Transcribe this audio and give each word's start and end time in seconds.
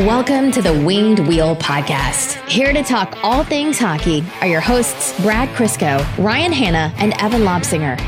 Welcome 0.00 0.52
to 0.52 0.62
the 0.62 0.72
Winged 0.72 1.18
Wheel 1.26 1.56
Podcast. 1.56 2.34
Here 2.48 2.72
to 2.72 2.84
talk 2.84 3.18
all 3.24 3.42
things 3.42 3.80
hockey 3.80 4.22
are 4.40 4.46
your 4.46 4.60
hosts, 4.60 5.20
Brad 5.22 5.48
Crisco, 5.56 5.98
Ryan 6.18 6.52
Hanna, 6.52 6.94
and 6.98 7.14
Evan 7.20 7.42
Lobsinger. 7.42 7.98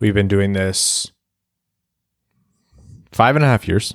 We've 0.00 0.14
been 0.14 0.28
doing 0.28 0.54
this 0.54 1.12
five 3.12 3.36
and 3.36 3.44
a 3.44 3.48
half 3.48 3.68
years. 3.68 3.94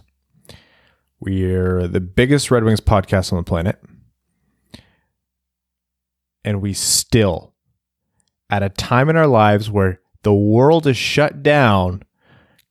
We're 1.20 1.88
the 1.88 2.00
biggest 2.00 2.52
Red 2.52 2.64
Wings 2.64 2.80
podcast 2.80 3.34
on 3.34 3.38
the 3.38 3.44
planet. 3.44 3.82
And 6.46 6.62
we 6.62 6.74
still, 6.74 7.56
at 8.52 8.62
a 8.62 8.70
time 8.70 9.10
in 9.10 9.18
our 9.18 9.26
lives 9.26 9.72
where 9.72 10.00
the 10.24 10.34
world 10.34 10.88
is 10.88 10.98
shut 10.98 11.44
down, 11.44 12.04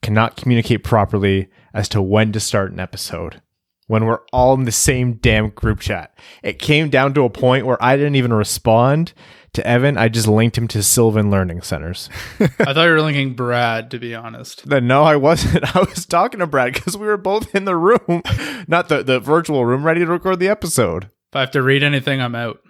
cannot 0.02 0.36
communicate 0.36 0.82
properly 0.82 1.48
as 1.72 1.88
to 1.90 2.02
when 2.02 2.32
to 2.32 2.40
start 2.40 2.72
an 2.72 2.80
episode. 2.80 3.40
When 3.86 4.06
we're 4.06 4.20
all 4.32 4.54
in 4.54 4.64
the 4.64 4.72
same 4.72 5.14
damn 5.14 5.50
group 5.50 5.80
chat. 5.80 6.16
It 6.42 6.58
came 6.58 6.88
down 6.88 7.12
to 7.14 7.24
a 7.24 7.30
point 7.30 7.66
where 7.66 7.82
I 7.82 7.96
didn't 7.96 8.14
even 8.14 8.32
respond 8.32 9.12
to 9.52 9.66
Evan. 9.66 9.98
I 9.98 10.08
just 10.08 10.28
linked 10.28 10.56
him 10.56 10.66
to 10.68 10.82
Sylvan 10.82 11.30
Learning 11.30 11.60
Centers. 11.60 12.08
I 12.40 12.46
thought 12.46 12.84
you 12.84 12.90
were 12.90 13.02
linking 13.02 13.34
Brad, 13.34 13.90
to 13.90 13.98
be 13.98 14.14
honest. 14.14 14.66
Then 14.66 14.86
no, 14.86 15.02
I 15.02 15.16
wasn't. 15.16 15.76
I 15.76 15.80
was 15.80 16.06
talking 16.06 16.40
to 16.40 16.46
Brad 16.46 16.72
because 16.72 16.96
we 16.96 17.06
were 17.06 17.18
both 17.18 17.54
in 17.54 17.66
the 17.66 17.76
room, 17.76 18.22
not 18.66 18.88
the, 18.88 19.02
the 19.02 19.20
virtual 19.20 19.66
room, 19.66 19.84
ready 19.84 20.00
to 20.00 20.06
record 20.06 20.38
the 20.38 20.48
episode. 20.48 21.04
If 21.04 21.36
I 21.36 21.40
have 21.40 21.50
to 21.50 21.62
read 21.62 21.82
anything, 21.82 22.22
I'm 22.22 22.34
out. 22.34 22.60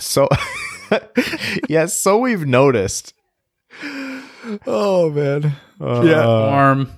So, 0.00 0.28
yes, 1.68 1.96
so 1.96 2.18
we've 2.18 2.46
noticed. 2.46 3.14
Oh 4.66 5.10
man, 5.10 5.56
Yeah. 5.80 6.22
Uh, 6.22 6.50
Warm, 6.50 6.90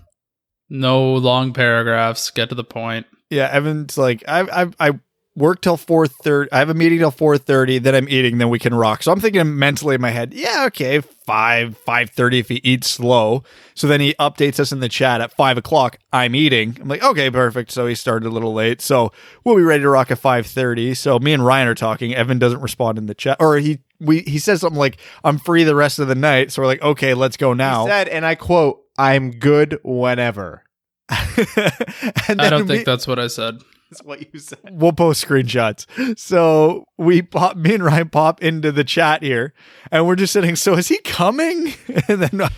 no 0.69 1.15
long 1.15 1.53
paragraphs, 1.53 2.31
get 2.31 2.49
to 2.49 2.55
the 2.55 2.65
point. 2.65 3.07
Yeah, 3.31 3.49
Evan's 3.51 3.97
like, 3.97 4.25
I 4.29 4.65
I 4.65 4.89
I 4.89 5.01
work 5.37 5.61
till 5.61 5.77
four 5.77 6.07
thirty. 6.07 6.51
I 6.51 6.59
have 6.59 6.71
a 6.71 6.75
meeting 6.75 6.99
till 6.99 7.11
four 7.11 7.39
thirty. 7.39 7.79
Then 7.79 7.95
I'm 7.95 8.09
eating. 8.09 8.39
Then 8.39 8.49
we 8.51 8.59
can 8.59 8.75
rock. 8.75 9.03
So 9.03 9.13
I'm 9.13 9.21
thinking 9.21 9.59
mentally 9.59 9.95
in 9.95 10.01
my 10.01 10.11
head, 10.11 10.33
yeah, 10.35 10.65
okay, 10.69 11.01
five 11.01 11.77
five 11.79 12.11
thirty 12.11 12.39
if 12.39 12.49
he 12.49 12.57
eats 12.57 12.89
slow. 12.89 13.43
So 13.75 13.87
then 13.87 14.01
he 14.01 14.15
updates 14.15 14.59
us 14.59 14.73
in 14.73 14.81
the 14.81 14.89
chat 14.89 15.21
at 15.21 15.33
five 15.37 15.59
o'clock. 15.59 15.99
I'm 16.13 16.35
eating. 16.35 16.77
I'm 16.81 16.89
like, 16.89 17.03
okay, 17.03 17.31
perfect. 17.31 17.71
So 17.71 17.87
he 17.87 17.95
started 17.95 18.27
a 18.27 18.31
little 18.31 18.53
late. 18.55 18.81
So 18.81 19.13
we'll 19.45 19.57
be 19.57 19.63
ready 19.63 19.83
to 19.83 19.89
rock 19.89 20.11
at 20.11 20.19
five 20.19 20.47
thirty. 20.47 20.95
So 20.95 21.19
me 21.19 21.33
and 21.33 21.45
Ryan 21.45 21.69
are 21.69 21.75
talking. 21.75 22.15
Evan 22.15 22.39
doesn't 22.39 22.61
respond 22.61 22.99
in 22.99 23.07
the 23.07 23.15
chat, 23.15 23.37
or 23.41 23.59
he 23.59 23.79
we 24.01 24.21
he 24.21 24.39
says 24.39 24.61
something 24.61 24.79
like, 24.79 24.99
I'm 25.25 25.39
free 25.39 25.65
the 25.65 25.75
rest 25.75 25.99
of 25.99 26.09
the 26.09 26.15
night. 26.15 26.53
So 26.53 26.63
we're 26.63 26.67
like, 26.67 26.83
okay, 26.83 27.15
let's 27.15 27.37
go 27.37 27.53
now. 27.53 27.85
He 27.85 27.91
said, 27.91 28.09
and 28.09 28.25
I 28.27 28.35
quote, 28.35 28.83
"I'm 28.99 29.31
good 29.31 29.79
whenever." 29.85 30.63
and 31.09 32.41
I 32.41 32.51
don't 32.51 32.63
we- 32.63 32.69
think 32.69 32.85
that's 32.87 33.07
what 33.07 33.19
I 33.19 33.27
said. 33.29 33.59
That's 33.91 34.03
what 34.03 34.35
you 34.35 34.41
said. 34.41 34.59
we'll 34.73 34.93
post 34.93 35.25
screenshots. 35.25 35.87
So 36.19 36.87
we 36.99 37.23
pop, 37.23 37.57
me 37.57 37.75
and 37.75 37.85
Ryan 37.85 38.09
pop 38.09 38.43
into 38.43 38.73
the 38.73 38.83
chat 38.83 39.23
here, 39.23 39.55
and 39.93 40.05
we're 40.09 40.17
just 40.17 40.33
sitting. 40.33 40.57
So 40.57 40.75
is 40.75 40.89
he 40.89 40.99
coming? 40.99 41.75
And 42.09 42.21
then 42.23 42.41
uh, 42.41 42.49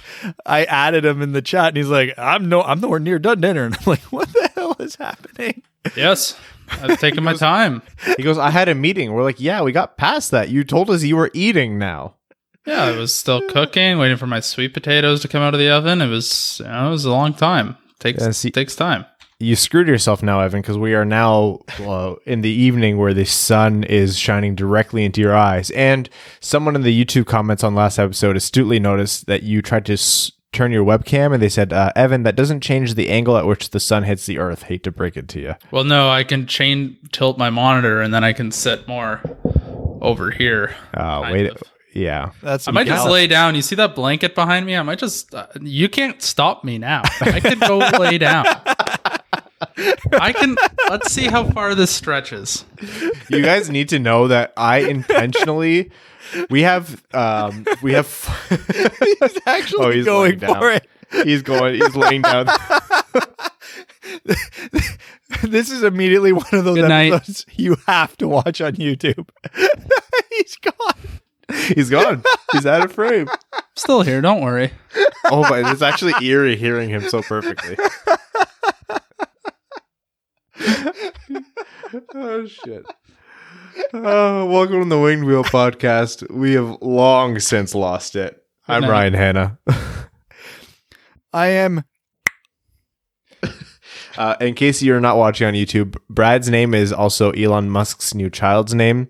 I 0.47 0.65
added 0.65 1.05
him 1.05 1.21
in 1.23 1.33
the 1.33 1.43
chat, 1.43 1.69
and 1.69 1.77
he's 1.77 1.89
like, 1.89 2.15
"I'm 2.17 2.49
no, 2.49 2.63
I'm 2.63 2.81
nowhere 2.81 2.99
near 2.99 3.19
done 3.19 3.43
dinner." 3.43 3.67
And 3.67 3.77
I'm 3.77 3.85
like, 3.85 4.01
"What 4.05 4.33
the 4.33 4.51
hell 4.55 4.77
is 4.79 4.97
happening?" 4.97 5.63
Yes, 5.95 6.35
I've 6.71 6.99
taking 7.01 7.25
my 7.25 7.35
time. 7.35 7.83
He 8.17 8.23
goes, 8.23 8.39
"I 8.39 8.51
had 8.51 8.69
a 8.69 8.75
meeting." 8.75 9.13
We're 9.13 9.23
like, 9.23 9.41
"Yeah, 9.41 9.63
we 9.63 9.73
got 9.73 9.97
past 9.97 10.31
that. 10.31 10.49
You 10.51 10.65
told 10.65 10.91
us 10.91 11.03
you 11.03 11.17
were 11.17 11.31
eating 11.35 11.79
now." 11.79 12.15
Yeah, 12.67 12.85
I 12.85 12.91
was 12.97 13.15
still 13.15 13.41
cooking, 13.49 13.99
waiting 13.99 14.17
for 14.19 14.27
my 14.27 14.41
sweet 14.41 14.75
potatoes 14.75 15.21
to 15.23 15.29
come 15.29 15.43
out 15.43 15.55
of 15.55 15.61
the 15.61 15.71
oven. 15.71 16.03
It 16.03 16.09
was, 16.09 16.61
you 16.63 16.71
know, 16.71 16.89
it 16.89 16.91
was 16.91 17.05
a 17.07 17.11
long 17.11 17.33
time. 17.33 17.77
Takes 17.99 18.23
Yeah, 18.23 18.31
see- 18.33 18.51
takes 18.51 18.77
time. 18.77 19.07
You 19.41 19.55
screwed 19.55 19.87
yourself 19.87 20.21
now, 20.23 20.41
Evan, 20.41 20.63
because 20.63 20.77
we 20.77 20.95
are 20.95 21.05
now 21.05 21.61
uh, 21.81 22.15
in 22.27 22.41
the 22.41 22.51
evening 22.51 22.99
where 22.99 23.15
the 23.15 23.25
sun 23.25 23.85
is 23.85 24.19
shining 24.19 24.57
directly 24.57 25.05
into 25.05 25.21
your 25.21 25.35
eyes. 25.37 25.71
And 25.71 26.11
someone 26.41 26.75
in 26.75 26.83
the 26.83 27.05
YouTube 27.05 27.27
comments 27.27 27.63
on 27.63 27.75
last 27.77 28.01
episode 28.01 28.37
astutely 28.37 28.81
noticed 28.81 29.27
that 29.27 29.45
you 29.45 29.63
tried 29.63 29.87
to 29.87 29.93
s- 29.93 30.33
turn 30.59 30.73
your 30.73 30.85
webcam, 30.85 31.33
and 31.33 31.41
they 31.41 31.49
said, 31.49 31.73
uh, 31.73 31.93
"Evan, 31.95 32.25
that 32.25 32.35
doesn't 32.35 32.61
change 32.61 32.95
the 32.95 33.09
angle 33.09 33.37
at 33.37 33.47
which 33.47 33.71
the 33.71 33.79
sun 33.79 34.03
hits 34.03 34.27
the 34.27 34.39
earth." 34.39 34.65
Hate 34.65 34.83
to 34.83 34.91
break 34.91 35.17
it 35.17 35.29
to 35.29 35.41
you. 35.41 35.55
Well, 35.71 35.85
no, 35.85 36.11
I 36.11 36.25
can 36.25 36.47
chain 36.47 36.99
tilt 37.13 37.39
my 37.39 37.49
monitor, 37.49 38.03
and 38.03 38.13
then 38.13 38.25
I 38.25 38.33
can 38.33 38.51
sit 38.51 38.89
more 38.89 39.21
over 40.01 40.33
here. 40.33 40.75
Uh, 40.93 41.29
wait, 41.31 41.51
of. 41.51 41.63
yeah. 41.95 42.33
That's 42.43 42.67
I 42.67 42.73
might 42.73 42.89
just 42.89 43.07
lay 43.07 43.29
down. 43.29 43.55
You 43.55 43.63
see 43.63 43.77
that 43.77 43.95
blanket 43.95 44.35
behind 44.35 44.67
me? 44.67 44.77
I 44.77 44.83
might 44.83 44.99
just. 44.99 45.33
Uh, 45.33 45.47
you 45.61 45.89
can't 45.89 46.21
stop 46.21 46.65
me 46.65 46.77
now. 46.77 47.03
I 47.21 47.39
could 47.39 47.61
go 47.61 47.79
lay 47.79 48.19
down. 48.19 48.45
I 50.21 50.33
can. 50.33 50.57
Let's 50.89 51.11
see 51.13 51.27
how 51.27 51.45
far 51.51 51.75
this 51.75 51.91
stretches. 51.91 52.65
you 53.29 53.43
guys 53.43 53.69
need 53.71 53.89
to 53.91 53.99
know 53.99 54.29
that 54.29 54.53
I 54.57 54.79
intentionally 54.79 55.91
we 56.51 56.63
have 56.63 57.03
um 57.15 57.67
we 57.83 57.93
have 57.95 58.07
he's 59.21 59.39
actually 59.47 59.85
Oh, 59.87 59.91
he's 59.91 60.05
going 60.05 60.39
down. 60.39 60.59
for 60.61 60.71
it. 60.73 60.87
he's 61.25 61.43
going 61.43 61.75
he's 61.77 61.97
laying 61.97 62.23
down 62.23 62.47
This 65.43 65.71
is 65.71 65.83
immediately 65.83 66.33
one 66.33 66.47
of 66.53 66.65
those 66.65 66.77
Good 66.77 66.89
night. 66.89 67.13
episodes 67.13 67.47
you 67.57 67.77
have 67.87 68.17
to 68.19 68.29
watch 68.29 68.61
on 68.61 68.73
YouTube. 68.75 69.29
he's 70.31 70.57
gone. 70.57 70.95
he's 71.75 71.89
gone 71.91 72.23
he's 72.53 72.67
out 72.67 72.85
of 72.85 72.93
frame 72.93 73.29
Still 73.77 74.03
here. 74.03 74.21
Don't 74.21 74.43
worry. 74.43 74.71
oh 75.27 75.43
my 75.49 75.71
it's 75.71 75.83
actually 75.83 76.13
eerie 76.27 76.57
hearing 76.57 76.91
him 76.91 77.03
so 77.09 77.23
perfectly 77.23 77.77
oh 82.15 82.47
shit 82.47 82.85
oh 83.95 84.47
welcome 84.47 84.83
to 84.83 84.89
the 84.89 84.99
winged 85.01 85.25
wheel 85.25 85.45
podcast 85.45 86.29
we 86.31 86.53
have 86.53 86.77
long 86.81 87.39
since 87.39 87.75
lost 87.75 88.17
it 88.17 88.43
i'm 88.67 88.83
night. 88.83 88.91
ryan 88.91 89.15
hanna 89.15 89.59
I 91.33 91.49
am. 91.49 91.85
Uh, 94.17 94.35
in 94.41 94.53
case 94.53 94.83
you're 94.83 94.99
not 95.01 95.17
watching 95.17 95.47
on 95.47 95.55
YouTube, 95.55 95.97
Brad's 96.11 96.51
name 96.51 96.75
is 96.75 96.93
also 96.93 97.31
Elon 97.33 97.71
Musk's 97.71 98.15
new 98.15 98.29
child's 98.29 98.75
name. 98.75 99.07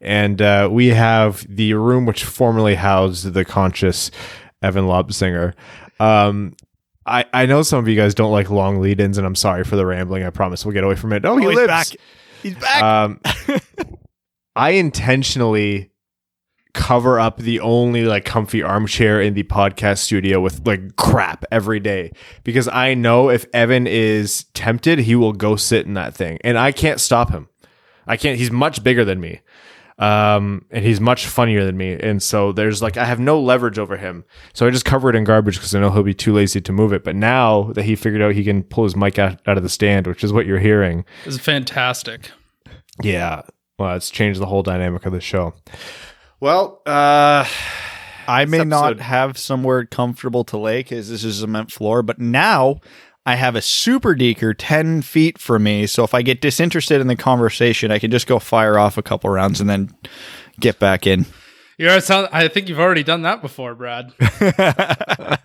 And 0.00 0.42
uh, 0.42 0.68
we 0.72 0.88
have 0.88 1.46
the 1.48 1.74
room 1.74 2.06
which 2.06 2.24
formerly 2.24 2.74
housed 2.74 3.34
the 3.34 3.44
conscious 3.44 4.10
Evan 4.60 4.86
Lobsinger. 4.86 5.54
Um, 6.00 6.56
I, 7.08 7.24
I 7.32 7.46
know 7.46 7.62
some 7.62 7.78
of 7.78 7.88
you 7.88 7.96
guys 7.96 8.14
don't 8.14 8.32
like 8.32 8.50
long 8.50 8.80
lead 8.80 9.00
ins, 9.00 9.18
and 9.18 9.26
I'm 9.26 9.34
sorry 9.34 9.64
for 9.64 9.76
the 9.76 9.84
rambling. 9.86 10.24
I 10.24 10.30
promise 10.30 10.64
we'll 10.64 10.74
get 10.74 10.84
away 10.84 10.94
from 10.96 11.12
it. 11.12 11.24
Oh, 11.24 11.36
he 11.36 11.46
Oh, 11.46 11.50
he's 11.50 11.56
lives. 11.58 11.68
back. 11.68 11.86
He's 12.42 12.54
back. 12.56 12.82
Um, 12.82 13.20
I 14.56 14.70
intentionally 14.70 15.90
cover 16.74 17.18
up 17.18 17.38
the 17.38 17.60
only 17.60 18.04
like 18.04 18.24
comfy 18.24 18.62
armchair 18.62 19.20
in 19.20 19.34
the 19.34 19.42
podcast 19.44 19.98
studio 19.98 20.40
with 20.40 20.64
like 20.66 20.96
crap 20.96 21.44
every 21.50 21.80
day 21.80 22.12
because 22.44 22.68
I 22.68 22.94
know 22.94 23.30
if 23.30 23.46
Evan 23.52 23.86
is 23.86 24.44
tempted, 24.54 25.00
he 25.00 25.14
will 25.16 25.32
go 25.32 25.56
sit 25.56 25.86
in 25.86 25.94
that 25.94 26.14
thing, 26.14 26.38
and 26.44 26.58
I 26.58 26.72
can't 26.72 27.00
stop 27.00 27.30
him. 27.30 27.48
I 28.06 28.16
can't. 28.16 28.38
He's 28.38 28.50
much 28.50 28.82
bigger 28.82 29.04
than 29.04 29.20
me. 29.20 29.40
Um, 29.98 30.64
and 30.70 30.84
he's 30.84 31.00
much 31.00 31.26
funnier 31.26 31.64
than 31.64 31.76
me. 31.76 31.92
And 31.94 32.22
so 32.22 32.52
there's 32.52 32.80
like, 32.80 32.96
I 32.96 33.04
have 33.04 33.18
no 33.18 33.40
leverage 33.40 33.78
over 33.80 33.96
him. 33.96 34.24
So 34.52 34.66
I 34.66 34.70
just 34.70 34.84
cover 34.84 35.10
it 35.10 35.16
in 35.16 35.24
garbage 35.24 35.56
because 35.56 35.74
I 35.74 35.80
know 35.80 35.90
he'll 35.90 36.04
be 36.04 36.14
too 36.14 36.32
lazy 36.32 36.60
to 36.60 36.72
move 36.72 36.92
it. 36.92 37.02
But 37.02 37.16
now 37.16 37.72
that 37.72 37.82
he 37.84 37.96
figured 37.96 38.22
out 38.22 38.34
he 38.34 38.44
can 38.44 38.62
pull 38.62 38.84
his 38.84 38.94
mic 38.94 39.18
out, 39.18 39.40
out 39.46 39.56
of 39.56 39.64
the 39.64 39.68
stand, 39.68 40.06
which 40.06 40.22
is 40.22 40.32
what 40.32 40.46
you're 40.46 40.60
hearing, 40.60 41.04
This 41.24 41.34
is 41.34 41.40
fantastic. 41.40 42.30
yeah. 43.02 43.42
Well, 43.78 43.96
it's 43.96 44.10
changed 44.10 44.40
the 44.40 44.46
whole 44.46 44.62
dynamic 44.62 45.04
of 45.06 45.12
the 45.12 45.20
show. 45.20 45.54
Well, 46.40 46.80
uh, 46.86 47.44
I 48.28 48.44
may 48.44 48.58
This 48.58 48.66
not 48.66 49.00
have 49.00 49.38
somewhere 49.38 49.84
comfortable 49.84 50.44
to 50.44 50.58
lay 50.58 50.80
because 50.80 51.08
this 51.08 51.24
is 51.24 51.38
a 51.38 51.40
cement 51.42 51.72
floor, 51.72 52.02
but 52.02 52.18
now 52.20 52.80
I 53.28 53.34
have 53.34 53.56
a 53.56 53.60
SuperDeker 53.60 54.54
10 54.56 55.02
feet 55.02 55.36
from 55.36 55.64
me. 55.64 55.86
So 55.86 56.02
if 56.02 56.14
I 56.14 56.22
get 56.22 56.40
disinterested 56.40 57.02
in 57.02 57.08
the 57.08 57.14
conversation, 57.14 57.90
I 57.90 57.98
can 57.98 58.10
just 58.10 58.26
go 58.26 58.38
fire 58.38 58.78
off 58.78 58.96
a 58.96 59.02
couple 59.02 59.28
rounds 59.28 59.60
and 59.60 59.68
then 59.68 59.94
get 60.58 60.78
back 60.78 61.06
in. 61.06 61.26
You 61.76 61.90
are 61.90 62.00
sound, 62.00 62.30
I 62.32 62.48
think 62.48 62.70
you've 62.70 62.80
already 62.80 63.02
done 63.02 63.20
that 63.22 63.42
before, 63.42 63.74
Brad. 63.74 64.14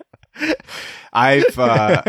I've 1.12 1.60
uh, 1.60 2.02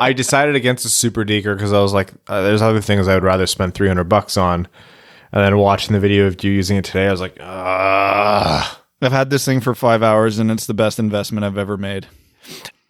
I 0.00 0.14
decided 0.14 0.56
against 0.56 0.86
a 0.86 0.88
SuperDeker 0.88 1.54
because 1.56 1.74
I 1.74 1.82
was 1.82 1.92
like, 1.92 2.10
uh, 2.26 2.40
there's 2.40 2.62
other 2.62 2.80
things 2.80 3.06
I 3.06 3.12
would 3.12 3.22
rather 3.22 3.46
spend 3.46 3.74
300 3.74 4.04
bucks 4.04 4.38
on. 4.38 4.66
And 5.30 5.44
then 5.44 5.58
watching 5.58 5.92
the 5.92 6.00
video 6.00 6.26
of 6.26 6.42
you 6.42 6.52
using 6.52 6.78
it 6.78 6.86
today, 6.86 7.08
I 7.08 7.10
was 7.10 7.20
like, 7.20 7.36
ah. 7.38 8.82
I've 9.02 9.12
had 9.12 9.28
this 9.28 9.44
thing 9.44 9.60
for 9.60 9.74
five 9.74 10.02
hours 10.02 10.38
and 10.38 10.50
it's 10.50 10.64
the 10.64 10.72
best 10.72 10.98
investment 10.98 11.44
I've 11.44 11.58
ever 11.58 11.76
made. 11.76 12.06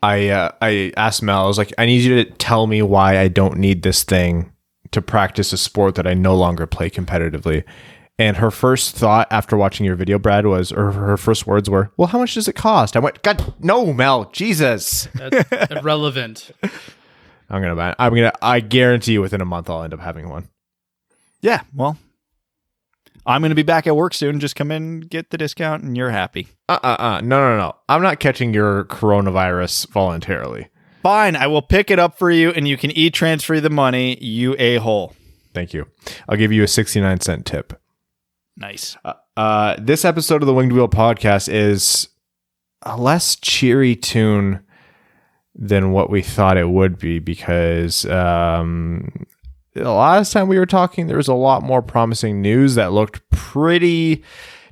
I 0.02 0.28
uh, 0.28 0.50
I 0.60 0.92
asked 0.96 1.22
Mel, 1.22 1.44
I 1.44 1.46
was 1.46 1.58
like, 1.58 1.72
I 1.78 1.86
need 1.86 2.02
you 2.02 2.24
to 2.24 2.30
tell 2.32 2.66
me 2.66 2.82
why 2.82 3.18
I 3.18 3.28
don't 3.28 3.58
need 3.58 3.82
this 3.82 4.02
thing 4.02 4.52
to 4.90 5.00
practice 5.00 5.52
a 5.52 5.58
sport 5.58 5.94
that 5.94 6.06
I 6.06 6.14
no 6.14 6.34
longer 6.34 6.66
play 6.66 6.90
competitively. 6.90 7.64
And 8.18 8.36
her 8.36 8.50
first 8.50 8.94
thought 8.94 9.26
after 9.30 9.56
watching 9.56 9.86
your 9.86 9.96
video, 9.96 10.18
Brad, 10.18 10.46
was, 10.46 10.70
or 10.70 10.92
her 10.92 11.16
first 11.16 11.46
words 11.46 11.70
were, 11.70 11.90
"Well, 11.96 12.08
how 12.08 12.18
much 12.18 12.34
does 12.34 12.46
it 12.46 12.54
cost?" 12.54 12.96
I 12.96 13.00
went, 13.00 13.22
"God, 13.22 13.54
no, 13.60 13.92
Mel, 13.92 14.26
Jesus." 14.32 15.08
That's 15.14 15.70
irrelevant. 15.70 16.50
I'm 17.50 17.62
gonna 17.62 17.76
buy. 17.76 17.90
It. 17.90 17.96
I'm 17.98 18.14
gonna. 18.14 18.32
I 18.42 18.60
guarantee 18.60 19.12
you, 19.12 19.20
within 19.22 19.40
a 19.40 19.46
month, 19.46 19.70
I'll 19.70 19.82
end 19.82 19.94
up 19.94 20.00
having 20.00 20.28
one. 20.28 20.48
Yeah, 21.40 21.62
well, 21.74 21.96
I'm 23.24 23.40
going 23.40 23.50
to 23.50 23.56
be 23.56 23.62
back 23.62 23.86
at 23.86 23.94
work 23.94 24.14
soon. 24.14 24.40
Just 24.40 24.56
come 24.56 24.70
in, 24.70 25.00
get 25.00 25.30
the 25.30 25.38
discount, 25.38 25.82
and 25.84 25.96
you're 25.96 26.10
happy. 26.10 26.48
Uh 26.68 26.78
uh 26.82 26.96
uh. 26.98 27.20
No 27.20 27.40
no 27.40 27.56
no. 27.56 27.76
I'm 27.88 28.02
not 28.02 28.20
catching 28.20 28.52
your 28.52 28.84
coronavirus 28.84 29.88
voluntarily. 29.88 30.68
Fine, 31.02 31.34
I 31.34 31.48
will 31.48 31.62
pick 31.62 31.90
it 31.90 31.98
up 31.98 32.16
for 32.16 32.30
you, 32.30 32.50
and 32.50 32.68
you 32.68 32.76
can 32.76 32.90
e 32.92 33.10
transfer 33.10 33.60
the 33.60 33.70
money. 33.70 34.16
You 34.22 34.54
a 34.58 34.76
hole. 34.76 35.14
Thank 35.52 35.74
you. 35.74 35.88
I'll 36.28 36.36
give 36.36 36.52
you 36.52 36.62
a 36.62 36.68
69 36.68 37.20
cent 37.20 37.44
tip. 37.44 37.80
Nice. 38.56 38.96
Uh, 39.04 39.14
uh, 39.36 39.76
this 39.78 40.04
episode 40.04 40.42
of 40.42 40.46
the 40.46 40.54
Winged 40.54 40.72
Wheel 40.72 40.88
podcast 40.88 41.52
is 41.52 42.08
a 42.82 42.96
less 42.96 43.36
cheery 43.36 43.96
tune 43.96 44.60
than 45.54 45.92
what 45.92 46.10
we 46.10 46.22
thought 46.22 46.56
it 46.56 46.68
would 46.68 46.98
be 46.98 47.18
because 47.18 48.06
um, 48.06 49.26
the 49.74 49.90
last 49.90 50.32
time 50.32 50.48
we 50.48 50.58
were 50.58 50.66
talking, 50.66 51.06
there 51.06 51.16
was 51.16 51.28
a 51.28 51.34
lot 51.34 51.62
more 51.62 51.82
promising 51.82 52.42
news 52.42 52.74
that 52.74 52.92
looked 52.92 53.28
pretty. 53.30 54.22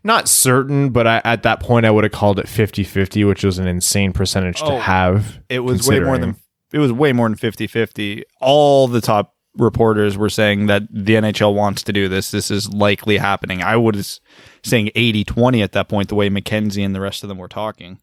Not 0.03 0.29
certain, 0.29 0.91
but 0.91 1.07
I, 1.07 1.21
at 1.25 1.43
that 1.43 1.61
point, 1.61 1.85
I 1.85 1.91
would 1.91 2.05
have 2.05 2.13
called 2.13 2.39
it 2.39 2.49
50 2.49 2.85
50, 2.85 3.25
which 3.25 3.45
was 3.45 3.59
an 3.59 3.67
insane 3.67 4.13
percentage 4.13 4.63
Oh, 4.63 4.71
to 4.71 4.79
have. 4.79 5.41
It 5.49 5.61
was 5.61 5.87
way 5.87 6.01
more 6.01 6.17
than 6.17 6.37
it 6.73 6.79
was 6.79 6.93
way 6.93 7.13
more 7.13 7.29
than 7.29 7.37
50-50. 7.37 8.23
All 8.41 8.87
the 8.89 9.01
top 9.01 9.35
reporters 9.57 10.17
were 10.17 10.31
saying 10.31 10.67
that 10.67 10.83
the 10.91 11.15
NHL 11.15 11.55
wants 11.55 11.83
to 11.83 11.93
do 11.93 12.09
this. 12.09 12.31
This 12.31 12.51
is 12.51 12.73
likely 12.73 13.19
happening. 13.19 13.63
I 13.63 13.77
was 13.77 14.21
saying 14.63 14.91
80-20 14.95 15.63
at 15.63 15.73
that 15.73 15.89
point 15.89 16.09
the 16.09 16.15
way 16.15 16.31
McKenzie 16.31 16.85
and 16.85 16.95
the 16.95 17.01
rest 17.01 17.25
of 17.25 17.29
them 17.29 17.39
were 17.39 17.49
talking. 17.49 17.99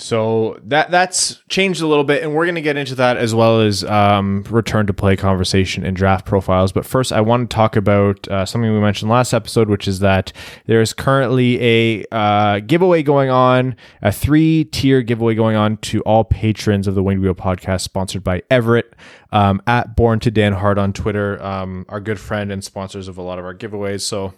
So 0.00 0.60
that 0.64 0.92
that's 0.92 1.42
changed 1.48 1.82
a 1.82 1.86
little 1.88 2.04
bit, 2.04 2.22
and 2.22 2.32
we're 2.32 2.46
going 2.46 2.54
to 2.54 2.60
get 2.60 2.76
into 2.76 2.94
that 2.94 3.16
as 3.16 3.34
well 3.34 3.60
as 3.60 3.82
um, 3.82 4.44
return 4.48 4.86
to 4.86 4.94
play 4.94 5.16
conversation 5.16 5.84
and 5.84 5.96
draft 5.96 6.24
profiles. 6.24 6.70
But 6.70 6.86
first, 6.86 7.12
I 7.12 7.20
want 7.20 7.50
to 7.50 7.54
talk 7.54 7.74
about 7.74 8.28
uh, 8.28 8.46
something 8.46 8.72
we 8.72 8.78
mentioned 8.78 9.10
last 9.10 9.32
episode, 9.32 9.68
which 9.68 9.88
is 9.88 9.98
that 9.98 10.32
there 10.66 10.80
is 10.80 10.92
currently 10.92 11.60
a 11.60 12.04
uh, 12.12 12.60
giveaway 12.60 13.02
going 13.02 13.28
on, 13.28 13.74
a 14.00 14.12
three 14.12 14.64
tier 14.64 15.02
giveaway 15.02 15.34
going 15.34 15.56
on 15.56 15.78
to 15.78 16.00
all 16.02 16.22
patrons 16.22 16.86
of 16.86 16.94
the 16.94 17.02
Winged 17.02 17.20
Wheel 17.20 17.34
podcast, 17.34 17.80
sponsored 17.80 18.22
by 18.22 18.42
Everett 18.52 18.94
um, 19.32 19.60
at 19.66 19.96
Born 19.96 20.20
to 20.20 20.30
Dan 20.30 20.52
Hart 20.52 20.78
on 20.78 20.92
Twitter, 20.92 21.42
um, 21.42 21.84
our 21.88 22.00
good 22.00 22.20
friend 22.20 22.52
and 22.52 22.62
sponsors 22.62 23.08
of 23.08 23.18
a 23.18 23.22
lot 23.22 23.40
of 23.40 23.44
our 23.44 23.54
giveaways. 23.54 24.02
So 24.02 24.34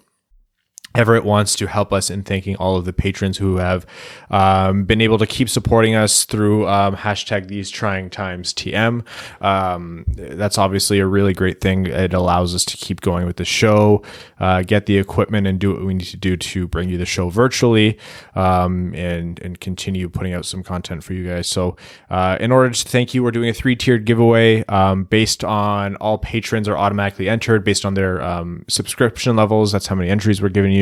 Everett 0.93 1.25
wants 1.25 1.55
to 1.57 1.69
help 1.69 1.93
us 1.93 2.11
in 2.11 2.25
thanking 2.25 2.57
all 2.57 2.77
of 2.77 2.85
the 2.85 2.93
patrons 2.93 3.39
who 3.39 3.59
have 3.59 3.87
um, 4.29 4.85
been 4.85 5.01
able 5.01 5.19
to 5.19 5.27
keep 5.27 5.49
supporting 5.49 5.95
us 5.95 6.25
through 6.25 6.67
um, 6.67 6.97
hashtag 6.97 7.47
these 7.47 7.71
trying 7.71 8.11
times 8.11 8.53
TM. 8.53 9.05
Um, 9.41 10.05
that's 10.09 10.59
obviously 10.59 10.99
a 10.99 11.07
really 11.07 11.33
great 11.33 11.61
thing. 11.61 11.87
It 11.87 12.13
allows 12.13 12.57
us 12.57 12.65
to 12.65 12.77
keep 12.77 13.03
going 13.03 13.25
with 13.25 13.37
the 13.37 13.45
show, 13.45 14.03
uh, 14.41 14.63
get 14.63 14.87
the 14.87 14.99
equipment, 14.99 15.47
and 15.47 15.61
do 15.61 15.73
what 15.73 15.85
we 15.85 15.95
need 15.95 16.09
to 16.09 16.17
do 16.17 16.37
to 16.37 16.67
bring 16.67 16.89
you 16.89 16.99
the 16.99 17.07
show 17.07 17.29
virtually, 17.29 17.97
um, 18.35 18.93
and 18.95 19.39
and 19.41 19.61
continue 19.61 20.09
putting 20.09 20.35
out 20.35 20.45
some 20.45 20.65
content 20.65 21.05
for 21.05 21.13
you 21.13 21.29
guys. 21.29 21.47
So, 21.47 21.77
uh, 22.11 22.37
in 22.41 22.51
order 22.51 22.71
to 22.71 22.89
thank 22.89 23.15
you, 23.15 23.23
we're 23.23 23.31
doing 23.31 23.49
a 23.49 23.55
three 23.55 23.77
tiered 23.77 24.05
giveaway 24.07 24.65
um, 24.67 25.05
based 25.05 25.45
on 25.45 25.95
all 25.97 26.19
patrons 26.19 26.67
are 26.67 26.77
automatically 26.77 27.29
entered 27.29 27.63
based 27.63 27.85
on 27.85 27.95
their 27.95 28.21
um, 28.21 28.65
subscription 28.67 29.37
levels. 29.37 29.71
That's 29.71 29.87
how 29.87 29.95
many 29.95 30.11
entries 30.11 30.43
we're 30.43 30.49
giving 30.49 30.73
you. 30.73 30.80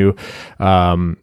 Um, 0.59 1.19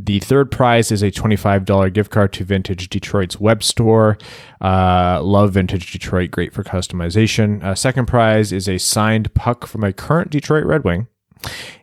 the 0.00 0.20
third 0.20 0.50
prize 0.52 0.92
is 0.92 1.02
a 1.02 1.10
$25 1.10 1.92
gift 1.92 2.10
card 2.12 2.32
to 2.34 2.44
Vintage 2.44 2.88
Detroit's 2.88 3.40
web 3.40 3.64
store. 3.64 4.16
Uh, 4.60 5.20
love 5.22 5.54
Vintage 5.54 5.90
Detroit, 5.90 6.30
great 6.30 6.52
for 6.52 6.62
customization. 6.62 7.62
Uh, 7.64 7.74
second 7.74 8.06
prize 8.06 8.52
is 8.52 8.68
a 8.68 8.78
signed 8.78 9.34
puck 9.34 9.66
from 9.66 9.82
a 9.82 9.92
current 9.92 10.30
Detroit 10.30 10.64
Red 10.66 10.84
Wing. 10.84 11.08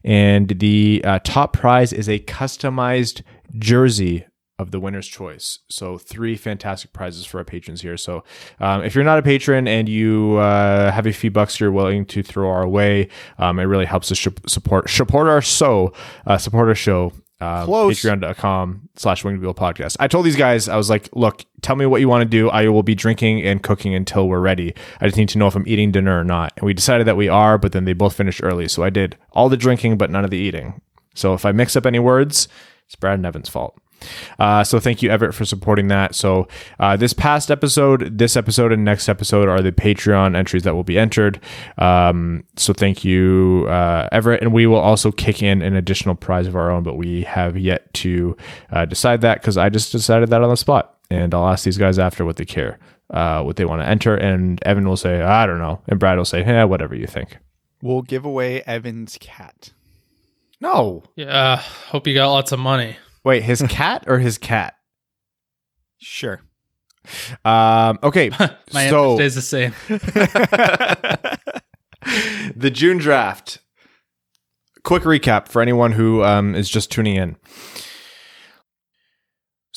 And 0.04 0.48
the 0.48 1.02
uh, 1.04 1.20
top 1.24 1.54
prize 1.54 1.92
is 1.92 2.08
a 2.08 2.20
customized 2.20 3.22
jersey 3.58 4.26
of 4.58 4.72
the 4.72 4.80
winner's 4.80 5.08
choice. 5.08 5.60
So 5.70 5.98
three 5.98 6.36
fantastic 6.36 6.94
prizes 6.94 7.26
for 7.26 7.40
our 7.40 7.44
patrons 7.44 7.82
here. 7.82 7.98
So 7.98 8.24
um, 8.60 8.84
if 8.84 8.96
you're 8.96 9.04
not 9.04 9.20
a 9.20 9.22
patron 9.22 9.68
and 9.68 9.90
you 9.90 10.38
uh, 10.38 10.92
have 10.92 11.06
a 11.06 11.12
few 11.12 11.32
bucks 11.32 11.60
you're 11.60 11.72
willing 11.72 12.06
to 12.08 12.24
throw 12.24 12.50
our 12.50 12.68
way, 12.68 13.10
um, 13.38 13.60
it 13.60 13.64
really 13.64 13.86
helps 13.86 14.12
us 14.12 14.18
sh- 14.18 14.28
support 14.48 14.90
support 14.90 15.28
our 15.28 15.42
show, 15.42 15.94
uh, 16.26 16.38
support 16.38 16.70
our 16.70 16.76
show. 16.76 17.12
Um, 17.42 17.68
Patreon.com 17.68 18.88
slash 18.96 19.26
winged 19.26 19.42
wheel 19.42 19.54
podcast. 19.54 19.98
I 20.00 20.08
told 20.08 20.26
these 20.26 20.38
guys, 20.38 20.70
I 20.70 20.78
was 20.78 20.90
like, 20.90 21.10
look, 21.12 21.44
tell 21.62 21.76
me 21.76 21.86
what 21.86 22.00
you 22.00 22.08
want 22.08 22.22
to 22.22 22.26
do. 22.26 22.50
I 22.50 22.70
will 22.70 22.82
be 22.82 22.96
drinking 22.96 23.42
and 23.42 23.62
cooking 23.62 23.94
until 23.94 24.30
we're 24.30 24.40
ready. 24.40 24.74
I 25.02 25.06
just 25.08 25.18
need 25.18 25.28
to 25.30 25.38
know 25.38 25.48
if 25.48 25.54
I'm 25.54 25.68
eating 25.68 25.92
dinner 25.92 26.18
or 26.18 26.24
not. 26.24 26.54
And 26.56 26.66
we 26.66 26.74
decided 26.74 27.06
that 27.08 27.18
we 27.18 27.28
are, 27.28 27.58
but 27.58 27.74
then 27.74 27.84
they 27.84 27.92
both 27.92 28.16
finished 28.16 28.42
early. 28.42 28.70
So 28.70 28.84
I 28.84 28.90
did 28.90 29.18
all 29.34 29.50
the 29.50 29.58
drinking, 29.58 29.98
but 29.98 30.10
none 30.10 30.24
of 30.24 30.32
the 30.32 30.38
eating. 30.38 30.80
So 31.14 31.34
if 31.34 31.46
I 31.46 31.52
mix 31.52 31.76
up 31.76 31.86
any 31.86 32.00
words, 32.00 32.48
it's 32.86 32.96
Brad 32.96 33.16
and 33.16 33.26
Evan's 33.26 33.50
fault. 33.50 33.78
Uh, 34.40 34.64
so 34.64 34.80
thank 34.80 35.02
you, 35.02 35.10
Everett, 35.10 35.34
for 35.34 35.46
supporting 35.46 35.88
that. 35.90 36.16
So 36.16 36.48
uh, 36.80 36.96
this 36.98 37.14
past 37.14 37.52
episode, 37.52 38.18
this 38.18 38.36
episode, 38.36 38.72
and 38.72 38.84
next 38.86 39.10
episode 39.10 39.48
are 39.48 39.62
the 39.62 39.72
Patreon 39.72 40.36
entries 40.36 40.64
that 40.64 40.76
will 40.76 40.84
be 40.84 40.98
entered. 40.98 41.40
Um, 41.78 42.44
so 42.56 42.74
thank 42.74 43.04
you, 43.04 43.66
uh, 43.70 44.08
Everett, 44.12 44.42
and 44.42 44.54
we 44.54 44.66
will 44.68 44.80
also 44.80 45.12
kick 45.12 45.42
in 45.44 45.62
an 45.62 45.76
additional 45.76 46.16
prize 46.16 46.48
of 46.48 46.56
our 46.56 46.72
own, 46.72 46.84
but 46.84 46.96
we 46.96 47.24
have 47.24 47.58
yet 47.58 47.94
to 47.96 48.36
uh, 48.72 48.86
decide 48.86 49.22
that 49.22 49.42
because 49.42 49.58
I 49.58 49.70
just 49.70 49.92
decided 49.92 50.30
that 50.30 50.42
on 50.42 50.50
the 50.50 50.58
spot, 50.58 50.98
and 51.10 51.34
I'll 51.34 51.48
ask 51.48 51.64
these 51.66 51.78
guys 51.78 52.00
after 52.00 52.26
what 52.26 52.38
they 52.38 52.46
care, 52.46 52.80
uh, 53.12 53.42
what 53.44 53.56
they 53.56 53.66
want 53.66 53.82
to 53.82 53.88
enter, 53.88 54.16
and 54.16 54.60
Evan 54.64 54.88
will 54.88 54.98
say, 54.98 55.22
I 55.22 55.46
don't 55.46 55.60
know, 55.60 55.82
and 55.88 56.00
Brad 56.00 56.18
will 56.18 56.26
say, 56.26 56.44
eh, 56.44 56.64
whatever 56.64 56.96
you 56.96 57.08
think. 57.08 57.38
We'll 57.82 58.02
give 58.02 58.26
away 58.26 58.62
Evan's 58.64 59.18
cat. 59.20 59.72
No, 60.62 61.04
Yeah. 61.16 61.58
Hope 61.58 62.08
you 62.08 62.14
got 62.14 62.32
lots 62.32 62.52
of 62.52 62.60
money. 62.60 62.96
Wait, 63.26 63.44
his 63.44 63.62
cat 63.70 64.06
or 64.08 64.20
his 64.20 64.38
cat? 64.38 64.76
Sure. 65.98 66.40
Um, 67.44 68.00
okay, 68.02 68.30
My 68.74 68.90
so 68.90 69.20
answer 69.20 69.30
stays 69.30 69.36
the 69.36 69.42
same. 69.42 69.74
the 72.56 72.72
June 72.72 72.98
draft. 72.98 73.60
Quick 74.84 75.04
recap 75.04 75.50
for 75.50 75.62
anyone 75.62 75.92
who 75.92 76.24
um, 76.24 76.56
is 76.56 76.70
just 76.70 76.90
tuning 76.92 77.16
in. 77.16 77.36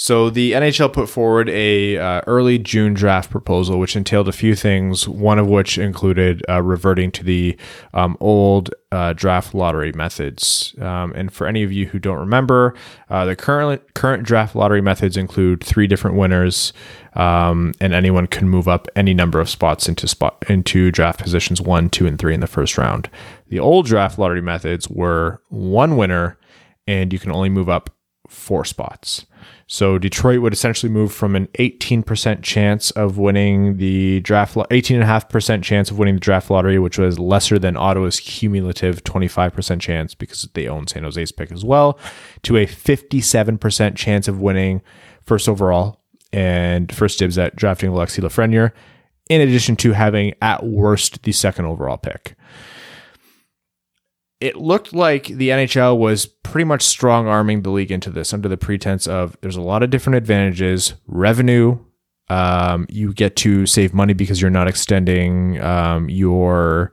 So 0.00 0.30
the 0.30 0.52
NHL 0.52 0.92
put 0.92 1.08
forward 1.08 1.48
a 1.48 1.98
uh, 1.98 2.20
early 2.28 2.56
June 2.56 2.94
draft 2.94 3.30
proposal, 3.30 3.80
which 3.80 3.96
entailed 3.96 4.28
a 4.28 4.32
few 4.32 4.54
things. 4.54 5.08
One 5.08 5.40
of 5.40 5.48
which 5.48 5.76
included 5.76 6.40
uh, 6.48 6.62
reverting 6.62 7.10
to 7.10 7.24
the 7.24 7.58
um, 7.92 8.16
old 8.20 8.72
uh, 8.92 9.12
draft 9.14 9.54
lottery 9.54 9.90
methods. 9.90 10.72
Um, 10.80 11.12
and 11.16 11.32
for 11.32 11.48
any 11.48 11.64
of 11.64 11.72
you 11.72 11.86
who 11.86 11.98
don't 11.98 12.20
remember, 12.20 12.76
uh, 13.10 13.24
the 13.24 13.34
current 13.34 13.92
current 13.94 14.22
draft 14.22 14.54
lottery 14.54 14.80
methods 14.80 15.16
include 15.16 15.64
three 15.64 15.88
different 15.88 16.16
winners, 16.16 16.72
um, 17.14 17.74
and 17.80 17.92
anyone 17.92 18.28
can 18.28 18.48
move 18.48 18.68
up 18.68 18.86
any 18.94 19.14
number 19.14 19.40
of 19.40 19.50
spots 19.50 19.88
into 19.88 20.06
spot 20.06 20.44
into 20.48 20.92
draft 20.92 21.18
positions 21.20 21.60
one, 21.60 21.90
two, 21.90 22.06
and 22.06 22.20
three 22.20 22.34
in 22.34 22.40
the 22.40 22.46
first 22.46 22.78
round. 22.78 23.10
The 23.48 23.58
old 23.58 23.86
draft 23.86 24.16
lottery 24.16 24.42
methods 24.42 24.88
were 24.88 25.42
one 25.48 25.96
winner, 25.96 26.38
and 26.86 27.12
you 27.12 27.18
can 27.18 27.32
only 27.32 27.48
move 27.48 27.68
up 27.68 27.90
four 28.28 28.64
spots. 28.64 29.26
So 29.70 29.98
Detroit 29.98 30.40
would 30.40 30.54
essentially 30.54 30.90
move 30.90 31.12
from 31.12 31.36
an 31.36 31.46
18% 31.58 32.42
chance 32.42 32.90
of 32.92 33.18
winning 33.18 33.76
the 33.76 34.20
draft, 34.20 34.56
lo- 34.56 34.64
18.5% 34.70 35.62
chance 35.62 35.90
of 35.90 35.98
winning 35.98 36.14
the 36.14 36.20
draft 36.20 36.50
lottery, 36.50 36.78
which 36.78 36.96
was 36.96 37.18
lesser 37.18 37.58
than 37.58 37.76
Ottawa's 37.76 38.18
cumulative 38.18 39.04
25% 39.04 39.78
chance 39.78 40.14
because 40.14 40.48
they 40.54 40.66
own 40.68 40.86
San 40.86 41.02
Jose's 41.02 41.32
pick 41.32 41.52
as 41.52 41.66
well, 41.66 41.98
to 42.44 42.56
a 42.56 42.66
57% 42.66 43.94
chance 43.94 44.26
of 44.26 44.40
winning 44.40 44.80
first 45.26 45.50
overall 45.50 46.00
and 46.32 46.90
first 46.90 47.18
dibs 47.18 47.36
at 47.36 47.54
drafting 47.54 47.90
Alexi 47.90 48.20
Lafreniere, 48.20 48.72
in 49.28 49.42
addition 49.42 49.76
to 49.76 49.92
having 49.92 50.32
at 50.40 50.64
worst 50.64 51.24
the 51.24 51.32
second 51.32 51.66
overall 51.66 51.98
pick 51.98 52.37
it 54.40 54.56
looked 54.56 54.92
like 54.92 55.26
the 55.26 55.48
NHL 55.48 55.98
was 55.98 56.26
pretty 56.26 56.64
much 56.64 56.82
strong 56.82 57.26
arming 57.26 57.62
the 57.62 57.70
league 57.70 57.90
into 57.90 58.10
this 58.10 58.32
under 58.32 58.48
the 58.48 58.56
pretense 58.56 59.06
of 59.08 59.36
there's 59.40 59.56
a 59.56 59.62
lot 59.62 59.82
of 59.82 59.90
different 59.90 60.16
advantages, 60.16 60.94
revenue. 61.06 61.78
Um, 62.30 62.86
you 62.88 63.12
get 63.14 63.36
to 63.36 63.66
save 63.66 63.94
money 63.94 64.12
because 64.12 64.40
you're 64.40 64.50
not 64.50 64.68
extending 64.68 65.60
um, 65.60 66.08
your 66.08 66.92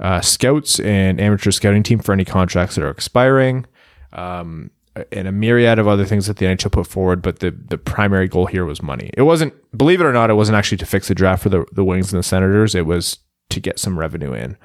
uh, 0.00 0.20
scouts 0.20 0.80
and 0.80 1.20
amateur 1.20 1.50
scouting 1.50 1.82
team 1.82 1.98
for 1.98 2.12
any 2.12 2.24
contracts 2.24 2.74
that 2.74 2.84
are 2.84 2.90
expiring, 2.90 3.66
um, 4.14 4.70
and 5.12 5.28
a 5.28 5.32
myriad 5.32 5.78
of 5.78 5.86
other 5.86 6.06
things 6.06 6.26
that 6.26 6.38
the 6.38 6.46
NHL 6.46 6.72
put 6.72 6.86
forward. 6.86 7.20
But 7.20 7.40
the 7.40 7.50
the 7.50 7.78
primary 7.78 8.26
goal 8.26 8.46
here 8.46 8.64
was 8.64 8.82
money. 8.82 9.10
It 9.14 9.22
wasn't, 9.22 9.52
believe 9.76 10.00
it 10.00 10.04
or 10.04 10.12
not, 10.14 10.30
it 10.30 10.34
wasn't 10.34 10.56
actually 10.56 10.78
to 10.78 10.86
fix 10.86 11.08
the 11.08 11.14
draft 11.14 11.42
for 11.42 11.50
the 11.50 11.66
the 11.72 11.84
Wings 11.84 12.12
and 12.12 12.18
the 12.18 12.24
Senators. 12.24 12.74
It 12.74 12.86
was 12.86 13.18
to 13.50 13.60
get 13.60 13.78
some 13.78 13.98
revenue 13.98 14.32
in. 14.32 14.56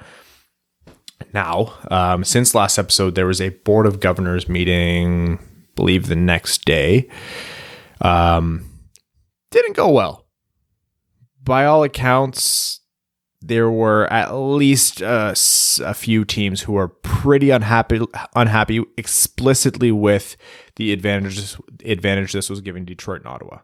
Now, 1.32 1.74
um, 1.90 2.24
since 2.24 2.54
last 2.54 2.78
episode, 2.78 3.14
there 3.14 3.26
was 3.26 3.40
a 3.40 3.48
board 3.50 3.86
of 3.86 4.00
governors 4.00 4.48
meeting, 4.48 5.38
I 5.38 5.42
believe 5.74 6.06
the 6.06 6.16
next 6.16 6.64
day. 6.64 7.08
Um, 8.00 8.70
didn't 9.50 9.74
go 9.76 9.90
well. 9.90 10.26
By 11.42 11.64
all 11.64 11.82
accounts, 11.84 12.80
there 13.40 13.70
were 13.70 14.12
at 14.12 14.34
least 14.34 15.00
uh, 15.02 15.28
s- 15.32 15.80
a 15.84 15.94
few 15.94 16.24
teams 16.24 16.62
who 16.62 16.72
were 16.72 16.88
pretty 16.88 17.50
unhappy, 17.50 18.00
unhappy 18.34 18.82
explicitly 18.98 19.92
with 19.92 20.36
the 20.76 20.92
advantages 20.92 21.56
advantage 21.84 22.32
this 22.32 22.50
was 22.50 22.60
giving 22.60 22.84
Detroit 22.84 23.20
and 23.20 23.28
Ottawa. 23.28 23.58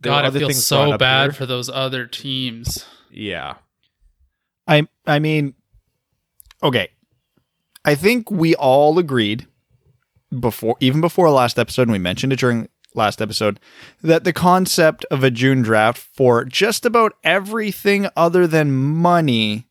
There 0.00 0.10
were 0.12 0.16
God, 0.16 0.24
it 0.24 0.28
other 0.28 0.38
feels 0.40 0.66
so 0.66 0.98
bad 0.98 1.24
here. 1.26 1.32
for 1.32 1.46
those 1.46 1.68
other 1.68 2.06
teams. 2.06 2.84
yeah. 3.10 3.54
I 4.66 4.86
I 5.06 5.18
mean, 5.18 5.54
okay. 6.62 6.88
I 7.84 7.94
think 7.94 8.30
we 8.30 8.54
all 8.54 8.98
agreed 8.98 9.46
before, 10.38 10.76
even 10.80 11.00
before 11.00 11.28
last 11.30 11.58
episode, 11.58 11.82
and 11.82 11.92
we 11.92 11.98
mentioned 11.98 12.32
it 12.32 12.38
during 12.38 12.68
last 12.94 13.20
episode, 13.20 13.58
that 14.02 14.24
the 14.24 14.32
concept 14.32 15.04
of 15.10 15.24
a 15.24 15.30
June 15.30 15.62
draft 15.62 15.98
for 16.14 16.44
just 16.44 16.84
about 16.86 17.14
everything 17.24 18.06
other 18.16 18.46
than 18.46 18.72
money 18.72 19.66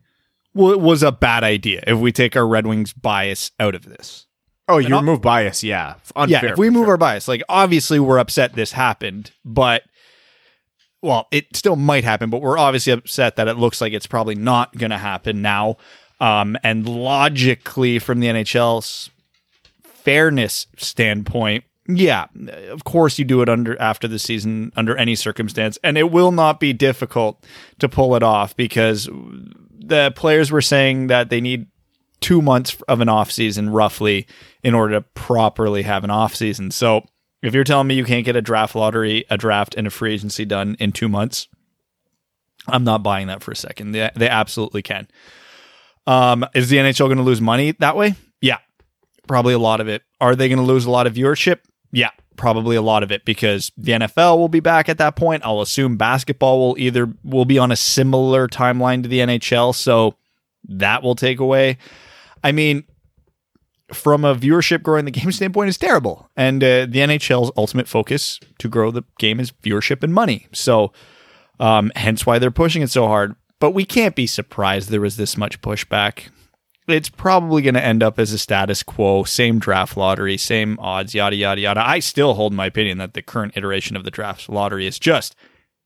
w- 0.56 0.78
was 0.78 1.04
a 1.04 1.12
bad 1.12 1.44
idea. 1.44 1.84
If 1.88 2.00
we 2.00 2.12
take 2.12 2.36
our 2.36 2.48
Red 2.48 2.68
Wings 2.68 2.94
bias 2.94 3.52
out 3.60 3.76
of 3.76 3.86
this, 3.86 4.26
Oh, 4.68 4.78
you 4.78 4.94
I'll- 4.96 5.02
remove 5.02 5.22
bias, 5.22 5.64
yeah. 5.64 5.96
Unfair, 6.16 6.46
yeah, 6.46 6.52
if 6.52 6.58
we 6.58 6.70
move 6.70 6.84
sure. 6.86 6.92
our 6.92 6.98
bias, 6.98 7.28
like 7.28 7.44
obviously 7.50 8.00
we're 8.00 8.20
upset 8.20 8.54
this 8.54 8.72
happened, 8.74 9.32
but 9.46 9.84
well, 11.02 11.28
it 11.32 11.56
still 11.56 11.76
might 11.76 12.04
happen, 12.04 12.30
but 12.30 12.42
we're 12.42 12.58
obviously 12.60 12.94
upset 12.94 13.36
that 13.38 13.48
it 13.48 13.58
looks 13.58 13.82
like 13.82 13.92
it's 13.94 14.06
probably 14.08 14.36
not 14.36 14.78
going 14.78 14.92
to 14.92 14.98
happen 15.00 15.42
now. 15.42 15.78
Um, 16.22 16.56
and 16.64 16.88
logically, 16.88 18.00
from 18.00 18.20
the 18.20 18.28
NHL's 18.28 19.10
fairness 19.84 20.68
standpoint, 20.78 21.64
yeah, 21.88 22.28
of 22.70 22.84
course 22.84 23.18
you 23.18 23.26
do 23.26 23.42
it 23.42 23.50
under 23.50 23.80
after 23.82 24.08
the 24.08 24.20
season 24.20 24.72
under 24.76 24.96
any 24.96 25.16
circumstance, 25.16 25.80
and 25.84 25.98
it 25.98 26.12
will 26.12 26.32
not 26.32 26.60
be 26.60 26.74
difficult 26.74 27.44
to 27.80 27.90
pull 27.90 28.16
it 28.16 28.22
off 28.22 28.56
because 28.56 29.10
the 29.12 30.14
players 30.16 30.52
were 30.52 30.62
saying 30.62 31.08
that 31.08 31.30
they 31.30 31.42
need 31.42 31.68
two 32.22 32.42
months 32.42 32.78
of 32.88 33.02
an 33.02 33.10
off 33.10 33.32
season 33.32 33.72
roughly 33.72 34.28
in 34.64 34.76
order 34.76 34.94
to 34.94 35.02
properly 35.02 35.82
have 35.82 36.04
an 36.04 36.12
off 36.12 36.36
season. 36.36 36.70
So 36.70 37.04
if 37.42 37.56
you're 37.56 37.64
telling 37.64 37.88
me 37.88 37.96
you 37.96 38.06
can't 38.06 38.26
get 38.26 38.36
a 38.36 38.42
draft 38.42 38.76
lottery, 38.76 39.26
a 39.32 39.38
draft, 39.38 39.74
and 39.76 39.88
a 39.88 39.90
free 39.90 40.14
agency 40.14 40.46
done 40.46 40.78
in 40.80 40.92
two 40.92 41.10
months, 41.10 41.48
I'm 42.68 42.84
not 42.84 43.02
buying 43.02 43.26
that 43.28 43.42
for 43.42 43.52
a 43.52 43.56
second. 43.56 43.94
They, 43.94 44.10
they 44.16 44.30
absolutely 44.30 44.84
can. 44.84 45.08
Um, 46.08 46.46
is 46.54 46.70
the 46.70 46.78
NHL 46.78 47.08
going 47.08 47.18
to 47.18 47.24
lose 47.24 47.42
money 47.42 47.74
that 47.80 47.96
way? 47.96 48.16
Yeah, 48.42 48.58
probably 49.28 49.54
a 49.54 49.60
lot 49.60 49.82
of 49.82 49.88
it. 49.88 50.04
Are 50.20 50.36
they 50.36 50.50
going 50.50 50.60
to 50.60 50.66
lose 50.66 50.86
a 50.86 50.92
lot 50.92 51.08
of 51.08 51.14
viewership? 51.14 51.60
Yeah, 51.92 52.10
probably 52.38 52.76
a 52.76 52.82
lot 52.82 53.04
of 53.04 53.12
it 53.12 53.24
because 53.26 53.72
the 53.78 53.92
NFL 53.94 54.38
will 54.38 54.50
be 54.50 54.60
back 54.60 54.90
at 54.90 54.98
that 54.98 55.16
point. 55.16 55.44
I'll 55.46 55.62
assume 55.62 55.98
basketball 55.98 56.60
will 56.60 56.78
either 56.80 57.14
will 57.24 57.46
be 57.46 57.60
on 57.60 57.72
a 57.72 57.76
similar 57.76 58.48
timeline 58.48 59.04
to 59.04 59.10
the 59.10 59.20
NHL, 59.20 59.76
so 59.76 60.16
that 60.68 61.04
will 61.04 61.16
take 61.16 61.40
away. 61.40 61.78
I 62.44 62.52
mean, 62.52 62.84
from 63.94 64.26
a 64.26 64.36
viewership 64.36 64.84
growing 64.84 65.06
the 65.06 65.12
game 65.12 65.32
standpoint 65.32 65.70
is 65.70 65.78
terrible. 65.78 66.30
And 66.36 66.64
uh, 66.64 66.86
the 66.88 67.00
NHL's 67.00 67.52
ultimate 67.58 67.88
focus 67.88 68.40
to 68.60 68.68
grow 68.68 68.92
the 68.92 69.04
game 69.20 69.40
is 69.40 69.52
viewership 69.52 70.04
and 70.04 70.14
money. 70.14 70.48
So, 70.54 70.94
um, 71.60 71.92
hence 71.96 72.26
why 72.26 72.40
they're 72.40 72.52
pushing 72.52 72.82
it 72.82 72.90
so 72.90 73.08
hard. 73.08 73.36
But 73.62 73.72
we 73.72 73.86
can't 73.86 74.16
be 74.16 74.26
surprised 74.26 74.90
there 74.90 75.00
was 75.00 75.18
this 75.18 75.38
much 75.38 75.62
pushback. 75.62 76.30
It's 76.88 77.10
probably 77.10 77.62
going 77.62 77.76
to 77.76 77.86
end 77.86 78.02
up 78.02 78.18
as 78.18 78.34
a 78.34 78.40
status 78.40 78.82
quo, 78.82 79.24
same 79.24 79.60
draft 79.60 79.96
lottery, 79.96 80.36
same 80.36 80.80
odds, 80.80 81.14
yada, 81.14 81.36
yada, 81.36 81.62
yada. 81.62 81.88
I 81.88 82.00
still 82.00 82.34
hold 82.34 82.54
my 82.54 82.66
opinion 82.66 82.98
that 82.98 83.14
the 83.14 83.22
current 83.22 83.56
iteration 83.56 83.96
of 83.96 84.04
the 84.04 84.10
draft 84.10 84.50
lottery 84.50 84.88
is 84.88 84.98
just 84.98 85.36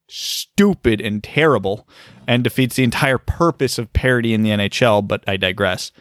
stupid 0.08 1.02
and 1.02 1.22
terrible 1.22 1.86
and 2.26 2.46
defeats 2.46 2.78
the 2.78 2.86
entire 2.86 3.18
purpose 3.18 3.78
of 3.78 3.92
parity 3.92 4.34
in 4.34 4.42
the 4.42 4.52
NHL, 4.52 5.06
but 5.06 5.26
I 5.28 5.36
digress. 5.36 5.92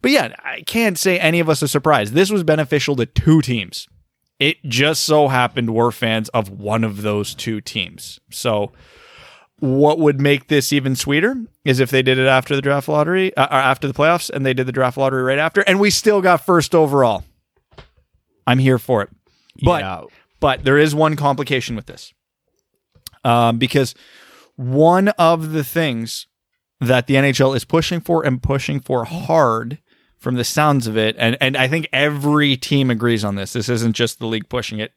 But 0.00 0.12
yeah, 0.12 0.34
I 0.42 0.62
can't 0.62 0.98
say 0.98 1.18
any 1.18 1.40
of 1.40 1.50
us 1.50 1.62
are 1.62 1.68
surprised. 1.68 2.14
This 2.14 2.30
was 2.30 2.42
beneficial 2.42 2.96
to 2.96 3.04
two 3.04 3.42
teams. 3.42 3.86
It 4.38 4.64
just 4.64 5.02
so 5.04 5.28
happened 5.28 5.74
we're 5.74 5.90
fans 5.90 6.30
of 6.30 6.48
one 6.48 6.84
of 6.84 7.02
those 7.02 7.34
two 7.34 7.60
teams. 7.60 8.18
So, 8.30 8.72
what 9.60 9.98
would 9.98 10.20
make 10.20 10.48
this 10.48 10.72
even 10.72 10.94
sweeter 10.94 11.36
is 11.64 11.80
if 11.80 11.90
they 11.90 12.02
did 12.02 12.18
it 12.18 12.26
after 12.26 12.54
the 12.54 12.62
draft 12.62 12.88
lottery, 12.88 13.36
uh, 13.36 13.46
after 13.50 13.88
the 13.88 13.94
playoffs, 13.94 14.30
and 14.30 14.46
they 14.46 14.54
did 14.54 14.66
the 14.66 14.72
draft 14.72 14.96
lottery 14.96 15.22
right 15.22 15.38
after, 15.38 15.62
and 15.62 15.80
we 15.80 15.90
still 15.90 16.20
got 16.20 16.44
first 16.44 16.74
overall. 16.74 17.24
I'm 18.46 18.58
here 18.60 18.78
for 18.78 19.02
it. 19.02 19.10
But 19.64 19.80
Yeah. 19.82 20.02
but 20.40 20.64
there 20.64 20.78
is 20.78 20.94
one 20.94 21.16
complication 21.16 21.74
with 21.74 21.86
this, 21.86 22.12
um, 23.24 23.58
because 23.58 23.94
one 24.54 25.08
of 25.08 25.50
the 25.52 25.64
things 25.64 26.26
that 26.80 27.08
the 27.08 27.14
NHL 27.16 27.56
is 27.56 27.64
pushing 27.64 28.00
for 28.00 28.24
and 28.24 28.40
pushing 28.42 28.78
for 28.80 29.04
hard 29.04 29.78
from 30.16 30.36
the 30.36 30.44
sounds 30.44 30.86
of 30.86 30.96
it, 30.96 31.16
and, 31.18 31.36
and 31.40 31.56
I 31.56 31.66
think 31.68 31.88
every 31.92 32.56
team 32.56 32.90
agrees 32.90 33.24
on 33.24 33.34
this. 33.34 33.52
This 33.52 33.68
isn't 33.68 33.94
just 33.94 34.18
the 34.20 34.26
league 34.26 34.48
pushing 34.48 34.78
it. 34.78 34.92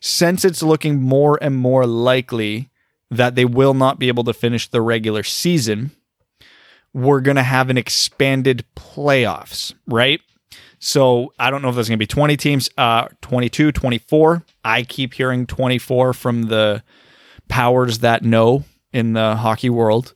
Since 0.00 0.44
it's 0.44 0.62
looking 0.62 1.00
more 1.02 1.38
and 1.42 1.56
more 1.56 1.86
likely 1.86 2.70
that 3.16 3.34
they 3.34 3.44
will 3.44 3.74
not 3.74 3.98
be 3.98 4.08
able 4.08 4.24
to 4.24 4.32
finish 4.32 4.68
the 4.68 4.80
regular 4.80 5.22
season, 5.22 5.90
we're 6.92 7.20
going 7.20 7.36
to 7.36 7.42
have 7.42 7.70
an 7.70 7.76
expanded 7.76 8.64
playoffs, 8.76 9.74
right? 9.86 10.20
So 10.78 11.32
I 11.38 11.50
don't 11.50 11.62
know 11.62 11.70
if 11.70 11.74
there's 11.74 11.88
going 11.88 11.98
to 11.98 12.02
be 12.02 12.06
20 12.06 12.36
teams, 12.36 12.68
uh, 12.76 13.08
22, 13.22 13.72
24. 13.72 14.44
I 14.64 14.82
keep 14.82 15.14
hearing 15.14 15.46
24 15.46 16.12
from 16.12 16.44
the 16.44 16.82
powers 17.48 18.00
that 18.00 18.22
know 18.22 18.64
in 18.92 19.14
the 19.14 19.36
hockey 19.36 19.70
world. 19.70 20.14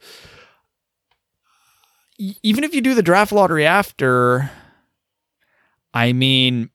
Even 2.18 2.64
if 2.64 2.74
you 2.74 2.80
do 2.80 2.94
the 2.94 3.02
draft 3.02 3.32
lottery 3.32 3.64
after, 3.64 4.50
I 5.94 6.12
mean, 6.12 6.70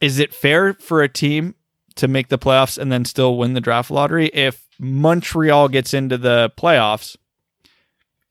is 0.00 0.18
it 0.18 0.34
fair 0.34 0.74
for 0.74 1.02
a 1.02 1.08
team 1.08 1.54
to 1.96 2.08
make 2.08 2.28
the 2.28 2.38
playoffs 2.38 2.78
and 2.78 2.90
then 2.90 3.04
still 3.04 3.36
win 3.36 3.54
the 3.54 3.60
draft 3.60 3.90
lottery 3.90 4.28
if 4.28 4.69
Montreal 4.80 5.68
gets 5.68 5.92
into 5.94 6.16
the 6.18 6.50
playoffs? 6.56 7.16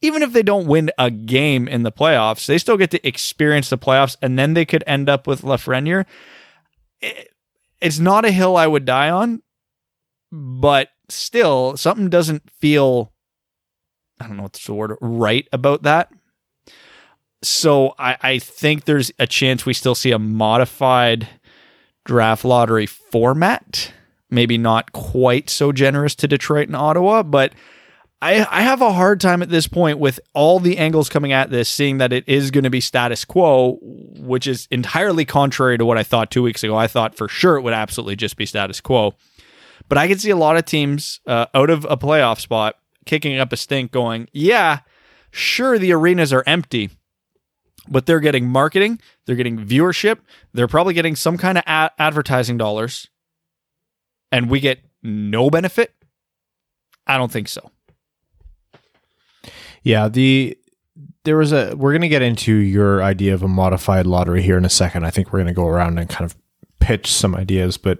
Even 0.02 0.24
if 0.24 0.32
they 0.34 0.42
don't 0.44 0.66
win 0.68 0.90
a 0.98 1.12
game 1.12 1.68
in 1.68 1.84
the 1.84 1.92
playoffs, 1.92 2.46
they 2.46 2.58
still 2.58 2.78
get 2.78 2.90
to 2.92 3.08
experience 3.08 3.70
the 3.70 3.78
playoffs 3.78 4.16
and 4.22 4.40
then 4.40 4.54
they 4.54 4.66
could 4.66 4.84
end 4.88 5.10
up 5.10 5.28
with 5.28 5.42
Lafreniere. 5.42 6.06
It- 7.02 7.34
It's 7.82 8.00
not 8.00 8.26
a 8.26 8.32
hill 8.32 8.58
I 8.58 8.68
would 8.68 8.84
die 8.86 9.10
on, 9.10 9.42
but 10.32 10.90
still, 11.08 11.78
something 11.78 12.10
doesn't 12.10 12.50
feel, 12.60 13.14
I 14.20 14.28
don't 14.28 14.36
know 14.38 14.44
what's 14.44 14.66
the 14.66 14.74
word, 14.74 14.98
right 15.00 15.48
about 15.54 15.84
that. 15.84 16.12
So 17.42 17.96
I, 17.98 18.18
I 18.22 18.40
think 18.40 18.84
there's 18.84 19.12
a 19.18 19.26
chance 19.28 19.66
we 19.66 19.74
still 19.74 19.96
see 19.96 20.12
a 20.12 20.20
modified 20.20 21.30
draft 22.06 22.44
lottery 22.44 22.86
format. 22.86 23.94
Maybe 24.30 24.58
not 24.58 24.92
quite 24.92 25.50
so 25.50 25.72
generous 25.72 26.16
to 26.16 26.28
Detroit 26.28 26.68
and 26.68 26.76
Ottawa, 26.76 27.24
but 27.24 27.54
I, 28.22 28.46
I 28.50 28.62
have 28.62 28.82
a 28.82 28.92
hard 28.92 29.22
time 29.22 29.42
at 29.42 29.50
this 29.50 29.68
point 29.68 29.98
with 29.98 30.20
all 30.34 30.60
the 30.60 30.78
angles 30.78 31.10
coming 31.10 31.32
at 31.32 31.50
this, 31.50 31.70
seeing 31.70 32.00
that 32.00 32.12
it 32.12 32.28
is 32.28 32.52
going 32.52 32.66
to 32.66 32.70
be 32.70 32.82
status 32.82 33.24
quo, 33.24 33.80
which 33.82 34.46
is 34.46 34.68
entirely 34.72 35.24
contrary 35.24 35.78
to 35.78 35.86
what 35.86 35.98
I 35.98 36.04
thought 36.04 36.30
two 36.30 36.44
weeks 36.44 36.64
ago. 36.64 36.76
I 36.76 36.88
thought 36.88 37.16
for 37.16 37.30
sure 37.30 37.56
it 37.56 37.62
would 37.62 37.74
absolutely 37.74 38.18
just 38.18 38.36
be 38.36 38.46
status 38.46 38.82
quo. 38.82 39.14
But 39.88 39.98
I 39.98 40.08
can 40.08 40.20
see 40.20 40.30
a 40.30 40.36
lot 40.36 40.58
of 40.58 40.66
teams 40.66 41.22
uh, 41.26 41.46
out 41.54 41.70
of 41.70 41.86
a 41.86 41.98
playoff 41.98 42.40
spot 42.40 42.76
kicking 43.06 43.40
up 43.40 43.54
a 43.54 43.58
stink 43.58 43.92
going, 43.92 44.28
yeah, 44.34 44.82
sure, 45.32 45.80
the 45.80 45.94
arenas 45.94 46.34
are 46.34 46.44
empty, 46.46 46.92
but 47.88 48.06
they're 48.06 48.20
getting 48.20 48.48
marketing, 48.48 49.00
they're 49.26 49.38
getting 49.38 49.66
viewership, 49.66 50.20
they're 50.54 50.68
probably 50.68 50.94
getting 50.94 51.16
some 51.16 51.38
kind 51.38 51.58
of 51.58 51.64
advertising 51.66 52.58
dollars, 52.58 53.08
and 54.32 54.50
we 54.50 54.60
get 54.60 54.80
no 55.04 55.50
benefit. 55.50 55.94
I 57.08 57.18
don't 57.18 57.32
think 57.32 57.48
so. 57.48 57.72
Yeah, 59.84 60.10
the 60.10 60.58
there 61.24 61.38
was 61.38 61.52
a 61.52 61.76
we're 61.76 61.92
going 61.92 62.02
to 62.02 62.10
get 62.10 62.22
into 62.22 62.54
your 62.54 63.02
idea 63.02 63.34
of 63.34 63.44
a 63.44 63.48
modified 63.48 64.06
lottery 64.06 64.42
here 64.42 64.58
in 64.58 64.66
a 64.66 64.70
second. 64.70 65.06
I 65.06 65.10
think 65.10 65.32
we're 65.32 65.40
going 65.40 65.48
to 65.48 65.54
go 65.54 65.68
around 65.68 65.98
and 65.98 66.10
kind 66.10 66.26
of 66.26 66.36
pitch 66.80 67.12
some 67.12 67.36
ideas, 67.36 67.78
but 67.78 68.00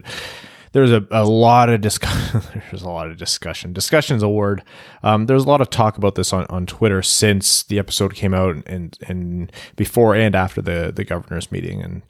there's 0.72 0.92
a, 0.92 1.06
a 1.12 1.26
lot 1.26 1.70
of 1.70 1.82
discussion. 1.82 2.42
there's 2.70 2.84
a 2.84 2.90
lot 2.90 3.10
of 3.10 3.18
discussion. 3.18 3.74
Discussion 3.74 4.18
is 4.18 4.24
a 4.24 4.30
word. 4.30 4.64
Um, 5.04 5.26
there's 5.26 5.44
a 5.44 5.48
lot 5.48 5.62
of 5.62 5.70
talk 5.70 5.98
about 5.98 6.16
this 6.16 6.32
on, 6.32 6.46
on 6.50 6.66
Twitter 6.66 7.02
since 7.02 7.64
the 7.64 7.80
episode 7.80 8.14
came 8.14 8.34
out 8.34 8.64
and 8.68 8.98
and 9.08 9.52
before 9.76 10.16
and 10.16 10.36
after 10.36 10.62
the 10.62 10.92
the 10.96 11.04
governor's 11.04 11.52
meeting. 11.52 11.82
And 11.82 12.04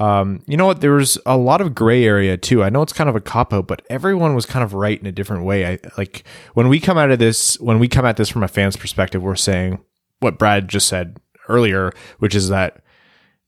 um, 0.00 0.42
you 0.46 0.56
know 0.56 0.64
what? 0.64 0.80
There 0.80 0.94
was 0.94 1.18
a 1.26 1.36
lot 1.36 1.60
of 1.60 1.74
gray 1.74 2.04
area 2.04 2.38
too. 2.38 2.64
I 2.64 2.70
know 2.70 2.80
it's 2.80 2.92
kind 2.92 3.10
of 3.10 3.16
a 3.16 3.20
cop 3.20 3.52
out, 3.52 3.66
but 3.66 3.82
everyone 3.90 4.34
was 4.34 4.46
kind 4.46 4.64
of 4.64 4.72
right 4.72 4.98
in 4.98 5.06
a 5.06 5.12
different 5.12 5.44
way. 5.44 5.66
I 5.66 5.78
like 5.98 6.24
when 6.54 6.68
we 6.68 6.80
come 6.80 6.96
out 6.96 7.10
of 7.10 7.18
this 7.18 7.60
when 7.60 7.78
we 7.78 7.86
come 7.86 8.06
at 8.06 8.16
this 8.16 8.30
from 8.30 8.42
a 8.42 8.48
fan's 8.48 8.78
perspective, 8.78 9.22
we're 9.22 9.36
saying 9.36 9.78
what 10.20 10.38
Brad 10.38 10.68
just 10.68 10.88
said 10.88 11.20
earlier, 11.48 11.92
which 12.18 12.34
is 12.34 12.48
that 12.48 12.82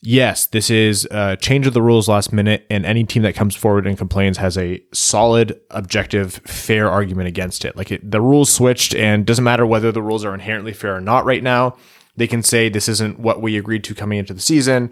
yes, 0.02 0.46
this 0.48 0.68
is 0.68 1.08
a 1.10 1.38
change 1.38 1.66
of 1.66 1.72
the 1.72 1.80
rules 1.80 2.06
last 2.06 2.34
minute, 2.34 2.66
and 2.68 2.84
any 2.84 3.04
team 3.04 3.22
that 3.22 3.34
comes 3.34 3.56
forward 3.56 3.86
and 3.86 3.96
complains 3.96 4.36
has 4.36 4.58
a 4.58 4.82
solid, 4.92 5.58
objective, 5.70 6.34
fair 6.44 6.90
argument 6.90 7.28
against 7.28 7.64
it. 7.64 7.76
Like 7.78 7.90
it, 7.90 8.10
the 8.10 8.20
rules 8.20 8.52
switched, 8.52 8.94
and 8.94 9.24
doesn't 9.24 9.44
matter 9.44 9.64
whether 9.64 9.90
the 9.90 10.02
rules 10.02 10.22
are 10.22 10.34
inherently 10.34 10.74
fair 10.74 10.96
or 10.96 11.00
not 11.00 11.24
right 11.24 11.42
now. 11.42 11.78
They 12.14 12.26
can 12.26 12.42
say 12.42 12.68
this 12.68 12.90
isn't 12.90 13.18
what 13.18 13.40
we 13.40 13.56
agreed 13.56 13.84
to 13.84 13.94
coming 13.94 14.18
into 14.18 14.34
the 14.34 14.40
season. 14.40 14.90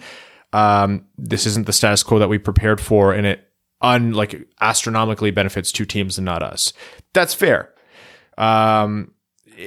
Um, 0.52 1.06
this 1.16 1.46
isn't 1.46 1.66
the 1.66 1.72
status 1.72 2.02
quo 2.02 2.18
that 2.18 2.28
we 2.28 2.38
prepared 2.38 2.80
for, 2.80 3.12
and 3.12 3.26
it 3.26 3.46
un 3.80 4.12
like 4.12 4.48
astronomically 4.60 5.30
benefits 5.30 5.72
two 5.72 5.84
teams 5.84 6.18
and 6.18 6.24
not 6.24 6.42
us. 6.42 6.72
That's 7.12 7.34
fair. 7.34 7.72
Um, 8.36 9.12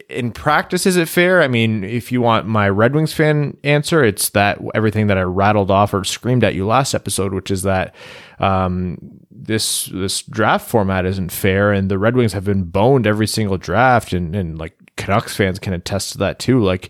in 0.09 0.31
practice, 0.31 0.85
is 0.85 0.97
it 0.97 1.07
fair? 1.07 1.41
I 1.41 1.47
mean, 1.47 1.83
if 1.83 2.11
you 2.11 2.21
want 2.21 2.47
my 2.47 2.67
Red 2.67 2.95
Wings 2.95 3.13
fan 3.13 3.57
answer, 3.63 4.03
it's 4.03 4.29
that 4.29 4.59
everything 4.73 5.07
that 5.07 5.17
I 5.17 5.21
rattled 5.21 5.69
off 5.69 5.93
or 5.93 6.03
screamed 6.03 6.43
at 6.43 6.55
you 6.55 6.65
last 6.65 6.93
episode, 6.93 7.33
which 7.33 7.51
is 7.51 7.61
that 7.63 7.93
um, 8.39 8.97
this 9.29 9.85
this 9.85 10.23
draft 10.23 10.67
format 10.67 11.05
isn't 11.05 11.31
fair, 11.31 11.71
and 11.71 11.89
the 11.89 11.99
Red 11.99 12.15
Wings 12.15 12.33
have 12.33 12.45
been 12.45 12.63
boned 12.63 13.05
every 13.05 13.27
single 13.27 13.57
draft, 13.57 14.13
and 14.13 14.35
and 14.35 14.57
like 14.57 14.73
Canucks 14.95 15.35
fans 15.35 15.59
can 15.59 15.73
attest 15.73 16.13
to 16.13 16.17
that 16.19 16.39
too. 16.39 16.61
Like 16.63 16.89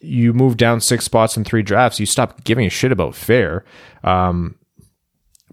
you 0.00 0.32
move 0.32 0.56
down 0.56 0.80
six 0.80 1.04
spots 1.04 1.36
in 1.36 1.44
three 1.44 1.62
drafts, 1.62 2.00
you 2.00 2.06
stop 2.06 2.44
giving 2.44 2.66
a 2.66 2.70
shit 2.70 2.92
about 2.92 3.14
fair. 3.14 3.64
Um, 4.02 4.56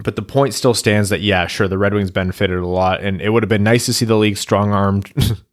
but 0.03 0.15
the 0.15 0.21
point 0.21 0.53
still 0.53 0.75
stands 0.75 1.09
that 1.09 1.21
yeah, 1.21 1.47
sure, 1.47 1.67
the 1.67 1.77
Red 1.77 1.93
Wings 1.93 2.11
benefited 2.11 2.57
a 2.59 2.67
lot, 2.67 3.01
and 3.01 3.19
it 3.19 3.29
would 3.29 3.41
have 3.41 3.49
been 3.49 3.63
nice 3.63 3.87
to 3.87 3.93
see 3.93 4.05
the 4.05 4.15
league 4.15 4.37
strong 4.37 4.71
armed 4.71 5.11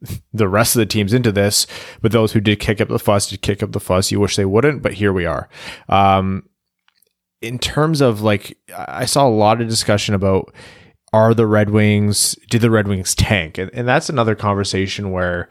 the 0.33 0.47
rest 0.47 0.75
of 0.75 0.79
the 0.79 0.85
teams 0.85 1.13
into 1.13 1.31
this. 1.31 1.65
But 2.01 2.11
those 2.11 2.31
who 2.31 2.39
did 2.39 2.59
kick 2.59 2.79
up 2.79 2.87
the 2.87 2.99
fuss 2.99 3.29
did 3.29 3.41
kick 3.41 3.63
up 3.63 3.71
the 3.71 3.79
fuss. 3.79 4.11
You 4.11 4.19
wish 4.19 4.35
they 4.35 4.45
wouldn't, 4.45 4.83
but 4.83 4.93
here 4.93 5.11
we 5.11 5.25
are. 5.25 5.49
Um, 5.89 6.47
in 7.41 7.57
terms 7.57 8.01
of 8.01 8.21
like, 8.21 8.57
I 8.75 9.05
saw 9.05 9.27
a 9.27 9.29
lot 9.29 9.61
of 9.61 9.67
discussion 9.67 10.13
about 10.13 10.53
are 11.11 11.33
the 11.33 11.47
Red 11.47 11.71
Wings 11.71 12.35
did 12.49 12.61
the 12.61 12.69
Red 12.69 12.87
Wings 12.87 13.15
tank, 13.15 13.57
and, 13.57 13.71
and 13.73 13.87
that's 13.87 14.09
another 14.09 14.35
conversation 14.35 15.11
where 15.11 15.49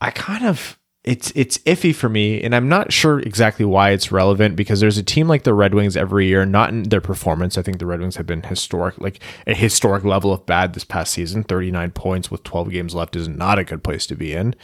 I 0.00 0.12
kind 0.12 0.46
of 0.46 0.77
it's 1.04 1.32
it's 1.34 1.58
iffy 1.58 1.94
for 1.94 2.08
me, 2.08 2.42
and 2.42 2.54
I'm 2.54 2.68
not 2.68 2.92
sure 2.92 3.20
exactly 3.20 3.64
why 3.64 3.90
it's 3.90 4.10
relevant 4.10 4.56
because 4.56 4.80
there's 4.80 4.98
a 4.98 5.02
team 5.02 5.28
like 5.28 5.44
the 5.44 5.54
Red 5.54 5.72
Wings 5.72 5.96
every 5.96 6.26
year, 6.26 6.44
not 6.44 6.70
in 6.70 6.82
their 6.84 7.00
performance. 7.00 7.56
I 7.56 7.62
think 7.62 7.78
the 7.78 7.86
Red 7.86 8.00
Wings 8.00 8.16
have 8.16 8.26
been 8.26 8.42
historic, 8.42 8.98
like 8.98 9.20
a 9.46 9.54
historic 9.54 10.04
level 10.04 10.32
of 10.32 10.44
bad 10.44 10.74
this 10.74 10.84
past 10.84 11.12
season. 11.12 11.44
39 11.44 11.92
points 11.92 12.30
with 12.30 12.42
12 12.42 12.70
games 12.70 12.94
left 12.94 13.16
is 13.16 13.28
not 13.28 13.58
a 13.58 13.64
good 13.64 13.84
place 13.84 14.06
to 14.08 14.16
be 14.16 14.34
in. 14.34 14.54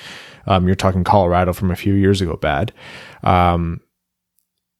Um, 0.46 0.66
you're 0.66 0.74
talking 0.74 1.04
Colorado 1.04 1.52
from 1.52 1.70
a 1.70 1.76
few 1.76 1.94
years 1.94 2.20
ago, 2.20 2.36
bad. 2.36 2.72
Um, 3.22 3.80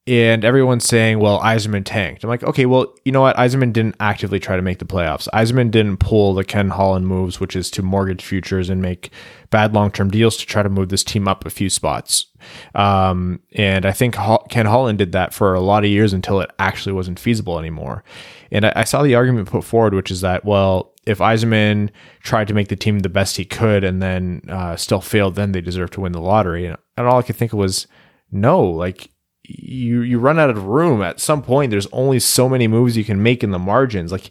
and 0.07 0.45
everyone's 0.45 0.85
saying, 0.85 1.19
well, 1.19 1.41
Yzerman 1.41 1.83
tanked. 1.87 2.25
I'm 2.25 2.29
like, 2.29 2.43
okay, 2.43 2.67
well, 2.67 2.95
you 3.07 3.13
know 3.13 3.23
what? 3.23 3.37
Yzerman 3.37 3.73
didn't 3.73 3.97
actively 4.01 4.39
try 4.39 4.55
to 4.55 4.61
make 4.61 4.79
the 4.79 4.85
playoffs. 4.85 5.29
Yzerman 5.33 5.71
didn't 5.71 5.97
pull 5.97 6.35
the 6.35 6.45
Ken 6.45 6.69
Holland 6.69 7.07
moves, 7.07 7.41
which 7.41 7.57
is 7.57 7.71
to 7.71 7.83
mortgage 7.83 8.23
futures 8.23 8.69
and 8.69 8.83
make 8.83 9.11
bad 9.49 9.73
long 9.73 9.91
term 9.91 10.11
deals 10.11 10.37
to 10.37 10.47
try 10.47 10.63
to 10.63 10.69
move 10.69 10.91
this 10.91 11.05
team 11.05 11.27
up 11.27 11.47
a 11.47 11.51
few 11.51 11.71
spots. 11.71 12.27
Um, 12.75 13.41
and 13.53 13.87
I 13.87 13.93
think 13.93 14.15
Ken 14.51 14.67
Holland 14.67 14.99
did 14.99 15.13
that 15.13 15.33
for 15.33 15.55
a 15.55 15.61
lot 15.61 15.85
of 15.85 15.91
years 15.91 16.13
until 16.13 16.41
it 16.43 16.51
actually 16.59 16.93
wasn't 16.93 17.19
feasible 17.19 17.59
anymore. 17.59 18.05
And 18.53 18.67
I, 18.67 18.73
I 18.77 18.85
saw 18.85 19.03
the 19.03 19.15
argument 19.15 19.49
put 19.49 19.65
forward, 19.65 19.95
which 19.95 20.11
is 20.11 20.21
that, 20.21 20.45
well, 20.45 20.93
if 21.07 21.19
Yzerman 21.19 21.89
tried 22.21 22.49
to 22.49 22.55
make 22.55 22.69
the 22.69 22.77
team 22.77 22.99
the 22.99 23.09
best 23.09 23.39
he 23.39 23.47
could 23.47 23.85
and 23.85 24.03
then 24.03 24.43
uh, 24.51 24.77
still 24.77 25.01
failed, 25.01 25.37
then 25.37 25.53
they 25.53 25.63
deserve 25.63 25.93
to 25.93 26.03
win 26.03 26.13
the 26.13 26.21
lottery. 26.21 26.67
And, 26.67 26.77
and 26.99 27.07
all 27.07 27.21
I 27.21 27.23
could 27.23 27.37
think 27.37 27.55
of 27.55 27.59
was, 27.59 27.87
no, 28.31 28.63
like 28.63 29.09
you 29.45 30.01
you 30.01 30.19
run 30.19 30.39
out 30.39 30.51
of 30.51 30.65
room. 30.65 31.03
At 31.03 31.21
some 31.21 31.43
point 31.43 31.71
there's 31.71 31.87
only 31.93 32.19
so 32.19 32.49
many 32.49 32.67
moves 32.67 32.97
you 32.97 33.05
can 33.05 33.23
make 33.23 33.45
in 33.45 33.51
the 33.51 33.59
margins. 33.59 34.13
Like 34.13 34.31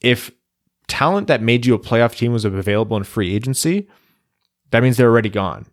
if 0.00 0.30
talent 0.88 1.26
that 1.26 1.42
made 1.42 1.66
you 1.66 1.74
a 1.74 1.78
playoff 1.78 2.16
team 2.16 2.32
was 2.32 2.44
available 2.44 2.96
in 2.96 3.02
free 3.04 3.34
agency 3.34 3.88
that 4.70 4.82
means 4.82 4.96
they're 4.96 5.10
already 5.10 5.28
gone. 5.28 5.66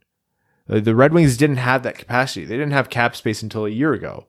The 0.67 0.95
red 0.95 1.13
wings 1.13 1.35
didn't 1.35 1.57
have 1.57 1.83
that 1.83 1.97
capacity. 1.97 2.45
They 2.45 2.55
didn't 2.55 2.71
have 2.71 2.89
cap 2.89 3.15
space 3.15 3.43
until 3.43 3.65
a 3.65 3.69
year 3.69 3.93
ago 3.93 4.27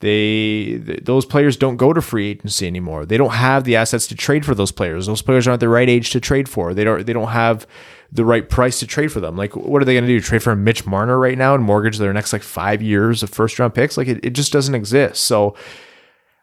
they 0.00 0.80
those 1.02 1.24
players 1.24 1.56
don't 1.56 1.76
go 1.76 1.92
to 1.92 2.00
free 2.00 2.30
agency 2.30 2.66
anymore 2.66 3.04
they 3.06 3.16
don't 3.16 3.34
have 3.34 3.64
the 3.64 3.76
assets 3.76 4.06
to 4.06 4.14
trade 4.14 4.44
for 4.44 4.54
those 4.54 4.72
players 4.72 5.06
those 5.06 5.22
players 5.22 5.46
aren't 5.46 5.60
the 5.60 5.68
right 5.68 5.88
age 5.88 6.10
to 6.10 6.20
trade 6.20 6.48
for 6.48 6.74
they 6.74 6.84
don't 6.84 7.06
they 7.06 7.12
don't 7.12 7.28
have 7.28 7.66
the 8.12 8.24
right 8.24 8.48
price 8.48 8.80
to 8.80 8.86
trade 8.86 9.12
for 9.12 9.20
them. 9.20 9.36
Like, 9.36 9.54
what 9.54 9.80
are 9.80 9.84
they 9.84 9.94
going 9.94 10.04
to 10.04 10.08
do? 10.08 10.20
Trade 10.20 10.42
for 10.42 10.52
a 10.52 10.56
Mitch 10.56 10.86
Marner 10.86 11.18
right 11.18 11.38
now 11.38 11.54
and 11.54 11.62
mortgage 11.62 11.98
their 11.98 12.12
next 12.12 12.32
like 12.32 12.42
five 12.42 12.82
years 12.82 13.22
of 13.22 13.30
first 13.30 13.58
round 13.58 13.74
picks? 13.74 13.96
Like, 13.96 14.08
it, 14.08 14.24
it 14.24 14.30
just 14.30 14.52
doesn't 14.52 14.74
exist. 14.74 15.22
So, 15.24 15.54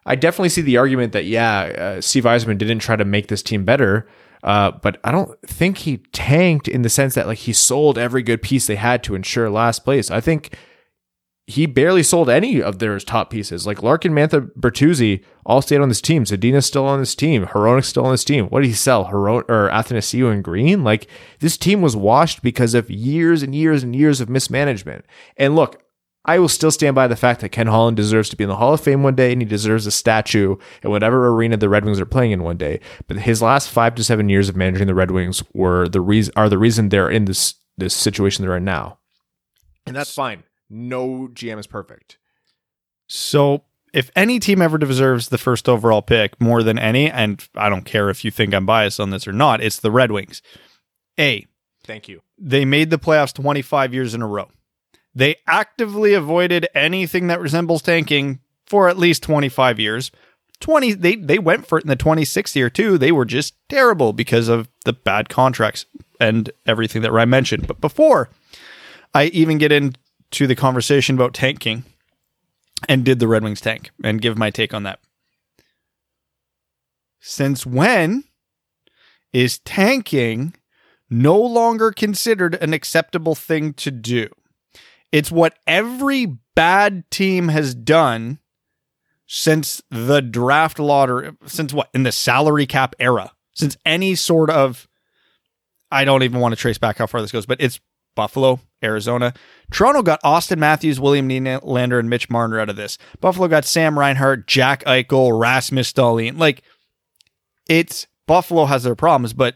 I 0.06 0.14
definitely 0.14 0.48
see 0.48 0.62
the 0.62 0.78
argument 0.78 1.12
that 1.12 1.26
yeah, 1.26 1.60
uh, 1.60 2.00
Steve 2.00 2.24
Yzerman 2.24 2.56
didn't 2.56 2.78
try 2.78 2.96
to 2.96 3.04
make 3.04 3.28
this 3.28 3.42
team 3.42 3.66
better, 3.66 4.08
uh, 4.42 4.70
but 4.70 4.98
I 5.04 5.12
don't 5.12 5.38
think 5.42 5.78
he 5.78 5.98
tanked 6.12 6.66
in 6.66 6.80
the 6.80 6.88
sense 6.88 7.14
that 7.14 7.26
like 7.26 7.38
he 7.38 7.52
sold 7.52 7.98
every 7.98 8.22
good 8.22 8.40
piece 8.40 8.66
they 8.66 8.76
had 8.76 9.02
to 9.04 9.14
ensure 9.14 9.50
last 9.50 9.84
place. 9.84 10.10
I 10.10 10.22
think 10.22 10.56
he 11.48 11.64
barely 11.64 12.02
sold 12.02 12.28
any 12.28 12.62
of 12.62 12.78
their 12.78 12.98
top 13.00 13.30
pieces. 13.30 13.66
Like 13.66 13.82
Larkin, 13.82 14.12
Mantha, 14.12 14.50
Bertuzzi 14.52 15.24
all 15.46 15.62
stayed 15.62 15.80
on 15.80 15.88
this 15.88 16.02
team. 16.02 16.24
Zadina's 16.24 16.66
still 16.66 16.84
on 16.84 17.00
this 17.00 17.14
team. 17.14 17.46
Hronek's 17.46 17.88
still 17.88 18.04
on 18.04 18.12
this 18.12 18.22
team. 18.22 18.48
What 18.48 18.60
did 18.60 18.68
he 18.68 18.74
sell? 18.74 19.04
Hron- 19.04 19.46
or 19.48 19.70
Athanasiou 19.70 20.30
and 20.30 20.44
Green? 20.44 20.84
Like 20.84 21.08
this 21.40 21.56
team 21.56 21.80
was 21.80 21.96
washed 21.96 22.42
because 22.42 22.74
of 22.74 22.90
years 22.90 23.42
and 23.42 23.54
years 23.54 23.82
and 23.82 23.96
years 23.96 24.20
of 24.20 24.28
mismanagement. 24.28 25.06
And 25.38 25.56
look, 25.56 25.82
I 26.26 26.38
will 26.38 26.48
still 26.48 26.70
stand 26.70 26.94
by 26.94 27.06
the 27.06 27.16
fact 27.16 27.40
that 27.40 27.48
Ken 27.48 27.66
Holland 27.66 27.96
deserves 27.96 28.28
to 28.28 28.36
be 28.36 28.44
in 28.44 28.50
the 28.50 28.56
Hall 28.56 28.74
of 28.74 28.82
Fame 28.82 29.02
one 29.02 29.14
day 29.14 29.32
and 29.32 29.40
he 29.40 29.46
deserves 29.46 29.86
a 29.86 29.90
statue 29.90 30.56
in 30.82 30.90
whatever 30.90 31.28
arena 31.28 31.56
the 31.56 31.70
Red 31.70 31.86
Wings 31.86 31.98
are 31.98 32.04
playing 32.04 32.32
in 32.32 32.42
one 32.42 32.58
day. 32.58 32.78
But 33.06 33.20
his 33.20 33.40
last 33.40 33.70
five 33.70 33.94
to 33.94 34.04
seven 34.04 34.28
years 34.28 34.50
of 34.50 34.56
managing 34.56 34.86
the 34.86 34.94
Red 34.94 35.12
Wings 35.12 35.42
were 35.54 35.88
the 35.88 36.02
reason 36.02 36.34
are 36.36 36.50
the 36.50 36.58
reason 36.58 36.90
they're 36.90 37.08
in 37.08 37.24
this 37.24 37.54
this 37.78 37.94
situation 37.94 38.44
they're 38.44 38.58
in 38.58 38.66
now. 38.66 38.98
And 39.86 39.96
that's 39.96 40.12
fine 40.12 40.42
no 40.70 41.28
GM 41.32 41.58
is 41.58 41.66
perfect. 41.66 42.18
So 43.06 43.64
if 43.92 44.10
any 44.14 44.38
team 44.38 44.60
ever 44.60 44.78
deserves 44.78 45.28
the 45.28 45.38
first 45.38 45.68
overall 45.68 46.02
pick 46.02 46.40
more 46.40 46.62
than 46.62 46.78
any, 46.78 47.10
and 47.10 47.46
I 47.54 47.68
don't 47.68 47.84
care 47.84 48.10
if 48.10 48.24
you 48.24 48.30
think 48.30 48.54
I'm 48.54 48.66
biased 48.66 49.00
on 49.00 49.10
this 49.10 49.26
or 49.26 49.32
not, 49.32 49.62
it's 49.62 49.80
the 49.80 49.90
Red 49.90 50.12
Wings. 50.12 50.42
A. 51.18 51.46
Thank 51.84 52.08
you. 52.08 52.22
They 52.36 52.64
made 52.64 52.90
the 52.90 52.98
playoffs 52.98 53.32
25 53.32 53.94
years 53.94 54.14
in 54.14 54.22
a 54.22 54.26
row. 54.26 54.48
They 55.14 55.36
actively 55.46 56.14
avoided 56.14 56.68
anything 56.74 57.28
that 57.28 57.40
resembles 57.40 57.82
tanking 57.82 58.40
for 58.66 58.88
at 58.88 58.98
least 58.98 59.22
25 59.22 59.80
years. 59.80 60.10
20 60.60 60.92
they 60.94 61.14
they 61.14 61.38
went 61.38 61.66
for 61.66 61.78
it 61.78 61.84
in 61.84 61.88
the 61.88 61.96
26th 61.96 62.54
year 62.54 62.68
too. 62.68 62.98
They 62.98 63.12
were 63.12 63.24
just 63.24 63.54
terrible 63.68 64.12
because 64.12 64.48
of 64.48 64.68
the 64.84 64.92
bad 64.92 65.28
contracts 65.28 65.86
and 66.20 66.50
everything 66.66 67.02
that 67.02 67.12
Ryan 67.12 67.30
mentioned. 67.30 67.66
But 67.66 67.80
before 67.80 68.28
I 69.14 69.26
even 69.26 69.58
get 69.58 69.72
in 69.72 69.94
to 70.32 70.46
the 70.46 70.54
conversation 70.54 71.14
about 71.14 71.34
tanking 71.34 71.84
and 72.88 73.04
did 73.04 73.18
the 73.18 73.28
Red 73.28 73.42
Wings 73.42 73.60
tank 73.60 73.90
and 74.04 74.20
give 74.20 74.38
my 74.38 74.50
take 74.50 74.74
on 74.74 74.82
that. 74.84 75.00
Since 77.20 77.66
when 77.66 78.24
is 79.32 79.58
tanking 79.60 80.54
no 81.10 81.38
longer 81.38 81.90
considered 81.90 82.54
an 82.56 82.72
acceptable 82.72 83.34
thing 83.34 83.72
to 83.74 83.90
do? 83.90 84.28
It's 85.10 85.32
what 85.32 85.58
every 85.66 86.38
bad 86.54 87.10
team 87.10 87.48
has 87.48 87.74
done 87.74 88.38
since 89.26 89.82
the 89.90 90.20
draft 90.20 90.78
lottery, 90.78 91.32
since 91.46 91.72
what, 91.72 91.88
in 91.94 92.02
the 92.02 92.12
salary 92.12 92.66
cap 92.66 92.94
era, 92.98 93.32
since 93.54 93.76
any 93.84 94.14
sort 94.14 94.50
of, 94.50 94.88
I 95.90 96.04
don't 96.04 96.22
even 96.22 96.40
want 96.40 96.52
to 96.52 96.60
trace 96.60 96.78
back 96.78 96.98
how 96.98 97.06
far 97.06 97.20
this 97.20 97.32
goes, 97.32 97.46
but 97.46 97.60
it's 97.60 97.80
Buffalo, 98.18 98.58
Arizona. 98.82 99.32
Toronto 99.70 100.02
got 100.02 100.20
Auston 100.24 100.58
Matthews, 100.58 100.98
William 100.98 101.28
Nylander, 101.28 102.00
and 102.00 102.10
Mitch 102.10 102.28
Marner 102.28 102.58
out 102.58 102.68
of 102.68 102.74
this. 102.74 102.98
Buffalo 103.20 103.46
got 103.46 103.64
Sam 103.64 103.96
Reinhart, 103.96 104.48
Jack 104.48 104.82
Eichel, 104.86 105.38
Rasmus 105.38 105.92
Dahlin. 105.92 106.36
Like, 106.36 106.62
it's 107.68 108.08
Buffalo 108.26 108.64
has 108.64 108.82
their 108.82 108.96
problems, 108.96 109.34
but 109.34 109.54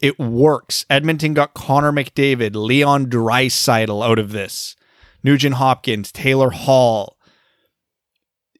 it 0.00 0.18
works. 0.18 0.86
Edmonton 0.88 1.34
got 1.34 1.52
Connor 1.52 1.92
McDavid, 1.92 2.54
Leon 2.54 3.10
Draisaitl 3.10 4.02
out 4.02 4.18
of 4.18 4.32
this, 4.32 4.74
Nugent 5.22 5.56
Hopkins, 5.56 6.10
Taylor 6.10 6.48
Hall. 6.48 7.18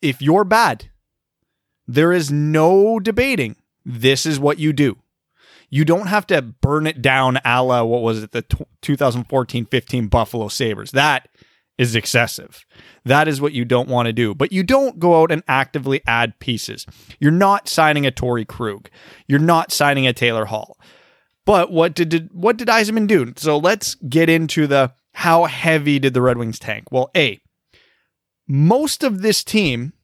If 0.03 0.21
you're 0.21 0.45
bad, 0.45 0.91
there 1.87 2.13
is 2.13 2.31
no 2.31 3.01
debating. 3.01 3.57
This 3.83 4.27
is 4.27 4.39
what 4.39 4.59
you 4.59 4.75
do. 4.75 4.99
You 5.73 5.87
don't 5.87 6.09
have 6.09 6.27
to 6.27 6.43
burn 6.43 6.87
it 6.87 7.01
down 7.01 7.41
a 7.47 7.63
la, 7.63 7.83
what 7.83 8.03
was 8.03 8.23
it, 8.23 8.33
the 8.33 8.43
2014 8.83 9.65
15 9.65 10.07
Buffalo 10.09 10.49
Sabres. 10.49 10.91
That 10.91 11.31
is 11.79 11.97
excessive. 11.97 12.67
That 13.07 13.27
is 13.27 13.41
what 13.41 13.55
you 13.55 13.65
don't 13.65 13.89
want 13.89 14.05
to 14.05 14.13
do. 14.13 14.35
But 14.35 14.53
you 14.53 14.65
don't 14.65 14.99
go 14.99 15.23
out 15.23 15.33
and 15.33 15.43
actively 15.49 16.03
add 16.07 16.39
pieces. 16.41 16.85
You're 17.19 17.31
not 17.31 17.71
signing 17.71 18.07
a 18.07 18.13
Torey 18.13 18.47
Krug. 18.47 18.91
You're 19.27 19.39
not 19.39 19.73
signing 19.73 20.07
a 20.07 20.13
Taylor 20.13 20.45
Hall. 20.45 20.79
But 21.47 21.73
what 21.73 21.95
did, 21.95 22.11
did 22.11 22.29
what 22.35 22.59
did 22.59 22.69
Yzerman 22.69 23.07
do? 23.07 23.33
So 23.39 23.57
let's 23.57 23.95
get 23.95 24.29
into 24.29 24.67
the 24.67 24.93
how 25.15 25.47
heavy 25.47 25.99
did 25.99 26.13
the 26.13 26.21
Red 26.21 26.37
Wings 26.37 26.59
tank? 26.59 26.93
Well, 26.93 27.11
A, 27.17 27.41
most 28.47 29.03
of 29.03 29.23
this 29.23 29.43
team 29.43 29.95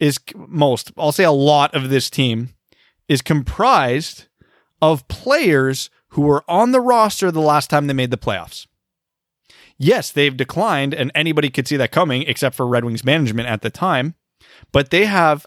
is 0.00 0.18
most, 0.34 0.90
I'll 0.98 1.12
say 1.12 1.22
a 1.22 1.30
lot 1.30 1.72
of 1.76 1.88
this 1.88 2.10
team 2.10 2.50
is 3.08 3.22
comprised 3.22 4.26
of 4.80 5.06
players 5.08 5.90
who 6.10 6.22
were 6.22 6.44
on 6.48 6.72
the 6.72 6.80
roster 6.80 7.30
the 7.30 7.40
last 7.40 7.70
time 7.70 7.86
they 7.86 7.94
made 7.94 8.10
the 8.10 8.16
playoffs. 8.16 8.66
Yes, 9.78 10.10
they've 10.10 10.36
declined, 10.36 10.94
and 10.94 11.12
anybody 11.14 11.50
could 11.50 11.68
see 11.68 11.76
that 11.76 11.92
coming 11.92 12.22
except 12.22 12.56
for 12.56 12.66
Red 12.66 12.84
Wings 12.84 13.04
management 13.04 13.48
at 13.48 13.60
the 13.60 13.70
time. 13.70 14.14
But 14.72 14.90
they 14.90 15.04
have 15.04 15.46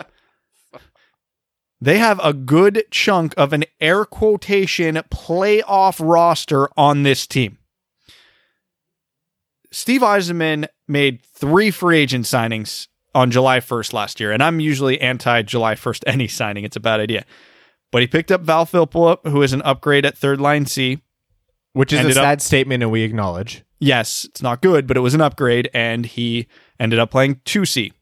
they 1.81 1.97
have 1.97 2.19
a 2.23 2.33
good 2.33 2.83
chunk 2.91 3.33
of 3.37 3.53
an 3.53 3.63
air 3.79 4.05
quotation 4.05 4.95
playoff 5.09 5.99
roster 6.05 6.69
on 6.77 7.03
this 7.03 7.25
team. 7.25 7.57
Steve 9.71 10.01
Yzerman 10.01 10.67
made 10.87 11.23
three 11.23 11.71
free 11.71 11.99
agent 11.99 12.25
signings 12.25 12.87
on 13.15 13.31
July 13.31 13.59
1st 13.59 13.93
last 13.93 14.19
year, 14.19 14.31
and 14.31 14.43
I'm 14.43 14.59
usually 14.59 14.99
anti 14.99 15.41
July 15.43 15.75
1st 15.75 16.03
any 16.05 16.27
signing. 16.27 16.65
It's 16.65 16.75
a 16.75 16.81
bad 16.81 16.99
idea. 16.99 17.25
But 17.91 18.01
he 18.01 18.07
picked 18.07 18.31
up 18.31 18.41
Val 18.41 18.65
Filppula, 18.65 19.17
who 19.27 19.41
is 19.41 19.53
an 19.53 19.61
upgrade 19.63 20.05
at 20.05 20.17
third 20.17 20.39
line 20.39 20.65
C. 20.65 21.01
Which 21.73 21.93
is 21.93 22.03
a 22.03 22.09
up- 22.09 22.13
sad 22.13 22.41
statement, 22.41 22.83
and 22.83 22.91
we 22.91 23.03
acknowledge. 23.03 23.63
Yes, 23.79 24.25
it's 24.25 24.41
not 24.41 24.61
good, 24.61 24.87
but 24.87 24.97
it 24.97 25.01
was 25.01 25.13
an 25.13 25.21
upgrade, 25.21 25.69
and 25.73 26.05
he 26.05 26.47
ended 26.79 26.99
up 26.99 27.11
playing 27.11 27.35
2C. 27.45 27.93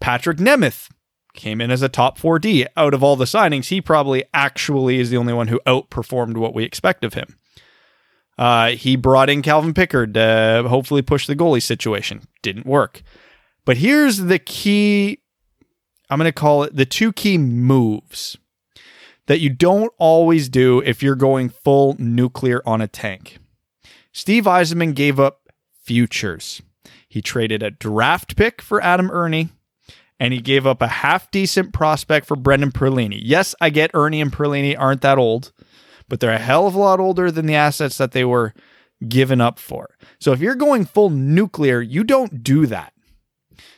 Patrick 0.00 0.38
Nemeth 0.38 0.88
came 1.34 1.60
in 1.60 1.70
as 1.70 1.82
a 1.82 1.88
top 1.88 2.18
4D. 2.18 2.66
Out 2.76 2.94
of 2.94 3.02
all 3.02 3.16
the 3.16 3.24
signings, 3.24 3.66
he 3.68 3.80
probably 3.80 4.24
actually 4.32 5.00
is 5.00 5.10
the 5.10 5.16
only 5.16 5.32
one 5.32 5.48
who 5.48 5.60
outperformed 5.66 6.36
what 6.36 6.54
we 6.54 6.64
expect 6.64 7.04
of 7.04 7.14
him. 7.14 7.36
Uh, 8.38 8.70
he 8.70 8.96
brought 8.96 9.28
in 9.28 9.42
Calvin 9.42 9.74
Pickard 9.74 10.14
to 10.14 10.64
hopefully 10.66 11.02
push 11.02 11.26
the 11.26 11.36
goalie 11.36 11.62
situation. 11.62 12.22
Didn't 12.42 12.66
work. 12.66 13.02
But 13.64 13.78
here's 13.78 14.18
the 14.18 14.38
key 14.38 15.18
I'm 16.08 16.18
going 16.18 16.26
to 16.26 16.32
call 16.32 16.62
it 16.62 16.74
the 16.74 16.86
two 16.86 17.12
key 17.12 17.38
moves 17.38 18.36
that 19.30 19.38
you 19.38 19.48
don't 19.48 19.92
always 19.96 20.48
do 20.48 20.80
if 20.80 21.04
you're 21.04 21.14
going 21.14 21.48
full 21.48 21.94
nuclear 22.00 22.60
on 22.66 22.80
a 22.80 22.88
tank. 22.88 23.38
Steve 24.12 24.42
Yzerman 24.42 24.92
gave 24.92 25.20
up 25.20 25.48
futures. 25.84 26.60
He 27.08 27.22
traded 27.22 27.62
a 27.62 27.70
draft 27.70 28.34
pick 28.34 28.60
for 28.60 28.82
Adam 28.82 29.08
Erne, 29.08 29.50
and 30.18 30.34
he 30.34 30.40
gave 30.40 30.66
up 30.66 30.82
a 30.82 30.88
half 30.88 31.30
decent 31.30 31.72
prospect 31.72 32.26
for 32.26 32.34
Brendan 32.36 32.72
Perlini. 32.72 33.20
Yes, 33.22 33.54
I 33.60 33.70
get 33.70 33.92
Erne 33.94 34.14
and 34.14 34.32
Perlini 34.32 34.74
aren't 34.76 35.02
that 35.02 35.16
old, 35.16 35.52
but 36.08 36.18
they're 36.18 36.32
a 36.32 36.38
hell 36.38 36.66
of 36.66 36.74
a 36.74 36.80
lot 36.80 36.98
older 36.98 37.30
than 37.30 37.46
the 37.46 37.54
assets 37.54 37.98
that 37.98 38.10
they 38.10 38.24
were 38.24 38.52
given 39.06 39.40
up 39.40 39.60
for. 39.60 39.94
So 40.18 40.32
if 40.32 40.40
you're 40.40 40.56
going 40.56 40.86
full 40.86 41.10
nuclear, 41.10 41.80
you 41.80 42.02
don't 42.02 42.42
do 42.42 42.66
that. 42.66 42.92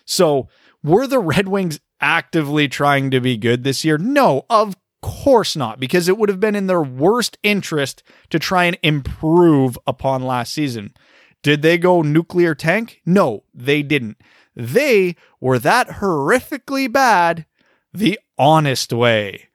So 0.07 0.49
were 0.83 1.07
the 1.07 1.21
Red 1.21 1.49
Wings 1.49 1.79
actively 2.01 2.69
trying 2.69 3.11
to 3.11 3.21
be 3.21 3.37
good 3.37 3.65
this 3.65 3.85
year? 3.85 3.99
No, 3.99 4.47
of 4.49 4.77
course 5.23 5.55
not, 5.55 5.79
because 5.79 6.09
it 6.09 6.19
would 6.19 6.29
have 6.29 6.41
been 6.41 6.57
in 6.57 6.67
their 6.67 6.83
worst 6.83 7.39
interest 7.43 8.03
to 8.31 8.39
try 8.39 8.65
and 8.65 8.77
improve 8.83 9.79
upon 9.87 10.23
last 10.23 10.53
season. 10.53 10.93
Did 11.43 11.63
they 11.63 11.79
go 11.79 12.03
nuclear 12.03 12.55
tank? 12.55 13.01
No, 13.07 13.45
they 13.55 13.83
didn't. 13.83 14.17
They 14.57 15.17
were 15.41 15.59
that 15.61 15.89
horrifically 15.89 16.91
bad 16.93 17.47
the 17.93 18.19
honest 18.39 18.93
way, 18.93 19.49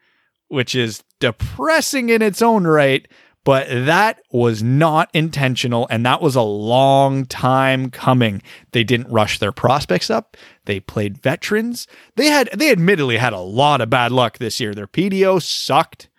which 0.48 0.74
is 0.74 1.04
depressing 1.20 2.10
in 2.10 2.22
its 2.22 2.42
own 2.42 2.66
right, 2.66 3.08
but 3.48 3.70
that 3.70 4.20
was 4.30 4.62
not 4.62 5.10
intentional 5.14 5.88
and 5.90 6.06
that 6.06 6.22
was 6.22 6.36
a 6.36 6.42
long 6.42 7.26
time 7.26 7.90
coming. 7.90 8.42
They 8.74 8.84
didn't 8.84 9.10
rush 9.10 9.40
their 9.40 9.54
prospects 9.54 10.10
up. 10.10 10.36
They 10.66 10.82
played 10.82 11.18
veterans. 11.18 11.88
They 12.18 12.26
had 12.26 12.50
they 12.54 12.72
admittedly 12.72 13.16
had 13.16 13.32
a 13.32 13.40
lot 13.40 13.80
of 13.80 13.90
bad 13.90 14.12
luck 14.12 14.38
this 14.38 14.60
year. 14.60 14.74
Their 14.74 14.86
PDO 14.86 15.42
sucked. 15.42 16.10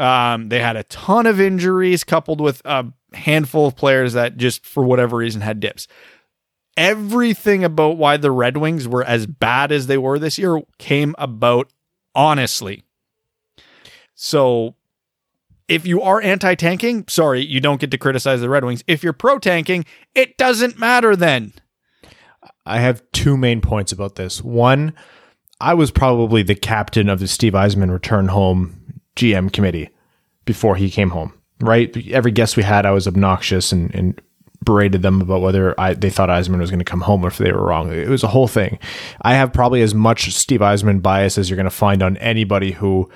Um, 0.00 0.48
they 0.48 0.58
had 0.58 0.74
a 0.74 0.82
ton 0.82 1.26
of 1.26 1.40
injuries 1.40 2.02
coupled 2.02 2.40
with 2.40 2.60
a 2.64 2.86
handful 3.12 3.68
of 3.68 3.76
players 3.76 4.14
that 4.14 4.36
just 4.36 4.66
for 4.66 4.82
whatever 4.82 5.18
reason 5.18 5.42
had 5.42 5.60
dips. 5.60 5.86
Everything 6.76 7.62
about 7.62 7.98
why 7.98 8.16
the 8.16 8.32
Red 8.32 8.56
Wings 8.56 8.88
were 8.88 9.04
as 9.04 9.28
bad 9.28 9.70
as 9.70 9.86
they 9.86 9.96
were 9.96 10.18
this 10.18 10.38
year 10.38 10.60
came 10.78 11.14
about 11.18 11.70
honestly. 12.16 12.82
So 14.16 14.74
if 15.68 15.86
you 15.86 16.02
are 16.02 16.20
anti 16.20 16.54
tanking, 16.54 17.04
sorry, 17.08 17.44
you 17.44 17.60
don't 17.60 17.80
get 17.80 17.90
to 17.90 17.98
criticize 17.98 18.40
the 18.40 18.48
Red 18.48 18.64
Wings. 18.64 18.82
If 18.86 19.04
you're 19.04 19.12
pro 19.12 19.38
tanking, 19.38 19.84
it 20.14 20.36
doesn't 20.36 20.78
matter 20.78 21.14
then. 21.14 21.52
I 22.64 22.78
have 22.80 23.02
two 23.12 23.36
main 23.36 23.60
points 23.60 23.92
about 23.92 24.16
this. 24.16 24.42
One, 24.42 24.94
I 25.60 25.74
was 25.74 25.90
probably 25.90 26.42
the 26.42 26.54
captain 26.54 27.08
of 27.08 27.20
the 27.20 27.28
Steve 27.28 27.52
Yzerman 27.52 27.90
return 27.90 28.28
home 28.28 29.00
GM 29.16 29.52
committee 29.52 29.90
before 30.44 30.76
he 30.76 30.90
came 30.90 31.10
home, 31.10 31.32
right? 31.60 31.94
Every 32.08 32.30
guest 32.30 32.56
we 32.56 32.62
had, 32.62 32.86
I 32.86 32.90
was 32.90 33.08
obnoxious 33.08 33.72
and, 33.72 33.94
and 33.94 34.20
berated 34.64 35.02
them 35.02 35.20
about 35.20 35.40
whether 35.40 35.78
I, 35.78 35.94
they 35.94 36.10
thought 36.10 36.28
Yzerman 36.28 36.58
was 36.60 36.70
going 36.70 36.78
to 36.78 36.84
come 36.84 37.00
home 37.00 37.24
or 37.24 37.28
if 37.28 37.38
they 37.38 37.52
were 37.52 37.64
wrong. 37.64 37.92
It 37.92 38.08
was 38.08 38.22
a 38.22 38.28
whole 38.28 38.48
thing. 38.48 38.78
I 39.22 39.34
have 39.34 39.52
probably 39.52 39.82
as 39.82 39.94
much 39.94 40.32
Steve 40.32 40.60
Yzerman 40.60 41.02
bias 41.02 41.38
as 41.38 41.48
you're 41.48 41.56
going 41.56 41.64
to 41.64 41.70
find 41.70 42.02
on 42.02 42.16
anybody 42.18 42.72
who 42.72 43.10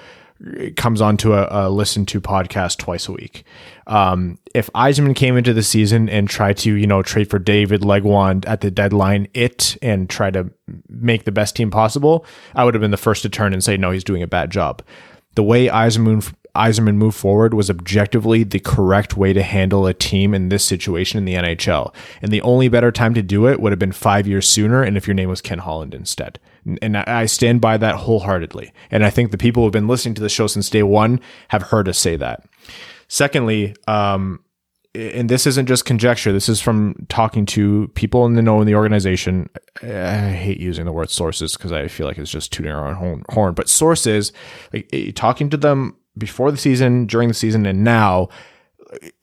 comes 0.76 1.00
onto 1.00 1.32
a, 1.32 1.46
a 1.50 1.70
listen 1.70 2.06
to 2.06 2.20
podcast 2.20 2.78
twice 2.78 3.08
a 3.08 3.12
week. 3.12 3.44
Um, 3.86 4.38
if 4.54 4.70
Yzerman 4.72 5.14
came 5.14 5.36
into 5.36 5.52
the 5.52 5.62
season 5.62 6.08
and 6.08 6.28
tried 6.28 6.56
to, 6.58 6.72
you 6.72 6.86
know, 6.86 7.02
trade 7.02 7.30
for 7.30 7.38
David 7.38 7.82
Legwand 7.82 8.46
at 8.46 8.60
the 8.60 8.70
deadline, 8.70 9.28
it 9.34 9.76
and 9.82 10.08
try 10.08 10.30
to 10.30 10.50
make 10.88 11.24
the 11.24 11.32
best 11.32 11.56
team 11.56 11.70
possible, 11.70 12.24
I 12.54 12.64
would 12.64 12.74
have 12.74 12.80
been 12.80 12.90
the 12.90 12.96
first 12.96 13.22
to 13.22 13.28
turn 13.28 13.52
and 13.52 13.62
say, 13.62 13.76
no, 13.76 13.90
he's 13.90 14.04
doing 14.04 14.22
a 14.22 14.28
bad 14.28 14.50
job. 14.50 14.82
The 15.34 15.42
way 15.42 15.68
Yzerman 15.68 16.34
Yzerman 16.54 16.96
moved 16.96 17.16
forward 17.16 17.54
was 17.54 17.70
objectively 17.70 18.44
the 18.44 18.60
correct 18.60 19.16
way 19.16 19.32
to 19.32 19.42
handle 19.42 19.86
a 19.86 19.94
team 19.94 20.34
in 20.34 20.50
this 20.50 20.64
situation 20.64 21.16
in 21.16 21.24
the 21.24 21.34
NHL. 21.34 21.94
And 22.20 22.30
the 22.30 22.42
only 22.42 22.68
better 22.68 22.92
time 22.92 23.14
to 23.14 23.22
do 23.22 23.48
it 23.48 23.60
would 23.60 23.72
have 23.72 23.78
been 23.78 23.92
five 23.92 24.26
years 24.26 24.46
sooner, 24.46 24.82
and 24.82 24.96
if 24.96 25.06
your 25.06 25.14
name 25.14 25.30
was 25.30 25.40
Ken 25.40 25.60
Holland 25.60 25.94
instead. 25.94 26.38
And 26.80 26.96
I 26.96 27.26
stand 27.26 27.60
by 27.60 27.76
that 27.76 27.96
wholeheartedly. 27.96 28.72
And 28.90 29.04
I 29.04 29.10
think 29.10 29.30
the 29.30 29.38
people 29.38 29.62
who've 29.62 29.72
been 29.72 29.88
listening 29.88 30.14
to 30.14 30.22
the 30.22 30.28
show 30.28 30.46
since 30.46 30.70
day 30.70 30.82
one 30.82 31.20
have 31.48 31.62
heard 31.62 31.88
us 31.88 31.98
say 31.98 32.16
that. 32.16 32.44
Secondly, 33.08 33.74
um, 33.88 34.44
and 34.94 35.28
this 35.28 35.46
isn't 35.46 35.66
just 35.66 35.86
conjecture. 35.86 36.32
This 36.32 36.48
is 36.48 36.60
from 36.60 37.06
talking 37.08 37.46
to 37.46 37.88
people 37.94 38.26
in 38.26 38.34
the 38.34 38.42
know 38.42 38.60
in 38.60 38.66
the 38.66 38.74
organization. 38.74 39.48
I 39.82 40.30
hate 40.30 40.60
using 40.60 40.84
the 40.84 40.92
word 40.92 41.10
sources 41.10 41.56
because 41.56 41.72
I 41.72 41.88
feel 41.88 42.06
like 42.06 42.18
it's 42.18 42.30
just 42.30 42.52
tooting 42.52 42.72
our 42.72 42.94
own 43.02 43.24
horn. 43.30 43.54
But 43.54 43.70
sources, 43.70 44.32
like 44.72 44.88
eh, 44.92 45.10
talking 45.14 45.48
to 45.50 45.56
them 45.56 45.96
before 46.18 46.50
the 46.50 46.58
season, 46.58 47.06
during 47.06 47.28
the 47.28 47.34
season, 47.34 47.64
and 47.64 47.82
now, 47.82 48.28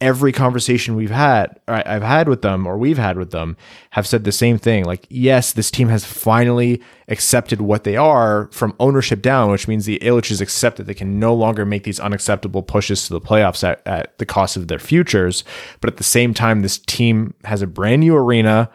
every 0.01 0.31
conversation 0.31 0.95
we've 0.95 1.11
had, 1.11 1.59
or 1.67 1.87
I've 1.87 2.03
had 2.03 2.27
with 2.27 2.41
them, 2.41 2.65
or 2.65 2.77
we've 2.77 2.97
had 2.97 3.17
with 3.17 3.31
them, 3.31 3.55
have 3.91 4.07
said 4.07 4.23
the 4.23 4.31
same 4.31 4.57
thing. 4.57 4.85
Like, 4.85 5.05
yes, 5.09 5.51
this 5.51 5.69
team 5.69 5.89
has 5.89 6.03
finally 6.03 6.81
accepted 7.07 7.61
what 7.61 7.83
they 7.83 7.95
are 7.95 8.49
from 8.51 8.75
ownership 8.79 9.21
down, 9.21 9.51
which 9.51 9.67
means 9.67 9.85
the 9.85 9.99
Ilitches 9.99 10.41
accept 10.41 10.77
that 10.77 10.85
they 10.85 10.93
can 10.93 11.19
no 11.19 11.33
longer 11.33 11.65
make 11.65 11.83
these 11.83 11.99
unacceptable 11.99 12.63
pushes 12.63 13.05
to 13.07 13.13
the 13.13 13.21
playoffs 13.21 13.63
at, 13.63 13.85
at 13.85 14.17
the 14.17 14.25
cost 14.25 14.57
of 14.57 14.67
their 14.67 14.79
futures. 14.79 15.43
But 15.81 15.91
at 15.91 15.97
the 15.97 16.03
same 16.03 16.33
time, 16.33 16.61
this 16.61 16.79
team 16.79 17.33
has 17.43 17.61
a 17.61 17.67
brand 17.67 18.01
new 18.01 18.15
arena 18.15 18.69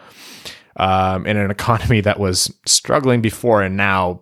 um, 0.76 1.26
in 1.26 1.36
an 1.36 1.50
economy 1.50 2.00
that 2.02 2.20
was 2.20 2.54
struggling 2.66 3.20
before 3.20 3.62
and 3.62 3.76
now 3.76 4.20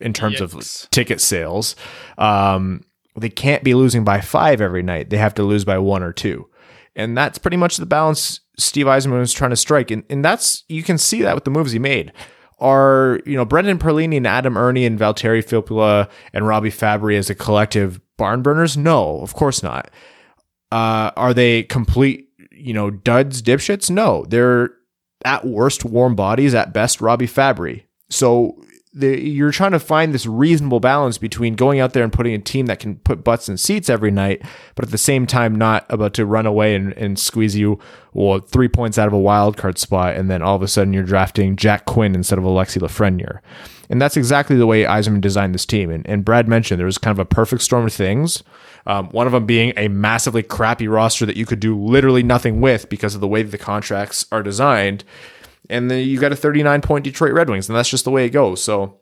in 0.00 0.12
terms 0.12 0.40
Yikes. 0.40 0.84
of 0.84 0.90
ticket 0.90 1.20
sales. 1.20 1.76
Um, 2.18 2.84
they 3.16 3.28
can't 3.28 3.64
be 3.64 3.74
losing 3.74 4.04
by 4.04 4.20
five 4.20 4.60
every 4.60 4.82
night. 4.82 5.10
They 5.10 5.16
have 5.18 5.34
to 5.34 5.42
lose 5.42 5.64
by 5.64 5.78
one 5.78 6.02
or 6.02 6.12
two. 6.12 6.48
And 6.96 7.16
that's 7.16 7.38
pretty 7.38 7.56
much 7.56 7.76
the 7.76 7.86
balance 7.86 8.40
Steve 8.58 8.86
Yzerman 8.86 9.18
was 9.18 9.32
trying 9.32 9.50
to 9.50 9.56
strike. 9.56 9.90
And, 9.90 10.04
and 10.10 10.24
that's, 10.24 10.64
you 10.68 10.82
can 10.82 10.98
see 10.98 11.22
that 11.22 11.34
with 11.34 11.44
the 11.44 11.50
moves 11.50 11.72
he 11.72 11.78
made. 11.78 12.12
Are, 12.58 13.20
you 13.24 13.36
know, 13.36 13.44
Brendan 13.44 13.78
Perlini 13.78 14.18
and 14.18 14.26
Adam 14.26 14.56
Erne 14.56 14.84
and 14.84 14.98
Valtteri 14.98 15.42
Filppula 15.42 16.10
and 16.32 16.46
Robby 16.46 16.70
Fabbri 16.70 17.16
as 17.16 17.30
a 17.30 17.34
collective 17.34 18.00
barn 18.18 18.42
burners? 18.42 18.76
No, 18.76 19.20
of 19.20 19.34
course 19.34 19.62
not. 19.62 19.90
Uh, 20.70 21.10
are 21.16 21.32
they 21.32 21.62
complete, 21.62 22.28
you 22.52 22.74
know, 22.74 22.90
duds, 22.90 23.40
dipshits? 23.40 23.90
No, 23.90 24.26
they're 24.28 24.70
at 25.24 25.46
worst 25.46 25.84
warm 25.84 26.14
bodies, 26.14 26.54
at 26.54 26.74
best 26.74 27.00
Robby 27.00 27.26
Fabbri. 27.26 27.84
So 28.10 28.62
the, 28.92 29.20
you're 29.20 29.52
trying 29.52 29.70
to 29.70 29.78
find 29.78 30.12
this 30.12 30.26
reasonable 30.26 30.80
balance 30.80 31.16
between 31.16 31.54
going 31.54 31.78
out 31.78 31.92
there 31.92 32.02
and 32.02 32.12
putting 32.12 32.34
a 32.34 32.38
team 32.38 32.66
that 32.66 32.80
can 32.80 32.96
put 32.96 33.22
butts 33.22 33.48
in 33.48 33.56
seats 33.56 33.88
every 33.88 34.10
night, 34.10 34.42
but 34.74 34.84
at 34.84 34.90
the 34.90 34.98
same 34.98 35.26
time 35.26 35.54
not 35.54 35.86
about 35.88 36.12
to 36.14 36.26
run 36.26 36.44
away 36.44 36.74
and, 36.74 36.92
and 36.94 37.18
squeeze 37.18 37.56
you 37.56 37.78
well, 38.12 38.40
three 38.40 38.66
points 38.66 38.98
out 38.98 39.06
of 39.06 39.12
a 39.12 39.18
wild 39.18 39.56
card 39.56 39.78
spot, 39.78 40.16
and 40.16 40.28
then 40.28 40.42
all 40.42 40.56
of 40.56 40.62
a 40.62 40.68
sudden 40.68 40.92
you're 40.92 41.04
drafting 41.04 41.54
Jack 41.54 41.84
Quinn 41.84 42.16
instead 42.16 42.38
of 42.38 42.44
Alexi 42.44 42.80
Lafreniere. 42.80 43.38
And 43.88 44.02
that's 44.02 44.16
exactly 44.16 44.56
the 44.56 44.66
way 44.66 44.82
Yzerman 44.82 45.20
designed 45.20 45.54
this 45.54 45.66
team. 45.66 45.90
And, 45.90 46.06
and 46.08 46.24
Brad 46.24 46.48
mentioned 46.48 46.78
there 46.78 46.86
was 46.86 46.98
kind 46.98 47.14
of 47.14 47.20
a 47.20 47.24
perfect 47.24 47.62
storm 47.62 47.86
of 47.86 47.92
things. 47.92 48.42
Um, 48.86 49.08
one 49.10 49.26
of 49.26 49.32
them 49.32 49.46
being 49.46 49.72
a 49.76 49.88
massively 49.88 50.42
crappy 50.42 50.88
roster 50.88 51.26
that 51.26 51.36
you 51.36 51.46
could 51.46 51.60
do 51.60 51.78
literally 51.78 52.22
nothing 52.22 52.60
with 52.60 52.88
because 52.88 53.14
of 53.14 53.20
the 53.20 53.28
way 53.28 53.42
the 53.42 53.58
contracts 53.58 54.26
are 54.32 54.42
designed 54.42 55.04
and 55.70 55.90
then 55.90 56.06
you 56.06 56.18
got 56.18 56.32
a 56.32 56.36
39 56.36 56.82
point 56.82 57.04
Detroit 57.04 57.32
Red 57.32 57.48
Wings, 57.48 57.68
and 57.68 57.76
that's 57.76 57.88
just 57.88 58.04
the 58.04 58.10
way 58.10 58.26
it 58.26 58.30
goes. 58.30 58.62
So, 58.62 58.98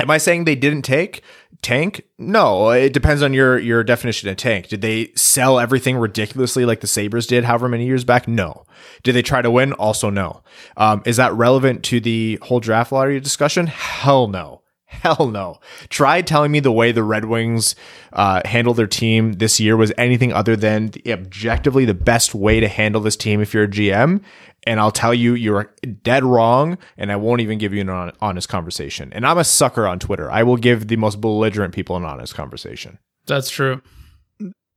am 0.00 0.10
I 0.10 0.18
saying 0.18 0.44
they 0.44 0.56
didn't 0.56 0.82
take 0.82 1.22
tank? 1.62 2.02
No, 2.18 2.70
it 2.70 2.92
depends 2.92 3.22
on 3.22 3.32
your 3.34 3.58
your 3.58 3.84
definition 3.84 4.28
of 4.28 4.36
tank. 4.36 4.68
Did 4.68 4.80
they 4.80 5.12
sell 5.14 5.60
everything 5.60 5.96
ridiculously 5.96 6.64
like 6.64 6.80
the 6.80 6.86
Sabres 6.86 7.26
did, 7.26 7.44
however 7.44 7.68
many 7.68 7.86
years 7.86 8.04
back? 8.04 8.26
No. 8.26 8.64
Did 9.02 9.14
they 9.14 9.22
try 9.22 9.42
to 9.42 9.50
win? 9.50 9.72
Also, 9.74 10.10
no. 10.10 10.42
Um, 10.76 11.02
is 11.06 11.16
that 11.18 11.32
relevant 11.34 11.84
to 11.84 12.00
the 12.00 12.38
whole 12.42 12.60
draft 12.60 12.92
lottery 12.92 13.20
discussion? 13.20 13.66
Hell 13.66 14.26
no. 14.28 14.59
Hell 14.90 15.28
no. 15.28 15.60
Try 15.88 16.20
telling 16.20 16.50
me 16.50 16.58
the 16.58 16.72
way 16.72 16.90
the 16.90 17.04
Red 17.04 17.24
Wings 17.24 17.76
uh, 18.12 18.42
handled 18.44 18.76
their 18.76 18.88
team 18.88 19.34
this 19.34 19.60
year 19.60 19.76
was 19.76 19.92
anything 19.96 20.32
other 20.32 20.56
than 20.56 20.88
the, 20.88 21.12
objectively 21.12 21.84
the 21.84 21.94
best 21.94 22.34
way 22.34 22.58
to 22.58 22.66
handle 22.66 23.00
this 23.00 23.16
team 23.16 23.40
if 23.40 23.54
you're 23.54 23.64
a 23.64 23.68
GM. 23.68 24.20
And 24.64 24.80
I'll 24.80 24.90
tell 24.90 25.14
you, 25.14 25.34
you're 25.34 25.72
dead 26.02 26.24
wrong. 26.24 26.76
And 26.98 27.12
I 27.12 27.16
won't 27.16 27.40
even 27.40 27.56
give 27.56 27.72
you 27.72 27.80
an 27.88 28.12
honest 28.20 28.48
conversation. 28.48 29.12
And 29.12 29.24
I'm 29.24 29.38
a 29.38 29.44
sucker 29.44 29.86
on 29.86 30.00
Twitter. 30.00 30.28
I 30.28 30.42
will 30.42 30.56
give 30.56 30.88
the 30.88 30.96
most 30.96 31.20
belligerent 31.20 31.72
people 31.72 31.96
an 31.96 32.04
honest 32.04 32.34
conversation. 32.34 32.98
That's 33.26 33.48
true. 33.48 33.80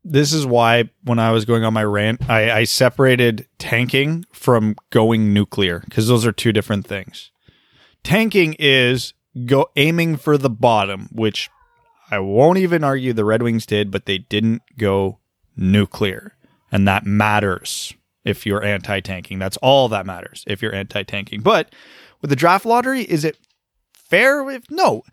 This 0.03 0.31
is 0.31 0.45
why 0.45 0.91
when 1.03 1.17
I 1.17 1.31
was 1.31 1.43
going 1.43 1.63
on 1.63 1.73
my 1.73 1.83
rant, 1.83 2.29
I, 2.29 2.51
I 2.51 2.63
separated 2.65 3.47
tanking 3.57 4.25
from 4.31 4.75
going 4.91 5.33
nuclear 5.33 5.79
because 5.79 6.07
those 6.07 6.23
are 6.23 6.31
two 6.31 6.51
different 6.51 6.85
things. 6.85 7.31
Tanking 8.03 8.55
is 8.59 9.13
go 9.45 9.69
aiming 9.75 10.17
for 10.17 10.37
the 10.37 10.49
bottom, 10.49 11.09
which 11.11 11.49
I 12.11 12.19
won't 12.19 12.59
even 12.59 12.83
argue 12.83 13.13
the 13.13 13.25
Red 13.25 13.41
Wings 13.41 13.65
did, 13.65 13.91
but 13.91 14.05
they 14.05 14.19
didn't 14.19 14.61
go 14.77 15.19
nuclear. 15.55 16.35
And 16.71 16.87
that 16.87 17.05
matters 17.05 17.93
if 18.23 18.45
you're 18.45 18.63
anti 18.63 18.99
tanking. 18.99 19.39
That's 19.39 19.57
all 19.57 19.89
that 19.89 20.05
matters 20.05 20.43
if 20.47 20.61
you're 20.61 20.75
anti 20.75 21.03
tanking. 21.03 21.41
But 21.41 21.73
with 22.21 22.29
the 22.29 22.35
draft 22.35 22.65
lottery, 22.65 23.01
is 23.01 23.25
it 23.25 23.37
fair? 23.93 24.49
If, 24.49 24.69
no. 24.69 25.03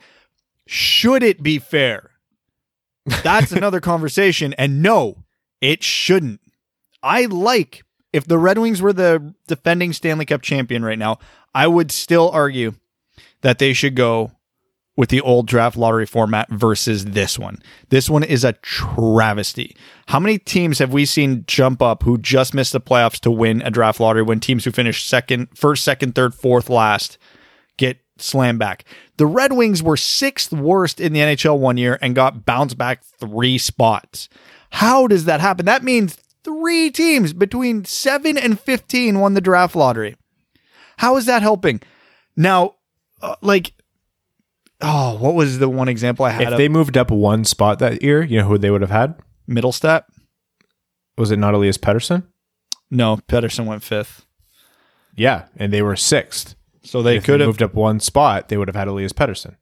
Should 0.66 1.22
it 1.22 1.42
be 1.42 1.58
fair? 1.58 2.10
That's 3.22 3.52
another 3.52 3.80
conversation. 3.80 4.52
And 4.54 4.82
no, 4.82 5.24
it 5.60 5.82
shouldn't. 5.82 6.40
I 7.02 7.24
like 7.26 7.82
if 8.12 8.26
the 8.26 8.38
Red 8.38 8.58
Wings 8.58 8.82
were 8.82 8.92
the 8.92 9.34
defending 9.46 9.92
Stanley 9.92 10.26
Cup 10.26 10.42
champion 10.42 10.84
right 10.84 10.98
now, 10.98 11.18
I 11.54 11.66
would 11.66 11.90
still 11.90 12.30
argue 12.30 12.74
that 13.42 13.58
they 13.58 13.72
should 13.72 13.94
go 13.94 14.32
with 14.96 15.08
the 15.08 15.20
old 15.20 15.46
draft 15.46 15.76
lottery 15.76 16.04
format 16.04 16.50
versus 16.50 17.06
this 17.06 17.38
one. 17.38 17.58
This 17.88 18.10
one 18.10 18.22
is 18.22 18.44
a 18.44 18.52
travesty. 18.54 19.74
How 20.08 20.20
many 20.20 20.38
teams 20.38 20.78
have 20.78 20.92
we 20.92 21.06
seen 21.06 21.44
jump 21.46 21.80
up 21.80 22.02
who 22.02 22.18
just 22.18 22.52
missed 22.52 22.72
the 22.72 22.80
playoffs 22.80 23.18
to 23.20 23.30
win 23.30 23.62
a 23.62 23.70
draft 23.70 23.98
lottery 23.98 24.22
when 24.22 24.40
teams 24.40 24.64
who 24.64 24.70
finished 24.70 25.08
second, 25.08 25.48
first, 25.56 25.84
second, 25.84 26.14
third, 26.14 26.34
fourth, 26.34 26.68
last 26.68 27.16
get 27.78 27.98
slammed 28.18 28.58
back? 28.58 28.84
The 29.16 29.26
Red 29.26 29.52
Wings 29.52 29.82
were 29.82 29.96
sixth 29.96 30.52
worst 30.52 31.00
in 31.00 31.14
the 31.14 31.20
NHL 31.20 31.58
one 31.58 31.78
year 31.78 31.98
and 32.02 32.14
got 32.14 32.44
bounced 32.44 32.76
back 32.76 33.02
three 33.02 33.56
spots. 33.56 34.28
How 34.70 35.06
does 35.06 35.24
that 35.24 35.40
happen? 35.40 35.66
That 35.66 35.82
means 35.82 36.18
three 36.44 36.90
teams 36.90 37.32
between 37.32 37.84
7 37.84 38.36
and 38.36 38.58
15 38.60 39.18
won 39.18 39.34
the 39.34 39.40
draft 39.40 39.74
lottery. 39.74 40.16
How 40.98 41.16
is 41.16 41.26
that 41.26 41.42
helping? 41.42 41.80
Now, 42.36 42.74
uh, 43.22 43.36
like 43.42 43.72
oh, 44.80 45.16
what 45.18 45.34
was 45.34 45.58
the 45.58 45.68
one 45.68 45.88
example 45.88 46.24
I 46.24 46.30
had? 46.30 46.52
If 46.52 46.56
they 46.56 46.68
moved 46.68 46.96
up 46.96 47.10
one 47.10 47.44
spot 47.44 47.78
that 47.80 48.02
year, 48.02 48.22
you 48.22 48.38
know 48.38 48.48
who 48.48 48.58
they 48.58 48.70
would 48.70 48.80
have 48.80 48.90
had? 48.90 49.14
Mittelstadt. 49.48 50.04
Was 51.18 51.30
it 51.30 51.38
not 51.38 51.54
Elias 51.54 51.76
Pettersson? 51.78 52.24
No, 52.90 53.18
Pettersson 53.28 53.66
went 53.66 53.82
fifth. 53.82 54.24
Yeah, 55.14 55.46
and 55.56 55.72
they 55.72 55.82
were 55.82 55.96
sixth. 55.96 56.54
So 56.82 57.02
they 57.02 57.20
could 57.20 57.40
have 57.40 57.48
moved 57.48 57.62
up 57.62 57.74
one 57.74 58.00
spot. 58.00 58.48
They 58.48 58.56
would 58.56 58.68
have 58.68 58.74
had 58.76 58.88
Elias 58.88 59.12
Pettersson. 59.12 59.56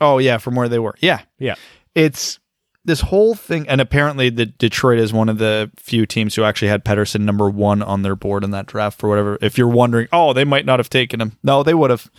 Oh 0.00 0.18
yeah, 0.18 0.38
from 0.38 0.56
where 0.56 0.68
they 0.68 0.78
were. 0.78 0.94
Yeah, 1.00 1.20
Yeah. 1.38 1.54
it's 1.94 2.38
this 2.84 3.00
whole 3.02 3.34
thing, 3.34 3.68
and 3.68 3.80
apparently 3.80 4.30
the 4.30 4.46
Detroit 4.46 4.98
is 4.98 5.12
one 5.12 5.28
of 5.28 5.38
the 5.38 5.70
few 5.76 6.06
teams 6.06 6.34
who 6.34 6.44
actually 6.44 6.68
had 6.68 6.84
Pettersson 6.84 7.20
number 7.20 7.48
one 7.50 7.82
on 7.82 8.02
their 8.02 8.14
board 8.16 8.44
in 8.44 8.50
that 8.52 8.66
draft 8.66 8.98
for 8.98 9.08
whatever. 9.08 9.38
If 9.40 9.56
you're 9.58 9.68
wondering, 9.68 10.08
oh, 10.12 10.32
they 10.32 10.44
might 10.44 10.66
not 10.66 10.78
have 10.78 10.90
taken 10.90 11.20
him. 11.20 11.32
No, 11.42 11.62
they 11.62 11.74
would 11.74 11.90
have. 11.90 12.10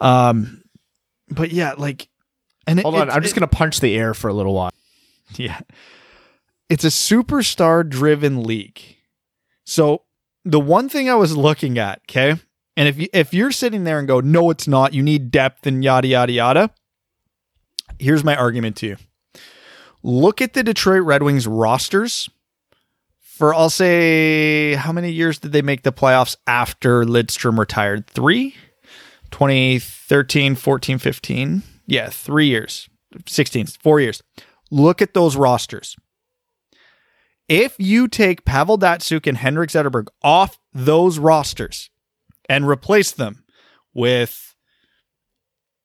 Um, 0.00 0.62
but 1.28 1.50
yeah, 1.52 1.74
like, 1.76 2.08
and 2.66 2.80
Hold 2.80 2.94
it, 2.94 3.00
on, 3.00 3.08
it- 3.08 3.12
I'm 3.12 3.22
just 3.22 3.34
it- 3.36 3.40
gonna 3.40 3.48
punch 3.48 3.80
the 3.80 3.94
air 3.96 4.14
for 4.14 4.28
a 4.28 4.34
little 4.34 4.54
while. 4.54 4.70
Yeah. 5.36 5.60
It's 6.70 6.84
a 6.84 6.88
superstar 6.88 7.86
driven 7.88 8.42
league. 8.44 8.80
So 9.64 10.02
the 10.44 10.60
one 10.60 10.88
thing 10.88 11.08
I 11.10 11.14
was 11.16 11.36
looking 11.36 11.78
at, 11.78 12.00
okay? 12.08 12.40
And 12.76 12.88
if 12.88 12.98
you 12.98 13.08
if 13.12 13.34
you're 13.34 13.52
sitting 13.52 13.84
there 13.84 13.98
and 13.98 14.08
go, 14.08 14.20
no, 14.20 14.48
it's 14.50 14.66
not, 14.68 14.94
you 14.94 15.02
need 15.02 15.30
depth 15.30 15.66
and 15.66 15.82
yada 15.84 16.08
yada 16.08 16.32
yada. 16.32 16.70
Here's 17.98 18.22
my 18.24 18.36
argument 18.36 18.76
to 18.76 18.86
you. 18.86 18.96
Look 20.02 20.40
at 20.40 20.54
the 20.54 20.62
Detroit 20.62 21.02
Red 21.02 21.22
Wings 21.22 21.46
rosters 21.46 22.30
for 23.20 23.54
I'll 23.54 23.70
say 23.70 24.74
how 24.74 24.92
many 24.92 25.10
years 25.10 25.38
did 25.38 25.52
they 25.52 25.62
make 25.62 25.82
the 25.82 25.92
playoffs 25.92 26.36
after 26.46 27.04
Lidstrom 27.04 27.58
retired? 27.58 28.06
Three? 28.06 28.54
2013, 29.38 30.56
14, 30.56 30.98
15. 30.98 31.62
Yeah, 31.86 32.08
three 32.08 32.48
years. 32.48 32.88
16, 33.24 33.66
four 33.66 34.00
years. 34.00 34.20
Look 34.68 35.00
at 35.00 35.14
those 35.14 35.36
rosters. 35.36 35.94
If 37.48 37.76
you 37.78 38.08
take 38.08 38.44
Pavel 38.44 38.76
Datsyuk 38.76 39.28
and 39.28 39.38
Henrik 39.38 39.70
Zetterberg 39.70 40.08
off 40.24 40.58
those 40.74 41.20
rosters 41.20 41.88
and 42.48 42.66
replace 42.66 43.12
them 43.12 43.44
with 43.94 44.56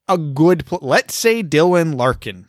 a 0.08 0.18
good, 0.18 0.66
pl- 0.66 0.80
let's 0.82 1.14
say 1.14 1.44
Dylan 1.44 1.96
Larkin, 1.96 2.48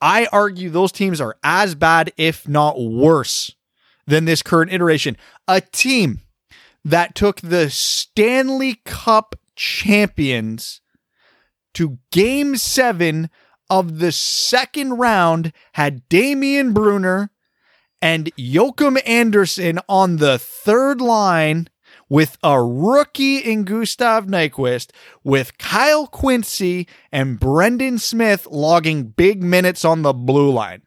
I 0.00 0.26
argue 0.32 0.68
those 0.68 0.90
teams 0.90 1.20
are 1.20 1.36
as 1.44 1.76
bad, 1.76 2.12
if 2.16 2.48
not 2.48 2.80
worse, 2.80 3.54
than 4.04 4.24
this 4.24 4.42
current 4.42 4.72
iteration. 4.72 5.16
A 5.46 5.60
team 5.60 6.22
that 6.84 7.14
took 7.14 7.40
the 7.40 7.70
Stanley 7.70 8.80
Cup 8.84 9.36
champions 9.56 10.80
to 11.74 11.98
game 12.12 12.56
seven 12.56 13.28
of 13.68 13.98
the 13.98 14.12
second 14.12 14.94
round 14.94 15.52
had 15.72 16.08
Damien 16.08 16.72
Brunner 16.72 17.30
and 18.00 18.34
Joakim 18.36 19.00
Andersson 19.06 19.80
on 19.88 20.16
the 20.16 20.38
third 20.38 21.00
line 21.00 21.68
with 22.08 22.38
a 22.42 22.62
rookie 22.62 23.38
in 23.38 23.64
Gustav 23.64 24.26
Nyquist, 24.26 24.90
with 25.24 25.58
Kyle 25.58 26.06
Quincey 26.06 26.86
and 27.10 27.40
Brendan 27.40 27.98
Smith 27.98 28.46
logging 28.50 29.08
big 29.08 29.42
minutes 29.42 29.84
on 29.84 30.02
the 30.02 30.12
blue 30.12 30.50
line. 30.52 30.82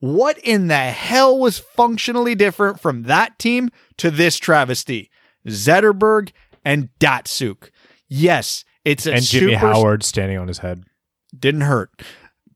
What 0.00 0.38
in 0.38 0.68
the 0.68 0.76
hell 0.76 1.38
was 1.38 1.58
functionally 1.58 2.34
different 2.34 2.80
from 2.80 3.04
that 3.04 3.38
team 3.38 3.70
to 3.98 4.10
this 4.10 4.38
travesty? 4.38 5.10
Zetterberg 5.46 6.32
and 6.64 6.88
Datsyuk. 6.98 7.70
Yes, 8.08 8.64
it's 8.84 9.06
a 9.06 9.14
And 9.14 9.22
Jimmy 9.22 9.52
super- 9.54 9.58
Howard 9.66 10.02
standing 10.02 10.38
on 10.38 10.48
his 10.48 10.58
head. 10.58 10.84
didn't 11.38 11.60
hurt. 11.62 11.90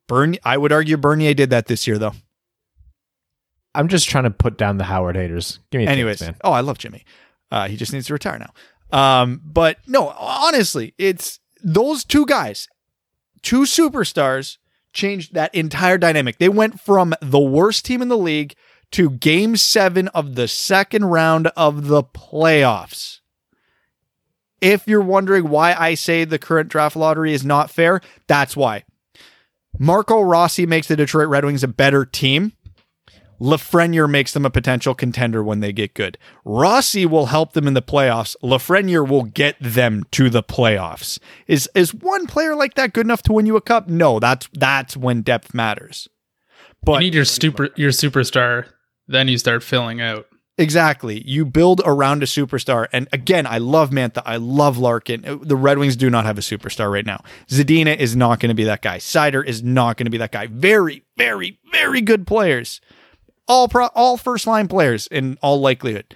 Burn. 0.09 0.37
I 0.45 0.57
would 0.59 0.73
argue 0.73 0.97
Bernier 0.97 1.33
did 1.35 1.51
that 1.51 1.67
this 1.67 1.87
year, 1.87 1.97
though. 1.99 2.12
I'm 3.75 3.88
just 3.88 4.09
trying 4.09 4.25
to 4.25 4.31
put 4.31 4.57
down 4.59 4.79
the 4.79 4.85
Howard 4.85 5.17
haters. 5.17 5.59
Give 5.71 5.81
me 5.81 5.87
a 5.87 5.90
Anyways, 5.90 6.19
chance, 6.21 6.33
man. 6.33 6.40
oh, 6.45 6.53
I 6.53 6.61
love 6.61 6.79
Jimmy. 6.79 7.05
Uh, 7.51 7.69
he 7.69 7.77
just 7.77 7.93
needs 7.93 8.07
to 8.07 8.12
retire 8.12 8.38
now. 8.38 8.53
Um, 8.97 9.40
but 9.45 9.79
no, 9.87 10.09
honestly, 10.11 10.95
it's 10.99 11.40
those 11.62 12.05
two 12.05 12.27
guys, 12.27 12.69
two 13.43 13.62
superstars, 13.62 14.59
changed 14.93 15.35
that 15.35 15.53
entire 15.55 15.99
dynamic. 15.99 16.38
They 16.38 16.49
went 16.49 16.81
from 16.81 17.14
the 17.21 17.40
worst 17.40 17.85
team 17.85 18.01
in 18.03 18.09
the 18.09 18.19
league 18.19 18.55
to 18.93 19.11
game 19.11 19.57
seven 19.57 20.07
of 20.09 20.37
the 20.37 20.47
second 20.47 21.07
round 21.07 21.49
of 21.57 21.88
the 21.88 22.05
playoffs. 22.05 23.21
If 24.64 24.88
you're 24.88 25.03
wondering 25.03 25.50
why 25.50 25.74
I 25.74 25.92
say 25.92 26.24
the 26.24 26.38
current 26.38 26.70
draft 26.70 26.96
lottery 26.96 27.35
is 27.35 27.44
not 27.44 27.70
fair, 27.70 28.00
that's 28.27 28.57
why. 28.57 28.85
Marco 29.79 30.22
Rossi 30.22 30.64
makes 30.64 30.88
the 30.88 30.96
Detroit 30.96 31.29
Red 31.29 31.44
Wings 31.44 31.62
a 31.62 31.68
better 31.68 32.07
team. 32.07 32.53
Lafreniere 33.38 34.09
makes 34.09 34.33
them 34.33 34.46
a 34.46 34.50
potential 34.50 34.94
contender 34.94 35.42
when 35.42 35.61
they 35.61 35.70
get 35.70 35.92
good. 35.92 36.16
Rossi 36.46 37.05
will 37.05 37.27
help 37.27 37.53
them 37.53 37.66
in 37.66 37.74
the 37.74 37.83
playoffs. 37.83 38.37
Lafreniere 38.42 39.07
will 39.07 39.24
get 39.24 39.57
them 39.61 40.05
to 40.12 40.31
the 40.31 40.42
playoffs. 40.42 41.18
Is 41.46 41.68
is 41.74 41.92
one 41.92 42.27
player 42.27 42.55
like 42.55 42.72
that 42.74 42.94
good 42.94 43.05
enough 43.07 43.22
to 43.24 43.35
win 43.35 43.44
you 43.44 43.57
a 43.57 43.61
cup? 43.61 43.87
No, 43.87 44.18
that's 44.18 44.48
that's 44.55 44.96
when 44.96 45.20
depth 45.20 45.53
matters. 45.53 46.09
You 46.59 46.77
But 46.85 47.00
need 47.00 47.14
your 47.14 47.27
super 47.27 47.68
your 47.77 47.90
superstar, 47.90 48.68
then 49.09 49.29
you 49.29 49.37
start 49.37 49.62
filling 49.62 50.00
out. 50.00 50.27
Exactly. 50.57 51.21
You 51.27 51.45
build 51.45 51.83
around 51.85 52.23
a 52.23 52.27
superstar. 52.27 52.87
And 52.93 53.09
again, 53.12 53.45
I 53.47 53.59
love 53.59 53.90
Mantha. 53.90 54.23
I 54.25 54.37
love 54.37 54.79
Larkin. 54.79 55.25
Uh, 55.27 55.38
The 55.43 55.57
Red 55.57 55.79
Wings 55.79 55.97
do 55.97 56.09
not 56.11 56.25
have 56.25 56.38
a 56.38 56.43
superstar 56.43 56.93
right 56.93 57.05
now. 57.05 57.23
Zadina 57.49 57.97
is 57.97 58.14
not 58.14 58.38
going 58.38 58.51
to 58.51 58.55
be 58.55 58.64
that 58.64 58.81
guy. 58.81 58.99
Seider 58.99 59.45
is 59.45 59.64
not 59.64 59.97
going 59.97 60.07
to 60.07 60.11
be 60.11 60.19
that 60.19 60.31
guy. 60.31 60.47
Very, 60.47 61.03
very, 61.17 61.59
very 61.73 62.01
good 62.01 62.27
players. 62.27 62.81
All 63.49 63.67
pro- 63.69 63.88
all 63.97 64.17
first 64.17 64.47
line 64.47 64.69
players 64.69 65.07
in 65.09 65.38
all 65.43 65.61
likelihood. 65.61 66.14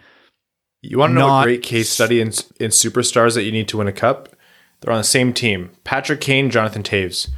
You 0.82 0.98
want 0.98 1.10
to 1.10 1.14
know 1.18 1.40
a 1.40 1.42
great 1.42 1.62
case 1.64 1.90
study 1.90 2.20
in 2.20 2.28
in 2.60 2.70
superstars 2.70 3.34
that 3.34 3.42
you 3.42 3.50
need 3.52 3.66
to 3.68 3.76
win 3.78 3.88
a 3.88 3.92
cup? 3.92 4.28
They're 4.80 4.92
on 4.92 5.00
the 5.00 5.04
same 5.04 5.32
team. 5.32 5.70
Patrick 5.82 6.20
Kane, 6.20 6.48
Jonathan 6.50 6.84
Toews. 6.84 7.28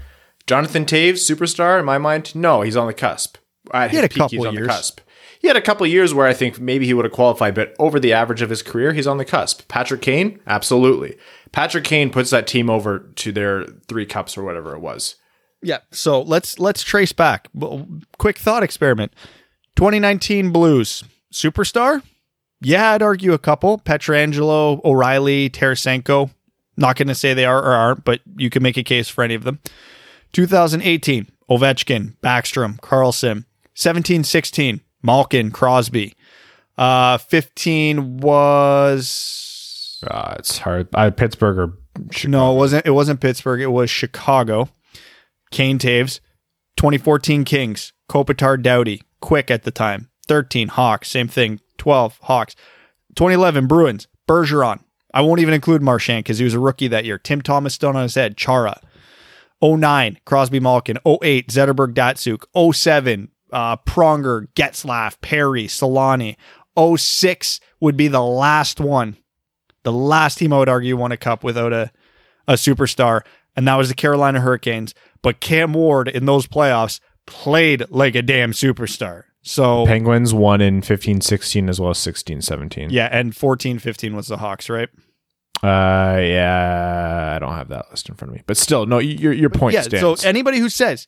Jonathan 0.46 0.84
Toews, 0.84 1.14
superstar 1.14 1.78
in 1.78 1.86
my 1.86 1.96
mind. 1.96 2.34
No, 2.34 2.60
he's 2.60 2.76
on 2.76 2.86
the 2.86 2.92
cusp. 2.92 3.38
At 3.72 3.90
He 3.90 3.96
had 3.96 4.04
a 4.04 4.08
peak, 4.08 4.22
he's 4.30 4.38
couple 4.38 4.46
on 4.48 4.52
years. 4.54 4.66
the 4.66 4.72
cusp. 4.72 5.00
He 5.40 5.48
had 5.48 5.56
a 5.56 5.62
couple 5.62 5.86
years 5.86 6.12
where 6.12 6.26
I 6.26 6.34
think 6.34 6.60
maybe 6.60 6.84
he 6.84 6.92
would 6.92 7.06
have 7.06 7.14
qualified, 7.14 7.54
but 7.54 7.74
over 7.78 7.98
the 7.98 8.12
average 8.12 8.42
of 8.42 8.50
his 8.50 8.62
career, 8.62 8.92
he's 8.92 9.06
on 9.06 9.16
the 9.16 9.24
cusp. 9.24 9.66
Patrick 9.68 10.02
Kane, 10.02 10.38
absolutely. 10.46 11.16
Patrick 11.50 11.84
Kane 11.84 12.10
puts 12.10 12.28
that 12.28 12.46
team 12.46 12.68
over 12.68 12.98
to 13.16 13.32
their 13.32 13.64
three 13.88 14.04
cups 14.04 14.36
or 14.36 14.42
whatever 14.42 14.74
it 14.74 14.80
was. 14.80 15.16
Yeah. 15.62 15.78
So 15.90 16.20
let's 16.20 16.58
let's 16.58 16.82
trace 16.82 17.12
back. 17.12 17.48
Quick 18.18 18.38
thought 18.38 18.62
experiment. 18.62 19.14
2019 19.76 20.52
Blues 20.52 21.04
superstar. 21.32 22.02
Yeah, 22.60 22.92
I'd 22.92 23.02
argue 23.02 23.32
a 23.32 23.38
couple: 23.38 23.78
Pietrangelo, 23.78 24.84
O'Reilly, 24.84 25.48
Tarasenko. 25.48 26.30
Not 26.76 26.96
going 26.96 27.08
to 27.08 27.14
say 27.14 27.32
they 27.32 27.46
are 27.46 27.62
or 27.62 27.72
aren't, 27.72 28.04
but 28.04 28.20
you 28.36 28.50
can 28.50 28.62
make 28.62 28.76
a 28.76 28.82
case 28.82 29.08
for 29.08 29.24
any 29.24 29.34
of 29.34 29.44
them. 29.44 29.58
2018 30.32 31.28
Ovechkin, 31.50 32.16
Backstrom, 32.22 32.78
Carlson. 32.80 33.46
17, 33.74 34.24
16 34.24 34.82
Malkin, 35.02 35.50
Crosby. 35.50 36.14
Uh, 36.78 37.18
15 37.18 38.18
was 38.18 40.02
Uh, 40.06 40.34
it's 40.38 40.58
hard. 40.58 40.88
Uh, 40.94 41.10
Pittsburgh 41.10 41.58
or 41.58 41.74
no, 42.26 42.52
it 42.52 42.56
wasn't. 42.56 42.86
It 42.86 42.92
wasn't 42.92 43.20
Pittsburgh. 43.20 43.60
It 43.60 43.66
was 43.72 43.90
Chicago. 43.90 44.68
Kane 45.50 45.78
Toews, 45.78 46.20
2014 46.76 47.44
Kings, 47.44 47.92
Kopitar 48.08 48.62
Doughty, 48.62 49.02
Quick 49.20 49.50
at 49.50 49.64
the 49.64 49.70
time. 49.70 50.08
13 50.28 50.68
Hawks, 50.68 51.10
same 51.10 51.28
thing. 51.28 51.60
12 51.78 52.18
Hawks. 52.22 52.54
2011 53.16 53.66
Bruins, 53.66 54.06
Bergeron. 54.28 54.80
I 55.12 55.22
won't 55.22 55.40
even 55.40 55.52
include 55.54 55.82
Marchand 55.82 56.24
because 56.24 56.38
he 56.38 56.44
was 56.44 56.54
a 56.54 56.60
rookie 56.60 56.86
that 56.88 57.04
year. 57.04 57.18
Tim 57.18 57.42
Thomas 57.42 57.74
stone 57.74 57.96
on 57.96 58.04
his 58.04 58.14
head. 58.14 58.36
Chara. 58.36 58.80
09 59.60 60.18
Crosby 60.24 60.60
Malkin. 60.60 60.98
08 61.04 61.48
Zetterberg 61.48 61.94
Datsyuk. 61.94 62.44
07 62.74 63.28
uh, 63.52 63.76
Pronger, 63.78 64.46
Getzlaf, 64.54 65.20
Perry, 65.20 65.66
Selanne. 65.66 66.36
06 66.78 67.60
would 67.80 67.96
be 67.96 68.08
the 68.08 68.22
last 68.22 68.80
one 68.80 69.16
the 69.82 69.92
last 69.92 70.38
team 70.38 70.52
I 70.52 70.58
would 70.58 70.68
argue 70.68 70.96
won 70.96 71.12
a 71.12 71.16
cup 71.16 71.42
without 71.42 71.72
a, 71.72 71.90
a 72.46 72.54
superstar, 72.54 73.22
and 73.56 73.66
that 73.66 73.76
was 73.76 73.88
the 73.88 73.94
Carolina 73.94 74.40
Hurricanes. 74.40 74.94
But 75.22 75.40
Cam 75.40 75.72
Ward 75.72 76.08
in 76.08 76.26
those 76.26 76.46
playoffs 76.46 77.00
played 77.26 77.84
like 77.90 78.14
a 78.14 78.22
damn 78.22 78.52
superstar. 78.52 79.24
So 79.42 79.86
Penguins 79.86 80.34
won 80.34 80.60
in 80.60 80.82
15 80.82 81.22
16 81.22 81.68
as 81.68 81.80
well 81.80 81.90
as 81.90 81.98
16 81.98 82.42
17. 82.42 82.90
yeah, 82.90 83.08
and 83.10 83.34
14 83.34 83.78
15 83.78 84.14
was 84.14 84.28
the 84.28 84.36
Hawks, 84.36 84.68
right? 84.68 84.88
Uh, 85.62 86.18
yeah, 86.20 87.34
I 87.36 87.38
don't 87.38 87.54
have 87.54 87.68
that 87.68 87.86
list 87.90 88.08
in 88.08 88.14
front 88.14 88.30
of 88.30 88.36
me, 88.36 88.42
but 88.46 88.56
still, 88.56 88.86
no, 88.86 88.98
your 88.98 89.32
your 89.32 89.50
point 89.50 89.74
yeah, 89.74 89.82
stands. 89.82 90.22
so 90.22 90.28
anybody 90.28 90.58
who 90.58 90.68
says, 90.68 91.06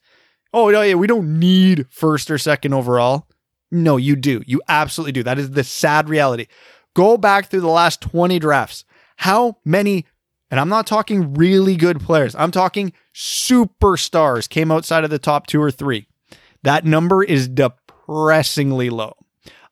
"Oh, 0.53 0.71
no, 0.71 0.83
yeah, 0.83 0.95
we 0.95 1.07
don't 1.07 1.39
need 1.39 1.87
first 1.91 2.31
or 2.31 2.39
second 2.39 2.75
overall," 2.75 3.27
no, 3.71 3.97
you 3.97 4.17
do. 4.17 4.43
You 4.47 4.61
absolutely 4.69 5.13
do. 5.13 5.23
That 5.23 5.39
is 5.39 5.51
the 5.53 5.65
sad 5.65 6.09
reality. 6.09 6.47
Go 6.95 7.17
back 7.17 7.47
through 7.47 7.63
the 7.63 7.69
last 7.69 8.03
20 8.03 8.39
drafts. 8.39 8.85
How 9.17 9.57
many 9.65 10.05
and 10.53 10.61
I'm 10.61 10.69
not 10.69 10.87
talking 10.87 11.33
really 11.33 11.77
good 11.77 11.99
players. 11.99 12.35
I'm 12.35 12.51
talking 12.51 12.93
superstars 13.15 14.47
came 14.47 14.71
outside 14.71 15.03
of 15.03 15.09
the 15.09 15.19
top 15.19 15.47
2 15.47 15.61
or 15.61 15.71
3. 15.71 16.07
That 16.63 16.85
number 16.85 17.25
is 17.25 17.49
depressingly 17.49 18.91
low. 18.91 19.17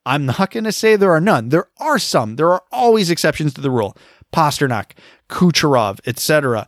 I'm 0.07 0.25
not 0.25 0.51
going 0.51 0.65
to 0.65 0.73
say 0.73 0.97
there 0.97 1.13
are 1.13 1.21
none. 1.21 1.51
There 1.51 1.69
are 1.79 1.99
some. 1.99 2.37
There 2.37 2.51
are 2.51 2.63
always 2.73 3.11
exceptions 3.11 3.53
to 3.55 3.61
the 3.61 3.71
rule. 3.71 3.95
Pastrnak, 4.33 4.93
Kucherov, 5.29 6.01
etc. 6.07 6.67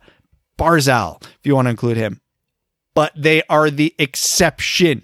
Barzal, 0.59 1.19
if 1.23 1.39
you 1.41 1.55
want 1.55 1.65
to 1.65 1.71
include 1.71 1.97
him. 1.97 2.21
But 2.93 3.11
they 3.15 3.43
are 3.49 3.69
the 3.69 3.95
exception. 3.97 5.03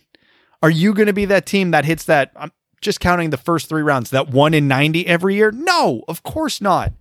Are 0.62 0.70
you 0.70 0.94
going 0.94 1.08
to 1.08 1.14
be 1.14 1.26
that 1.26 1.46
team 1.46 1.72
that 1.72 1.86
hits 1.86 2.06
that? 2.06 2.32
I'm 2.36 2.52
just 2.82 3.00
counting 3.00 3.30
the 3.30 3.38
first 3.38 3.68
three 3.68 3.82
rounds, 3.82 4.10
that 4.12 4.30
one 4.30 4.54
in 4.54 4.68
90 4.68 5.08
every 5.08 5.36
year? 5.36 5.52
No, 5.52 6.04
of 6.08 6.24
course 6.24 6.62
not. 6.62 6.94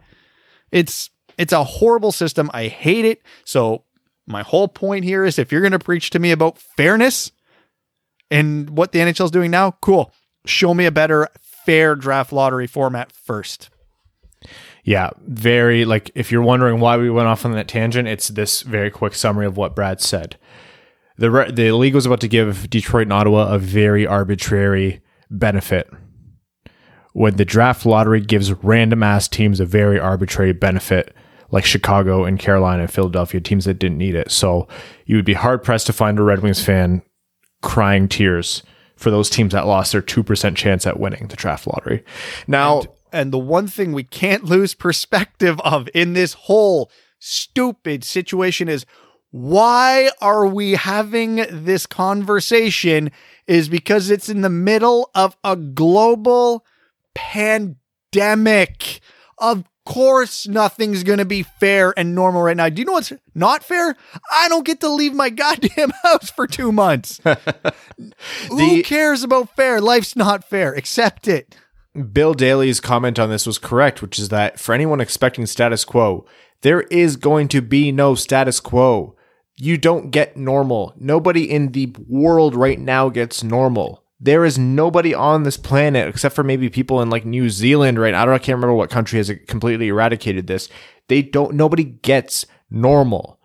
It's 0.73 1.11
it's 1.37 1.53
a 1.53 1.65
horrible 1.65 2.13
system. 2.13 2.51
I 2.53 2.67
hate 2.67 3.05
it. 3.05 3.23
So 3.45 3.85
my 4.27 4.43
whole 4.43 4.69
point 4.69 5.05
here 5.05 5.25
is 5.25 5.39
if 5.39 5.53
you're 5.53 5.61
going 5.61 5.73
to 5.73 5.79
preach 5.79 6.11
to 6.11 6.19
me 6.19 6.33
about 6.33 6.59
fairness 6.59 7.33
and 8.31 8.71
what 8.71 8.93
the 8.93 8.99
NHL 8.99 9.27
is 9.27 9.31
doing 9.31 9.51
now, 9.51 9.73
cool. 9.81 10.13
Show 10.45 10.75
me 10.75 10.85
a 10.85 10.91
better 10.91 11.29
fair 11.41 11.95
draft 11.95 12.33
lottery 12.33 12.67
format 12.67 13.13
first. 13.13 13.71
Yeah, 14.85 15.11
very 15.27 15.85
like 15.85 16.11
if 16.15 16.33
you're 16.33 16.43
wondering 16.43 16.81
why 16.81 16.97
we 16.97 17.11
went 17.11 17.29
off 17.29 17.45
on 17.45 17.53
that 17.53 17.69
tangent, 17.69 18.09
it's 18.09 18.29
this 18.29 18.63
very 18.63 18.91
quick 18.91 19.15
summary 19.15 19.47
of 19.47 19.57
what 19.57 19.75
Brad 19.75 20.01
said. 20.01 20.37
The 21.19 21.31
re- 21.31 21.51
the 21.51 21.73
league 21.73 21.95
was 21.95 22.07
about 22.07 22.21
to 22.21 22.29
give 22.29 22.71
Detroit 22.71 23.05
and 23.05 23.13
Ottawa 23.13 23.53
a 23.53 23.59
very 23.59 24.07
arbitrary 24.07 25.01
benefit. 25.31 25.91
When 27.13 27.37
the 27.37 27.45
draft 27.45 27.85
lottery 27.85 28.21
gives 28.21 28.53
random 28.53 29.03
ass 29.03 29.27
teams 29.29 29.59
a 29.59 29.67
very 29.67 29.99
arbitrary 29.99 30.53
benefit, 30.53 31.15
like 31.51 31.65
Chicago 31.65 32.25
and 32.25 32.39
Carolina 32.39 32.83
and 32.83 32.93
Philadelphia, 32.93 33.41
teams 33.41 33.65
that 33.65 33.79
didn't 33.79 33.99
need 33.99 34.15
it. 34.15 34.31
So 34.31 34.69
you 35.07 35.17
would 35.17 35.25
be 35.25 35.35
hard 35.35 35.65
pressed 35.65 35.87
to 35.87 35.93
find 35.93 36.19
a 36.19 36.23
Red 36.23 36.43
Wings 36.43 36.65
fan 36.65 37.03
crying 37.63 38.09
tears 38.09 38.63
for 38.95 39.11
those 39.11 39.31
teams 39.31 39.53
that 39.53 39.67
lost 39.67 39.93
their 39.93 40.03
2% 40.03 40.57
chance 40.57 40.87
at 40.87 41.01
winning 41.01 41.29
the 41.29 41.37
draft 41.37 41.67
lottery. 41.67 42.05
Now, 42.47 42.83
And 43.13 43.33
the 43.33 43.39
one 43.39 43.67
thing 43.67 43.93
we 43.93 44.05
can't 44.05 44.45
lose 44.45 44.75
perspective 44.75 45.59
of 45.61 45.89
in 45.95 46.13
this 46.13 46.35
whole 46.35 46.91
stupid 47.19 48.05
situation 48.05 48.69
is 48.69 48.85
why 49.31 50.11
are 50.21 50.47
we 50.47 50.73
having 50.73 51.45
this 51.51 51.87
conversation 51.87 53.11
is 53.47 53.69
because 53.69 54.11
it's 54.11 54.29
in 54.29 54.43
the 54.43 54.51
middle 54.51 55.11
of 55.15 55.37
a 55.45 55.57
global 55.57 56.65
pandemic. 57.15 59.01
Of 59.39 59.65
course, 59.85 60.47
nothing's 60.47 61.03
going 61.03 61.19
to 61.19 61.25
be 61.25 61.43
fair 61.43 61.95
and 61.97 62.15
normal 62.15 62.43
right 62.43 62.57
now. 62.57 62.69
Do 62.69 62.81
you 62.81 62.87
know 62.87 62.93
what's 62.93 63.13
not 63.35 63.65
fair? 63.65 63.97
I 64.31 64.49
don't 64.49 64.67
get 64.67 64.81
to 64.81 64.89
leave 64.89 65.15
my 65.15 65.31
goddamn 65.31 65.93
house 66.03 66.31
for 66.31 66.47
two 66.47 66.71
months. 66.73 67.21
Who 68.49 68.83
cares 68.83 69.23
about 69.23 69.57
fair? 69.57 69.81
Life's 69.81 70.15
not 70.15 70.45
fair. 70.45 70.75
Accept 70.75 71.27
it. 71.27 71.57
Bill 72.13 72.35
Daly's 72.35 72.81
comment 72.81 73.19
on 73.19 73.31
this 73.31 73.47
was 73.47 73.59
correct, 73.59 74.03
which 74.03 74.19
is 74.19 74.29
that 74.29 74.61
for 74.61 74.75
anyone 74.75 75.01
expecting 75.01 75.47
status 75.47 75.85
quo, 75.85 76.27
there 76.61 76.83
is 76.83 77.17
going 77.17 77.49
to 77.49 77.63
be 77.63 77.91
no 77.91 78.15
status 78.15 78.61
quo. 78.61 79.17
You 79.61 79.77
don't 79.77 80.11
get 80.11 80.37
normal. 80.37 80.95
Nobody 80.97 81.51
in 81.51 81.73
the 81.73 81.93
world 82.07 82.55
right 82.55 82.79
now 82.79 83.09
gets 83.09 83.43
normal. 83.43 84.05
There 84.21 84.45
is 84.45 84.59
nobody 84.59 85.13
on 85.15 85.43
this 85.43 85.57
planet 85.57 86.09
except 86.09 86.35
for 86.35 86.45
maybe 86.45 86.69
people 86.69 87.03
in 87.03 87.11
like 87.11 87.25
New 87.25 87.51
Zealand 87.51 87.99
right. 87.99 88.15
I 88.15 88.25
don't 88.25 88.35
I 88.35 88.39
can't 88.39 88.57
remember 88.57 88.75
what 88.75 88.91
country 88.91 89.19
has 89.19 89.33
completely 89.47 89.89
eradicated 89.89 90.47
this. 90.47 90.69
They 91.09 91.23
don't 91.23 91.55
nobody 91.55 91.85
gets 91.85 92.47
normal. 92.71 93.39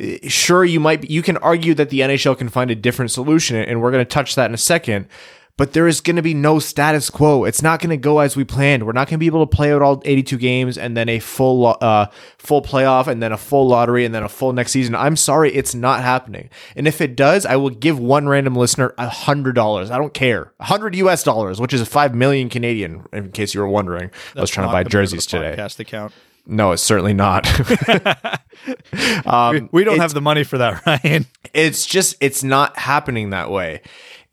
Uh, 0.00 0.28
Sure 0.28 0.64
you 0.64 0.78
might 0.80 1.02
be, 1.02 1.08
you 1.08 1.22
can 1.22 1.36
argue 1.38 1.74
that 1.74 1.90
the 1.90 2.00
NHL 2.00 2.38
can 2.38 2.48
find 2.48 2.70
a 2.70 2.74
different 2.74 3.10
solution 3.10 3.56
and 3.56 3.80
we're 3.80 3.90
going 3.92 4.04
to 4.04 4.08
touch 4.08 4.34
that 4.34 4.50
in 4.50 4.54
a 4.54 4.58
second 4.58 5.08
but 5.56 5.72
there 5.72 5.88
is 5.88 6.02
going 6.02 6.16
to 6.16 6.22
be 6.22 6.34
no 6.34 6.58
status 6.58 7.08
quo. 7.08 7.44
It's 7.44 7.62
not 7.62 7.80
going 7.80 7.90
to 7.90 7.96
go 7.96 8.18
as 8.18 8.36
we 8.36 8.44
planned. 8.44 8.84
We're 8.84 8.92
not 8.92 9.08
going 9.08 9.16
to 9.16 9.18
be 9.18 9.26
able 9.26 9.46
to 9.46 9.56
play 9.56 9.72
out 9.72 9.80
all 9.80 10.02
82 10.04 10.36
games 10.36 10.76
and 10.76 10.94
then 10.94 11.08
a 11.08 11.18
full 11.18 11.60
lo- 11.60 11.78
uh, 11.80 12.06
full 12.38 12.60
playoff 12.60 13.06
and 13.06 13.22
then 13.22 13.32
a 13.32 13.38
full 13.38 13.66
lottery 13.66 14.04
and 14.04 14.14
then 14.14 14.22
a 14.22 14.28
full 14.28 14.52
next 14.52 14.72
season. 14.72 14.94
I'm 14.94 15.16
sorry, 15.16 15.52
it's 15.54 15.74
not 15.74 16.02
happening. 16.02 16.50
And 16.74 16.86
if 16.86 17.00
it 17.00 17.16
does, 17.16 17.46
I 17.46 17.56
will 17.56 17.70
give 17.70 17.98
one 17.98 18.28
random 18.28 18.54
listener 18.54 18.94
a 18.98 19.08
hundred 19.08 19.54
dollars. 19.54 19.90
I 19.90 19.96
don't 19.96 20.12
care, 20.12 20.52
a 20.60 20.64
hundred 20.64 20.94
US 20.96 21.22
dollars, 21.22 21.58
which 21.58 21.72
is 21.72 21.86
five 21.88 22.14
million 22.14 22.50
Canadian. 22.50 23.06
In 23.12 23.32
case 23.32 23.54
you 23.54 23.60
were 23.60 23.68
wondering, 23.68 24.10
I 24.36 24.40
was 24.42 24.50
trying 24.50 24.68
to 24.68 24.72
buy 24.72 24.84
jerseys 24.84 25.24
today. 25.24 25.54
Podcast 25.56 25.80
account. 25.80 26.12
No, 26.46 26.72
it's 26.72 26.82
certainly 26.82 27.14
not. 27.14 27.46
um, 29.26 29.68
We 29.72 29.84
don't 29.84 29.98
have 29.98 30.14
the 30.14 30.20
money 30.20 30.44
for 30.44 30.58
that, 30.58 30.84
Ryan. 31.04 31.26
it's 31.54 31.86
just 31.86 32.16
it's 32.20 32.44
not 32.44 32.78
happening 32.78 33.30
that 33.30 33.50
way 33.50 33.80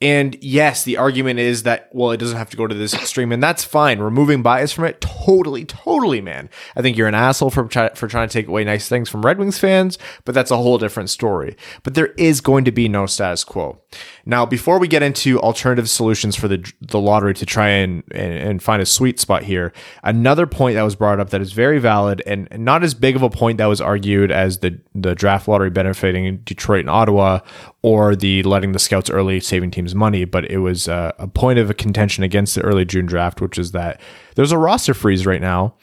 and 0.03 0.37
yes 0.41 0.83
the 0.83 0.97
argument 0.97 1.39
is 1.39 1.63
that 1.63 1.89
well 1.93 2.11
it 2.11 2.17
doesn't 2.17 2.37
have 2.37 2.49
to 2.49 2.57
go 2.57 2.67
to 2.67 2.75
this 2.75 2.93
extreme 2.93 3.31
and 3.31 3.41
that's 3.41 3.63
fine. 3.63 3.99
Removing 3.99 4.43
bias 4.43 4.73
from 4.73 4.83
it 4.83 5.01
totally 5.01 5.65
totally 5.65 6.21
man. 6.21 6.49
I 6.75 6.81
think 6.81 6.97
you're 6.97 7.07
an 7.07 7.15
asshole 7.15 7.49
for, 7.49 7.67
for 7.67 8.07
trying 8.07 8.27
to 8.27 8.33
take 8.33 8.47
away 8.47 8.63
nice 8.63 8.87
things 8.87 9.09
from 9.09 9.25
red 9.25 9.39
wings 9.39 9.57
fans 9.57 9.97
but 10.25 10.35
that's 10.35 10.51
a 10.51 10.57
whole 10.57 10.77
different 10.77 11.09
story. 11.09 11.55
But 11.83 11.95
there 11.95 12.13
is 12.17 12.41
going 12.41 12.65
to 12.65 12.71
be 12.71 12.87
no 12.87 13.05
status 13.05 13.43
quo 13.43 13.81
now 14.25 14.45
before 14.45 14.79
we 14.79 14.87
get 14.87 15.03
into 15.03 15.39
alternative 15.39 15.89
solutions 15.89 16.35
for 16.35 16.47
the 16.47 16.71
the 16.81 16.99
lottery 16.99 17.33
to 17.33 17.45
try 17.45 17.69
and, 17.69 18.03
and 18.11 18.33
and 18.33 18.63
find 18.63 18.81
a 18.81 18.85
sweet 18.85 19.19
spot 19.19 19.43
here 19.43 19.73
another 20.03 20.47
point 20.47 20.75
that 20.75 20.83
was 20.83 20.95
brought 20.95 21.19
up 21.19 21.29
that 21.29 21.41
is 21.41 21.51
very 21.51 21.79
valid 21.79 22.21
and 22.25 22.47
not 22.57 22.83
as 22.83 22.93
big 22.93 23.15
of 23.15 23.21
a 23.21 23.29
point 23.29 23.57
that 23.57 23.65
was 23.65 23.81
argued 23.81 24.31
as 24.31 24.59
the 24.59 24.79
the 24.95 25.15
draft 25.15 25.47
lottery 25.47 25.69
benefiting 25.69 26.37
detroit 26.37 26.81
and 26.81 26.89
ottawa 26.89 27.39
or 27.83 28.15
the 28.15 28.41
letting 28.43 28.71
the 28.71 28.79
scouts 28.79 29.09
early 29.09 29.41
saving 29.41 29.69
teams 29.69 29.93
money, 29.93 30.23
but 30.23 30.49
it 30.49 30.59
was 30.59 30.87
uh, 30.87 31.11
a 31.19 31.27
point 31.27 31.59
of 31.59 31.69
a 31.69 31.73
contention 31.73 32.23
against 32.23 32.55
the 32.55 32.61
early 32.61 32.85
June 32.85 33.05
draft, 33.05 33.41
which 33.41 33.59
is 33.59 33.73
that 33.73 33.99
there's 34.35 34.53
a 34.53 34.57
roster 34.57 34.93
freeze 34.93 35.25
right 35.25 35.41
now, 35.41 35.75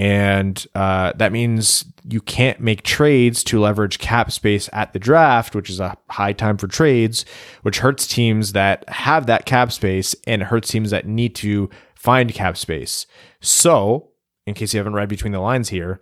and 0.00 0.66
uh, 0.74 1.12
that 1.16 1.30
means 1.30 1.84
you 2.08 2.22
can't 2.22 2.58
make 2.58 2.84
trades 2.84 3.44
to 3.44 3.60
leverage 3.60 3.98
cap 3.98 4.32
space 4.32 4.70
at 4.72 4.94
the 4.94 4.98
draft, 4.98 5.54
which 5.54 5.68
is 5.68 5.78
a 5.78 5.94
high 6.08 6.32
time 6.32 6.56
for 6.56 6.68
trades, 6.68 7.26
which 7.60 7.80
hurts 7.80 8.06
teams 8.06 8.54
that 8.54 8.88
have 8.88 9.26
that 9.26 9.44
cap 9.44 9.70
space 9.70 10.16
and 10.26 10.44
hurts 10.44 10.70
teams 10.70 10.90
that 10.90 11.06
need 11.06 11.34
to 11.34 11.68
find 11.94 12.32
cap 12.32 12.56
space. 12.56 13.04
So, 13.42 14.12
in 14.46 14.54
case 14.54 14.72
you 14.72 14.78
haven't 14.78 14.94
read 14.94 15.10
between 15.10 15.34
the 15.34 15.38
lines 15.38 15.68
here, 15.68 16.00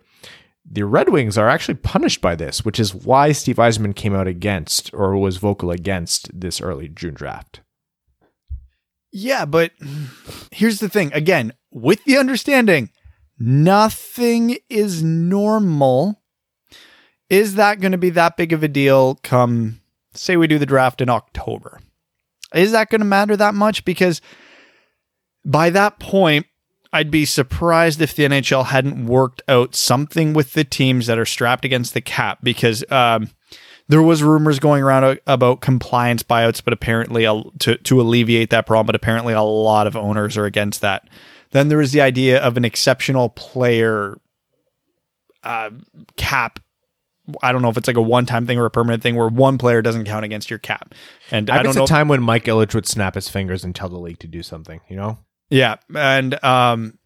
the 0.65 0.85
Red 0.85 1.09
Wings 1.09 1.37
are 1.37 1.49
actually 1.49 1.75
punished 1.75 2.21
by 2.21 2.35
this, 2.35 2.63
which 2.63 2.79
is 2.79 2.95
why 2.95 3.33
Steve 3.33 3.57
Yzerman 3.57 3.97
came 3.97 4.15
out 4.15 4.27
against 4.27 4.93
or 4.93 5.17
was 5.17 5.35
vocal 5.35 5.71
against 5.71 6.39
this 6.39 6.61
early 6.61 6.87
June 6.87 7.15
draft. 7.15 7.59
Yeah, 9.11 9.43
but 9.43 9.73
here's 10.53 10.79
the 10.79 10.87
thing 10.87 11.11
again, 11.11 11.51
with 11.69 12.01
the 12.05 12.17
understanding 12.17 12.91
nothing 13.39 14.57
is 14.69 15.01
normal. 15.03 16.21
Is 17.29 17.55
that 17.55 17.79
going 17.79 17.91
to 17.91 17.97
be 17.97 18.09
that 18.11 18.37
big 18.37 18.53
of 18.53 18.63
a 18.63 18.67
deal 18.67 19.15
come, 19.23 19.81
say, 20.13 20.35
we 20.35 20.47
do 20.47 20.59
the 20.59 20.65
draft 20.65 21.01
in 21.01 21.09
October? 21.09 21.79
Is 22.53 22.71
that 22.71 22.89
going 22.89 23.01
to 23.01 23.05
matter 23.05 23.37
that 23.37 23.53
much? 23.53 23.85
Because 23.85 24.21
by 25.45 25.69
that 25.69 25.99
point, 25.99 26.47
I'd 26.91 27.11
be 27.11 27.25
surprised 27.25 28.01
if 28.01 28.15
the 28.15 28.23
NHL 28.23 28.65
hadn't 28.65 29.05
worked 29.05 29.43
out 29.47 29.75
something 29.75 30.33
with 30.33 30.53
the 30.53 30.63
teams 30.63 31.05
that 31.05 31.19
are 31.19 31.25
strapped 31.25 31.63
against 31.63 31.93
the 31.93 32.01
cap 32.01 32.39
because 32.41 32.83
um, 32.89 33.29
there 33.87 34.01
was 34.01 34.23
rumors 34.23 34.57
going 34.57 34.81
around 34.81 35.19
about 35.27 35.61
compliance 35.61 36.23
buyouts, 36.23 36.63
but 36.63 36.73
apparently 36.73 37.23
to 37.59 37.77
to 37.77 38.01
alleviate 38.01 38.49
that 38.49 38.65
problem, 38.65 38.87
but 38.87 38.95
apparently 38.95 39.33
a 39.33 39.41
lot 39.41 39.85
of 39.85 39.95
owners 39.95 40.35
are 40.35 40.45
against 40.45 40.81
that. 40.81 41.07
Then 41.51 41.67
there 41.67 41.77
was 41.77 41.91
the 41.91 42.01
idea 42.01 42.39
of 42.41 42.57
an 42.57 42.65
exceptional 42.65 43.29
player 43.29 44.19
uh, 45.43 45.71
cap. 46.15 46.59
I 47.41 47.51
don't 47.51 47.61
know 47.61 47.69
if 47.69 47.77
it's 47.77 47.87
like 47.87 47.97
a 47.97 48.01
one-time 48.01 48.47
thing 48.47 48.57
or 48.57 48.65
a 48.65 48.71
permanent 48.71 49.03
thing 49.03 49.15
where 49.15 49.27
one 49.27 49.57
player 49.57 49.81
doesn't 49.81 50.05
count 50.05 50.25
against 50.25 50.49
your 50.49 50.59
cap. 50.59 50.95
And 51.29 51.49
I, 51.49 51.59
I 51.59 51.63
don't 51.63 51.75
know 51.75 51.83
a 51.83 51.87
time 51.87 52.07
when 52.07 52.23
Mike 52.23 52.45
Ilitch 52.45 52.73
would 52.73 52.87
snap 52.87 53.15
his 53.15 53.29
fingers 53.29 53.63
and 53.63 53.75
tell 53.75 53.89
the 53.89 53.99
league 53.99 54.19
to 54.19 54.27
do 54.27 54.41
something, 54.41 54.81
you 54.89 54.95
know? 54.95 55.19
Yeah, 55.51 55.77
and 55.95 56.43
um, 56.43 56.99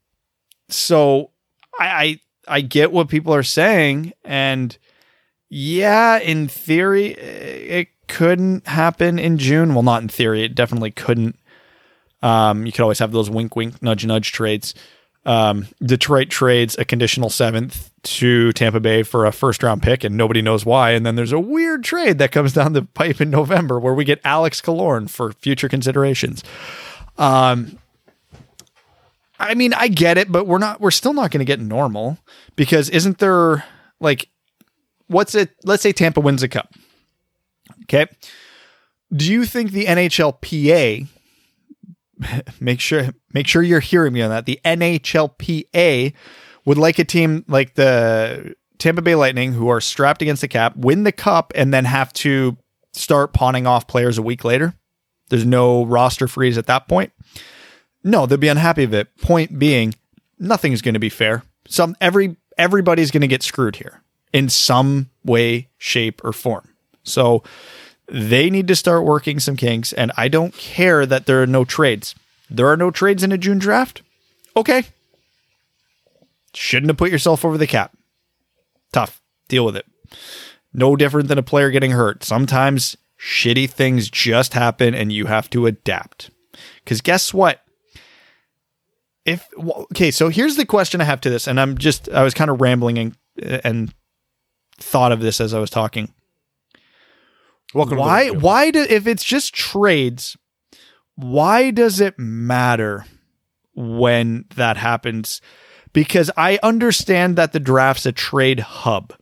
so 0.68 1.32
I, 1.80 1.88
I 1.88 2.20
I 2.58 2.62
get 2.62 2.92
what 2.92 3.08
people 3.08 3.34
are 3.34 3.44
saying, 3.44 4.12
and 4.26 4.78
yeah, 5.50 6.20
in 6.20 6.50
theory, 6.50 7.14
it 7.14 7.88
couldn't 8.10 8.68
happen 8.68 9.18
in 9.18 9.38
June. 9.38 9.74
Well, 9.74 9.84
not 9.84 10.02
in 10.02 10.10
theory, 10.10 10.44
it 10.44 10.56
definitely 10.56 10.92
couldn't. 10.92 11.38
Um, 12.24 12.66
you 12.66 12.72
could 12.72 12.82
always 12.82 13.00
have 13.00 13.12
those 13.12 13.30
wink, 13.30 13.56
wink, 13.56 13.84
nudge, 13.84 14.06
nudge 14.06 14.32
trades. 14.32 14.74
Um, 15.26 15.68
Detroit 15.82 16.30
trades 16.30 16.76
a 16.78 16.86
conditional 16.86 17.30
seventh 17.30 17.92
to 18.04 18.52
Tampa 18.54 18.80
Bay 18.80 19.04
for 19.04 19.26
a 19.26 19.32
first 19.32 19.62
round 19.62 19.84
pick, 19.84 20.04
and 20.04 20.18
nobody 20.18 20.42
knows 20.42 20.66
why. 20.66 20.92
And 20.92 21.06
then 21.06 21.16
there's 21.16 21.32
a 21.32 21.40
weird 21.40 21.84
trade 21.84 22.18
that 22.18 22.32
comes 22.32 22.54
down 22.54 22.74
the 22.74 22.82
pipe 22.84 23.22
in 23.22 23.30
November 23.30 23.80
where 23.80 23.94
we 23.94 24.06
get 24.06 24.20
Alex 24.24 24.62
Killorn 24.62 25.10
for 25.10 25.34
future 25.34 25.70
considerations. 25.70 26.44
Um, 27.18 27.78
I 29.40 29.54
mean, 29.56 29.74
I 29.74 29.90
get 29.90 30.18
it, 30.18 30.32
but 30.32 30.48
we're 30.48 30.58
not 30.58 30.80
we're 30.80 30.92
still 30.92 31.14
not 31.14 31.32
going 31.32 31.40
to 31.40 31.46
get 31.46 31.60
normal 31.60 32.18
because 32.56 32.90
isn't 32.90 33.20
there 33.20 33.66
like 34.00 34.30
what's 35.08 35.36
it 35.36 35.52
let's 35.66 35.84
say 35.84 35.92
Tampa 35.92 36.22
wins 36.22 36.44
a 36.44 36.48
cup. 36.48 36.74
Okay? 37.84 38.06
Do 39.14 39.32
you 39.32 39.46
think 39.46 39.72
the 39.72 39.86
NHLPA 39.86 41.08
make 42.60 42.80
sure 42.80 43.10
make 43.34 43.48
sure 43.48 43.62
you're 43.62 43.80
hearing 43.80 44.14
me 44.14 44.22
on 44.22 44.30
that. 44.30 44.46
The 44.46 44.60
NHLPA 44.66 46.14
would 46.66 46.78
like 46.78 47.00
a 47.00 47.04
team 47.04 47.46
like 47.48 47.76
the 47.76 48.56
Tampa 48.78 49.02
Bay 49.02 49.16
Lightning 49.16 49.54
who 49.54 49.70
are 49.70 49.82
strapped 49.82 50.22
against 50.22 50.42
the 50.42 50.48
cap 50.48 50.76
win 50.76 51.04
the 51.04 51.12
cup 51.12 51.52
and 51.56 51.74
then 51.74 51.86
have 51.86 52.12
to 52.14 52.58
start 52.94 53.34
pawning 53.34 53.68
off 53.68 53.88
players 53.88 54.18
a 54.18 54.22
week 54.22 54.44
later. 54.44 54.74
There's 55.30 55.46
no 55.46 55.86
roster 55.86 56.28
freeze 56.28 56.58
at 56.58 56.68
that 56.68 56.88
point. 56.88 57.12
No, 58.04 58.26
they'll 58.26 58.38
be 58.38 58.50
unhappy 58.50 58.84
of 58.84 58.94
it. 58.94 59.16
Point 59.18 59.58
being, 59.58 59.96
nothing 60.38 60.74
is 60.74 60.82
going 60.82 60.94
to 60.94 61.00
be 61.00 61.10
fair. 61.10 61.44
Some 61.68 61.96
every 62.02 62.36
everybody's 62.58 63.12
going 63.12 63.22
to 63.22 63.28
get 63.28 63.44
screwed 63.44 63.78
here 63.78 64.02
in 64.34 64.50
some 64.50 65.10
way, 65.24 65.70
shape, 65.78 66.22
or 66.24 66.34
form. 66.34 66.68
So 67.04 67.44
they 68.08 68.50
need 68.50 68.68
to 68.68 68.76
start 68.76 69.06
working 69.06 69.40
some 69.40 69.56
kinks. 69.56 69.94
And 69.94 70.12
I 70.18 70.28
don't 70.28 70.54
care 70.54 71.06
that 71.06 71.26
there 71.26 71.42
are 71.42 71.48
no 71.48 71.66
trades. 71.66 72.16
There 72.50 72.68
are 72.68 72.78
no 72.78 72.92
trades 72.92 73.24
in 73.24 73.32
a 73.32 73.38
June 73.38 73.60
draft. 73.60 74.02
Okay. 74.56 74.84
Shouldn't 76.54 76.90
have 76.90 76.98
put 76.98 77.12
yourself 77.12 77.44
over 77.44 77.58
the 77.58 77.68
cap. 77.68 77.96
Tough. 78.92 79.22
Deal 79.48 79.66
with 79.66 79.76
it. 79.76 79.86
No 80.74 80.96
different 80.96 81.28
than 81.28 81.38
a 81.38 81.44
player 81.44 81.72
getting 81.72 81.92
hurt. 81.92 82.24
Sometimes 82.24 82.96
shitty 83.20 83.70
things 83.70 84.10
just 84.10 84.54
happen 84.54 84.94
and 84.94 85.12
you 85.12 85.26
have 85.26 85.50
to 85.52 85.66
adapt. 85.66 86.30
Because 86.84 87.02
guess 87.02 87.34
what? 87.34 87.64
if 89.26 89.48
okay, 89.58 90.12
so 90.12 90.30
here's 90.30 90.56
the 90.56 90.66
question 90.66 91.02
I 91.02 91.06
have 91.06 91.22
to 91.22 91.30
this, 91.30 91.48
and 91.48 91.60
I'm 91.60 91.78
just 91.78 92.10
I 92.10 92.24
was 92.24 92.34
kind 92.34 92.50
of 92.50 92.62
rambling 92.62 92.98
and 92.98 93.16
and 93.64 93.94
thought 94.78 95.12
of 95.12 95.22
this 95.22 95.40
as 95.40 95.54
I 95.54 95.60
was 95.60 95.70
talking. 95.70 96.14
Welcome. 97.74 97.98
Why 97.98 98.30
why 98.30 98.72
do 98.72 98.86
if 98.88 99.08
it's 99.08 99.24
just 99.24 99.54
trades, 99.54 100.38
why 101.16 101.72
does 101.72 102.00
it 102.00 102.18
matter 102.18 103.06
when 103.76 104.46
that 104.56 104.78
happens? 104.78 105.42
Because 105.92 106.32
I 106.36 106.60
understand 106.64 107.36
that 107.36 107.52
the 107.52 107.60
draft's 107.60 108.06
a 108.06 108.12
trade 108.12 108.60
hub. 108.60 109.14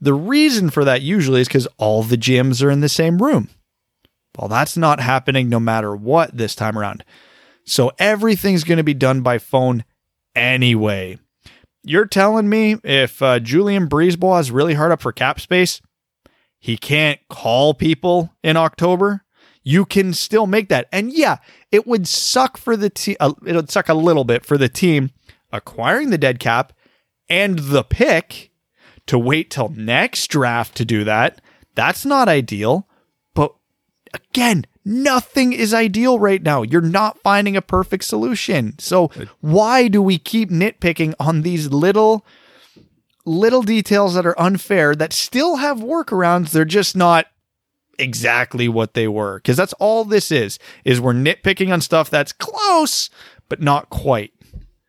The 0.00 0.14
reason 0.14 0.70
for 0.70 0.84
that 0.84 1.02
usually 1.02 1.40
is 1.40 1.48
because 1.48 1.68
all 1.78 2.02
the 2.02 2.18
gyms 2.18 2.62
are 2.62 2.70
in 2.70 2.80
the 2.80 2.88
same 2.88 3.22
room. 3.22 3.48
Well, 4.38 4.48
that's 4.48 4.76
not 4.76 5.00
happening 5.00 5.48
no 5.48 5.60
matter 5.60 5.96
what 5.96 6.36
this 6.36 6.54
time 6.54 6.78
around. 6.78 7.04
So 7.64 7.92
everything's 7.98 8.64
going 8.64 8.76
to 8.78 8.84
be 8.84 8.94
done 8.94 9.22
by 9.22 9.38
phone 9.38 9.84
anyway. 10.34 11.18
You're 11.82 12.06
telling 12.06 12.48
me 12.48 12.76
if 12.84 13.22
uh, 13.22 13.38
Julien 13.38 13.88
BriseBois 13.88 14.40
is 14.40 14.50
really 14.50 14.74
hard 14.74 14.92
up 14.92 15.00
for 15.00 15.12
cap 15.12 15.40
space, 15.40 15.80
he 16.58 16.76
can't 16.76 17.20
call 17.28 17.74
people 17.74 18.34
in 18.42 18.56
October? 18.56 19.24
You 19.62 19.84
can 19.84 20.14
still 20.14 20.46
make 20.46 20.68
that. 20.68 20.88
And 20.92 21.12
yeah, 21.12 21.38
it 21.72 21.86
would 21.86 22.06
suck 22.06 22.56
for 22.56 22.76
the 22.76 22.90
team. 22.90 23.16
Uh, 23.18 23.34
it 23.44 23.54
would 23.54 23.70
suck 23.70 23.88
a 23.88 23.94
little 23.94 24.24
bit 24.24 24.44
for 24.44 24.56
the 24.56 24.68
team 24.68 25.10
acquiring 25.52 26.10
the 26.10 26.18
dead 26.18 26.38
cap 26.38 26.72
and 27.28 27.58
the 27.58 27.82
pick 27.82 28.50
to 29.06 29.18
wait 29.18 29.50
till 29.50 29.68
next 29.68 30.28
draft 30.28 30.76
to 30.76 30.84
do 30.84 31.04
that. 31.04 31.40
That's 31.74 32.04
not 32.04 32.28
ideal. 32.28 32.88
But 33.34 33.54
again, 34.14 34.66
Nothing 34.88 35.52
is 35.52 35.74
ideal 35.74 36.20
right 36.20 36.40
now. 36.40 36.62
You're 36.62 36.80
not 36.80 37.18
finding 37.18 37.56
a 37.56 37.60
perfect 37.60 38.04
solution. 38.04 38.78
So 38.78 39.10
why 39.40 39.88
do 39.88 40.00
we 40.00 40.16
keep 40.16 40.48
nitpicking 40.48 41.12
on 41.18 41.42
these 41.42 41.72
little 41.72 42.24
little 43.26 43.62
details 43.62 44.14
that 44.14 44.26
are 44.26 44.40
unfair 44.40 44.94
that 44.94 45.12
still 45.12 45.56
have 45.56 45.78
workarounds? 45.78 46.50
They're 46.50 46.64
just 46.64 46.96
not 46.96 47.26
exactly 47.98 48.68
what 48.68 48.94
they 48.94 49.08
were. 49.08 49.40
Cuz 49.40 49.56
that's 49.56 49.72
all 49.74 50.04
this 50.04 50.30
is. 50.30 50.58
Is 50.84 51.00
we're 51.00 51.12
nitpicking 51.12 51.72
on 51.72 51.80
stuff 51.80 52.08
that's 52.10 52.32
close 52.32 53.10
but 53.48 53.60
not 53.60 53.90
quite. 53.90 54.32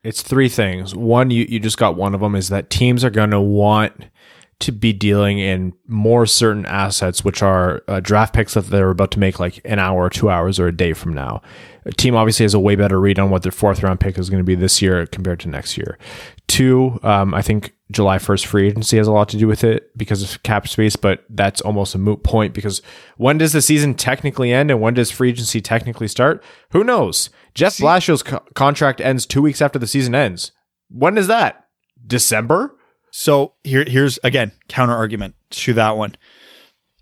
It's 0.03 0.21
three 0.21 0.49
things. 0.49 0.95
One, 0.95 1.31
you, 1.31 1.45
you 1.49 1.59
just 1.59 1.77
got 1.77 1.97
one 1.97 2.15
of 2.15 2.21
them 2.21 2.35
is 2.35 2.49
that 2.49 2.69
teams 2.69 3.03
are 3.03 3.09
going 3.09 3.31
to 3.31 3.41
want 3.41 4.05
to 4.59 4.71
be 4.71 4.91
dealing 4.91 5.37
in 5.37 5.73
more 5.87 6.25
certain 6.25 6.65
assets, 6.65 7.23
which 7.23 7.43
are 7.43 7.83
uh, 7.87 7.99
draft 7.99 8.33
picks 8.33 8.55
that 8.55 8.67
they're 8.67 8.89
about 8.89 9.11
to 9.11 9.19
make 9.19 9.39
like 9.39 9.61
an 9.65 9.77
hour 9.77 10.05
or 10.05 10.09
two 10.09 10.29
hours 10.29 10.59
or 10.59 10.67
a 10.67 10.75
day 10.75 10.93
from 10.93 11.13
now. 11.13 11.41
A 11.85 11.91
team 11.91 12.15
obviously 12.15 12.43
has 12.43 12.55
a 12.55 12.59
way 12.59 12.75
better 12.75 12.99
read 12.99 13.19
on 13.19 13.29
what 13.29 13.43
their 13.43 13.51
fourth 13.51 13.83
round 13.83 13.99
pick 13.99 14.17
is 14.17 14.29
going 14.29 14.41
to 14.41 14.45
be 14.45 14.55
this 14.55 14.81
year 14.81 15.05
compared 15.05 15.39
to 15.41 15.47
next 15.47 15.77
year. 15.77 15.99
Two, 16.47 16.99
um, 17.03 17.35
I 17.35 17.43
think 17.43 17.75
July 17.91 18.17
1st 18.17 18.45
free 18.45 18.67
agency 18.67 18.97
has 18.97 19.07
a 19.07 19.11
lot 19.11 19.29
to 19.29 19.37
do 19.37 19.47
with 19.47 19.63
it 19.63 19.95
because 19.95 20.23
of 20.23 20.41
cap 20.43 20.67
space, 20.67 20.95
but 20.95 21.23
that's 21.29 21.61
almost 21.61 21.93
a 21.93 21.99
moot 21.99 22.23
point 22.23 22.53
because 22.53 22.81
when 23.17 23.37
does 23.37 23.53
the 23.53 23.61
season 23.61 23.93
technically 23.93 24.51
end 24.51 24.71
and 24.71 24.81
when 24.81 24.95
does 24.95 25.11
free 25.11 25.29
agency 25.29 25.61
technically 25.61 26.07
start? 26.07 26.43
Who 26.71 26.83
knows? 26.83 27.29
Jeff 27.53 27.73
See, 27.73 27.83
co- 27.83 28.43
contract 28.55 29.01
ends 29.01 29.25
two 29.25 29.41
weeks 29.41 29.61
after 29.61 29.77
the 29.77 29.87
season 29.87 30.15
ends. 30.15 30.51
When 30.89 31.17
is 31.17 31.27
that? 31.27 31.67
December? 32.05 32.76
So 33.11 33.53
here, 33.63 33.83
here's 33.85 34.19
again 34.23 34.51
counter 34.67 34.95
argument 34.95 35.35
to 35.51 35.73
that 35.73 35.97
one. 35.97 36.15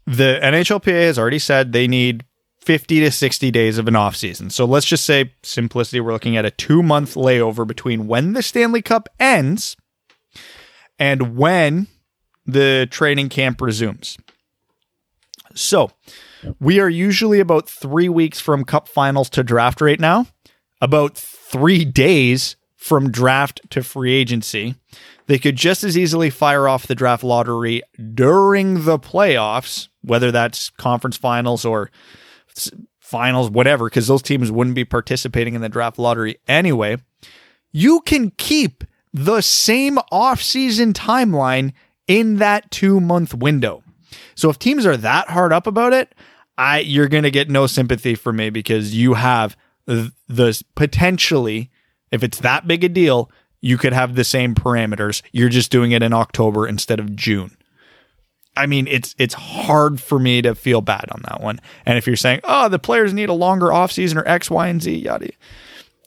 The 0.05 0.39
NHLPA 0.41 1.05
has 1.05 1.17
already 1.17 1.39
said 1.39 1.71
they 1.71 1.87
need 1.87 2.25
50 2.65 3.01
to 3.01 3.11
60 3.11 3.51
days 3.51 3.77
of 3.77 3.87
an 3.87 3.95
off 3.95 4.15
season. 4.15 4.49
So 4.49 4.65
let's 4.65 4.85
just 4.85 5.05
say 5.05 5.33
simplicity, 5.43 5.99
we're 5.99 6.13
looking 6.13 6.35
at 6.35 6.45
a 6.45 6.51
two 6.51 6.81
month 6.81 7.13
layover 7.15 7.65
between 7.65 8.07
when 8.07 8.33
the 8.33 8.41
Stanley 8.41 8.81
Cup 8.81 9.07
ends 9.19 9.75
and 10.97 11.35
when 11.35 11.87
the 12.45 12.87
training 12.89 13.29
camp 13.29 13.61
resumes. 13.61 14.17
So 15.53 15.91
we 16.59 16.79
are 16.79 16.89
usually 16.89 17.39
about 17.39 17.69
three 17.69 18.09
weeks 18.09 18.39
from 18.39 18.65
cup 18.65 18.87
finals 18.87 19.29
to 19.31 19.43
draft 19.43 19.79
right 19.79 19.99
now, 19.99 20.27
about 20.81 21.17
three 21.17 21.85
days 21.85 22.55
from 22.75 23.11
draft 23.11 23.61
to 23.71 23.83
free 23.83 24.13
agency. 24.13 24.75
They 25.27 25.39
could 25.39 25.55
just 25.55 25.83
as 25.83 25.97
easily 25.97 26.29
fire 26.29 26.67
off 26.67 26.87
the 26.87 26.95
draft 26.95 27.23
lottery 27.23 27.81
during 28.13 28.85
the 28.85 28.99
playoffs, 28.99 29.87
whether 30.01 30.31
that's 30.31 30.69
conference 30.71 31.17
finals 31.17 31.65
or 31.65 31.89
finals, 32.99 33.49
whatever, 33.49 33.85
because 33.85 34.07
those 34.07 34.21
teams 34.21 34.51
wouldn't 34.51 34.75
be 34.75 34.85
participating 34.85 35.55
in 35.55 35.61
the 35.61 35.69
draft 35.69 35.97
lottery 35.97 36.37
anyway. 36.47 36.97
You 37.71 38.01
can 38.01 38.31
keep 38.31 38.83
the 39.13 39.41
same 39.41 39.97
offseason 40.11 40.93
timeline 40.93 41.73
in 42.07 42.37
that 42.37 42.69
two 42.71 42.99
month 42.99 43.33
window. 43.33 43.83
So 44.35 44.49
if 44.49 44.59
teams 44.59 44.85
are 44.85 44.97
that 44.97 45.29
hard 45.29 45.51
up 45.51 45.67
about 45.67 45.93
it, 45.93 46.13
I 46.57 46.79
you're 46.79 47.07
going 47.07 47.23
to 47.23 47.31
get 47.31 47.49
no 47.49 47.67
sympathy 47.67 48.15
from 48.15 48.37
me 48.37 48.49
because 48.49 48.95
you 48.95 49.15
have 49.15 49.57
th- 49.87 50.11
the 50.27 50.63
potentially 50.75 51.71
if 52.11 52.23
it's 52.23 52.39
that 52.39 52.67
big 52.67 52.83
a 52.83 52.89
deal, 52.89 53.29
you 53.61 53.77
could 53.77 53.93
have 53.93 54.15
the 54.15 54.23
same 54.23 54.55
parameters. 54.55 55.21
You're 55.31 55.49
just 55.49 55.71
doing 55.71 55.91
it 55.91 56.03
in 56.03 56.13
October 56.13 56.67
instead 56.67 56.99
of 56.99 57.15
June. 57.15 57.57
I 58.57 58.67
mean, 58.67 58.87
it's 58.87 59.15
it's 59.17 59.33
hard 59.33 59.99
for 59.99 60.17
me 60.17 60.41
to 60.41 60.55
feel 60.55 60.81
bad 60.81 61.05
on 61.11 61.21
that 61.29 61.41
one. 61.41 61.59
And 61.85 61.97
if 61.97 62.07
you're 62.07 62.15
saying, 62.15 62.39
"Oh, 62.43 62.69
the 62.69 62.79
players 62.79 63.13
need 63.13 63.29
a 63.29 63.33
longer 63.33 63.67
offseason 63.67 64.15
or 64.15 64.27
X, 64.27 64.49
Y, 64.49 64.67
and 64.67 64.81
Z," 64.81 64.95
yada, 64.95 65.29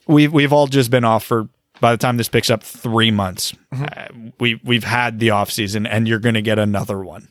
we've 0.07 0.33
we've 0.33 0.53
all 0.53 0.67
just 0.67 0.91
been 0.91 1.05
off 1.05 1.25
for 1.25 1.49
by 1.81 1.93
the 1.93 1.99
time 1.99 2.17
this 2.17 2.29
picks 2.29 2.51
up 2.51 2.63
three 2.63 3.11
months. 3.11 3.55
Uh, 3.73 4.09
we 4.41 4.61
we've 4.65 4.85
had 4.85 5.19
the 5.19 5.29
offseason, 5.29 5.87
and 5.89 6.09
you're 6.09 6.19
going 6.19 6.35
to 6.35 6.43
get 6.43 6.59
another 6.59 7.01
one. 7.01 7.29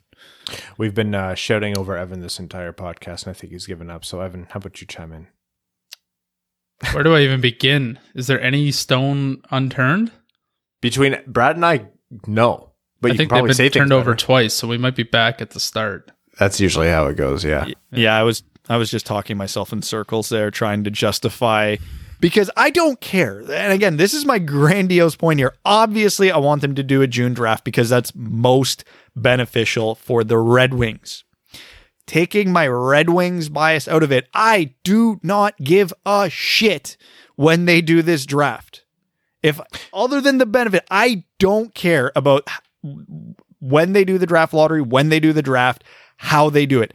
We've 0.77 0.93
been 0.93 1.15
uh, 1.15 1.35
shouting 1.35 1.77
over 1.77 1.97
Evan 1.97 2.21
this 2.21 2.39
entire 2.39 2.71
podcast, 2.71 3.25
and 3.25 3.31
I 3.31 3.33
think 3.33 3.51
he's 3.51 3.65
given 3.65 3.89
up. 3.89 4.05
So, 4.05 4.21
Evan, 4.21 4.47
how 4.51 4.59
about 4.59 4.79
you 4.79 4.87
chime 4.87 5.11
in? 5.11 5.27
Where 6.91 7.03
do 7.03 7.15
I 7.15 7.21
even 7.21 7.41
begin? 7.41 7.99
Is 8.13 8.27
there 8.27 8.39
any 8.41 8.71
stone 8.71 9.41
unturned? 9.51 10.11
Between 10.81 11.17
Brad 11.25 11.55
and 11.55 11.65
I, 11.65 11.87
no. 12.27 12.71
But 13.01 13.11
I 13.11 13.13
you 13.13 13.17
think 13.17 13.29
can 13.29 13.35
they've 13.35 13.39
probably 13.39 13.47
been 13.49 13.55
say 13.55 13.69
turned 13.69 13.93
over 13.93 14.11
better. 14.11 14.25
twice, 14.25 14.53
so 14.53 14.67
we 14.67 14.77
might 14.77 14.95
be 14.95 15.03
back 15.03 15.41
at 15.41 15.51
the 15.51 15.59
start. 15.59 16.11
That's 16.37 16.59
usually 16.59 16.89
how 16.89 17.07
it 17.07 17.15
goes. 17.15 17.43
Yeah. 17.43 17.67
Yeah, 17.91 18.15
I 18.15 18.23
was 18.23 18.43
I 18.69 18.77
was 18.77 18.91
just 18.91 19.05
talking 19.05 19.37
myself 19.37 19.73
in 19.73 19.81
circles 19.81 20.29
there, 20.29 20.51
trying 20.51 20.83
to 20.83 20.91
justify 20.91 21.77
because 22.19 22.49
I 22.57 22.69
don't 22.69 22.99
care. 23.01 23.39
And 23.39 23.73
again, 23.73 23.97
this 23.97 24.13
is 24.13 24.25
my 24.25 24.39
grandiose 24.39 25.15
point 25.15 25.39
here. 25.39 25.53
Obviously, 25.65 26.31
I 26.31 26.37
want 26.37 26.61
them 26.61 26.75
to 26.75 26.83
do 26.83 27.01
a 27.01 27.07
June 27.07 27.33
draft 27.33 27.63
because 27.63 27.89
that's 27.89 28.13
most 28.15 28.83
beneficial 29.15 29.95
for 29.95 30.23
the 30.23 30.37
Red 30.37 30.73
Wings. 30.73 31.23
Taking 32.07 32.53
my 32.53 32.67
Red 32.67 33.09
Wings 33.09 33.49
bias 33.49 33.87
out 33.87 34.01
of 34.01 34.11
it, 34.11 34.27
I 34.33 34.73
do 34.83 35.19
not 35.21 35.57
give 35.57 35.93
a 36.05 36.29
shit 36.29 36.97
when 37.35 37.65
they 37.65 37.81
do 37.81 38.01
this 38.01 38.25
draft. 38.25 38.85
If 39.43 39.59
other 39.93 40.21
than 40.21 40.39
the 40.39 40.45
benefit, 40.45 40.85
I 40.89 41.25
don't 41.37 41.75
care 41.75 42.11
about 42.15 42.47
when 43.59 43.93
they 43.93 44.05
do 44.05 44.17
the 44.17 44.25
draft 44.25 44.53
lottery, 44.53 44.81
when 44.81 45.09
they 45.09 45.19
do 45.19 45.33
the 45.33 45.41
draft, 45.41 45.83
how 46.17 46.49
they 46.49 46.65
do 46.65 46.81
it. 46.81 46.93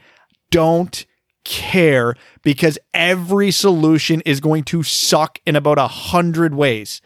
Don't 0.50 1.06
care 1.44 2.14
because 2.42 2.78
every 2.94 3.50
solution 3.50 4.20
is 4.22 4.40
going 4.40 4.64
to 4.64 4.82
suck 4.82 5.40
in 5.46 5.56
about 5.56 5.78
a 5.78 5.88
hundred 5.88 6.54
ways. 6.54 7.00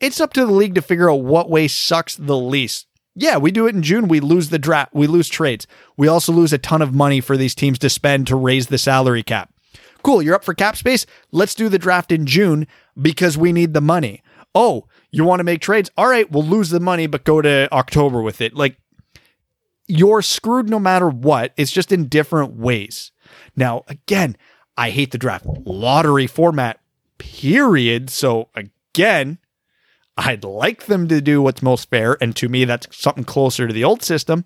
It's 0.00 0.20
up 0.20 0.32
to 0.34 0.46
the 0.46 0.52
league 0.52 0.74
to 0.76 0.82
figure 0.82 1.10
out 1.10 1.22
what 1.22 1.50
way 1.50 1.68
sucks 1.68 2.16
the 2.16 2.36
least. 2.36 2.86
Yeah, 3.14 3.38
we 3.38 3.50
do 3.50 3.66
it 3.66 3.74
in 3.74 3.82
June. 3.82 4.08
We 4.08 4.20
lose 4.20 4.50
the 4.50 4.58
draft. 4.58 4.94
We 4.94 5.06
lose 5.06 5.28
trades. 5.28 5.66
We 5.96 6.08
also 6.08 6.32
lose 6.32 6.52
a 6.52 6.58
ton 6.58 6.80
of 6.80 6.94
money 6.94 7.20
for 7.20 7.36
these 7.36 7.54
teams 7.54 7.78
to 7.80 7.90
spend 7.90 8.26
to 8.28 8.36
raise 8.36 8.68
the 8.68 8.78
salary 8.78 9.22
cap. 9.22 9.52
Cool, 10.02 10.22
you're 10.22 10.34
up 10.34 10.44
for 10.44 10.54
cap 10.54 10.76
space. 10.76 11.04
Let's 11.30 11.54
do 11.54 11.68
the 11.68 11.78
draft 11.78 12.12
in 12.12 12.24
June 12.26 12.66
because 13.00 13.36
we 13.36 13.52
need 13.52 13.74
the 13.74 13.80
money. 13.80 14.22
Oh, 14.54 14.86
you 15.10 15.24
want 15.24 15.40
to 15.40 15.44
make 15.44 15.60
trades? 15.60 15.90
All 15.96 16.08
right, 16.08 16.30
we'll 16.30 16.44
lose 16.44 16.70
the 16.70 16.80
money, 16.80 17.06
but 17.06 17.24
go 17.24 17.42
to 17.42 17.68
October 17.72 18.22
with 18.22 18.40
it. 18.40 18.54
Like, 18.54 18.76
you're 19.86 20.22
screwed 20.22 20.70
no 20.70 20.78
matter 20.78 21.08
what. 21.08 21.52
It's 21.56 21.72
just 21.72 21.92
in 21.92 22.06
different 22.08 22.54
ways. 22.54 23.12
Now, 23.56 23.82
again, 23.88 24.36
I 24.76 24.90
hate 24.90 25.10
the 25.10 25.18
draft 25.18 25.44
lottery 25.46 26.26
format, 26.26 26.80
period. 27.18 28.08
So, 28.08 28.48
again, 28.54 29.38
I'd 30.16 30.44
like 30.44 30.86
them 30.86 31.08
to 31.08 31.20
do 31.20 31.40
what's 31.42 31.62
most 31.62 31.88
fair. 31.90 32.16
And 32.20 32.34
to 32.36 32.48
me, 32.48 32.64
that's 32.64 32.86
something 32.96 33.24
closer 33.24 33.66
to 33.66 33.72
the 33.72 33.84
old 33.84 34.02
system. 34.02 34.44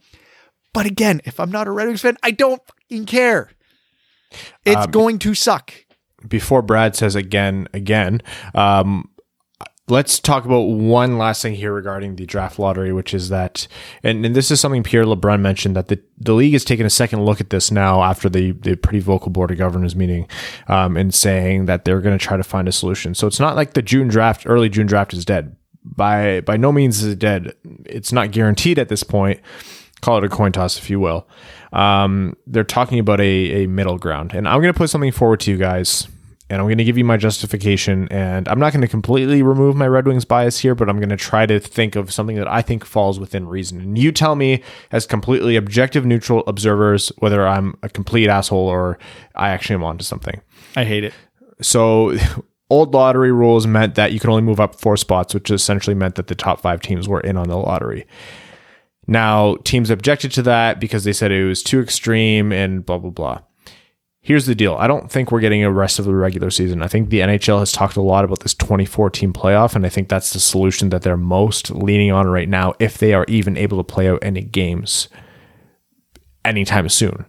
But 0.73 0.87
again, 0.87 1.21
if 1.25 1.39
I'm 1.41 1.51
not 1.51 1.67
a 1.67 1.71
Red 1.73 1.87
Wings 1.87 2.01
fan, 2.03 2.17
I 2.23 2.31
don't 2.31 2.61
fucking 2.67 3.07
care. 3.07 3.51
It's 4.65 4.85
Um, 4.87 4.91
going 4.91 5.19
to 5.21 5.35
suck. 5.35 5.73
before 6.27 6.63
Brad 6.63 6.97
says 6.97 7.15
again, 7.15 7.69
again, 7.75 8.21
um, 8.55 9.09
let's 9.89 10.19
talk 10.19 10.47
about 10.47 10.63
one 10.63 11.19
last 11.19 11.43
thing 11.43 11.55
here 11.55 11.73
regarding 11.73 12.17
the 12.17 12.25
draft 12.25 12.59
lottery, 12.59 12.93
which 12.93 13.13
is 13.13 13.29
that, 13.29 13.69
and, 14.03 14.25
and 14.25 14.35
this 14.35 14.51
is 14.51 14.61
something 14.61 14.83
Pierre 14.83 15.05
LeBrun 15.05 15.41
mentioned 15.41 15.77
that 15.77 15.89
the, 15.89 16.01
the 16.19 16.33
league 16.33 16.55
is 16.55 16.65
taking 16.65 16.87
a 16.87 16.91
second 16.91 17.25
look 17.25 17.41
at 17.41 17.51
this 17.51 17.71
now 17.71 18.03
after 18.03 18.29
the, 18.29 18.53
the 18.53 18.77
pretty 18.77 19.01
vocal 19.01 19.31
board 19.31 19.51
of 19.51 19.59
governors 19.59 19.95
meeting, 19.95 20.27
um, 20.69 20.97
and 20.97 21.15
saying 21.15 21.67
that 21.67 21.85
they're 21.85 22.01
going 22.01 22.17
to 22.17 22.25
try 22.25 22.37
to 22.37 22.43
find 22.43 22.67
a 22.67 22.73
solution. 22.73 23.15
So 23.15 23.27
it's 23.27 23.41
not 23.41 23.57
like 23.57 23.75
the 23.75 23.83
June 23.83 24.09
draft, 24.09 24.45
early 24.47 24.69
June 24.71 24.87
draft 24.87 25.13
is 25.13 25.25
dead. 25.25 25.57
By, 25.85 26.41
by 26.41 26.57
no 26.57 26.73
means 26.73 27.03
is 27.03 27.13
it 27.13 27.19
dead. 27.19 27.55
It's 27.85 28.11
not 28.11 28.31
guaranteed 28.31 28.79
at 28.79 28.89
this 28.89 29.03
point. 29.03 29.41
Call 30.01 30.17
it 30.17 30.25
a 30.25 30.31
coin 30.31 30.53
toss, 30.53 30.79
if 30.79 30.89
you 30.89 30.99
will. 30.99 31.29
Um, 31.75 32.37
they're 32.47 32.65
talking 32.65 32.99
about 32.99 33.21
a, 33.21 33.65
a 33.65 33.67
middle 33.67 33.99
ground. 33.99 34.33
And 34.33 34.49
I'm 34.49 34.63
going 34.63 34.73
to 34.73 34.77
put 34.77 34.89
something 34.89 35.13
forward 35.13 35.41
to 35.41 35.51
you 35.51 35.59
guys 35.59 36.09
and 36.51 36.61
I'm 36.61 36.67
going 36.67 36.79
to 36.79 36.85
give 36.85 36.99
you 36.99 37.05
my 37.05 37.17
justification. 37.17 38.07
And 38.11 38.49
I'm 38.49 38.59
not 38.59 38.73
going 38.73 38.83
to 38.83 38.89
completely 38.89 39.43
remove 39.43 39.77
my 39.77 39.89
Red 39.89 40.07
Wings 40.07 40.25
bias 40.25 40.59
here, 40.59 40.75
but 40.75 40.89
I'm 40.89 40.99
going 40.99 41.09
to 41.09 41.17
try 41.17 41.47
to 41.47 41.59
think 41.59 41.97
of 41.97 42.13
something 42.13 42.37
that 42.37 42.49
I 42.49 42.61
think 42.61 42.85
falls 42.85 43.19
within 43.19 43.49
reason. 43.49 43.81
And 43.81 43.97
you 43.99 44.13
tell 44.13 44.37
me, 44.37 44.63
as 44.93 45.07
completely 45.07 45.57
objective, 45.57 46.05
neutral 46.05 46.45
observers, 46.47 47.11
whether 47.19 47.47
I'm 47.47 47.79
a 47.83 47.89
complete 47.89 48.29
asshole 48.29 48.69
or 48.69 48.99
I 49.35 49.51
actually 49.51 49.75
am 49.75 49.85
onto 49.85 50.05
something. 50.05 50.41
I 50.77 50.85
hate 50.85 51.05
it. 51.05 51.15
So, 51.63 52.17
old 52.71 52.93
lottery 52.93 53.33
rules 53.33 53.67
meant 53.67 53.95
that 53.95 54.13
you 54.13 54.21
could 54.21 54.31
only 54.31 54.43
move 54.43 54.61
up 54.61 54.75
four 54.75 54.97
spots, 54.97 55.33
which 55.33 55.51
essentially 55.51 55.95
meant 55.95 56.17
that 56.17 56.27
the 56.27 56.35
top 56.35 56.61
five 56.61 56.83
teams 56.83 57.09
were 57.09 57.21
in 57.21 57.37
on 57.37 57.49
the 57.49 57.57
lottery. 57.57 58.07
Now, 59.07 59.57
teams 59.65 59.91
objected 59.91 60.33
to 60.33 60.43
that 60.43 60.81
because 60.81 61.05
they 61.05 61.13
said 61.13 61.31
it 61.31 61.45
was 61.45 61.63
too 61.63 61.81
extreme 61.81 62.53
and 62.53 62.85
blah, 62.85 62.99
blah, 62.99 63.11
blah. 63.11 63.41
Here's 64.25 64.47
the 64.47 64.55
deal. 64.55 64.75
I 64.77 64.87
don't 64.87 65.13
think 65.13 65.31
we're 65.31 65.41
getting 65.41 65.63
a 65.63 65.71
rest 65.71 65.99
of 65.99 66.07
the 66.07 66.15
regular 66.15 66.49
season. 66.49 66.83
I 66.83 66.89
think 66.89 67.11
the 67.11 67.21
NHL 67.21 67.59
has 67.59 67.73
talked 67.73 67.97
a 67.97 68.01
lot 68.01 68.25
about 68.25 68.41
this 68.41 68.55
24 68.55 69.11
team 69.11 69.35
playoff, 69.35 69.75
and 69.75 69.85
I 69.85 69.91
think 69.91 70.09
that's 70.09 70.33
the 70.33 70.41
solution 70.41 70.89
that 70.89 71.03
they're 71.03 71.19
most 71.19 71.71
leaning 71.71 72.11
on 72.11 72.27
right 72.27 72.49
now 72.49 72.73
if 72.79 72.97
they 72.97 73.13
are 73.13 73.27
even 73.29 73.59
able 73.59 73.77
to 73.77 73.85
play 73.85 74.09
out 74.09 74.21
any 74.23 74.41
games 74.41 75.09
anytime 76.43 76.89
soon. 76.89 77.27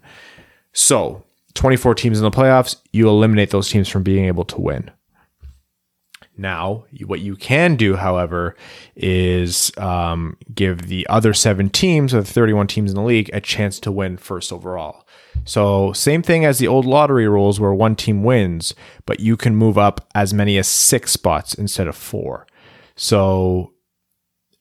So, 0.72 1.26
24 1.56 1.96
teams 1.96 2.18
in 2.18 2.24
the 2.24 2.32
playoffs, 2.32 2.78
you 2.94 3.10
eliminate 3.10 3.50
those 3.50 3.70
teams 3.70 3.90
from 3.90 4.04
being 4.04 4.24
able 4.24 4.46
to 4.46 4.62
win. 4.62 4.90
Now, 6.38 6.86
what 7.06 7.20
you 7.20 7.36
can 7.36 7.76
do, 7.76 7.98
however, 7.98 8.56
is 8.96 9.70
um, 9.78 10.38
give 10.54 10.88
the 10.88 11.06
other 11.10 11.34
seven 11.34 11.70
teams, 11.70 12.14
or 12.14 12.22
the 12.22 12.32
31 12.32 12.68
teams 12.68 12.92
in 12.92 12.96
the 12.96 13.04
league, 13.04 13.30
a 13.34 13.42
chance 13.42 13.82
to 13.82 13.92
win 13.92 14.16
first 14.16 14.54
overall. 14.54 15.05
So, 15.44 15.94
same 15.94 16.22
thing 16.22 16.46
as 16.46 16.60
the 16.60 16.68
old 16.68 16.86
lottery 16.86 17.28
rules 17.28 17.60
where 17.60 17.74
one 17.74 17.96
team 17.96 18.24
wins, 18.24 18.74
but 19.06 19.20
you 19.20 19.38
can 19.38 19.56
move 19.56 19.78
up 19.78 20.08
as 20.16 20.34
many 20.34 20.58
as 20.58 20.68
six 20.68 21.12
spots 21.12 21.54
instead 21.54 21.88
of 21.88 21.96
four. 21.96 22.48
So, 22.96 23.74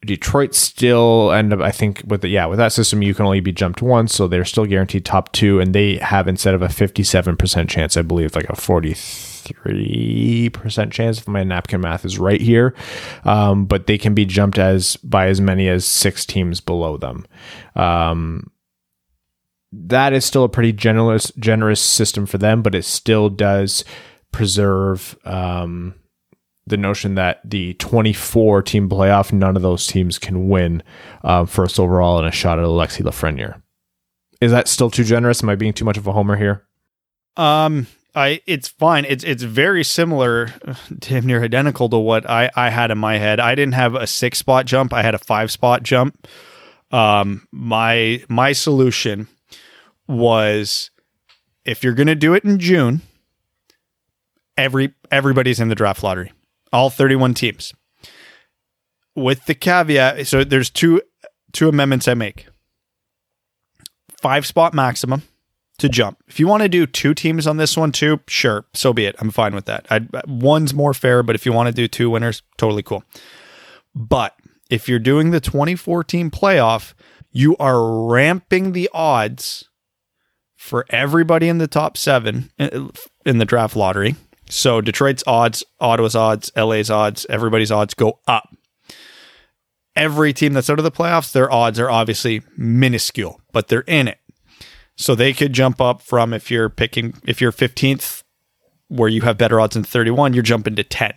Detroit 0.04 0.54
still 0.54 1.32
end 1.32 1.52
up, 1.52 1.60
I 1.60 1.70
think, 1.70 2.02
with 2.06 2.20
the, 2.20 2.28
yeah, 2.28 2.46
with 2.46 2.58
that 2.58 2.72
system, 2.72 3.02
you 3.02 3.14
can 3.14 3.24
only 3.24 3.40
be 3.40 3.52
jumped 3.52 3.82
once, 3.82 4.14
so 4.14 4.28
they're 4.28 4.44
still 4.44 4.66
guaranteed 4.66 5.04
top 5.04 5.32
two, 5.32 5.60
and 5.60 5.74
they 5.74 5.96
have 5.96 6.28
instead 6.28 6.54
of 6.54 6.62
a 6.62 6.68
57% 6.68 7.68
chance, 7.68 7.96
I 7.96 8.02
believe, 8.02 8.36
like 8.36 8.50
a 8.50 8.54
43% 8.54 10.92
chance 10.92 11.18
if 11.18 11.28
my 11.28 11.42
napkin 11.42 11.80
math 11.80 12.04
is 12.04 12.18
right 12.18 12.40
here. 12.40 12.74
Um, 13.24 13.66
but 13.66 13.86
they 13.86 13.98
can 13.98 14.14
be 14.14 14.24
jumped 14.24 14.58
as 14.58 14.96
by 14.96 15.28
as 15.28 15.40
many 15.40 15.68
as 15.68 15.86
six 15.86 16.26
teams 16.26 16.60
below 16.60 16.96
them. 16.96 17.26
Um, 17.74 18.50
that 19.86 20.12
is 20.12 20.24
still 20.24 20.44
a 20.44 20.48
pretty 20.48 20.72
generous 20.72 21.32
generous 21.38 21.80
system 21.80 22.26
for 22.26 22.38
them, 22.38 22.62
but 22.62 22.74
it 22.74 22.84
still 22.84 23.28
does 23.28 23.84
preserve 24.32 25.16
um, 25.24 25.94
the 26.66 26.76
notion 26.76 27.14
that 27.14 27.40
the 27.48 27.74
24 27.74 28.62
team 28.62 28.88
playoff, 28.88 29.32
none 29.32 29.56
of 29.56 29.62
those 29.62 29.86
teams 29.86 30.18
can 30.18 30.48
win 30.48 30.82
uh, 31.22 31.44
first 31.44 31.78
overall 31.78 32.18
and 32.18 32.26
a 32.26 32.32
shot 32.32 32.58
at 32.58 32.64
Alexi 32.64 33.02
Lafreniere. 33.02 33.60
Is 34.40 34.50
that 34.50 34.68
still 34.68 34.90
too 34.90 35.04
generous? 35.04 35.42
Am 35.42 35.48
I 35.48 35.54
being 35.54 35.72
too 35.72 35.84
much 35.84 35.96
of 35.96 36.06
a 36.06 36.12
homer 36.12 36.36
here? 36.36 36.64
Um, 37.36 37.86
I 38.14 38.40
it's 38.46 38.68
fine. 38.68 39.04
It's 39.06 39.24
it's 39.24 39.42
very 39.42 39.84
similar, 39.84 40.54
damn 40.98 41.26
near 41.26 41.42
identical 41.42 41.88
to 41.88 41.98
what 41.98 42.28
I 42.28 42.50
I 42.54 42.70
had 42.70 42.90
in 42.90 42.98
my 42.98 43.18
head. 43.18 43.40
I 43.40 43.54
didn't 43.54 43.74
have 43.74 43.94
a 43.94 44.06
six 44.06 44.38
spot 44.38 44.66
jump. 44.66 44.92
I 44.92 45.02
had 45.02 45.14
a 45.14 45.18
five 45.18 45.50
spot 45.50 45.82
jump. 45.82 46.28
Um, 46.90 47.48
my 47.50 48.22
my 48.28 48.52
solution 48.52 49.28
was 50.06 50.90
if 51.64 51.82
you're 51.82 51.94
going 51.94 52.06
to 52.06 52.14
do 52.14 52.34
it 52.34 52.44
in 52.44 52.58
June, 52.58 53.02
every 54.56 54.94
everybody's 55.10 55.60
in 55.60 55.68
the 55.68 55.74
draft 55.74 56.02
lottery. 56.02 56.32
All 56.72 56.90
31 56.90 57.34
teams. 57.34 57.72
With 59.16 59.46
the 59.46 59.54
caveat, 59.54 60.26
so 60.26 60.42
there's 60.42 60.70
two 60.70 61.00
two 61.52 61.68
amendments 61.68 62.08
I 62.08 62.14
make. 62.14 62.46
Five 64.20 64.44
spot 64.44 64.74
maximum 64.74 65.22
to 65.78 65.88
jump. 65.88 66.18
If 66.26 66.40
you 66.40 66.46
want 66.48 66.62
to 66.62 66.68
do 66.68 66.86
two 66.86 67.14
teams 67.14 67.46
on 67.46 67.56
this 67.56 67.76
one 67.76 67.92
too, 67.92 68.20
sure, 68.26 68.64
so 68.74 68.92
be 68.92 69.06
it. 69.06 69.16
I'm 69.18 69.30
fine 69.30 69.54
with 69.54 69.66
that. 69.66 69.86
I'd, 69.90 70.08
one's 70.26 70.74
more 70.74 70.94
fair, 70.94 71.22
but 71.22 71.34
if 71.34 71.46
you 71.46 71.52
want 71.52 71.68
to 71.68 71.72
do 71.72 71.86
two 71.86 72.10
winners, 72.10 72.42
totally 72.56 72.82
cool. 72.82 73.04
But 73.94 74.34
if 74.70 74.88
you're 74.88 74.98
doing 74.98 75.30
the 75.30 75.40
2014 75.40 76.30
playoff, 76.30 76.94
you 77.30 77.56
are 77.58 78.06
ramping 78.06 78.72
the 78.72 78.88
odds 78.92 79.68
for 80.64 80.86
everybody 80.88 81.46
in 81.46 81.58
the 81.58 81.66
top 81.66 81.94
seven 81.94 82.50
uh, 82.58 82.88
in 83.26 83.36
the 83.36 83.44
draft 83.44 83.76
lottery. 83.76 84.16
So 84.48 84.80
Detroit's 84.80 85.22
odds, 85.26 85.62
Ottawa's 85.78 86.16
odds, 86.16 86.50
LA's 86.56 86.90
odds, 86.90 87.26
everybody's 87.28 87.70
odds 87.70 87.92
go 87.92 88.18
up. 88.26 88.48
Every 89.94 90.32
team 90.32 90.54
that's 90.54 90.70
out 90.70 90.78
of 90.78 90.84
the 90.84 90.90
playoffs, 90.90 91.32
their 91.32 91.52
odds 91.52 91.78
are 91.78 91.90
obviously 91.90 92.40
minuscule, 92.56 93.42
but 93.52 93.68
they're 93.68 93.82
in 93.82 94.08
it. 94.08 94.18
So 94.96 95.14
they 95.14 95.34
could 95.34 95.52
jump 95.52 95.82
up 95.82 96.00
from 96.00 96.32
if 96.32 96.50
you're 96.50 96.70
picking 96.70 97.14
if 97.26 97.42
you're 97.42 97.52
15th 97.52 98.22
where 98.88 99.10
you 99.10 99.20
have 99.20 99.36
better 99.36 99.60
odds 99.60 99.74
than 99.74 99.84
31, 99.84 100.32
you're 100.32 100.42
jumping 100.42 100.76
to 100.76 100.84
10. 100.84 101.12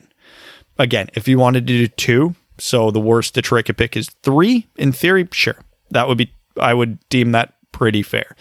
Again, 0.78 1.08
if 1.14 1.26
you 1.28 1.40
wanted 1.40 1.66
to 1.68 1.78
do 1.78 1.88
two, 1.88 2.36
so 2.58 2.92
the 2.92 3.00
worst 3.00 3.34
Detroit 3.34 3.66
could 3.66 3.78
pick 3.78 3.96
is 3.96 4.10
3 4.24 4.68
in 4.76 4.92
theory, 4.92 5.28
sure. 5.32 5.58
That 5.92 6.10
would 6.10 6.18
be 6.18 6.34
I 6.60 6.74
would 6.74 7.00
deem 7.08 7.32
that 7.32 7.54
pretty 7.72 8.04
fair. 8.04 8.36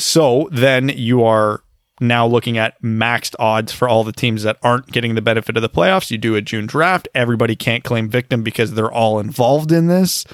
So 0.00 0.48
then 0.50 0.88
you 0.88 1.24
are 1.24 1.62
now 2.00 2.26
looking 2.26 2.56
at 2.56 2.80
maxed 2.82 3.34
odds 3.38 3.70
for 3.70 3.86
all 3.86 4.02
the 4.02 4.12
teams 4.12 4.42
that 4.44 4.56
aren't 4.62 4.86
getting 4.86 5.14
the 5.14 5.20
benefit 5.20 5.56
of 5.56 5.62
the 5.62 5.68
playoffs. 5.68 6.10
You 6.10 6.16
do 6.16 6.34
a 6.34 6.40
June 6.40 6.66
draft. 6.66 7.06
Everybody 7.14 7.54
can't 7.54 7.84
claim 7.84 8.08
victim 8.08 8.42
because 8.42 8.72
they're 8.72 8.90
all 8.90 9.20
involved 9.20 9.70
in 9.70 9.88
this. 9.88 10.24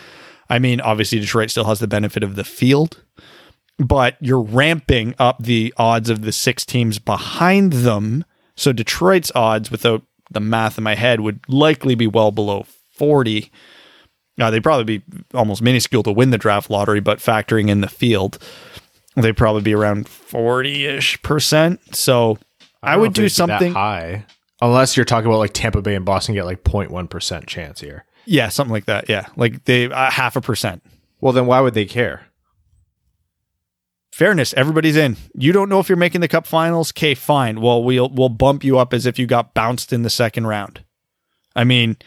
I 0.48 0.60
mean, 0.60 0.80
obviously, 0.80 1.18
Detroit 1.18 1.50
still 1.50 1.64
has 1.64 1.80
the 1.80 1.88
benefit 1.88 2.22
of 2.22 2.36
the 2.36 2.44
field, 2.44 3.02
but 3.78 4.16
you're 4.20 4.40
ramping 4.40 5.16
up 5.18 5.42
the 5.42 5.74
odds 5.76 6.08
of 6.08 6.22
the 6.22 6.30
six 6.30 6.64
teams 6.64 7.00
behind 7.00 7.72
them. 7.72 8.24
So 8.54 8.72
Detroit's 8.72 9.32
odds, 9.34 9.72
without 9.72 10.02
the 10.30 10.38
math 10.38 10.78
in 10.78 10.84
my 10.84 10.94
head, 10.94 11.20
would 11.20 11.40
likely 11.48 11.96
be 11.96 12.06
well 12.06 12.30
below 12.30 12.64
40. 12.92 13.50
Now, 14.38 14.50
they'd 14.50 14.62
probably 14.62 14.98
be 14.98 15.04
almost 15.34 15.60
minuscule 15.60 16.04
to 16.04 16.12
win 16.12 16.30
the 16.30 16.38
draft 16.38 16.70
lottery, 16.70 17.00
but 17.00 17.18
factoring 17.18 17.68
in 17.68 17.80
the 17.80 17.88
field, 17.88 18.38
they'd 19.16 19.36
probably 19.36 19.62
be 19.62 19.74
around 19.74 20.08
40 20.08 20.86
ish 20.86 21.20
percent. 21.22 21.94
So 21.94 22.38
I, 22.82 22.92
don't 22.92 23.00
would 23.00 23.12
do 23.14 23.22
they'd 23.22 23.26
be 23.26 23.28
that 23.28 23.34
something. 23.34 23.72
high, 23.72 24.26
unless 24.60 24.96
you're 24.96 25.04
talking 25.04 25.26
about 25.26 25.38
like 25.38 25.52
Tampa 25.52 25.82
Bay 25.82 25.94
and 25.94 26.04
Boston 26.04 26.34
get 26.34 26.44
like 26.44 26.64
0.1 26.64 27.10
percent 27.10 27.46
chance 27.46 27.80
here. 27.80 28.04
Yeah, 28.24 28.48
something 28.48 28.72
like 28.72 28.86
that. 28.86 29.08
Yeah. 29.08 29.26
Like 29.36 29.64
they, 29.64 29.86
uh, 29.86 30.10
half 30.10 30.36
a 30.36 30.40
percent. 30.40 30.82
Well, 31.20 31.32
then 31.32 31.46
why 31.46 31.60
would 31.60 31.74
they 31.74 31.86
care? 31.86 32.26
fairness, 34.16 34.54
everybody's 34.54 34.96
in. 34.96 35.14
You 35.34 35.52
don't 35.52 35.68
know 35.68 35.78
if 35.78 35.90
you're 35.90 35.96
making 35.96 36.22
the 36.22 36.28
cup 36.28 36.46
finals. 36.46 36.90
Okay, 36.92 37.14
fine. 37.14 37.60
Well, 37.60 37.84
we'll 37.84 38.08
we'll 38.08 38.30
bump 38.30 38.64
you 38.64 38.78
up 38.78 38.94
as 38.94 39.04
if 39.04 39.18
you 39.18 39.26
got 39.26 39.52
bounced 39.52 39.92
in 39.92 40.02
the 40.02 40.10
second 40.10 40.46
round. 40.46 40.82
I 41.54 41.64
mean, 41.64 41.98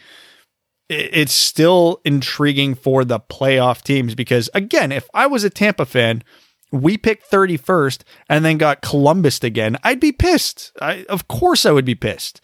it's 0.88 1.32
still 1.32 2.00
intriguing 2.04 2.74
for 2.74 3.04
the 3.04 3.20
playoff 3.20 3.82
teams 3.82 4.16
because 4.16 4.50
again, 4.54 4.90
if 4.90 5.08
I 5.14 5.28
was 5.28 5.44
a 5.44 5.50
Tampa 5.50 5.86
fan, 5.86 6.24
we 6.72 6.96
picked 6.96 7.30
31st 7.30 8.02
and 8.28 8.44
then 8.44 8.58
got 8.58 8.82
Columbus 8.82 9.42
again, 9.42 9.76
I'd 9.82 10.00
be 10.00 10.12
pissed. 10.12 10.72
I 10.80 11.04
of 11.08 11.28
course 11.28 11.66
I 11.66 11.72
would 11.72 11.84
be 11.84 11.94
pissed. 11.94 12.40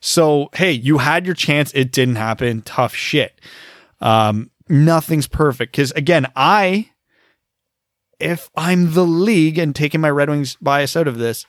So, 0.00 0.50
hey, 0.54 0.72
you 0.72 0.98
had 0.98 1.26
your 1.26 1.34
chance, 1.34 1.72
it 1.74 1.90
didn't 1.90 2.16
happen. 2.16 2.62
Tough 2.62 2.94
shit. 2.94 3.40
Um, 4.00 4.50
nothing's 4.68 5.26
perfect 5.26 5.74
cuz 5.74 5.90
again, 5.92 6.26
I 6.36 6.90
if 8.18 8.50
I'm 8.56 8.94
the 8.94 9.06
league 9.06 9.58
and 9.58 9.74
taking 9.74 10.00
my 10.00 10.10
Red 10.10 10.30
Wings 10.30 10.56
bias 10.60 10.96
out 10.96 11.08
of 11.08 11.18
this, 11.18 11.44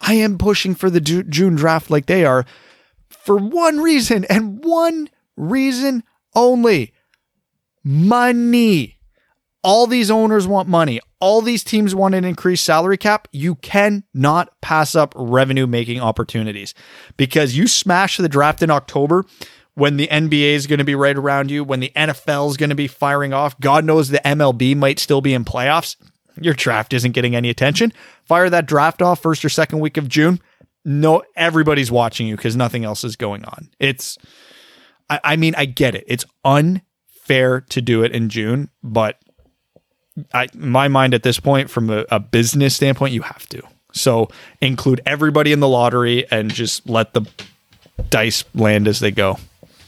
I 0.00 0.14
am 0.14 0.38
pushing 0.38 0.74
for 0.74 0.88
the 0.88 1.00
Ju- 1.00 1.24
June 1.24 1.56
draft 1.56 1.90
like 1.90 2.06
they 2.06 2.24
are 2.24 2.46
for 3.08 3.36
one 3.36 3.80
reason 3.80 4.24
and 4.26 4.64
one 4.64 5.08
reason 5.36 6.04
only 6.34 6.92
money. 7.84 8.99
All 9.62 9.86
these 9.86 10.10
owners 10.10 10.46
want 10.46 10.68
money. 10.68 11.00
All 11.20 11.42
these 11.42 11.62
teams 11.62 11.94
want 11.94 12.14
an 12.14 12.24
increased 12.24 12.64
salary 12.64 12.96
cap. 12.96 13.28
You 13.30 13.56
cannot 13.56 14.58
pass 14.62 14.94
up 14.94 15.12
revenue 15.16 15.66
making 15.66 16.00
opportunities 16.00 16.74
because 17.16 17.56
you 17.56 17.66
smash 17.66 18.16
the 18.16 18.28
draft 18.28 18.62
in 18.62 18.70
October 18.70 19.26
when 19.74 19.96
the 19.96 20.08
NBA 20.08 20.52
is 20.54 20.66
going 20.66 20.78
to 20.78 20.84
be 20.84 20.94
right 20.94 21.16
around 21.16 21.50
you, 21.50 21.62
when 21.62 21.80
the 21.80 21.92
NFL 21.94 22.50
is 22.50 22.56
going 22.56 22.70
to 22.70 22.76
be 22.76 22.86
firing 22.86 23.32
off. 23.32 23.58
God 23.60 23.84
knows 23.84 24.08
the 24.08 24.20
MLB 24.24 24.76
might 24.76 24.98
still 24.98 25.20
be 25.20 25.34
in 25.34 25.44
playoffs. 25.44 25.96
Your 26.40 26.54
draft 26.54 26.92
isn't 26.92 27.12
getting 27.12 27.36
any 27.36 27.50
attention. 27.50 27.92
Fire 28.24 28.48
that 28.50 28.66
draft 28.66 29.02
off 29.02 29.20
first 29.22 29.44
or 29.44 29.48
second 29.48 29.80
week 29.80 29.96
of 29.96 30.08
June. 30.08 30.40
No, 30.84 31.22
everybody's 31.36 31.90
watching 31.90 32.26
you 32.26 32.36
because 32.36 32.56
nothing 32.56 32.84
else 32.84 33.04
is 33.04 33.16
going 33.16 33.44
on. 33.44 33.68
It's, 33.78 34.16
I, 35.10 35.20
I 35.22 35.36
mean, 35.36 35.54
I 35.56 35.66
get 35.66 35.94
it. 35.94 36.04
It's 36.08 36.24
unfair 36.44 37.60
to 37.60 37.82
do 37.82 38.02
it 38.02 38.12
in 38.12 38.30
June, 38.30 38.70
but 38.82 39.18
I, 40.34 40.48
my 40.54 40.88
mind 40.88 41.14
at 41.14 41.22
this 41.22 41.40
point, 41.40 41.70
from 41.70 41.90
a, 41.90 42.04
a 42.10 42.20
business 42.20 42.74
standpoint, 42.76 43.12
you 43.14 43.22
have 43.22 43.46
to. 43.48 43.62
So 43.92 44.28
include 44.60 45.00
everybody 45.06 45.52
in 45.52 45.60
the 45.60 45.68
lottery 45.68 46.30
and 46.30 46.52
just 46.52 46.88
let 46.88 47.14
the 47.14 47.22
dice 48.10 48.44
land 48.54 48.86
as 48.88 49.00
they 49.00 49.10
go. 49.10 49.38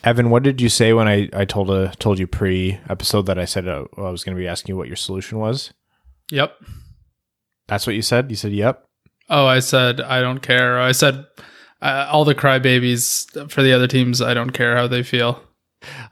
Evan, 0.05 0.31
what 0.31 0.43
did 0.43 0.61
you 0.61 0.69
say 0.69 0.93
when 0.93 1.07
I, 1.07 1.29
I 1.33 1.45
told 1.45 1.71
a, 1.71 1.93
told 1.99 2.19
you 2.19 2.27
pre 2.27 2.79
episode 2.89 3.27
that 3.27 3.39
I 3.39 3.45
said 3.45 3.69
uh, 3.69 3.85
I 3.97 4.11
was 4.11 4.25
going 4.25 4.37
to 4.37 4.41
be 4.41 4.49
asking 4.49 4.73
you 4.73 4.77
what 4.77 4.89
your 4.89 4.97
solution 4.97 5.39
was? 5.39 5.73
Yep. 6.31 6.57
That's 7.69 7.87
what 7.87 7.95
you 7.95 8.03
said. 8.03 8.29
You 8.31 8.37
said, 8.37 8.53
"Yep." 8.53 8.85
Oh, 9.31 9.47
I 9.47 9.61
said 9.61 10.01
I 10.01 10.21
don't 10.21 10.41
care. 10.41 10.81
I 10.81 10.91
said 10.93 11.25
uh, 11.81 12.09
all 12.11 12.25
the 12.25 12.35
crybabies 12.35 13.51
for 13.51 13.63
the 13.63 13.73
other 13.73 13.87
teams. 13.87 14.21
I 14.21 14.35
don't 14.35 14.51
care 14.51 14.77
how 14.77 14.89
they 14.89 15.03
feel. 15.05 15.41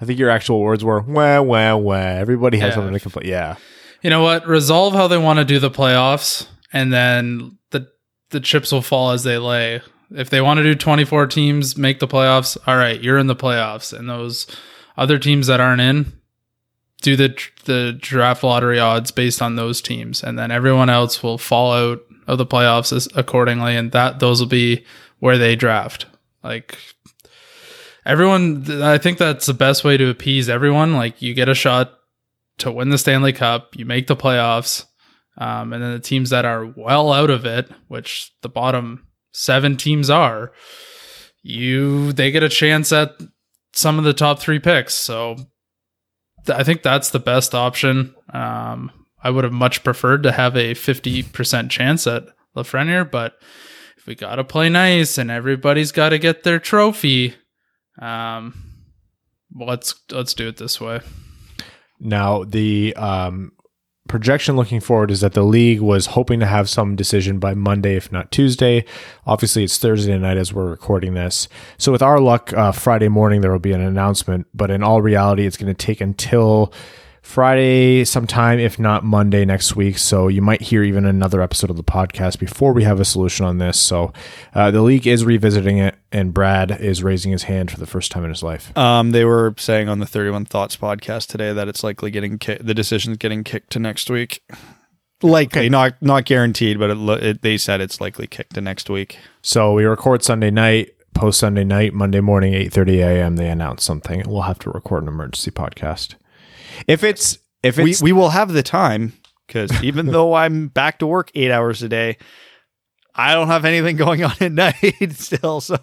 I 0.01 0.05
think 0.05 0.19
your 0.19 0.31
actual 0.31 0.61
words 0.61 0.85
were, 0.85 1.01
"Wah 1.01 1.41
wah 1.41 1.75
wah." 1.77 1.95
Everybody 1.97 2.59
has 2.59 2.71
Yeah. 2.71 2.75
something 2.77 2.95
to 2.95 3.01
complain. 3.01 3.29
Yeah, 3.29 3.57
You 4.03 4.11
know 4.11 4.23
what? 4.23 4.47
Resolve 4.47 4.95
how 4.95 5.09
they 5.09 5.19
want 5.19 5.39
to 5.39 5.45
do 5.45 5.59
the 5.59 5.71
playoffs, 5.71 6.47
and 6.73 6.93
then 6.93 7.59
the 7.71 7.89
the 8.31 8.41
chips 8.41 8.73
will 8.73 8.83
fall 8.83 9.11
as 9.11 9.25
they 9.25 9.39
lay. 9.39 9.83
If 10.13 10.31
they 10.31 10.41
want 10.41 10.59
to 10.59 10.65
do 10.65 10.75
24 10.75 11.29
teams, 11.29 11.77
make 11.77 12.01
the 12.01 12.09
playoffs. 12.09 12.57
All 12.67 12.77
right, 12.77 13.01
you're 13.01 13.19
in 13.19 13.27
the 13.27 13.37
playoffs, 13.37 13.97
and 13.97 14.09
those 14.09 14.47
other 14.97 15.19
teams 15.19 15.47
that 15.47 15.61
aren't 15.61 15.81
in, 15.81 16.13
do 17.03 17.17
the 17.17 17.37
the 17.65 17.97
draft 18.01 18.43
lottery 18.43 18.79
odds 18.79 19.11
based 19.11 19.43
on 19.43 19.57
those 19.57 19.81
teams, 19.81 20.23
and 20.23 20.39
then 20.39 20.51
everyone 20.51 20.91
else 20.91 21.23
will 21.23 21.39
fall 21.39 21.73
out 21.73 22.01
of 22.27 22.39
the 22.39 22.47
playoffs 22.47 23.09
accordingly, 23.17 23.77
and 23.77 23.93
that 23.93 24.21
those 24.21 24.41
will 24.41 24.49
be 24.49 24.85
where 25.19 25.39
they 25.39 25.57
draft. 25.57 26.07
Like 26.43 26.79
everyone, 28.07 28.83
I 28.83 28.99
think 28.99 29.19
that's 29.19 29.47
the 29.47 29.55
best 29.55 29.85
way 29.85 29.97
to 29.97 30.09
appease 30.09 30.49
everyone. 30.49 30.95
Like 30.95 31.21
you 31.21 31.35
get 31.35 31.49
a 31.49 31.55
shot 31.55 32.00
to 32.61 32.73
win 32.73 32.91
the 32.91 32.99
Stanley 32.99 33.33
Cup, 33.33 33.77
you 33.77 33.85
make 33.85 34.07
the 34.07 34.17
playoffs, 34.17 34.87
um, 35.39 35.73
and 35.73 35.83
then 35.83 35.93
the 35.93 35.99
teams 35.99 36.31
that 36.31 36.45
are 36.45 36.67
well 36.77 37.13
out 37.13 37.31
of 37.31 37.45
it, 37.45 37.71
which 37.89 38.33
the 38.43 38.49
bottom 38.49 39.07
seven 39.33 39.77
teams 39.77 40.11
are, 40.11 40.53
you 41.43 42.13
they 42.13 42.31
get 42.31 42.43
a 42.43 42.49
chance 42.49 42.93
at 42.93 43.13
some 43.73 43.99
of 43.99 44.05
the 44.05 44.13
top 44.13 44.39
three 44.41 44.59
picks. 44.59 44.95
So 44.95 45.37
th- 46.47 46.59
I 46.59 46.63
think 46.63 46.83
that's 46.83 47.11
the 47.11 47.21
best 47.21 47.55
option. 47.55 48.15
Um, 48.33 48.91
I 49.23 49.31
would 49.31 49.45
have 49.45 49.53
much 49.53 49.85
preferred 49.85 50.23
to 50.25 50.33
have 50.33 50.57
a 50.57 50.75
fifty 50.75 51.23
percent 51.23 51.71
chance 51.71 52.07
at 52.07 52.25
Lafreniere, 52.57 53.11
but 53.11 53.35
if 53.97 54.07
we 54.07 54.15
gotta 54.15 54.45
play 54.45 54.69
nice 54.69 55.19
and 55.19 55.31
everybody's 55.31 55.93
got 55.93 56.09
to 56.11 56.19
get 56.19 56.43
their 56.43 56.59
trophy, 56.59 57.35
um, 58.01 58.55
let's 59.55 59.95
let's 60.11 60.35
do 60.35 60.49
it 60.49 60.57
this 60.57 60.81
way. 60.81 61.01
Now, 62.01 62.45
the 62.45 62.95
um, 62.97 63.53
projection 64.09 64.57
looking 64.57 64.81
forward 64.81 65.11
is 65.11 65.21
that 65.21 65.35
the 65.35 65.43
league 65.43 65.81
was 65.81 66.07
hoping 66.07 66.41
to 66.41 66.47
have 66.47 66.69
some 66.69 66.97
decision 66.97 67.39
by 67.39 67.55
Monday, 67.55 67.97
if 67.97 68.11
not 68.11 68.33
Tuesday. 68.33 68.85
Obviously, 69.27 69.65
it's 69.65 69.79
Thursday 69.79 70.19
night 70.19 70.37
as 70.37 70.53
we're 70.53 70.69
recording 70.69 71.15
this. 71.15 71.49
So, 71.79 71.93
with 71.93 72.03
our 72.03 72.19
luck, 72.19 72.53
uh, 72.53 72.73
Friday 72.73 73.09
morning 73.09 73.41
there 73.41 73.53
will 73.53 73.59
be 73.59 73.73
an 73.73 73.81
announcement, 73.81 74.47
but 74.53 74.71
in 74.71 74.83
all 74.83 75.01
reality, 75.01 75.47
it's 75.47 75.57
going 75.57 75.73
to 75.73 75.87
take 75.87 76.01
until 76.01 76.73
Friday 77.23 78.05
sometime, 78.05 78.59
if 78.59 78.79
not 78.79 79.05
Monday 79.05 79.45
next 79.45 79.77
week. 79.77 79.99
So 79.99 80.29
you 80.29 80.43
might 80.43 80.63
hear 80.63 80.83
even 80.83 81.05
another 81.05 81.43
episode 81.43 81.71
of 81.71 81.77
the 81.77 81.85
podcast 81.85 82.39
before 82.39 82.73
we 82.73 82.85
have 82.85 82.99
a 82.99 83.05
solution 83.05 83.45
on 83.47 83.59
this. 83.59 83.79
So 83.79 84.13
uh, 84.55 84.71
the 84.71 84.83
league 84.83 85.07
is 85.07 85.25
revisiting 85.25 85.79
it, 85.79 85.97
and 86.11 86.33
Brad 86.35 86.71
is 86.81 87.03
raising 87.03 87.33
his 87.33 87.45
hand 87.45 87.71
for 87.71 87.79
the 87.79 87.87
first 87.87 88.11
time 88.11 88.25
in 88.25 88.31
his 88.31 88.43
life. 88.43 88.77
Um, 88.77 89.13
they 89.13 89.25
were 89.25 89.55
saying 89.59 89.89
on 89.89 89.99
the 89.99 90.07
31 90.07 90.47
Thoughts 90.47 90.77
podcast 90.77 91.29
today 91.29 91.53
that 91.53 91.69
it's 91.69 91.85
likely 91.85 92.11
getting 92.11 92.39
ki- 92.39 92.59
the 92.61 92.75
decision's 92.75 93.19
getting 93.19 93.45
kicked 93.45 93.71
to 93.71 93.79
next 93.79 94.11
week. 94.11 94.43
Likely, 95.23 95.69
not 95.69 96.01
not 96.01 96.25
guaranteed, 96.25 96.79
but 96.79 96.91
it, 96.91 97.23
it, 97.23 97.43
they 97.43 97.59
said 97.59 97.83
it's 97.83 98.01
likely 98.01 98.27
kicked 98.27 98.55
to 98.55 98.63
next 98.63 98.89
week. 98.89 99.19
So 99.43 99.75
we 99.75 99.85
record 99.85 100.23
Sunday 100.25 100.51
night, 100.51 100.95
post 101.13 101.39
Sunday 101.41 101.65
night, 101.65 101.93
Monday 101.93 102.21
morning, 102.21 102.55
eight 102.55 102.73
thirty 102.73 103.03
a.m. 103.03 103.37
They 103.37 103.51
announce 103.51 103.85
something. 103.85 104.23
We'll 104.27 104.43
have 104.43 104.59
to 104.61 104.71
record 104.71 105.03
an 105.03 105.09
emergency 105.09 105.51
podcast. 105.51 106.15
If 106.87 107.05
it's 107.05 107.39
if 107.63 107.77
We 107.77 107.91
it's 107.91 108.03
we 108.03 108.13
will 108.13 108.31
have 108.31 108.53
the 108.53 108.63
time 108.63 109.13
because 109.47 109.71
even 109.83 110.07
though 110.07 110.35
I'm 110.35 110.69
back 110.69 110.99
to 111.01 111.07
work 111.07 111.31
eight 111.35 111.51
hours 111.51 111.83
a 111.83 111.89
day, 111.89 112.17
I 113.15 113.35
don't 113.35 113.49
have 113.49 113.65
anything 113.65 113.97
going 113.97 114.25
on 114.25 114.35
at 114.41 114.53
night 114.53 115.13
still. 115.13 115.61
So 115.61 115.79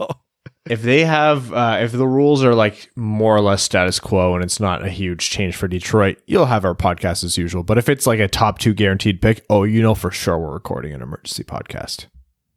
if 0.70 0.82
they 0.82 1.06
have 1.06 1.54
uh, 1.54 1.80
if 1.82 1.92
the 1.92 2.08
rules 2.08 2.44
are 2.44 2.56
like 2.56 2.90
more 2.96 3.36
or 3.36 3.42
less 3.42 3.64
status 3.64 4.00
quo 4.00 4.36
and 4.36 4.44
it's 4.44 4.60
not 4.60 4.84
a 4.84 4.90
huge 4.90 5.30
change 5.30 5.56
for 5.56 5.68
Detroit, 5.68 6.18
you'll 6.28 6.46
have 6.46 6.66
our 6.66 6.76
podcast 6.76 7.24
as 7.24 7.38
usual. 7.38 7.64
But 7.64 7.78
if 7.78 7.90
it's 7.90 8.08
like 8.08 8.20
a 8.20 8.28
top 8.28 8.60
two 8.60 8.74
guaranteed 8.74 9.22
pick, 9.22 9.46
oh, 9.50 9.64
you 9.64 9.82
know 9.82 9.96
for 9.96 10.12
sure 10.12 10.38
we're 10.38 10.54
recording 10.54 10.94
an 10.94 11.02
emergency 11.02 11.44
podcast. 11.44 12.08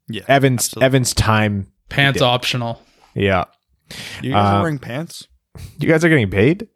yeah, 0.09 0.23
Evans 0.29 0.61
absolutely. 0.67 0.87
Evans 0.87 1.15
time, 1.15 1.73
Pants 1.89 2.23
optional. 2.23 2.83
yeah. 3.15 3.45
you 4.23 4.33
guys 4.33 4.55
uh, 4.55 4.57
are 4.57 4.63
wearing 4.63 4.79
pants. 4.79 5.27
You 5.79 5.89
guys 5.89 6.05
are 6.05 6.09
getting 6.09 6.31
paid. 6.31 6.69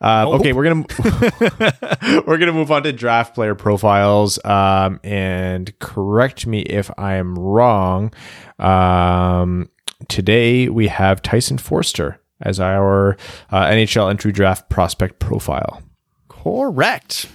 Uh, 0.00 0.24
Nope. 0.24 0.40
Okay, 0.40 0.52
we're 0.52 0.64
gonna 0.64 2.22
we're 2.26 2.38
gonna 2.38 2.52
move 2.52 2.70
on 2.70 2.82
to 2.84 2.92
draft 2.92 3.34
player 3.34 3.54
profiles. 3.54 4.42
Um, 4.44 5.00
and 5.02 5.76
correct 5.78 6.46
me 6.46 6.60
if 6.62 6.90
I 6.98 7.14
am 7.14 7.38
wrong. 7.38 8.12
Um, 8.58 9.68
today 10.08 10.68
we 10.68 10.88
have 10.88 11.22
Tyson 11.22 11.58
Foerster 11.58 12.18
as 12.40 12.60
our 12.60 13.16
uh, 13.50 13.64
NHL 13.66 14.10
entry 14.10 14.32
draft 14.32 14.68
prospect 14.68 15.18
profile. 15.18 15.82
Correct. 16.28 17.26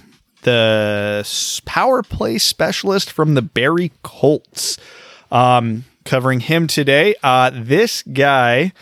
The 0.42 1.26
power 1.64 2.02
play 2.02 2.38
specialist 2.38 3.10
from 3.10 3.34
the 3.34 3.42
Barrie 3.42 3.92
Colts. 4.02 4.78
Um, 5.30 5.84
covering 6.04 6.40
him 6.40 6.66
today. 6.66 7.14
Uh, 7.22 7.50
this 7.52 8.02
guy, 8.02 8.72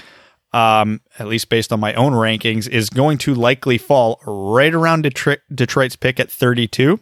um, 0.57 1.03
at 1.19 1.29
least 1.29 1.51
based 1.51 1.71
on 1.71 1.81
my 1.81 1.93
own 1.95 2.15
rankings, 2.15 2.67
is 2.67 2.89
going 2.89 3.19
to 3.19 3.35
likely 3.35 3.77
fall 3.77 4.19
right 4.27 4.73
around 4.73 5.03
Detroit, 5.03 5.41
Detroit's 5.55 5.97
pick 5.97 6.19
at 6.19 6.31
32. 6.31 6.99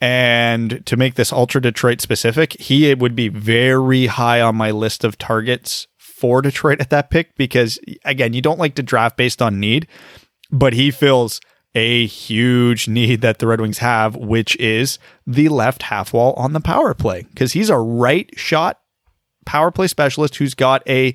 And 0.00 0.84
to 0.86 0.96
make 0.96 1.16
this 1.16 1.34
ultra 1.34 1.60
Detroit 1.60 2.00
specific, 2.00 2.54
he 2.54 2.94
would 2.94 3.14
be 3.14 3.28
very 3.28 4.06
high 4.06 4.40
on 4.40 4.56
my 4.56 4.70
list 4.70 5.04
of 5.04 5.18
targets 5.18 5.86
for 5.98 6.40
Detroit 6.40 6.80
at 6.80 6.88
that 6.88 7.10
pick 7.10 7.36
because, 7.36 7.78
again, 8.06 8.32
you 8.32 8.40
don't 8.40 8.58
like 8.58 8.74
to 8.76 8.82
draft 8.82 9.18
based 9.18 9.42
on 9.42 9.60
need, 9.60 9.86
but 10.50 10.72
he 10.72 10.90
fills 10.90 11.42
a 11.74 12.06
huge 12.06 12.88
need 12.88 13.20
that 13.20 13.38
the 13.38 13.46
Red 13.46 13.60
Wings 13.60 13.78
have, 13.78 14.16
which 14.16 14.56
is 14.56 14.98
the 15.26 15.50
left 15.50 15.82
half 15.82 16.14
wall 16.14 16.32
on 16.38 16.54
the 16.54 16.60
power 16.60 16.94
play 16.94 17.26
because 17.28 17.52
he's 17.52 17.68
a 17.68 17.78
right 17.78 18.30
shot 18.34 18.80
power 19.44 19.70
play 19.70 19.86
specialist 19.86 20.36
who's 20.36 20.54
got 20.54 20.82
a 20.88 21.14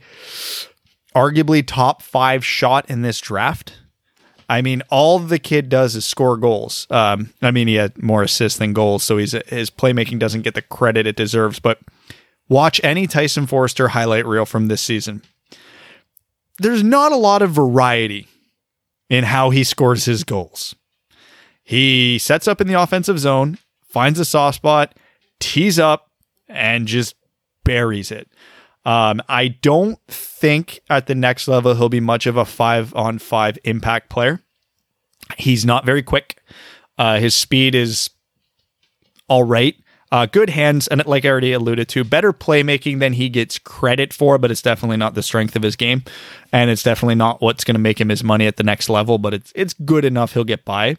arguably 1.15 1.65
top 1.65 2.01
five 2.01 2.45
shot 2.45 2.89
in 2.89 3.01
this 3.01 3.19
draft. 3.19 3.77
I 4.49 4.61
mean, 4.61 4.81
all 4.89 5.19
the 5.19 5.39
kid 5.39 5.69
does 5.69 5.95
is 5.95 6.03
score 6.03 6.35
goals. 6.35 6.85
Um, 6.89 7.33
I 7.41 7.51
mean, 7.51 7.69
he 7.69 7.75
had 7.75 8.01
more 8.01 8.23
assists 8.23 8.59
than 8.59 8.73
goals, 8.73 9.03
so 9.03 9.17
he's 9.17 9.31
his 9.47 9.69
playmaking 9.69 10.19
doesn't 10.19 10.41
get 10.41 10.55
the 10.55 10.61
credit 10.61 11.07
it 11.07 11.15
deserves. 11.15 11.59
But 11.59 11.79
watch 12.49 12.81
any 12.83 13.07
Tyson 13.07 13.47
Foerster 13.47 13.89
highlight 13.89 14.25
reel 14.25 14.45
from 14.45 14.67
this 14.67 14.81
season. 14.81 15.21
There's 16.59 16.83
not 16.83 17.11
a 17.11 17.17
lot 17.17 17.41
of 17.41 17.51
variety 17.51 18.27
in 19.09 19.23
how 19.23 19.49
he 19.51 19.63
scores 19.63 20.05
his 20.05 20.23
goals. 20.23 20.75
He 21.63 22.19
sets 22.19 22.47
up 22.47 22.59
in 22.59 22.67
the 22.67 22.81
offensive 22.81 23.19
zone, 23.19 23.57
finds 23.87 24.19
a 24.19 24.25
soft 24.25 24.57
spot, 24.57 24.95
tees 25.39 25.79
up, 25.79 26.09
and 26.49 26.87
just 26.87 27.15
buries 27.63 28.11
it. 28.11 28.30
Um, 28.85 29.21
I 29.29 29.49
don't 29.49 29.99
think 30.07 30.79
at 30.89 31.07
the 31.07 31.15
next 31.15 31.47
level 31.47 31.75
he'll 31.75 31.89
be 31.89 31.99
much 31.99 32.25
of 32.25 32.37
a 32.37 32.45
five 32.45 32.95
on 32.95 33.19
five 33.19 33.57
impact 33.63 34.09
player. 34.09 34.41
He's 35.37 35.65
not 35.65 35.85
very 35.85 36.01
quick. 36.01 36.41
Uh, 36.97 37.19
his 37.19 37.35
speed 37.35 37.75
is 37.75 38.09
all 39.27 39.43
right. 39.43 39.75
Uh, 40.11 40.25
good 40.25 40.49
hands, 40.49 40.89
and 40.89 41.05
like 41.05 41.23
I 41.23 41.29
already 41.29 41.53
alluded 41.53 41.87
to, 41.89 42.03
better 42.03 42.33
playmaking 42.33 42.99
than 42.99 43.13
he 43.13 43.29
gets 43.29 43.57
credit 43.57 44.11
for, 44.11 44.37
but 44.37 44.51
it's 44.51 44.61
definitely 44.61 44.97
not 44.97 45.13
the 45.13 45.23
strength 45.23 45.55
of 45.55 45.63
his 45.63 45.77
game, 45.77 46.03
and 46.51 46.69
it's 46.69 46.83
definitely 46.83 47.15
not 47.15 47.41
what's 47.41 47.63
going 47.63 47.75
to 47.75 47.79
make 47.79 48.01
him 48.01 48.09
his 48.09 48.21
money 48.21 48.45
at 48.45 48.57
the 48.57 48.63
next 48.63 48.89
level. 48.89 49.17
But 49.19 49.33
it's 49.33 49.53
it's 49.55 49.73
good 49.73 50.03
enough 50.03 50.33
he'll 50.33 50.43
get 50.43 50.65
by. 50.65 50.97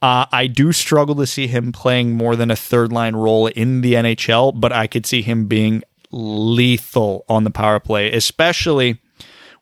Uh, 0.00 0.24
I 0.32 0.46
do 0.46 0.72
struggle 0.72 1.14
to 1.16 1.26
see 1.26 1.46
him 1.46 1.72
playing 1.72 2.12
more 2.12 2.36
than 2.36 2.50
a 2.50 2.56
third 2.56 2.90
line 2.90 3.16
role 3.16 3.48
in 3.48 3.82
the 3.82 3.94
NHL, 3.94 4.58
but 4.58 4.72
I 4.72 4.86
could 4.86 5.04
see 5.04 5.20
him 5.20 5.46
being 5.46 5.82
lethal 6.10 7.24
on 7.28 7.44
the 7.44 7.50
power 7.50 7.80
play, 7.80 8.12
especially 8.12 9.00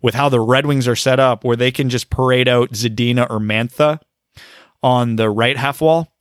with 0.02 0.14
how 0.14 0.28
the 0.28 0.40
Red 0.40 0.66
Wings 0.66 0.86
are 0.86 0.96
set 0.96 1.18
up, 1.18 1.44
where 1.44 1.56
they 1.56 1.70
can 1.70 1.88
just 1.88 2.10
parade 2.10 2.48
out 2.48 2.70
Zadina 2.72 3.28
or 3.30 3.38
Mantha 3.38 4.00
on 4.82 5.16
the 5.16 5.30
right 5.30 5.56
half 5.56 5.80
wall. 5.80 6.12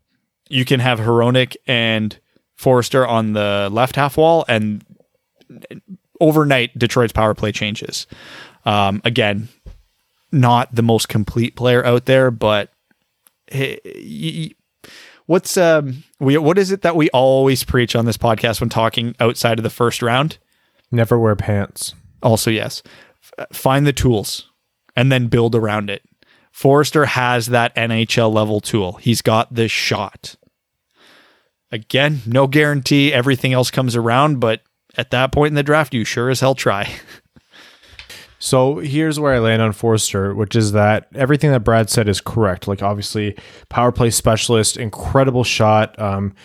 You 0.49 0.65
can 0.65 0.79
have 0.79 0.99
Hronek 0.99 1.55
and 1.67 2.17
Foerster 2.55 3.05
on 3.05 3.33
the 3.33 3.69
left 3.71 3.95
half 3.95 4.17
wall, 4.17 4.45
and 4.47 4.83
overnight 6.19 6.77
Detroit's 6.77 7.13
power 7.13 7.33
play 7.33 7.51
changes. 7.51 8.07
Um, 8.65 9.01
again, 9.03 9.49
not 10.31 10.73
the 10.73 10.81
most 10.81 11.09
complete 11.09 11.55
player 11.55 11.85
out 11.85 12.05
there, 12.05 12.31
but 12.31 12.71
he- 13.51 13.79
he- 13.83 14.55
what's 15.25 15.57
um 15.57 16.03
we 16.19 16.37
what 16.37 16.57
is 16.57 16.71
it 16.71 16.81
that 16.81 16.95
we 16.95 17.09
always 17.09 17.63
preach 17.63 17.95
on 17.95 18.05
this 18.05 18.17
podcast 18.17 18.59
when 18.59 18.69
talking 18.69 19.15
outside 19.19 19.59
of 19.59 19.63
the 19.63 19.69
first 19.69 20.01
round? 20.01 20.37
Never 20.91 21.17
wear 21.19 21.35
pants. 21.35 21.93
Also, 22.21 22.51
yes, 22.51 22.81
F- 23.37 23.47
find 23.55 23.85
the 23.85 23.93
tools 23.93 24.49
and 24.95 25.11
then 25.11 25.27
build 25.27 25.55
around 25.55 25.89
it. 25.89 26.03
Foerster 26.51 27.05
has 27.05 27.47
that 27.47 27.75
NHL 27.75 28.33
level 28.33 28.61
tool. 28.61 28.93
He's 28.93 29.21
got 29.21 29.53
the 29.53 29.67
shot. 29.67 30.37
Again, 31.71 32.21
no 32.25 32.47
guarantee 32.47 33.11
everything 33.11 33.51
else 33.51 33.69
comes 33.69 33.95
around, 33.95 34.39
but 34.39 34.61
at 34.95 35.11
that 35.11 35.33
point 35.33 35.51
in 35.51 35.55
the 35.55 35.63
draft, 35.63 35.93
you 35.93 36.05
sure 36.05 36.29
as 36.29 36.39
hell 36.39 36.55
try. 36.55 36.89
So 38.45 38.77
here's 38.77 39.19
where 39.19 39.33
I 39.33 39.39
land 39.39 39.63
on 39.63 39.71
Foerster, 39.71 40.35
which 40.35 40.55
is 40.55 40.73
that 40.73 41.07
everything 41.15 41.49
that 41.49 41.61
Brad 41.61 41.89
said 41.89 42.07
is 42.07 42.21
correct. 42.21 42.67
Like 42.67 42.83
obviously, 42.83 43.35
power 43.69 43.91
play 43.91 44.11
specialist, 44.11 44.77
incredible 44.77 45.43
shot, 45.43 45.99
um, 45.99 46.35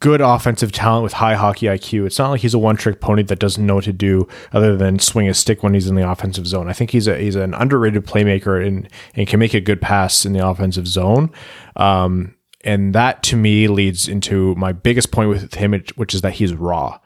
good 0.00 0.22
offensive 0.22 0.72
talent 0.72 1.02
with 1.02 1.12
high 1.12 1.34
hockey 1.34 1.66
IQ. 1.66 2.06
It's 2.06 2.18
not 2.18 2.30
like 2.30 2.40
he's 2.40 2.54
a 2.54 2.58
one 2.58 2.76
trick 2.76 3.02
pony 3.02 3.24
that 3.24 3.40
doesn't 3.40 3.66
know 3.66 3.74
what 3.74 3.84
to 3.84 3.92
do 3.92 4.26
other 4.54 4.74
than 4.74 4.98
swing 5.00 5.28
a 5.28 5.34
stick 5.34 5.62
when 5.62 5.74
he's 5.74 5.86
in 5.86 5.96
the 5.96 6.10
offensive 6.10 6.46
zone. 6.46 6.66
I 6.66 6.72
think 6.72 6.92
he's 6.92 7.06
a 7.06 7.18
he's 7.18 7.36
an 7.36 7.52
underrated 7.52 8.06
playmaker 8.06 8.66
and 8.66 8.88
and 9.14 9.28
can 9.28 9.38
make 9.38 9.52
a 9.52 9.60
good 9.60 9.82
pass 9.82 10.24
in 10.24 10.32
the 10.32 10.48
offensive 10.48 10.88
zone. 10.88 11.30
Um, 11.76 12.36
and 12.62 12.94
that 12.94 13.22
to 13.24 13.36
me 13.36 13.68
leads 13.68 14.08
into 14.08 14.54
my 14.54 14.72
biggest 14.72 15.12
point 15.12 15.28
with 15.28 15.52
him, 15.52 15.78
which 15.96 16.14
is 16.14 16.22
that 16.22 16.32
he's 16.32 16.54
raw. 16.54 16.98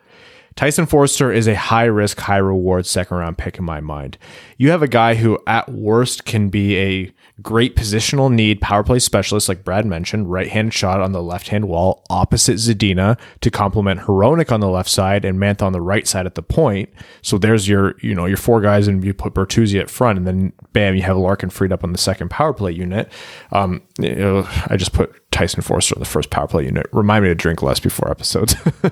Tyson 0.56 0.86
Foerster 0.86 1.32
is 1.32 1.48
a 1.48 1.56
high 1.56 1.84
risk, 1.84 2.20
high 2.20 2.36
reward 2.36 2.86
second 2.86 3.16
round 3.16 3.38
pick 3.38 3.58
in 3.58 3.64
my 3.64 3.80
mind. 3.80 4.18
You 4.56 4.70
have 4.70 4.82
a 4.82 4.88
guy 4.88 5.16
who, 5.16 5.38
at 5.46 5.68
worst, 5.68 6.24
can 6.24 6.48
be 6.48 6.76
a 6.78 7.12
great 7.42 7.74
positional 7.74 8.32
need 8.32 8.60
power 8.60 8.84
play 8.84 9.00
specialist, 9.00 9.48
like 9.48 9.64
Brad 9.64 9.84
mentioned, 9.84 10.30
right 10.30 10.48
hand 10.48 10.72
shot 10.72 11.00
on 11.00 11.10
the 11.10 11.22
left 11.22 11.48
hand 11.48 11.66
wall 11.66 12.04
opposite 12.08 12.56
Zadina 12.56 13.18
to 13.40 13.50
complement 13.50 14.00
Hronek 14.00 14.52
on 14.52 14.60
the 14.60 14.68
left 14.68 14.88
side 14.88 15.24
and 15.24 15.38
Mantha 15.38 15.62
on 15.62 15.72
the 15.72 15.80
right 15.80 16.06
side 16.06 16.26
at 16.26 16.36
the 16.36 16.42
point. 16.42 16.88
So 17.22 17.36
there's 17.36 17.68
your, 17.68 17.96
you 18.00 18.14
know, 18.14 18.26
your 18.26 18.36
four 18.36 18.60
guys, 18.60 18.86
and 18.86 19.02
you 19.04 19.12
put 19.12 19.34
Bertuzzi 19.34 19.80
at 19.80 19.90
front, 19.90 20.18
and 20.18 20.26
then 20.26 20.52
bam, 20.72 20.94
you 20.94 21.02
have 21.02 21.16
Larkin 21.16 21.50
freed 21.50 21.72
up 21.72 21.82
on 21.82 21.90
the 21.90 21.98
second 21.98 22.30
power 22.30 22.52
play 22.52 22.70
unit. 22.70 23.10
Um, 23.50 23.82
you 23.98 24.14
know, 24.14 24.48
I 24.68 24.76
just 24.76 24.92
put 24.92 25.12
Tyson 25.34 25.60
Foerster 25.62 25.96
on 25.96 26.00
the 26.00 26.06
first 26.06 26.30
power 26.30 26.46
play 26.46 26.64
unit. 26.64 26.86
Remind 26.92 27.24
me 27.24 27.28
to 27.28 27.34
drink 27.34 27.62
less 27.62 27.80
before 27.80 28.10
episodes. 28.10 28.54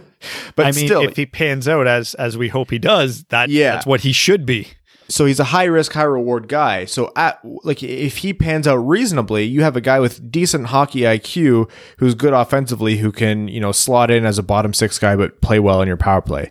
but 0.56 0.66
I 0.66 0.72
mean, 0.72 0.86
still, 0.86 1.02
if 1.02 1.16
he 1.16 1.24
pans 1.24 1.66
out 1.68 1.86
as 1.86 2.14
as 2.14 2.36
we 2.36 2.48
hope 2.48 2.70
he 2.70 2.78
does, 2.78 3.24
that 3.30 3.48
Yeah. 3.48 3.72
that's 3.72 3.86
what 3.86 4.00
he 4.00 4.12
should 4.12 4.44
be. 4.44 4.68
so 5.08 5.24
he's 5.26 5.40
a 5.40 5.44
high 5.44 5.64
risk, 5.64 5.92
high 5.92 6.02
reward 6.02 6.48
guy. 6.48 6.84
So 6.84 7.12
at 7.16 7.38
like 7.64 7.82
if 7.82 8.18
he 8.18 8.32
pans 8.34 8.66
out 8.66 8.76
reasonably, 8.76 9.44
you 9.44 9.62
have 9.62 9.76
a 9.76 9.80
guy 9.80 10.00
with 10.00 10.30
decent 10.30 10.66
hockey 10.66 11.00
IQ 11.00 11.70
who's 11.98 12.14
good 12.14 12.32
offensively, 12.32 12.96
who 12.98 13.12
can 13.12 13.48
you 13.48 13.60
know 13.60 13.72
slot 13.72 14.10
in 14.10 14.24
as 14.26 14.38
a 14.38 14.42
bottom 14.42 14.72
six 14.74 14.98
guy 14.98 15.16
but 15.16 15.40
play 15.40 15.58
well 15.60 15.80
in 15.80 15.88
your 15.88 15.96
power 15.96 16.20
play. 16.20 16.50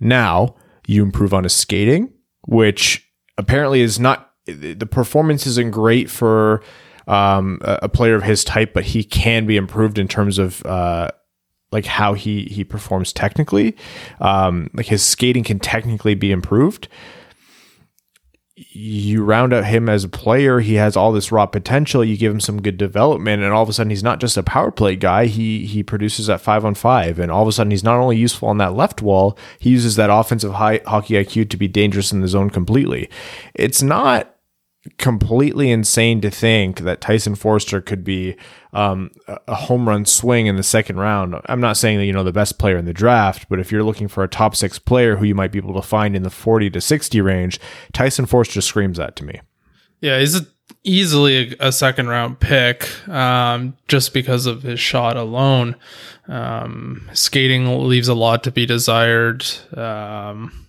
Now 0.00 0.54
you 0.86 1.02
improve 1.02 1.32
on 1.34 1.44
his 1.44 1.52
skating, 1.54 2.12
which 2.46 3.08
apparently 3.38 3.80
is 3.80 3.98
not 4.00 4.30
the 4.46 4.86
performance 4.86 5.46
isn't 5.46 5.70
great 5.70 6.10
for 6.10 6.62
um, 7.06 7.58
a 7.62 7.88
player 7.88 8.14
of 8.14 8.22
his 8.22 8.44
type, 8.44 8.72
but 8.72 8.84
he 8.84 9.04
can 9.04 9.46
be 9.46 9.56
improved 9.56 9.98
in 9.98 10.08
terms 10.08 10.38
of. 10.38 10.64
Uh, 10.64 11.10
like 11.70 11.86
how 11.86 12.12
he 12.12 12.44
he 12.50 12.64
performs 12.64 13.14
technically, 13.14 13.74
um, 14.20 14.68
like 14.74 14.84
his 14.84 15.02
skating 15.02 15.42
can 15.42 15.58
technically 15.58 16.14
be 16.14 16.30
improved 16.30 16.86
you 18.70 19.24
round 19.24 19.52
out 19.52 19.64
him 19.64 19.88
as 19.88 20.04
a 20.04 20.08
player. 20.08 20.60
He 20.60 20.74
has 20.74 20.96
all 20.96 21.12
this 21.12 21.32
raw 21.32 21.46
potential. 21.46 22.04
You 22.04 22.16
give 22.16 22.32
him 22.32 22.40
some 22.40 22.60
good 22.60 22.76
development, 22.76 23.42
and 23.42 23.52
all 23.52 23.62
of 23.62 23.68
a 23.68 23.72
sudden 23.72 23.90
he's 23.90 24.02
not 24.02 24.20
just 24.20 24.36
a 24.36 24.42
power 24.42 24.70
play 24.70 24.96
guy. 24.96 25.26
He 25.26 25.66
he 25.66 25.82
produces 25.82 26.28
at 26.28 26.40
five 26.40 26.64
on 26.64 26.74
five, 26.74 27.18
and 27.18 27.30
all 27.30 27.42
of 27.42 27.48
a 27.48 27.52
sudden 27.52 27.70
he's 27.70 27.84
not 27.84 27.98
only 27.98 28.16
useful 28.16 28.48
on 28.48 28.58
that 28.58 28.74
left 28.74 29.02
wall. 29.02 29.38
He 29.58 29.70
uses 29.70 29.96
that 29.96 30.10
offensive 30.10 30.54
high 30.54 30.80
hockey 30.86 31.14
IQ 31.14 31.50
to 31.50 31.56
be 31.56 31.68
dangerous 31.68 32.12
in 32.12 32.20
the 32.20 32.28
zone 32.28 32.50
completely. 32.50 33.08
It's 33.54 33.82
not 33.82 34.31
completely 34.98 35.70
insane 35.70 36.20
to 36.20 36.30
think 36.30 36.80
that 36.80 37.00
Tyson 37.00 37.34
Foerster 37.34 37.80
could 37.80 38.02
be 38.02 38.36
um, 38.72 39.10
a 39.46 39.54
home 39.54 39.88
run 39.88 40.04
swing 40.04 40.46
in 40.46 40.56
the 40.56 40.62
second 40.62 40.96
round. 40.96 41.36
I'm 41.46 41.60
not 41.60 41.76
saying 41.76 41.98
that 41.98 42.06
you 42.06 42.12
know 42.12 42.24
the 42.24 42.32
best 42.32 42.58
player 42.58 42.76
in 42.76 42.84
the 42.84 42.92
draft, 42.92 43.48
but 43.48 43.60
if 43.60 43.70
you're 43.70 43.84
looking 43.84 44.08
for 44.08 44.24
a 44.24 44.28
top 44.28 44.56
six 44.56 44.78
player 44.78 45.16
who 45.16 45.24
you 45.24 45.34
might 45.34 45.52
be 45.52 45.58
able 45.58 45.74
to 45.74 45.86
find 45.86 46.16
in 46.16 46.24
the 46.24 46.30
40 46.30 46.70
to 46.70 46.80
60 46.80 47.20
range, 47.20 47.60
Tyson 47.92 48.26
Foerster 48.26 48.60
screams 48.60 48.98
that 48.98 49.14
to 49.16 49.24
me. 49.24 49.40
Yeah, 50.00 50.18
he's 50.18 50.34
a, 50.34 50.46
easily 50.82 51.56
a, 51.60 51.68
a, 51.68 51.72
second 51.72 52.08
round 52.08 52.40
pick 52.40 53.08
um, 53.08 53.76
just 53.86 54.12
because 54.12 54.46
of 54.46 54.64
his 54.64 54.80
shot 54.80 55.16
alone. 55.16 55.76
Um, 56.26 57.08
skating 57.12 57.86
leaves 57.86 58.08
a 58.08 58.14
lot 58.14 58.42
to 58.44 58.50
be 58.50 58.66
desired. 58.66 59.46
Um, 59.76 60.66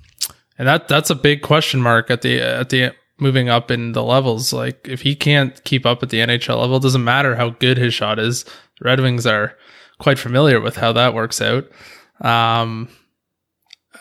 and 0.57 0.67
that 0.67 0.87
that's 0.87 1.09
a 1.09 1.15
big 1.15 1.41
question 1.41 1.81
mark 1.81 2.11
at 2.11 2.21
the 2.21 2.39
at 2.39 2.69
the 2.69 2.93
moving 3.23 3.49
up 3.49 3.71
in 3.71 3.93
the 3.93 4.03
levels. 4.03 4.53
Like 4.53 4.87
if 4.87 5.01
he 5.01 5.15
can't 5.15 5.63
keep 5.63 5.85
up 5.85 6.03
at 6.03 6.09
the 6.09 6.19
NHL 6.19 6.59
level, 6.59 6.79
doesn't 6.79 7.03
matter 7.03 7.35
how 7.35 7.49
good 7.49 7.77
his 7.77 7.93
shot 7.93 8.19
is. 8.19 8.43
The 8.43 8.85
Red 8.85 8.99
Wings 8.99 9.25
are 9.25 9.57
quite 9.97 10.19
familiar 10.19 10.61
with 10.61 10.75
how 10.75 10.91
that 10.93 11.15
works 11.15 11.41
out. 11.41 11.67
Um, 12.21 12.89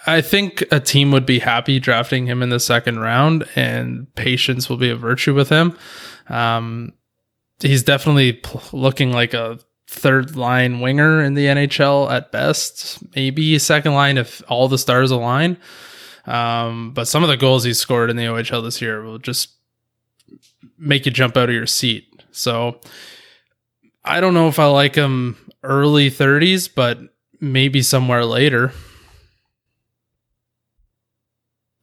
I 0.07 0.21
think 0.21 0.65
a 0.71 0.81
team 0.81 1.13
would 1.13 1.25
be 1.25 1.39
happy 1.39 1.79
drafting 1.79 2.27
him 2.27 2.43
in 2.43 2.51
the 2.51 2.61
second 2.61 2.99
round, 2.99 3.49
and 3.55 4.13
patience 4.17 4.69
will 4.69 4.77
be 4.77 4.91
a 4.91 4.97
virtue 4.97 5.33
with 5.33 5.49
him. 5.49 5.79
Um, 6.29 6.93
he's 7.61 7.85
definitely 7.85 8.43
looking 8.73 9.13
like 9.13 9.33
a 9.33 9.61
third 9.89 10.37
line 10.37 10.81
winger 10.81 11.23
in 11.23 11.35
the 11.35 11.47
NHL 11.47 12.11
at 12.11 12.33
best, 12.33 12.99
maybe 13.15 13.59
second 13.59 13.95
line 13.95 14.19
if 14.19 14.43
all 14.49 14.69
the 14.69 14.79
stars 14.79 15.11
align. 15.11 15.57
Um, 16.27 16.93
but 16.93 17.09
some 17.09 17.23
of 17.23 17.29
the 17.29 17.37
goals 17.37 17.65
he 17.65 17.75
scored 17.75 18.11
in 18.11 18.17
the 18.17 18.25
OHL 18.25 18.63
this 18.63 18.81
year 18.81 19.03
will 19.03 19.19
just 19.19 19.51
make 20.79 21.07
you 21.07 21.13
jump 21.13 21.37
out 21.37 21.49
of 21.49 21.55
your 21.55 21.67
seat. 21.67 22.09
So 22.31 22.81
I 24.05 24.21
don't 24.21 24.35
know 24.35 24.49
if 24.49 24.59
I 24.59 24.67
like 24.67 24.95
him 24.95 25.37
early 25.63 26.11
30s, 26.11 26.69
but 26.73 26.99
maybe 27.41 27.83
somewhere 27.83 28.25
later. 28.25 28.73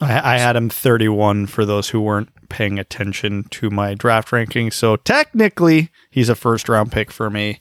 I, 0.01 0.35
I, 0.35 0.37
had 0.37 0.55
him 0.55 0.69
31 0.69 1.47
for 1.47 1.65
those 1.65 1.89
who 1.89 1.99
weren't 1.99 2.29
paying 2.47 2.79
attention 2.79 3.43
to 3.51 3.69
my 3.69 3.93
draft 3.93 4.31
ranking. 4.31 4.71
So 4.71 4.95
technically, 4.95 5.89
he's 6.09 6.29
a 6.29 6.35
first 6.35 6.69
round 6.69 6.91
pick 6.91 7.11
for 7.11 7.29
me, 7.29 7.59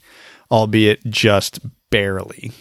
albeit 0.50 1.04
just 1.04 1.58
barely. 1.90 2.52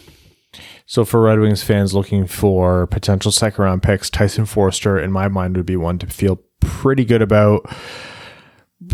So 0.90 1.04
for 1.04 1.22
Red 1.22 1.40
Wings 1.40 1.62
fans 1.62 1.94
looking 1.94 2.26
for 2.26 2.88
potential 2.88 3.30
second 3.30 3.62
round 3.62 3.84
picks, 3.84 4.10
Tyson 4.10 4.46
Foerster, 4.46 4.98
in 4.98 5.12
my 5.12 5.28
mind, 5.28 5.58
would 5.58 5.66
be 5.66 5.76
one 5.76 6.00
to 6.00 6.08
feel 6.08 6.40
pretty 6.62 7.04
good 7.04 7.22
about. 7.22 7.70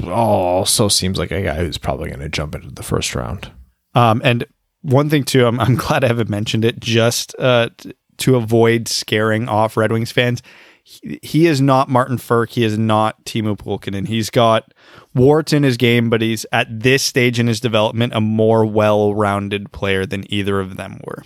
Also 0.07 0.87
seems 0.87 1.19
like 1.19 1.29
a 1.29 1.43
guy 1.43 1.53
who's 1.53 1.77
probably 1.77 2.09
going 2.09 2.19
to 2.19 2.29
jump 2.29 2.55
into 2.55 2.71
the 2.71 2.81
first 2.81 3.13
round. 3.13 3.51
Um, 3.93 4.23
and 4.25 4.43
one 4.81 5.07
thing 5.07 5.23
too, 5.23 5.45
I'm, 5.45 5.59
I'm 5.59 5.75
glad 5.77 6.03
I 6.03 6.07
haven't 6.07 6.31
mentioned 6.31 6.65
it 6.65 6.79
just 6.79 7.35
uh, 7.37 7.69
t- 7.77 7.93
to 8.17 8.37
avoid 8.37 8.87
scaring 8.87 9.47
off 9.47 9.77
Red 9.77 9.91
Wings 9.91 10.11
fans. 10.11 10.41
He, 10.83 11.19
he 11.21 11.45
is 11.45 11.61
not 11.61 11.89
Martin 11.89 12.17
Frk. 12.17 12.49
He 12.49 12.63
is 12.63 12.75
not 12.75 13.23
Teemu 13.23 13.55
Pulkkinen. 13.55 14.07
He's 14.07 14.31
got 14.31 14.73
warts 15.13 15.53
in 15.53 15.61
his 15.61 15.77
game, 15.77 16.09
but 16.09 16.23
he's 16.23 16.43
at 16.51 16.67
this 16.71 17.03
stage 17.03 17.39
in 17.39 17.45
his 17.45 17.59
development 17.59 18.13
a 18.15 18.21
more 18.21 18.65
well-rounded 18.65 19.71
player 19.71 20.07
than 20.07 20.25
either 20.33 20.59
of 20.59 20.75
them 20.75 20.99
were. 21.03 21.23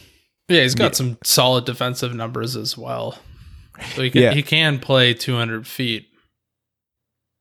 Yeah, 0.49 0.61
he's 0.61 0.75
got 0.75 0.93
yeah. 0.93 0.97
some 0.97 1.17
solid 1.23 1.65
defensive 1.65 2.13
numbers 2.13 2.55
as 2.55 2.77
well. 2.77 3.17
So 3.93 4.01
he 4.01 4.09
can 4.09 4.21
yeah. 4.21 4.33
he 4.33 4.41
can 4.41 4.79
play 4.79 5.13
200 5.13 5.67
feet. 5.67 6.07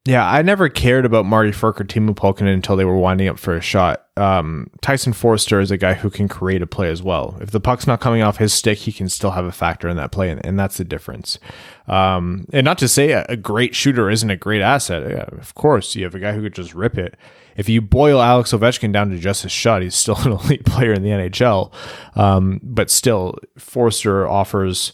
Yeah, 0.07 0.25
I 0.25 0.43
never 0.43 0.69
cared 0.69 1.05
about 1.05 1.27
Marty 1.27 1.51
Frk 1.51 1.81
or 1.81 1.85
Teemu 1.85 2.15
Pulkkinen 2.15 2.55
until 2.55 2.77
they 2.77 2.85
were 2.85 2.97
winding 2.97 3.27
up 3.27 3.41
for 3.41 3.57
a 3.57 3.61
shot. 3.61 4.07
Um, 4.17 4.71
Tyson 4.81 5.13
Foerster 5.13 5.61
is 5.61 5.73
a 5.73 5.77
guy 5.77 5.95
who 5.95 6.11
can 6.11 6.29
create 6.29 6.63
a 6.63 6.67
play 6.67 6.91
as 6.91 7.03
well. 7.03 7.37
If 7.41 7.51
the 7.51 7.59
puck's 7.59 7.89
not 7.89 8.01
coming 8.01 8.23
off 8.23 8.37
his 8.37 8.55
stick, 8.55 8.79
he 8.79 8.93
can 8.93 9.09
still 9.09 9.33
have 9.33 9.45
a 9.45 9.53
factor 9.53 9.89
in 9.89 9.97
that 9.97 10.13
play, 10.13 10.31
and, 10.31 10.45
and 10.47 10.57
that's 10.57 10.77
the 10.77 10.85
difference. 10.85 11.41
Um, 11.89 12.47
and 12.53 12.65
not 12.65 12.79
to 12.79 12.89
say 12.89 13.13
a, 13.13 13.27
a, 13.29 13.37
great 13.37 13.75
shooter 13.75 14.09
isn't 14.09 14.31
a 14.31 14.37
great 14.37 14.63
asset. 14.63 15.11
Yeah, 15.11 15.41
of 15.41 15.55
course, 15.55 15.97
you 15.97 16.05
have 16.05 16.15
a 16.15 16.21
guy 16.21 16.33
who 16.33 16.43
could 16.43 16.55
just 16.55 16.73
rip 16.73 16.97
it 16.97 17.17
if 17.57 17.69
you 17.69 17.81
boil 17.81 18.21
Alex 18.21 18.53
Ovechkin 18.53 18.93
down 18.93 19.11
to 19.11 19.19
just 19.19 19.43
his 19.43 19.53
shot, 19.53 19.83
he's 19.83 19.95
still 19.95 20.17
an 20.25 20.33
elite 20.33 20.65
player 20.65 20.93
in 20.93 21.03
the 21.03 21.11
NHL. 21.11 21.73
Um, 22.15 22.61
but 22.63 22.91
still, 22.91 23.37
Foerster 23.59 24.29
offers 24.29 24.93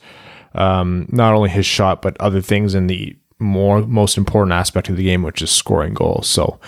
um, 0.54 1.06
not 1.10 1.34
only 1.34 1.50
his 1.50 1.66
shot, 1.66 2.02
but 2.02 2.20
other 2.20 2.40
things 2.40 2.74
in 2.74 2.86
the 2.86 3.16
more 3.38 3.82
most 3.82 4.16
important 4.16 4.52
aspect 4.52 4.88
of 4.88 4.96
the 4.96 5.04
game, 5.04 5.22
which 5.22 5.42
is 5.42 5.50
scoring 5.50 5.94
goals. 5.94 6.28
So, 6.28 6.60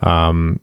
um, 0.00 0.60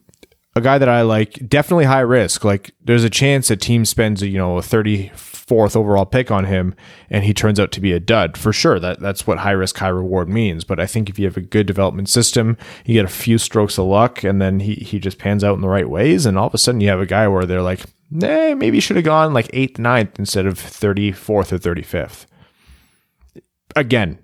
a 0.56 0.62
guy 0.62 0.78
that 0.80 0.90
I 0.90 1.02
like, 1.04 1.48
definitely 1.48 1.86
high 1.86 2.00
risk. 2.00 2.44
Like, 2.44 2.72
there's 2.84 3.04
a 3.04 3.10
chance 3.10 3.52
a 3.52 3.56
team 3.56 3.86
spends, 3.86 4.24
you 4.24 4.38
know, 4.38 4.58
a 4.58 4.62
30 4.64 5.12
fourth 5.48 5.76
overall 5.76 6.06
pick 6.06 6.30
on 6.30 6.46
him 6.46 6.76
and 7.10 7.24
he 7.24 7.34
turns 7.34 7.60
out 7.60 7.72
to 7.72 7.82
be 7.82 7.94
a 7.94 8.00
dud. 8.00 8.38
For 8.38 8.54
sure 8.54 8.80
that 8.80 9.00
that's 9.00 9.26
what 9.26 9.40
high 9.40 9.52
risk 9.52 9.78
high 9.78 9.88
reward 9.88 10.30
means. 10.30 10.64
But 10.64 10.80
i 10.80 10.86
think 10.86 11.10
if 11.10 11.18
you 11.18 11.26
have 11.26 11.38
a 11.38 11.42
good 11.42 11.66
development 11.66 12.10
system 12.10 12.58
you 12.86 12.94
get 12.94 13.06
a 13.06 13.10
few 13.10 13.38
strokes 13.38 13.78
of 13.78 13.86
luck 13.86 14.24
and 14.24 14.42
then 14.42 14.60
he 14.60 14.76
he 14.76 15.00
just 15.00 15.18
pans 15.18 15.44
out 15.44 15.56
in 15.56 15.62
the 15.62 15.70
right 15.70 15.90
ways 15.90 16.26
and 16.26 16.38
all 16.38 16.48
of 16.48 16.54
a 16.54 16.58
sudden 16.58 16.82
you 16.82 16.90
have 16.90 17.00
a 17.00 17.06
guy 17.06 17.28
where 17.28 17.46
they're 17.46 17.62
like 17.62 17.86
eh, 18.22 18.54
maybe 18.54 18.80
should 18.80 18.96
have 18.96 19.06
gone 19.06 19.34
like 19.34 19.48
8th 19.52 19.78
9th 19.78 20.20
instead 20.20 20.46
of 20.46 20.56
34th 20.56 21.30
or 21.30 21.44
35th 21.44 22.26
again 23.76 24.20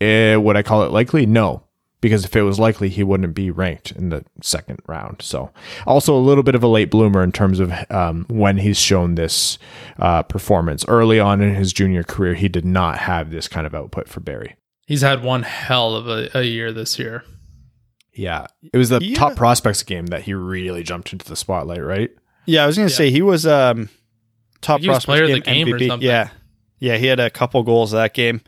eh, 0.00 0.36
would 0.36 0.56
i 0.56 0.62
call 0.62 0.82
it 0.82 0.92
likely? 0.92 1.26
No 1.26 1.64
because 2.00 2.24
if 2.24 2.34
it 2.34 2.42
was 2.42 2.58
likely, 2.58 2.88
he 2.88 3.02
wouldn't 3.02 3.34
be 3.34 3.50
ranked 3.50 3.92
in 3.92 4.08
the 4.08 4.24
second 4.42 4.80
round. 4.86 5.22
So, 5.22 5.50
also 5.86 6.16
a 6.16 6.18
little 6.18 6.42
bit 6.42 6.54
of 6.54 6.62
a 6.62 6.68
late 6.68 6.90
bloomer 6.90 7.22
in 7.22 7.32
terms 7.32 7.60
of 7.60 7.72
um, 7.90 8.26
when 8.28 8.58
he's 8.58 8.78
shown 8.78 9.14
this 9.14 9.58
uh, 9.98 10.22
performance. 10.22 10.84
Early 10.88 11.20
on 11.20 11.40
in 11.40 11.54
his 11.54 11.72
junior 11.72 12.02
career, 12.02 12.34
he 12.34 12.48
did 12.48 12.64
not 12.64 12.98
have 12.98 13.30
this 13.30 13.48
kind 13.48 13.66
of 13.66 13.74
output 13.74 14.08
for 14.08 14.20
Barrie. 14.20 14.56
He's 14.86 15.02
had 15.02 15.22
one 15.22 15.42
hell 15.42 15.94
of 15.94 16.08
a, 16.08 16.30
a 16.34 16.42
year 16.42 16.72
this 16.72 16.98
year. 16.98 17.24
Yeah, 18.12 18.46
it 18.72 18.76
was 18.76 18.88
the 18.88 18.98
yeah. 19.00 19.14
top 19.14 19.36
prospects 19.36 19.82
game 19.82 20.06
that 20.06 20.22
he 20.22 20.34
really 20.34 20.82
jumped 20.82 21.12
into 21.12 21.28
the 21.28 21.36
spotlight, 21.36 21.84
right? 21.84 22.10
Yeah, 22.44 22.64
I 22.64 22.66
was 22.66 22.76
going 22.76 22.88
to 22.88 22.92
yeah. 22.92 22.98
say 22.98 23.10
he 23.10 23.22
was 23.22 23.46
um, 23.46 23.88
top 24.60 24.82
prospects 24.82 25.04
player 25.04 25.26
game, 25.26 25.36
of 25.36 25.44
the 25.44 25.50
game 25.50 25.66
MVP. 25.68 25.74
or 25.74 25.88
something. 25.88 26.08
Yeah, 26.08 26.30
yeah, 26.80 26.96
he 26.96 27.06
had 27.06 27.20
a 27.20 27.30
couple 27.30 27.62
goals 27.62 27.92
that 27.92 28.14
game. 28.14 28.40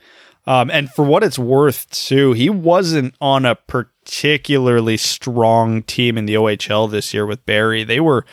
Um, 0.46 0.70
and 0.70 0.90
for 0.90 1.04
what 1.04 1.22
it's 1.22 1.38
worth, 1.38 1.88
too, 1.90 2.32
he 2.32 2.50
wasn't 2.50 3.14
on 3.20 3.44
a 3.44 3.54
particularly 3.54 4.96
strong 4.96 5.82
team 5.82 6.18
in 6.18 6.26
the 6.26 6.34
OHL 6.34 6.90
this 6.90 7.14
year 7.14 7.26
with 7.26 7.46
Barrie. 7.46 7.84
They 7.84 8.00
were, 8.00 8.24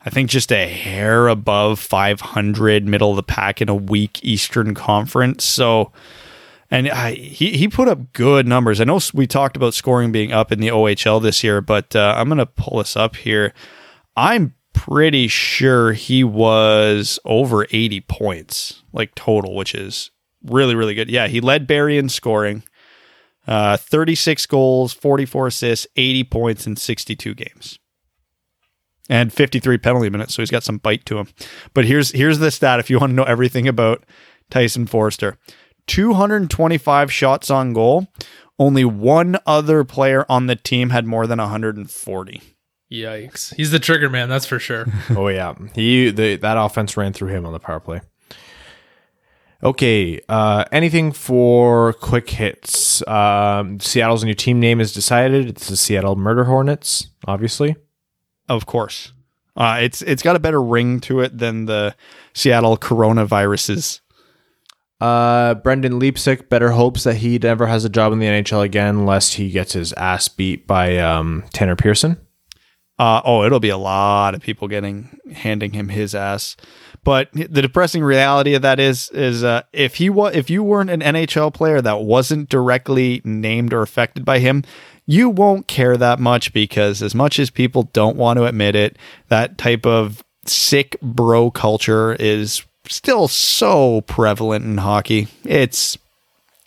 I 0.00 0.10
think, 0.10 0.30
just 0.30 0.50
a 0.50 0.66
hair 0.66 1.28
above 1.28 1.78
500, 1.78 2.86
middle 2.86 3.10
of 3.10 3.16
the 3.16 3.22
pack 3.22 3.60
in 3.60 3.68
a 3.68 3.74
weak 3.74 4.20
Eastern 4.22 4.74
Conference. 4.74 5.44
So, 5.44 5.92
and 6.70 6.88
I, 6.88 7.12
he 7.12 7.58
he 7.58 7.68
put 7.68 7.88
up 7.88 8.12
good 8.12 8.46
numbers. 8.46 8.80
I 8.80 8.84
know 8.84 9.00
we 9.12 9.26
talked 9.26 9.56
about 9.56 9.74
scoring 9.74 10.12
being 10.12 10.32
up 10.32 10.52
in 10.52 10.60
the 10.60 10.68
OHL 10.68 11.20
this 11.20 11.44
year, 11.44 11.60
but 11.60 11.94
uh, 11.94 12.14
I'm 12.16 12.28
gonna 12.28 12.46
pull 12.46 12.78
this 12.78 12.96
up 12.96 13.16
here. 13.16 13.52
I'm 14.16 14.54
pretty 14.72 15.28
sure 15.28 15.92
he 15.92 16.24
was 16.24 17.18
over 17.24 17.66
80 17.70 18.00
points, 18.02 18.82
like 18.92 19.14
total, 19.14 19.54
which 19.54 19.74
is 19.74 20.10
really, 20.44 20.74
really 20.74 20.94
good. 20.94 21.10
Yeah, 21.10 21.28
he 21.28 21.40
led 21.40 21.66
Barrie 21.66 21.98
in 21.98 22.08
scoring. 22.08 22.62
Uh, 23.46 23.76
36 23.76 24.46
goals, 24.46 24.92
44 24.92 25.48
assists, 25.48 25.86
80 25.96 26.24
points 26.24 26.66
in 26.66 26.76
62 26.76 27.34
games. 27.34 27.78
And 29.08 29.32
53 29.32 29.78
penalty 29.78 30.08
minutes, 30.08 30.34
so 30.34 30.42
he's 30.42 30.52
got 30.52 30.62
some 30.62 30.78
bite 30.78 31.04
to 31.06 31.18
him. 31.18 31.28
But 31.74 31.84
here's 31.84 32.12
here's 32.12 32.38
the 32.38 32.52
stat 32.52 32.78
if 32.78 32.88
you 32.88 33.00
want 33.00 33.10
to 33.10 33.14
know 33.14 33.24
everything 33.24 33.66
about 33.66 34.04
Tyson 34.50 34.86
Foerster. 34.86 35.36
225 35.88 37.12
shots 37.12 37.50
on 37.50 37.72
goal. 37.72 38.06
Only 38.56 38.84
one 38.84 39.38
other 39.46 39.82
player 39.82 40.24
on 40.28 40.46
the 40.46 40.54
team 40.54 40.90
had 40.90 41.06
more 41.06 41.26
than 41.26 41.40
140. 41.40 42.42
Yikes. 42.92 43.54
He's 43.54 43.70
the 43.70 43.78
trigger 43.78 44.10
man, 44.10 44.28
that's 44.28 44.46
for 44.46 44.58
sure. 44.58 44.86
oh 45.10 45.28
yeah. 45.28 45.54
He 45.74 46.10
the 46.10 46.36
that 46.36 46.56
offense 46.56 46.96
ran 46.96 47.12
through 47.12 47.28
him 47.28 47.46
on 47.46 47.52
the 47.52 47.58
power 47.58 47.80
play. 47.80 48.00
Okay, 49.62 50.20
uh, 50.28 50.64
anything 50.72 51.12
for 51.12 51.92
quick 51.94 52.30
hits? 52.30 53.06
Um, 53.06 53.78
Seattle's 53.78 54.24
new 54.24 54.34
team 54.34 54.58
name 54.58 54.80
is 54.80 54.94
decided. 54.94 55.48
It's 55.48 55.68
the 55.68 55.76
Seattle 55.76 56.16
Murder 56.16 56.44
Hornets, 56.44 57.08
obviously. 57.26 57.76
Of 58.48 58.64
course, 58.64 59.12
uh, 59.56 59.78
it's 59.82 60.00
it's 60.02 60.22
got 60.22 60.34
a 60.34 60.40
better 60.40 60.62
ring 60.62 60.98
to 61.00 61.20
it 61.20 61.36
than 61.36 61.66
the 61.66 61.94
Seattle 62.32 62.78
coronaviruses. 62.78 64.00
Uh, 64.98 65.54
Brendan 65.54 65.98
Leipsic 66.00 66.48
better 66.48 66.70
hopes 66.70 67.04
that 67.04 67.16
he 67.16 67.38
never 67.38 67.66
has 67.66 67.84
a 67.84 67.90
job 67.90 68.12
in 68.12 68.18
the 68.18 68.26
NHL 68.26 68.62
again, 68.62 69.04
lest 69.04 69.34
he 69.34 69.50
gets 69.50 69.74
his 69.74 69.92
ass 69.94 70.28
beat 70.28 70.66
by 70.66 70.96
um, 70.98 71.44
Tanner 71.52 71.76
Pearson. 71.76 72.18
Uh, 72.98 73.22
oh, 73.24 73.44
it'll 73.44 73.60
be 73.60 73.70
a 73.70 73.78
lot 73.78 74.34
of 74.34 74.42
people 74.42 74.68
getting 74.68 75.18
handing 75.32 75.72
him 75.72 75.88
his 75.88 76.14
ass. 76.14 76.56
But 77.02 77.30
the 77.32 77.62
depressing 77.62 78.02
reality 78.04 78.54
of 78.54 78.62
that 78.62 78.78
is, 78.78 79.10
is 79.10 79.42
uh, 79.42 79.62
if 79.72 79.96
he 79.96 80.10
was, 80.10 80.34
if 80.34 80.50
you 80.50 80.62
weren't 80.62 80.90
an 80.90 81.00
NHL 81.00 81.52
player 81.52 81.80
that 81.80 82.02
wasn't 82.02 82.48
directly 82.50 83.22
named 83.24 83.72
or 83.72 83.80
affected 83.80 84.24
by 84.24 84.38
him, 84.38 84.64
you 85.06 85.30
won't 85.30 85.66
care 85.66 85.96
that 85.96 86.20
much 86.20 86.52
because 86.52 87.02
as 87.02 87.14
much 87.14 87.38
as 87.38 87.50
people 87.50 87.84
don't 87.92 88.16
want 88.16 88.36
to 88.36 88.44
admit 88.44 88.76
it, 88.76 88.96
that 89.28 89.56
type 89.56 89.86
of 89.86 90.22
sick 90.44 90.96
bro 91.00 91.50
culture 91.50 92.14
is 92.14 92.62
still 92.86 93.28
so 93.28 94.02
prevalent 94.02 94.64
in 94.64 94.78
hockey. 94.78 95.28
It's 95.44 95.96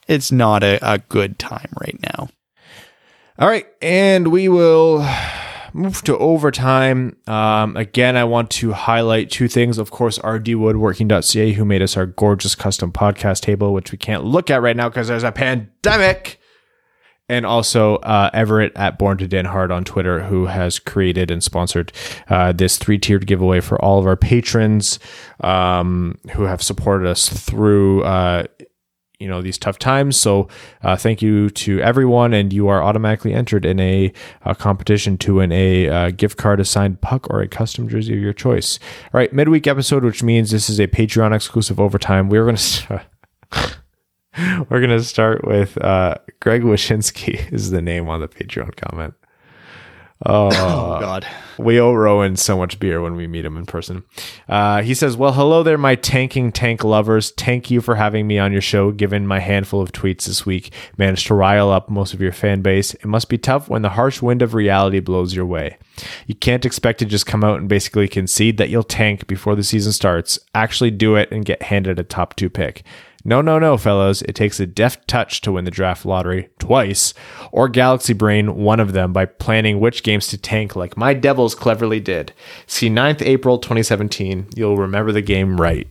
it's 0.07 0.31
not 0.31 0.63
a, 0.63 0.79
a 0.81 0.97
good 0.97 1.39
time 1.39 1.71
right 1.79 1.97
now. 2.01 2.29
All 3.39 3.47
right, 3.47 3.65
and 3.81 4.27
we 4.27 4.49
will 4.49 5.07
move 5.73 6.01
to 6.03 6.17
overtime. 6.17 7.17
Um, 7.27 7.75
again, 7.75 8.15
I 8.15 8.23
want 8.23 8.49
to 8.51 8.73
highlight 8.73 9.29
two 9.29 9.47
things. 9.47 9.77
Of 9.77 9.91
course, 9.91 10.19
rdwoodworking.ca, 10.19 11.53
who 11.53 11.65
made 11.65 11.81
us 11.81 11.97
our 11.97 12.05
gorgeous 12.05 12.55
custom 12.55 12.91
podcast 12.91 13.41
table, 13.41 13.73
which 13.73 13.91
we 13.91 13.97
can't 13.97 14.23
look 14.23 14.49
at 14.49 14.61
right 14.61 14.75
now 14.75 14.89
because 14.89 15.07
there's 15.07 15.23
a 15.23 15.31
pandemic. 15.31 16.39
And 17.29 17.45
also 17.45 17.95
uh, 17.97 18.29
Everett 18.33 18.73
at 18.75 18.99
Born 18.99 19.17
to 19.17 19.27
Dan 19.27 19.45
Hard 19.45 19.71
on 19.71 19.85
Twitter, 19.85 20.23
who 20.23 20.47
has 20.47 20.77
created 20.77 21.31
and 21.31 21.41
sponsored 21.41 21.93
uh, 22.29 22.51
this 22.51 22.77
three 22.77 22.99
tiered 22.99 23.25
giveaway 23.25 23.61
for 23.61 23.81
all 23.81 23.97
of 23.97 24.05
our 24.05 24.17
patrons 24.17 24.99
um, 25.39 26.19
who 26.33 26.43
have 26.43 26.61
supported 26.61 27.07
us 27.07 27.29
through 27.29 28.03
uh, 28.03 28.43
you 29.23 29.29
know 29.29 29.41
these 29.41 29.57
tough 29.57 29.79
times. 29.79 30.17
So 30.17 30.49
uh, 30.83 30.97
thank 30.97 31.21
you 31.21 31.49
to 31.49 31.79
everyone, 31.79 32.33
and 32.33 32.51
you 32.51 32.67
are 32.67 32.83
automatically 32.83 33.33
entered 33.33 33.65
in 33.65 33.79
a, 33.79 34.11
a 34.43 34.53
competition 34.53 35.17
to 35.19 35.35
win 35.35 35.53
a 35.53 35.89
uh, 35.89 36.11
gift 36.11 36.37
card, 36.37 36.59
a 36.59 36.65
signed 36.65 36.99
puck, 36.99 37.27
or 37.29 37.41
a 37.41 37.47
custom 37.47 37.87
jersey 37.87 38.13
of 38.13 38.19
your 38.19 38.33
choice. 38.33 38.79
All 39.05 39.19
right, 39.19 39.31
midweek 39.31 39.65
episode, 39.65 40.03
which 40.03 40.21
means 40.21 40.51
this 40.51 40.69
is 40.69 40.79
a 40.79 40.87
Patreon 40.87 41.33
exclusive 41.33 41.79
overtime. 41.79 42.27
We're 42.29 42.43
going 42.43 42.55
to. 42.57 43.05
We're 44.69 44.81
gonna 44.81 45.03
start 45.03 45.45
with 45.47 45.77
uh, 45.81 46.15
Greg 46.41 46.63
Wyshynski 46.63 47.53
is 47.53 47.69
the 47.71 47.81
name 47.81 48.09
on 48.09 48.19
the 48.19 48.27
Patreon 48.27 48.75
comment. 48.75 49.13
Oh, 50.25 50.47
Oh 50.47 50.99
God. 51.01 51.25
we 51.57 51.79
owe 51.79 51.93
Rowan 51.93 52.35
so 52.37 52.57
much 52.57 52.79
beer 52.79 53.01
when 53.01 53.15
we 53.15 53.27
meet 53.27 53.43
him 53.45 53.57
in 53.57 53.65
person. 53.65 54.03
Uh, 54.47 54.81
he 54.81 54.93
says, 54.93 55.17
Well, 55.17 55.33
hello 55.33 55.63
there, 55.63 55.77
my 55.77 55.95
tanking 55.95 56.51
tank 56.51 56.83
lovers. 56.83 57.31
Thank 57.31 57.69
you 57.69 57.81
for 57.81 57.95
having 57.95 58.25
me 58.27 58.39
on 58.39 58.51
your 58.53 58.61
show. 58.61 58.91
Given 58.91 59.27
my 59.27 59.39
handful 59.39 59.81
of 59.81 59.91
tweets 59.91 60.25
this 60.25 60.45
week, 60.45 60.71
managed 60.97 61.27
to 61.27 61.33
rile 61.33 61.69
up 61.69 61.89
most 61.89 62.13
of 62.13 62.21
your 62.21 62.31
fan 62.31 62.61
base. 62.61 62.93
It 62.93 63.05
must 63.05 63.27
be 63.29 63.37
tough 63.37 63.67
when 63.69 63.81
the 63.81 63.89
harsh 63.89 64.21
wind 64.21 64.41
of 64.41 64.53
reality 64.53 64.99
blows 65.01 65.35
your 65.35 65.45
way. 65.45 65.77
You 66.25 66.35
can't 66.35 66.65
expect 66.65 66.99
to 66.99 67.05
just 67.05 67.25
come 67.25 67.43
out 67.43 67.59
and 67.59 67.67
basically 67.67 68.07
concede 68.07 68.57
that 68.57 68.69
you'll 68.69 68.83
tank 68.83 69.27
before 69.27 69.55
the 69.55 69.63
season 69.63 69.91
starts. 69.91 70.39
Actually, 70.55 70.91
do 70.91 71.15
it 71.15 71.31
and 71.31 71.43
get 71.45 71.63
handed 71.63 71.99
a 71.99 72.03
top 72.03 72.35
two 72.35 72.49
pick. 72.49 72.83
No, 73.25 73.41
no, 73.41 73.57
no, 73.57 73.77
fellows. 73.77 74.21
It 74.23 74.35
takes 74.35 74.59
a 74.59 74.65
deft 74.65 75.07
touch 75.07 75.41
to 75.41 75.53
win 75.53 75.65
the 75.65 75.71
draft 75.71 76.05
lottery 76.05 76.49
twice, 76.59 77.13
or 77.51 77.69
Galaxy 77.69 78.13
Brain 78.13 78.55
one 78.55 78.79
of 78.79 78.91
them 78.91 79.13
by 79.13 79.25
planning 79.25 79.79
which 79.79 80.03
games 80.03 80.27
to 80.27 80.37
tank 80.37 80.75
like 80.75 80.97
my 80.97 81.13
Devils 81.13 81.55
cleverly 81.55 81.99
did. 82.01 82.33
See 82.67 82.89
9th 82.89 83.21
April 83.21 83.57
2017. 83.57 84.47
You'll 84.55 84.77
remember 84.77 85.11
the 85.11 85.21
game 85.21 85.59
right. 85.59 85.87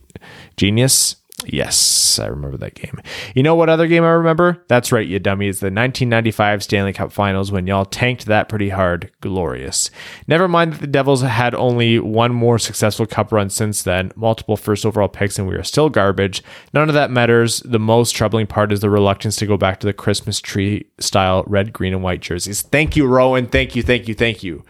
Genius? 0.57 1.15
Yes, 1.45 2.19
I 2.19 2.27
remember 2.27 2.57
that 2.57 2.75
game. 2.75 3.01
You 3.35 3.43
know 3.43 3.55
what 3.55 3.69
other 3.69 3.87
game 3.87 4.03
I 4.03 4.11
remember? 4.11 4.63
That's 4.67 4.91
right, 4.91 5.07
you 5.07 5.19
dummies. 5.19 5.59
The 5.59 5.65
1995 5.65 6.63
Stanley 6.63 6.93
Cup 6.93 7.11
Finals 7.11 7.51
when 7.51 7.67
y'all 7.67 7.85
tanked 7.85 8.25
that 8.25 8.49
pretty 8.49 8.69
hard. 8.69 9.11
Glorious. 9.21 9.91
Never 10.27 10.47
mind 10.47 10.73
that 10.73 10.81
the 10.81 10.87
Devils 10.87 11.21
had 11.21 11.53
only 11.55 11.99
one 11.99 12.33
more 12.33 12.59
successful 12.59 13.05
cup 13.05 13.31
run 13.31 13.49
since 13.49 13.83
then, 13.83 14.11
multiple 14.15 14.57
first 14.57 14.85
overall 14.85 15.07
picks, 15.07 15.37
and 15.37 15.47
we 15.47 15.55
are 15.55 15.63
still 15.63 15.89
garbage. 15.89 16.43
None 16.73 16.89
of 16.89 16.95
that 16.95 17.11
matters. 17.11 17.59
The 17.61 17.79
most 17.79 18.11
troubling 18.11 18.47
part 18.47 18.71
is 18.71 18.79
the 18.79 18.89
reluctance 18.89 19.35
to 19.37 19.45
go 19.45 19.57
back 19.57 19.79
to 19.81 19.87
the 19.87 19.93
Christmas 19.93 20.39
tree 20.39 20.87
style 20.99 21.43
red, 21.47 21.73
green, 21.73 21.93
and 21.93 22.03
white 22.03 22.21
jerseys. 22.21 22.61
Thank 22.61 22.95
you, 22.95 23.05
Rowan. 23.05 23.47
Thank 23.47 23.75
you, 23.75 23.83
thank 23.83 24.07
you, 24.07 24.13
thank 24.13 24.43
you. 24.43 24.63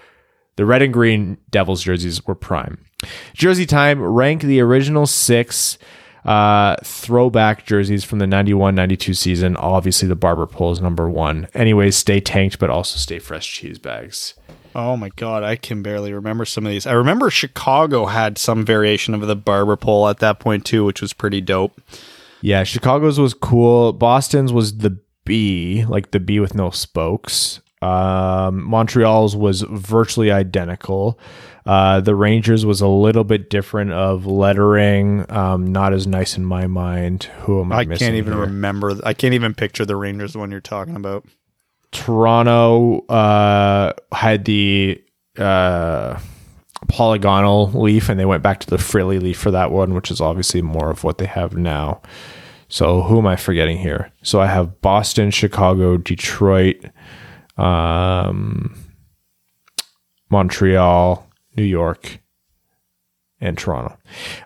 The 0.56 0.66
red 0.66 0.82
and 0.82 0.94
green 0.94 1.38
Devils 1.50 1.84
jerseys 1.84 2.26
were 2.26 2.36
prime. 2.36 2.86
Jersey 3.34 3.66
time, 3.66 4.02
rank 4.02 4.42
the 4.42 4.62
original 4.62 5.08
six 5.08 5.78
uh, 6.26 6.76
throwback 6.84 7.66
jerseys 7.66 8.04
from 8.04 8.20
the 8.20 8.28
91 8.28 8.76
92 8.76 9.14
season. 9.14 9.58
Obviously, 9.58 10.08
the 10.08 10.16
barber 10.16 10.46
pole 10.46 10.72
is 10.72 10.82
number 10.82 11.10
one. 11.10 11.48
Anyways, 11.54 11.96
stay 11.96 12.20
tanked, 12.20 12.60
but 12.60 12.70
also 12.70 12.98
stay 12.98 13.20
fresh 13.20 13.52
cheese 13.52 13.80
bags. 13.80 14.34
Oh 14.76 14.98
my 14.98 15.10
god, 15.10 15.44
I 15.44 15.56
can 15.56 15.84
barely 15.84 16.14
remember 16.14 16.46
some 16.46 16.66
of 16.66 16.72
these. 16.72 16.88
I 16.88 16.94
remember 16.94 17.30
Chicago 17.30 18.06
had 18.06 18.38
some 18.38 18.66
variation 18.66 19.14
of 19.14 19.22
the 19.22 19.36
barber 19.36 19.76
pole 19.76 20.08
at 20.08 20.20
that 20.20 20.40
point 20.40 20.66
too, 20.66 20.84
which 20.84 21.02
was 21.02 21.14
pretty 21.14 21.42
dope. 21.42 21.80
Yeah, 22.42 22.64
Chicago's 22.64 23.20
was 23.20 23.34
cool. 23.34 23.94
Boston's 23.94 24.52
was 24.52 24.78
the 24.80 24.98
B, 25.26 25.86
like 25.86 26.12
the 26.12 26.20
B 26.20 26.40
with 26.40 26.56
no 26.56 26.72
spokes. 26.72 27.62
Um, 27.82 28.64
Montreal's 28.64 29.36
was 29.36 29.62
virtually 29.62 30.32
identical. 30.32 31.20
Uh, 31.66 32.02
the 32.02 32.14
Rangers 32.16 32.66
was 32.66 32.82
a 32.82 32.88
little 32.88 33.24
bit 33.24 33.50
different 33.50 33.92
of 33.94 34.26
lettering, 34.26 35.26
um, 35.32 35.68
not 35.72 35.94
as 35.94 36.06
nice 36.06 36.38
in 36.38 36.46
my 36.46 36.68
mind. 36.68 37.24
Who 37.42 37.62
am 37.62 37.72
I, 37.72 37.78
I 37.80 37.86
can't 37.86 38.16
even 38.16 38.34
here? 38.34 38.42
remember. 38.42 38.96
I 39.06 39.14
can't 39.14 39.34
even 39.34 39.54
picture 39.54 39.86
the 39.86 39.96
Rangers 39.96 40.34
the 40.34 40.40
one 40.40 40.52
you're 40.52 40.60
talking 40.60 40.96
about. 40.96 41.26
Toronto 41.92 43.06
uh, 43.08 43.94
had 44.12 44.46
the 44.46 45.02
uh, 45.38 46.20
polygonal 46.88 47.72
leaf, 47.72 48.10
and 48.10 48.20
they 48.20 48.26
went 48.26 48.44
back 48.44 48.60
to 48.62 48.70
the 48.70 48.78
frilly 48.78 49.20
leaf 49.20 49.38
for 49.38 49.52
that 49.52 49.72
one, 49.72 49.94
which 49.94 50.12
is 50.12 50.20
obviously 50.20 50.62
more 50.62 50.90
of 50.90 51.04
what 51.04 51.18
they 51.18 51.28
have 51.28 51.56
now. 51.56 52.02
So 52.68 53.04
who 53.04 53.20
am 53.20 53.28
I 53.28 53.36
forgetting 53.36 53.78
here? 53.78 54.12
So 54.24 54.42
I 54.42 54.48
have 54.48 54.82
Boston, 54.82 55.30
Chicago, 55.32 55.96
Detroit, 55.96 56.84
um, 57.56 58.76
Montreal, 60.30 61.30
New 61.56 61.64
York, 61.64 62.20
and 63.42 63.58
Toronto. 63.58 63.98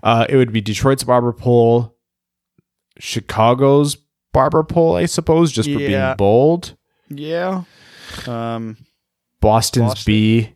Uh, 0.03 0.26
it 0.30 0.36
would 0.38 0.51
be 0.51 0.62
Detroit's 0.62 1.03
barber 1.03 1.34
pole, 1.34 1.95
Chicago's 2.99 3.97
barber 4.34 4.64
pole, 4.64 4.95
I 4.95 5.05
suppose, 5.05 5.51
just 5.51 5.70
for 5.70 5.80
Yeah. 5.80 5.88
being 6.10 6.18
bold. 6.18 6.76
Yeah. 7.10 7.64
Um. 8.28 8.78
Boston's 9.39 9.89
Boston. 9.91 10.12
B, 10.14 10.53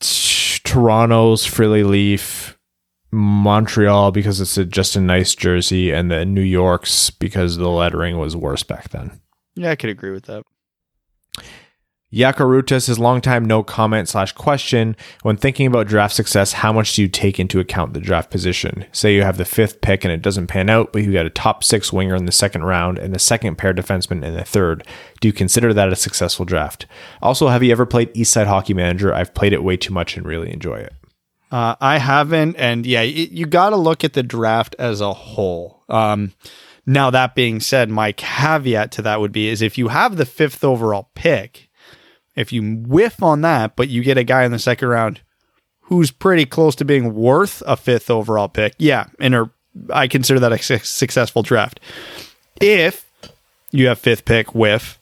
T- 0.00 0.60
Toronto's 0.64 1.44
frilly 1.46 1.82
leaf, 1.82 2.58
Montreal 3.10 4.12
because 4.12 4.40
it's 4.40 4.58
a, 4.58 4.64
just 4.64 4.96
a 4.96 5.00
nice 5.00 5.34
jersey, 5.34 5.90
and 5.90 6.10
then 6.10 6.34
New 6.34 6.42
York's 6.42 7.10
because 7.10 7.56
the 7.56 7.68
lettering 7.70 8.18
was 8.18 8.36
worse 8.36 8.62
back 8.62 8.90
then. 8.90 9.18
Yeah, 9.54 9.70
I 9.70 9.76
could 9.76 9.90
agree 9.90 10.10
with 10.10 10.24
that. 10.26 10.44
Yakarutas, 12.12 12.86
his 12.86 12.98
longtime 12.98 13.44
no 13.44 13.62
comment 13.62 14.08
slash 14.08 14.32
question. 14.32 14.96
When 15.22 15.36
thinking 15.36 15.66
about 15.66 15.86
draft 15.88 16.14
success, 16.14 16.54
how 16.54 16.72
much 16.72 16.94
do 16.94 17.02
you 17.02 17.08
take 17.08 17.38
into 17.38 17.60
account 17.60 17.92
the 17.92 18.00
draft 18.00 18.30
position? 18.30 18.86
Say 18.92 19.14
you 19.14 19.22
have 19.22 19.36
the 19.36 19.44
fifth 19.44 19.82
pick 19.82 20.04
and 20.04 20.12
it 20.12 20.22
doesn't 20.22 20.46
pan 20.46 20.70
out, 20.70 20.92
but 20.92 21.02
you 21.02 21.12
got 21.12 21.26
a 21.26 21.30
top 21.30 21.62
six 21.62 21.92
winger 21.92 22.14
in 22.16 22.24
the 22.24 22.32
second 22.32 22.64
round 22.64 22.98
and 22.98 23.14
a 23.14 23.18
second 23.18 23.56
pair 23.58 23.74
defenseman 23.74 24.24
in 24.24 24.34
the 24.34 24.44
third. 24.44 24.86
Do 25.20 25.28
you 25.28 25.34
consider 25.34 25.74
that 25.74 25.92
a 25.92 25.96
successful 25.96 26.46
draft? 26.46 26.86
Also, 27.20 27.48
have 27.48 27.62
you 27.62 27.72
ever 27.72 27.84
played 27.84 28.12
Eastside 28.14 28.46
Hockey 28.46 28.72
Manager? 28.72 29.12
I've 29.14 29.34
played 29.34 29.52
it 29.52 29.62
way 29.62 29.76
too 29.76 29.92
much 29.92 30.16
and 30.16 30.24
really 30.24 30.50
enjoy 30.50 30.76
it. 30.76 30.94
Uh, 31.52 31.76
I 31.80 31.98
haven't, 31.98 32.56
and 32.56 32.84
yeah, 32.86 33.00
y- 33.00 33.28
you 33.30 33.46
got 33.46 33.70
to 33.70 33.76
look 33.76 34.02
at 34.04 34.12
the 34.14 34.22
draft 34.22 34.74
as 34.78 35.00
a 35.00 35.12
whole. 35.14 35.82
Um, 35.88 36.32
now 36.84 37.10
that 37.10 37.34
being 37.34 37.60
said, 37.60 37.90
my 37.90 38.12
caveat 38.12 38.92
to 38.92 39.02
that 39.02 39.20
would 39.20 39.32
be 39.32 39.48
is 39.48 39.60
if 39.62 39.76
you 39.76 39.88
have 39.88 40.16
the 40.16 40.26
fifth 40.26 40.62
overall 40.64 41.10
pick, 41.14 41.67
if 42.38 42.52
you 42.52 42.62
whiff 42.86 43.22
on 43.22 43.40
that, 43.42 43.76
but 43.76 43.88
you 43.88 44.02
get 44.02 44.18
a 44.18 44.24
guy 44.24 44.44
in 44.44 44.52
the 44.52 44.58
second 44.58 44.88
round 44.88 45.20
who's 45.82 46.10
pretty 46.10 46.44
close 46.44 46.74
to 46.76 46.84
being 46.84 47.14
worth 47.14 47.62
a 47.66 47.76
fifth 47.76 48.10
overall 48.10 48.48
pick, 48.48 48.74
yeah, 48.78 49.06
and 49.18 49.34
or 49.34 49.50
I 49.92 50.06
consider 50.06 50.40
that 50.40 50.52
a 50.52 50.58
su- 50.58 50.78
successful 50.78 51.42
draft. 51.42 51.80
If 52.60 53.06
you 53.70 53.88
have 53.88 53.98
fifth 53.98 54.24
pick 54.24 54.54
whiff, 54.54 54.98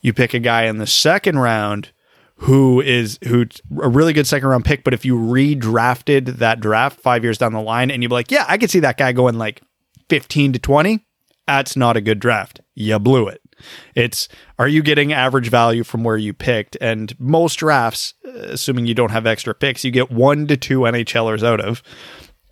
you 0.00 0.12
pick 0.12 0.34
a 0.34 0.38
guy 0.38 0.64
in 0.64 0.78
the 0.78 0.86
second 0.86 1.38
round 1.38 1.90
who 2.36 2.80
is 2.80 3.18
who 3.26 3.46
a 3.80 3.88
really 3.88 4.12
good 4.12 4.26
second 4.26 4.48
round 4.48 4.64
pick, 4.64 4.84
but 4.84 4.92
if 4.92 5.04
you 5.04 5.16
redrafted 5.16 6.38
that 6.38 6.60
draft 6.60 7.00
five 7.00 7.22
years 7.22 7.38
down 7.38 7.52
the 7.52 7.60
line 7.60 7.90
and 7.90 8.02
you'd 8.02 8.08
be 8.08 8.14
like, 8.14 8.30
yeah, 8.30 8.44
I 8.48 8.58
could 8.58 8.70
see 8.70 8.80
that 8.80 8.98
guy 8.98 9.12
going 9.12 9.38
like 9.38 9.62
15 10.08 10.52
to 10.54 10.58
20, 10.58 11.04
that's 11.46 11.76
not 11.76 11.96
a 11.96 12.00
good 12.00 12.18
draft. 12.18 12.60
You 12.74 12.98
blew 12.98 13.28
it. 13.28 13.40
It's 13.94 14.28
are 14.58 14.68
you 14.68 14.82
getting 14.82 15.12
average 15.12 15.48
value 15.48 15.84
from 15.84 16.04
where 16.04 16.16
you 16.16 16.32
picked? 16.32 16.76
And 16.80 17.18
most 17.18 17.56
drafts, 17.56 18.14
assuming 18.24 18.86
you 18.86 18.94
don't 18.94 19.10
have 19.10 19.26
extra 19.26 19.54
picks, 19.54 19.84
you 19.84 19.90
get 19.90 20.10
one 20.10 20.46
to 20.46 20.56
two 20.56 20.80
NHLers 20.80 21.42
out 21.42 21.60
of. 21.60 21.82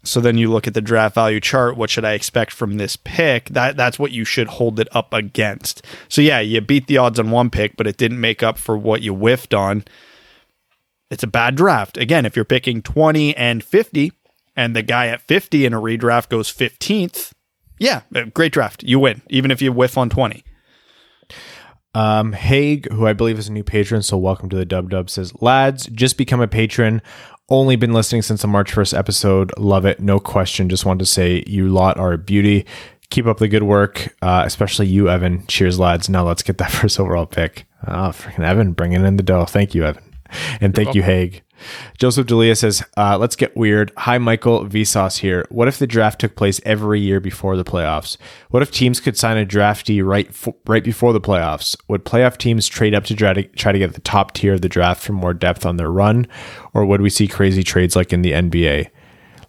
So 0.04 0.20
then 0.20 0.36
you 0.36 0.50
look 0.50 0.66
at 0.66 0.74
the 0.74 0.80
draft 0.80 1.14
value 1.14 1.40
chart. 1.40 1.76
What 1.76 1.90
should 1.90 2.04
I 2.04 2.12
expect 2.12 2.52
from 2.52 2.76
this 2.76 2.96
pick? 2.96 3.48
That 3.50 3.76
that's 3.76 3.98
what 3.98 4.10
you 4.10 4.24
should 4.24 4.48
hold 4.48 4.80
it 4.80 4.88
up 4.92 5.14
against. 5.14 5.84
So 6.08 6.20
yeah, 6.20 6.40
you 6.40 6.60
beat 6.60 6.88
the 6.88 6.98
odds 6.98 7.20
on 7.20 7.30
one 7.30 7.50
pick, 7.50 7.76
but 7.76 7.86
it 7.86 7.96
didn't 7.96 8.20
make 8.20 8.42
up 8.42 8.58
for 8.58 8.76
what 8.76 9.02
you 9.02 9.14
whiffed 9.14 9.54
on. 9.54 9.84
It's 11.10 11.22
a 11.22 11.28
bad 11.28 11.54
draft. 11.56 11.98
Again, 11.98 12.26
if 12.26 12.34
you're 12.34 12.44
picking 12.44 12.82
20 12.82 13.36
and 13.36 13.62
50 13.62 14.12
and 14.56 14.74
the 14.74 14.82
guy 14.82 15.08
at 15.08 15.20
50 15.20 15.66
in 15.66 15.74
a 15.74 15.80
redraft 15.80 16.30
goes 16.30 16.52
15th, 16.52 17.32
yeah, 17.78 18.02
great 18.32 18.52
draft. 18.52 18.82
You 18.82 18.98
win, 18.98 19.22
even 19.28 19.50
if 19.50 19.60
you 19.60 19.72
whiff 19.72 19.98
on 19.98 20.08
20. 20.08 20.42
Um, 21.95 22.32
Haig, 22.32 22.90
who 22.90 23.07
I 23.07 23.12
believe 23.12 23.38
is 23.38 23.49
a 23.49 23.53
new 23.53 23.62
patron, 23.62 24.03
so 24.03 24.16
welcome 24.16 24.49
to 24.49 24.57
the 24.57 24.64
Dub 24.64 24.90
Dub, 24.90 25.11
says, 25.11 25.32
Lads, 25.43 25.86
just 25.86 26.16
become 26.16 26.40
a 26.40 26.49
patron. 26.49 27.03
Only 27.49 27.76
been 27.76 27.93
listening 27.93 28.22
since 28.22 28.43
the 28.43 28.49
March 28.49 28.72
1st 28.72 28.97
episode. 28.97 29.53
Love 29.59 29.84
it. 29.84 30.01
No 30.01 30.18
question. 30.18 30.70
Just 30.70 30.86
wanted 30.86 31.01
to 31.01 31.07
say 31.07 31.45
you 31.47 31.68
lot 31.68 31.99
are 31.99 32.14
a 32.14 32.18
beauty. 32.18 32.64
Keep 33.11 33.26
up 33.26 33.38
the 33.38 33.49
good 33.49 33.64
work, 33.64 34.16
uh, 34.22 34.43
especially 34.47 34.86
you, 34.86 35.11
Evan. 35.11 35.47
Cheers, 35.49 35.78
lads. 35.78 36.09
Now 36.09 36.26
let's 36.26 36.43
get 36.43 36.57
that 36.59 36.70
first 36.72 36.99
overall 36.99 37.26
pick. 37.26 37.66
Oh, 37.86 38.09
freaking 38.09 38.45
Evan, 38.45 38.72
bringing 38.72 39.05
in 39.05 39.16
the 39.16 39.22
dough. 39.22 39.45
Thank 39.45 39.74
you, 39.74 39.84
Evan. 39.84 40.11
And 40.60 40.74
thank 40.74 40.94
you, 40.94 41.02
Haig. 41.02 41.42
Joseph 41.98 42.26
Delia 42.26 42.56
says, 42.56 42.82
uh, 42.96 43.16
let's 43.18 43.36
get 43.36 43.56
weird. 43.56 43.92
Hi, 43.98 44.18
Michael 44.18 44.66
Vsauce 44.66 45.18
here. 45.18 45.46
What 45.48 45.68
if 45.68 45.78
the 45.78 45.86
draft 45.86 46.20
took 46.20 46.34
place 46.36 46.60
every 46.64 47.00
year 47.00 47.20
before 47.20 47.56
the 47.56 47.64
playoffs? 47.64 48.16
What 48.50 48.62
if 48.62 48.70
teams 48.70 49.00
could 49.00 49.16
sign 49.16 49.38
a 49.38 49.46
draftee 49.46 50.04
right 50.04 50.28
f- 50.28 50.54
right 50.66 50.82
before 50.82 51.12
the 51.12 51.20
playoffs? 51.20 51.76
Would 51.88 52.04
playoff 52.04 52.36
teams 52.36 52.66
trade 52.66 52.94
up 52.94 53.04
to 53.04 53.14
try, 53.14 53.32
to 53.32 53.42
try 53.44 53.72
to 53.72 53.78
get 53.78 53.94
the 53.94 54.00
top 54.00 54.32
tier 54.32 54.54
of 54.54 54.62
the 54.62 54.68
draft 54.68 55.02
for 55.02 55.12
more 55.12 55.34
depth 55.34 55.64
on 55.64 55.76
their 55.76 55.90
run? 55.90 56.26
Or 56.74 56.84
would 56.84 57.00
we 57.00 57.10
see 57.10 57.28
crazy 57.28 57.62
trades 57.62 57.96
like 57.96 58.12
in 58.12 58.22
the 58.22 58.32
NBA? 58.32 58.90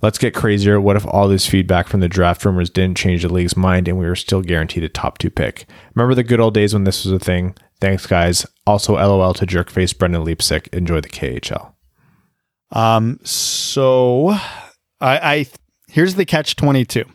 Let's 0.01 0.17
get 0.17 0.33
crazier. 0.33 0.81
What 0.81 0.97
if 0.97 1.07
all 1.07 1.29
this 1.29 1.47
feedback 1.47 1.87
from 1.87 2.01
the 2.01 2.09
draft 2.09 2.43
rumors 2.43 2.69
didn't 2.69 2.97
change 2.97 3.21
the 3.21 3.31
league's 3.31 3.55
mind 3.55 3.87
and 3.87 3.97
we 3.97 4.05
were 4.05 4.17
still 4.17 4.41
guaranteed 4.41 4.83
a 4.83 4.89
top 4.89 5.17
two 5.17 5.29
pick? 5.29 5.65
Remember 5.95 6.13
the 6.13 6.23
good 6.23 6.41
old 6.41 6.53
days 6.53 6.73
when 6.73 6.83
this 6.83 7.05
was 7.05 7.13
a 7.13 7.19
thing? 7.19 7.55
Thanks, 7.79 8.05
guys. 8.05 8.45
Also, 8.65 8.93
LOL 8.93 9.33
to 9.33 9.45
jerkface 9.45 9.97
Brendan 9.97 10.23
Leipsic. 10.23 10.67
Enjoy 10.73 11.01
the 11.01 11.09
KHL. 11.09 11.73
Um, 12.71 13.19
so 13.23 14.29
I, 14.29 14.39
I 15.01 15.45
here's 15.89 16.15
the 16.15 16.25
catch 16.25 16.55
twenty 16.55 16.85
two. 16.85 17.05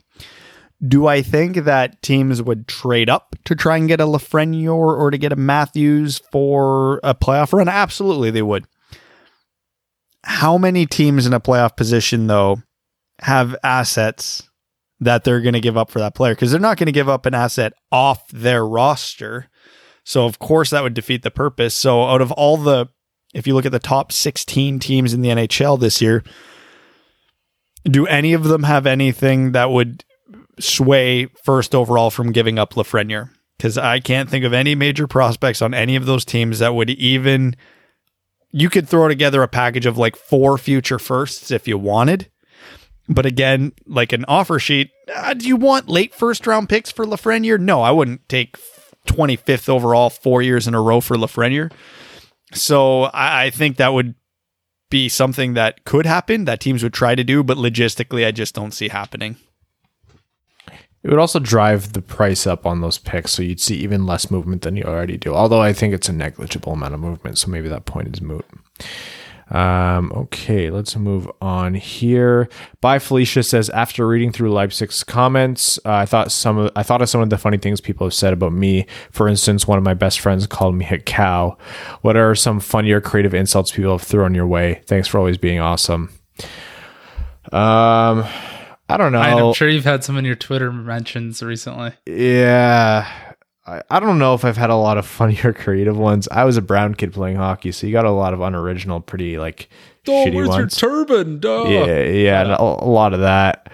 Do 0.87 1.09
I 1.09 1.23
think 1.23 1.57
that 1.57 2.01
teams 2.03 2.41
would 2.41 2.69
trade 2.69 3.11
up 3.11 3.35
to 3.45 3.57
try 3.57 3.77
and 3.77 3.89
get 3.89 4.01
a 4.01 4.05
Lafreniere 4.05 4.71
or 4.71 5.11
to 5.11 5.19
get 5.19 5.33
a 5.33 5.37
Matthews 5.37 6.21
for 6.31 7.01
a 7.03 7.15
playoff 7.15 7.53
run? 7.53 7.69
Absolutely, 7.69 8.31
they 8.31 8.43
would. 8.43 8.65
How 10.23 10.57
many 10.57 10.87
teams 10.87 11.27
in 11.27 11.33
a 11.33 11.41
playoff 11.41 11.77
position 11.77 12.29
though 12.29 12.59
have 13.21 13.57
assets 13.65 14.49
that 15.01 15.25
they're 15.25 15.41
going 15.41 15.55
to 15.55 15.61
give 15.61 15.77
up 15.77 15.91
for 15.91 15.99
that 15.99 16.15
player? 16.15 16.35
Because 16.35 16.53
they're 16.53 16.61
not 16.61 16.77
going 16.77 16.87
to 16.87 16.93
give 16.93 17.09
up 17.09 17.27
an 17.27 17.35
asset 17.35 17.73
off 17.91 18.29
their 18.29 18.65
roster. 18.65 19.49
So 20.09 20.25
of 20.25 20.39
course 20.39 20.71
that 20.71 20.83
would 20.83 20.95
defeat 20.95 21.23
the 21.23 21.31
purpose. 21.31 21.75
So 21.75 22.05
out 22.05 22.23
of 22.23 22.33
all 22.33 22.57
the 22.57 22.89
if 23.35 23.47
you 23.47 23.53
look 23.53 23.67
at 23.67 23.73
the 23.73 23.79
top 23.79 24.11
16 24.11 24.79
teams 24.79 25.13
in 25.13 25.21
the 25.21 25.29
NHL 25.29 25.79
this 25.79 26.01
year, 26.01 26.25
do 27.85 28.07
any 28.07 28.33
of 28.33 28.45
them 28.45 28.63
have 28.63 28.87
anything 28.87 29.53
that 29.53 29.71
would 29.71 30.07
sway 30.59 31.27
first 31.45 31.75
overall 31.75 32.11
from 32.11 32.33
giving 32.33 32.59
up 32.59 32.73
Lafreniere? 32.73 33.29
Because 33.59 33.77
I 33.77 34.01
can't 34.01 34.31
think 34.31 34.47
of 34.47 34.55
any 34.55 34.75
major 34.75 35.07
prospects 35.07 35.61
on 35.61 35.75
any 35.75 35.95
of 35.95 36.07
those 36.07 36.25
teams 36.25 36.61
that 36.61 36.75
would 36.75 36.89
even. 36.89 37.55
You 38.51 38.71
could 38.71 38.89
throw 38.89 39.09
together 39.09 39.43
a 39.43 39.49
package 39.49 39.85
of 39.85 39.99
like 39.99 40.17
four 40.17 40.57
future 40.57 40.99
firsts 40.99 41.51
if 41.51 41.69
you 41.69 41.77
wanted. 41.77 42.31
But 43.11 43.27
again, 43.27 43.73
like 43.87 44.15
an 44.15 44.25
offer 44.27 44.59
sheet, 44.59 44.89
uh, 45.15 45.35
do 45.35 45.47
you 45.47 45.57
want 45.57 45.91
late 45.91 46.15
first 46.15 46.47
round 46.47 46.71
picks 46.71 46.91
for 46.91 47.05
Lafreniere? 47.05 47.61
No, 47.61 47.83
I 47.83 47.91
wouldn't 47.91 48.27
take 48.27 48.57
25th 49.09 49.69
overall 49.69 50.11
four 50.11 50.43
years 50.43 50.69
in 50.69 50.75
a 50.75 50.81
row 50.81 51.01
for 51.01 51.17
Lafreniere. 51.17 51.73
So 52.53 53.05
I, 53.05 53.45
I 53.47 53.51
think 53.51 53.77
that 53.77 53.93
would 53.93 54.15
be 54.91 55.09
something 55.09 55.55
that 55.55 55.85
could 55.85 56.07
happen 56.07 56.45
that 56.47 56.61
teams 56.61 56.83
would 56.83 56.95
try 56.95 57.15
to 57.15 57.25
do, 57.25 57.43
but 57.43 57.57
logistically, 57.57 58.27
I 58.27 58.31
just 58.31 58.55
don't 58.55 58.73
see 58.73 58.89
happening. 58.89 59.37
It 61.03 61.11
would 61.11 61.21
also 61.21 61.39
drive 61.39 61.93
the 61.93 62.03
price 62.03 62.47
up 62.47 62.67
on 62.67 62.81
those 62.81 62.99
picks, 62.99 63.33
so 63.33 63.43
you'd 63.43 63.61
see 63.61 63.77
even 63.77 64.07
less 64.07 64.31
movement 64.31 64.63
than 64.63 64.77
you 64.77 64.85
already 64.85 65.17
do. 65.17 65.35
Although 65.35 65.61
I 65.61 65.73
think 65.73 65.95
it's 65.95 66.09
a 66.09 66.13
negligible 66.13 66.73
amount 66.73 66.95
of 66.95 67.01
movement, 67.01 67.39
so 67.39 67.51
maybe 67.51 67.69
that 67.69 67.85
point 67.85 68.09
is 68.15 68.21
moot. 68.21 68.45
Um, 69.51 70.13
okay, 70.15 70.71
let's 70.71 70.95
move 70.97 71.31
on 71.41 71.75
here. 71.75 72.49
By 72.81 72.99
Felicia 72.99 73.43
says 73.43 73.71
after 73.71 74.07
reading 74.07 74.33
through 74.33 74.51
Leipsic's 74.51 75.03
comments, 75.05 75.79
uh, 75.85 75.93
I 75.93 76.07
thought 76.07 76.31
some 76.31 76.59
of 76.59 76.71
I 76.77 76.83
thought 76.83 77.03
of 77.03 77.09
some 77.09 77.21
of 77.23 77.31
the 77.31 77.39
funny 77.39 77.59
things 77.59 77.81
people 77.81 78.07
have 78.07 78.15
said 78.15 78.33
about 78.33 78.53
me. 78.53 78.87
For 79.11 79.29
instance, 79.29 79.67
one 79.67 79.79
of 79.79 79.85
my 79.85 79.95
best 79.95 80.21
friends 80.21 80.47
called 80.47 80.75
me 80.75 80.87
a 80.91 80.99
cow. 80.99 81.57
What 82.03 82.17
are 82.17 82.35
some 82.35 82.61
funnier 82.61 83.01
creative 83.01 83.35
insults 83.35 83.73
people 83.73 83.93
have 83.93 84.03
thrown 84.03 84.35
your 84.35 84.47
way? 84.47 84.83
Thanks 84.87 85.09
for 85.09 85.19
always 85.19 85.39
being 85.39 85.61
awesome. 85.61 86.11
Um, 87.51 88.27
I 88.91 88.97
don't 88.97 89.13
know. 89.13 89.21
I'm 89.21 89.55
sure 89.55 89.69
you've 89.69 89.85
had 89.85 90.05
some 90.05 90.17
in 90.17 90.25
your 90.25 90.35
Twitter 90.35 90.73
mentions 90.73 91.43
recently. 91.43 91.93
Yeah. 92.07 93.28
I, 93.69 93.83
I 93.91 94.01
don't 94.01 94.19
know 94.19 94.33
if 94.33 94.45
I've 94.45 94.57
had 94.57 94.71
a 94.71 94.77
lot 94.77 94.97
of 94.99 95.07
funnier 95.19 95.53
creative 95.53 95.97
ones. 95.97 96.27
I 96.31 96.45
was 96.45 96.57
a 96.57 96.63
brown 96.63 96.95
kid 96.95 97.13
playing 97.13 97.37
hockey, 97.37 97.73
so 97.73 97.87
you 97.87 97.93
got 97.93 98.07
a 98.07 98.11
lot 98.11 98.33
of 98.33 98.41
unoriginal, 98.41 99.01
pretty 99.01 99.39
like 99.39 99.69
oh, 100.09 100.11
shitty 100.11 100.35
where's 100.35 100.49
ones. 100.49 100.81
your 100.81 100.91
turban? 100.91 101.41
Duh. 101.41 101.65
Yeah, 101.69 102.03
yeah, 102.03 102.57
a, 102.59 102.63
a 102.63 102.91
lot 102.91 103.13
of 103.13 103.21
that. 103.21 103.71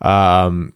Um, 0.00 0.74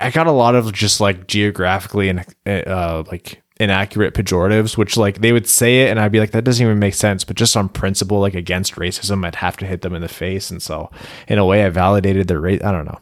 I- 0.00 0.10
got 0.10 0.26
a 0.26 0.32
lot 0.32 0.54
of 0.54 0.72
just 0.72 1.00
like 1.00 1.26
geographically 1.26 2.08
and 2.08 2.24
uh, 2.46 3.04
like 3.10 3.42
inaccurate 3.60 4.14
pejoratives, 4.14 4.76
which 4.78 4.96
like 4.96 5.20
they 5.20 5.32
would 5.32 5.46
say 5.46 5.82
it, 5.82 5.90
and 5.90 6.00
I'd 6.00 6.12
be 6.12 6.20
like, 6.20 6.30
that 6.30 6.44
doesn't 6.44 6.64
even 6.64 6.78
make 6.78 6.94
sense. 6.94 7.22
But 7.22 7.36
just 7.36 7.56
on 7.56 7.68
principle, 7.68 8.18
like 8.18 8.34
against 8.34 8.76
racism, 8.76 9.26
I'd 9.26 9.34
have 9.36 9.58
to 9.58 9.66
hit 9.66 9.82
them 9.82 9.94
in 9.94 10.00
the 10.00 10.08
face, 10.08 10.50
and 10.50 10.62
so 10.62 10.90
in 11.28 11.38
a 11.38 11.44
way, 11.44 11.64
I 11.64 11.68
validated 11.68 12.28
their 12.28 12.40
race. 12.40 12.62
I 12.64 12.72
don't 12.72 12.86
know. 12.86 12.98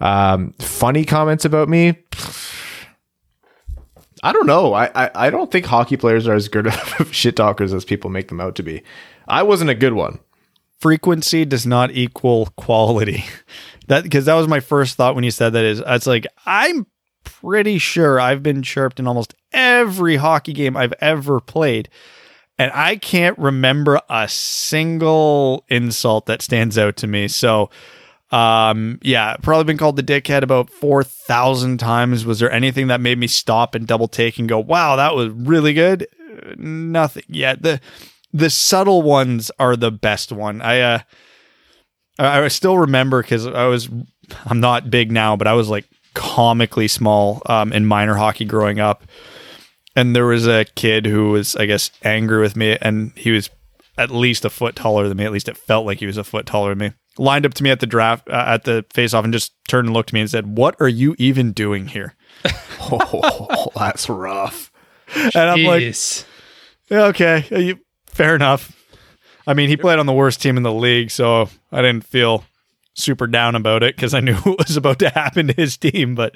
Um, 0.00 0.52
funny 0.58 1.04
comments 1.06 1.46
about 1.46 1.68
me. 1.70 1.96
I 4.22 4.32
don't 4.32 4.46
know. 4.46 4.74
I, 4.74 4.90
I, 4.94 5.10
I 5.14 5.30
don't 5.30 5.50
think 5.50 5.66
hockey 5.66 5.96
players 5.96 6.28
are 6.28 6.34
as 6.34 6.48
good 6.48 6.66
of 6.66 7.08
shit 7.12 7.36
talkers 7.36 7.72
as 7.72 7.84
people 7.84 8.10
make 8.10 8.28
them 8.28 8.40
out 8.40 8.54
to 8.56 8.62
be. 8.62 8.82
I 9.26 9.42
wasn't 9.42 9.70
a 9.70 9.74
good 9.74 9.94
one. 9.94 10.18
Frequency 10.78 11.44
does 11.44 11.66
not 11.66 11.90
equal 11.92 12.46
quality. 12.56 13.24
That 13.86 14.04
because 14.04 14.26
that 14.26 14.34
was 14.34 14.46
my 14.46 14.60
first 14.60 14.94
thought 14.94 15.16
when 15.16 15.24
you 15.24 15.32
said 15.32 15.52
that 15.54 15.64
is 15.64 15.82
it's 15.84 16.06
like 16.06 16.24
I'm 16.46 16.86
pretty 17.24 17.78
sure 17.78 18.20
I've 18.20 18.40
been 18.40 18.62
chirped 18.62 19.00
in 19.00 19.08
almost 19.08 19.34
every 19.52 20.14
hockey 20.14 20.52
game 20.52 20.76
I've 20.76 20.94
ever 21.00 21.40
played. 21.40 21.88
And 22.56 22.70
I 22.72 22.96
can't 22.96 23.38
remember 23.38 24.00
a 24.08 24.28
single 24.28 25.64
insult 25.68 26.26
that 26.26 26.40
stands 26.40 26.78
out 26.78 26.96
to 26.98 27.06
me. 27.06 27.26
So 27.26 27.70
um, 28.30 28.98
yeah, 29.02 29.36
probably 29.42 29.64
been 29.64 29.78
called 29.78 29.96
the 29.96 30.02
dickhead 30.02 30.42
about 30.42 30.70
4,000 30.70 31.78
times. 31.78 32.24
Was 32.24 32.38
there 32.38 32.50
anything 32.50 32.86
that 32.86 33.00
made 33.00 33.18
me 33.18 33.26
stop 33.26 33.74
and 33.74 33.86
double 33.86 34.08
take 34.08 34.38
and 34.38 34.48
go, 34.48 34.58
wow, 34.58 34.96
that 34.96 35.14
was 35.14 35.30
really 35.30 35.72
good? 35.72 36.06
Nothing 36.56 37.24
yet. 37.28 37.62
The, 37.62 37.80
the 38.32 38.50
subtle 38.50 39.02
ones 39.02 39.50
are 39.58 39.74
the 39.74 39.90
best 39.90 40.30
one. 40.30 40.62
I, 40.62 40.80
uh, 40.80 40.98
I 42.18 42.44
I 42.44 42.48
still 42.48 42.78
remember 42.78 43.20
because 43.22 43.46
I 43.46 43.66
was, 43.66 43.88
I'm 44.46 44.60
not 44.60 44.90
big 44.90 45.10
now, 45.10 45.34
but 45.36 45.48
I 45.48 45.54
was 45.54 45.68
like 45.68 45.88
comically 46.14 46.86
small 46.86 47.42
um, 47.46 47.72
in 47.72 47.86
minor 47.86 48.14
hockey 48.14 48.44
growing 48.44 48.78
up. 48.78 49.04
And 49.96 50.14
there 50.14 50.26
was 50.26 50.46
a 50.46 50.66
kid 50.76 51.04
who 51.04 51.30
was, 51.30 51.56
I 51.56 51.66
guess, 51.66 51.90
angry 52.04 52.40
with 52.40 52.54
me, 52.54 52.78
and 52.80 53.10
he 53.16 53.32
was 53.32 53.50
at 53.98 54.10
least 54.10 54.44
a 54.44 54.50
foot 54.50 54.76
taller 54.76 55.08
than 55.08 55.16
me. 55.16 55.24
At 55.24 55.32
least 55.32 55.48
it 55.48 55.56
felt 55.56 55.84
like 55.84 55.98
he 55.98 56.06
was 56.06 56.16
a 56.16 56.22
foot 56.22 56.46
taller 56.46 56.70
than 56.70 56.78
me. 56.78 56.92
Lined 57.20 57.44
up 57.44 57.52
to 57.54 57.62
me 57.62 57.70
at 57.70 57.80
the 57.80 57.86
draft, 57.86 58.28
uh, 58.30 58.44
at 58.46 58.64
the 58.64 58.84
face 58.92 59.12
off, 59.12 59.24
and 59.24 59.32
just 59.32 59.52
turned 59.68 59.88
and 59.88 59.94
looked 59.94 60.10
at 60.10 60.14
me 60.14 60.20
and 60.20 60.30
said, 60.30 60.56
What 60.56 60.74
are 60.80 60.88
you 60.88 61.14
even 61.18 61.52
doing 61.52 61.86
here? 61.88 62.14
Oh, 62.92 63.70
that's 63.76 64.08
rough. 64.08 64.72
And 65.14 65.36
I'm 65.36 65.62
like, 65.64 65.82
Yeah, 66.90 67.04
okay, 67.06 67.44
uh, 67.52 67.58
you, 67.58 67.78
fair 68.06 68.34
enough. 68.34 68.76
I 69.46 69.54
mean, 69.54 69.68
he 69.68 69.76
played 69.76 69.98
on 69.98 70.06
the 70.06 70.12
worst 70.12 70.40
team 70.42 70.56
in 70.56 70.62
the 70.62 70.72
league, 70.72 71.10
so 71.10 71.48
I 71.70 71.82
didn't 71.82 72.04
feel 72.04 72.44
super 72.94 73.26
down 73.26 73.54
about 73.54 73.82
it 73.82 73.96
because 73.96 74.14
I 74.14 74.20
knew 74.20 74.34
what 74.42 74.66
was 74.66 74.76
about 74.76 74.98
to 75.00 75.10
happen 75.10 75.48
to 75.48 75.52
his 75.54 75.76
team. 75.76 76.14
But 76.14 76.34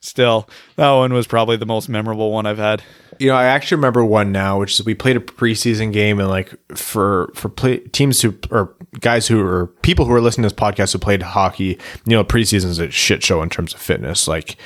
still, 0.00 0.48
that 0.76 0.90
one 0.90 1.12
was 1.12 1.26
probably 1.26 1.56
the 1.56 1.66
most 1.66 1.88
memorable 1.88 2.32
one 2.32 2.46
I've 2.46 2.58
had. 2.58 2.82
You 3.18 3.28
know, 3.28 3.36
I 3.36 3.44
actually 3.44 3.76
remember 3.76 4.04
one 4.04 4.32
now, 4.32 4.58
which 4.58 4.78
is 4.78 4.86
we 4.86 4.94
played 4.94 5.16
a 5.16 5.20
preseason 5.20 5.92
game, 5.92 6.18
and 6.18 6.28
like 6.28 6.54
for 6.76 7.30
for 7.34 7.48
play, 7.48 7.78
teams 7.78 8.20
who 8.22 8.36
or 8.50 8.74
guys 9.00 9.28
who 9.28 9.40
or 9.40 9.68
people 9.82 10.04
who 10.06 10.12
are 10.12 10.20
listening 10.20 10.48
to 10.48 10.54
this 10.54 10.60
podcast 10.60 10.92
who 10.92 10.98
played 10.98 11.22
hockey, 11.22 11.78
you 12.06 12.16
know, 12.16 12.24
preseason 12.24 12.66
is 12.66 12.78
a 12.78 12.90
shit 12.90 13.22
show 13.22 13.42
in 13.42 13.50
terms 13.50 13.74
of 13.74 13.80
fitness. 13.80 14.26
Like, 14.26 14.56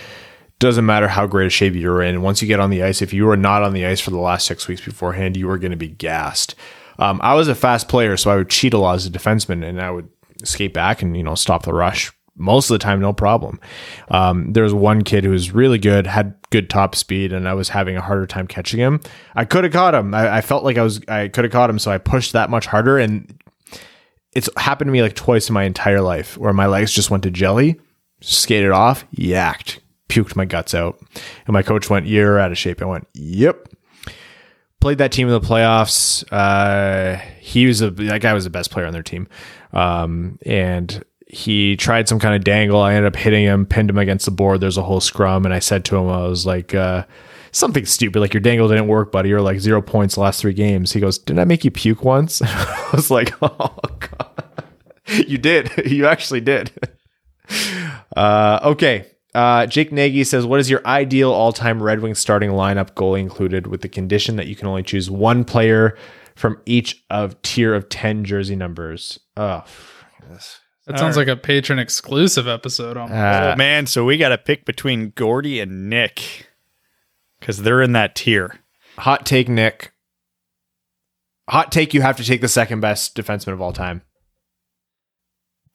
doesn't 0.59 0.87
matter 0.87 1.09
how 1.09 1.27
great 1.27 1.47
a 1.47 1.51
shape 1.51 1.75
you're 1.75 2.03
in. 2.03 2.23
Once 2.23 2.41
you 2.41 2.49
get 2.49 2.61
on 2.61 2.71
the 2.71 2.83
ice, 2.83 3.03
if 3.03 3.13
you 3.13 3.27
were 3.27 3.37
not 3.37 3.63
on 3.63 3.75
the 3.75 3.85
ice 3.85 4.01
for 4.01 4.11
the 4.11 4.19
last 4.19 4.47
six 4.47 4.69
weeks 4.69 4.81
beforehand, 4.81 5.37
you 5.37 5.49
were 5.49 5.59
going 5.59 5.71
to 5.73 5.77
be 5.77 5.89
gassed. 5.89 6.55
Um, 6.99 7.21
I 7.23 7.35
was 7.35 7.49
a 7.49 7.55
fast 7.55 7.89
player, 7.89 8.17
so 8.17 8.31
I 8.31 8.37
would 8.37 8.49
cheat 8.49 8.73
a 8.73 8.79
lot 8.79 8.95
as 8.95 9.07
a 9.07 9.11
defenseman, 9.11 9.63
and 9.63 9.81
I 9.81 9.91
would 9.91 10.09
skate 10.45 10.75
back 10.75 11.03
and 11.03 11.17
you 11.17 11.23
know 11.23 11.35
stop 11.35 11.65
the 11.65 11.73
rush 11.73 12.13
most 12.37 12.71
of 12.71 12.75
the 12.75 12.79
time, 12.79 13.01
no 13.01 13.13
problem. 13.13 13.61
Um, 14.09 14.53
there 14.53 14.63
was 14.63 14.75
one 14.75 15.03
kid 15.03 15.25
who 15.25 15.31
was 15.31 15.53
really 15.53 15.79
good, 15.79 16.07
had 16.07 16.35
good 16.51 16.69
top 16.69 16.95
speed, 16.95 17.33
and 17.33 17.49
I 17.49 17.55
was 17.55 17.71
having 17.71 17.97
a 17.97 18.03
harder 18.03 18.27
time 18.27 18.47
catching 18.47 18.79
him. 18.79 19.01
I 19.35 19.45
could 19.45 19.65
have 19.65 19.73
caught 19.73 19.95
him. 19.95 20.15
I, 20.15 20.37
I 20.37 20.41
felt 20.43 20.65
like 20.65 20.77
I 20.77 20.83
was, 20.83 21.01
I 21.09 21.29
could 21.29 21.45
have 21.45 21.53
caught 21.53 21.71
him, 21.71 21.79
so 21.79 21.91
I 21.91 21.99
pushed 21.99 22.33
that 22.33 22.51
much 22.51 22.67
harder. 22.67 22.99
And 22.99 23.39
it's 24.33 24.51
happened 24.57 24.89
to 24.89 24.93
me 24.93 25.03
like 25.03 25.15
twice 25.15 25.49
in 25.49 25.55
my 25.55 25.65
entire 25.65 26.03
life 26.03 26.37
where 26.37 26.53
my 26.53 26.67
legs 26.67 26.93
just 26.93 27.11
went 27.11 27.23
to 27.23 27.31
jelly, 27.31 27.81
skated 28.21 28.71
off, 28.71 29.11
yacked, 29.13 29.79
puked 30.09 30.37
my 30.37 30.45
guts 30.45 30.75
out. 30.75 31.01
And 31.47 31.55
my 31.55 31.63
coach 31.63 31.89
went, 31.89 32.07
You're 32.07 32.39
out 32.39 32.53
of 32.53 32.59
shape. 32.59 32.83
I 32.83 32.87
went, 32.87 33.09
Yep. 33.15 33.69
Played 34.81 34.99
that 34.99 35.13
team 35.13 35.29
in 35.29 35.33
the 35.33 35.41
playoffs. 35.41 36.25
Uh, 36.31 37.17
he 37.41 37.67
was 37.67 37.81
a, 37.81 37.91
that 37.91 38.21
guy 38.21 38.35
was 38.35 38.45
the 38.45 38.51
best 38.51 38.71
player 38.71 38.87
on 38.87 38.93
their 38.93 39.03
team. 39.03 39.27
Um, 39.73 40.39
and 40.47 41.05
he 41.27 41.77
tried 41.77 42.09
some 42.09 42.19
kind 42.19 42.35
of 42.35 42.45
dangle. 42.45 42.81
I 42.81 42.95
ended 42.95 43.13
up 43.13 43.17
hitting 43.17 43.45
him, 43.45 43.67
pinned 43.67 43.91
him 43.91 43.99
against 43.99 44.27
the 44.27 44.31
board. 44.31 44.61
There's 44.61 44.77
a 44.77 44.83
whole 44.83 45.01
scrum. 45.01 45.45
And 45.45 45.53
I 45.53 45.59
said 45.59 45.85
to 45.87 45.97
him, 45.97 46.09
I 46.09 46.27
was 46.27 46.47
like, 46.47 46.75
uh, 46.75 47.05
something 47.57 47.87
stupid, 47.87 48.21
like 48.21 48.35
your 48.35 48.41
dangle 48.41 48.69
didn't 48.69 48.87
work, 48.87 49.11
buddy. 49.11 49.31
You're 49.31 49.41
like 49.41 49.59
zero 49.59 49.81
points 49.83 50.17
last 50.17 50.41
three 50.41 50.53
games. 50.53 50.93
He 50.93 51.01
goes, 51.01 51.19
Didn't 51.19 51.41
I 51.41 51.45
make 51.45 51.65
you 51.65 51.71
puke 51.71 52.05
once? 52.05 52.43
I 52.45 52.89
was 52.93 53.11
like, 53.11 53.33
Oh, 53.43 53.77
God. 53.99 54.45
You 55.29 55.39
did. 55.39 55.71
You 55.87 56.07
actually 56.09 56.41
did. 56.41 56.73
Uh, 58.17 58.59
okay. 58.65 59.07
Uh, 59.37 59.67
Jake 59.67 59.93
Nagy 59.93 60.25
says, 60.25 60.47
"What 60.47 60.61
is 60.61 60.71
your 60.71 60.81
ideal 60.87 61.31
all-time 61.31 61.83
Red 61.83 62.01
Wings 62.01 62.19
starting 62.19 62.53
lineup, 62.53 62.95
goalie 62.95 63.21
included, 63.21 63.67
with 63.67 63.83
the 63.83 63.89
condition 63.89 64.37
that 64.37 64.47
you 64.47 64.57
can 64.57 64.67
only 64.67 64.83
choose 64.83 65.11
one 65.11 65.45
player 65.45 65.95
from 66.35 66.59
each 66.65 67.05
of 67.11 67.41
tier 67.43 67.75
of 67.75 67.91
ten 67.91 68.25
jersey 68.25 68.57
numbers?" 68.57 69.21
Oh, 69.37 69.63
yes. 70.31 70.61
That 70.87 70.99
sounds 70.99 71.19
like 71.19 71.29
a 71.29 71.37
patron 71.37 71.79
exclusive 71.79 72.49
episode. 72.49 72.97
On 72.97 73.13
Uh, 73.13 73.53
oh 73.53 73.57
man, 73.59 73.87
so 73.87 74.07
we 74.07 74.17
got 74.17 74.31
to 74.31 74.39
pick 74.39 74.65
between 74.65 75.13
Gordy 75.17 75.61
and 75.61 75.91
Nick 75.91 76.49
because 77.39 77.59
they're 77.63 77.83
in 77.83 77.93
that 77.93 78.15
tier. 78.15 78.61
hot 78.97 79.27
take, 79.27 79.51
Nick. 79.51 79.93
Hot 81.51 81.71
take: 81.71 81.93
You 81.93 82.01
have 82.01 82.17
to 82.17 82.25
take 82.25 82.41
the 82.41 82.49
second 82.49 82.81
best 82.81 83.15
defenseman 83.15 83.53
of 83.53 83.61
all 83.61 83.75
time. 83.75 84.01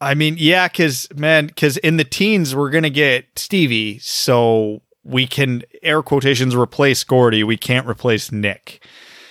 I 0.02 0.16
mean, 0.16 0.36
yeah, 0.40 0.68
because 0.68 1.08
man, 1.16 1.46
because 1.46 1.78
in 1.78 1.98
the 1.98 2.04
teens 2.04 2.56
we're 2.56 2.72
gonna 2.72 2.90
get 2.90 3.28
Stevie, 3.38 4.00
so 4.00 4.82
we 5.04 5.28
can 5.28 5.64
air 5.84 6.02
quotations 6.02 6.56
replace 6.56 7.04
Gordy. 7.04 7.44
We 7.44 7.56
can't 7.56 7.88
replace 7.88 8.32
Nick. 8.32 8.84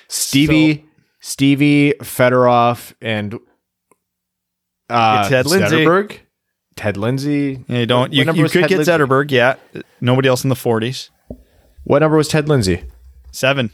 Stevie, 0.07 0.87
Stevie, 1.19 1.95
Fedorov, 2.01 2.95
and 3.01 3.39
uh, 4.89 5.29
Ted 5.29 5.47
Lindsay. 5.47 5.77
Zetterberg? 5.77 6.19
Ted 6.77 6.97
Lindsay. 6.97 7.65
You 7.67 7.87
don't. 7.87 8.13
You, 8.13 8.25
you 8.33 8.49
could 8.49 8.63
Ted 8.63 8.69
get 8.69 8.77
Lindsay? 8.77 8.93
Zetterberg. 8.93 9.31
Yeah, 9.33 9.57
nobody 10.01 10.29
else 10.29 10.45
in 10.45 10.51
the 10.51 10.57
forties. 10.57 11.11
What 11.83 11.99
number 11.99 12.17
was 12.17 12.29
Ted 12.29 12.49
Lindsay? 12.49 12.85
Seven. 13.33 13.73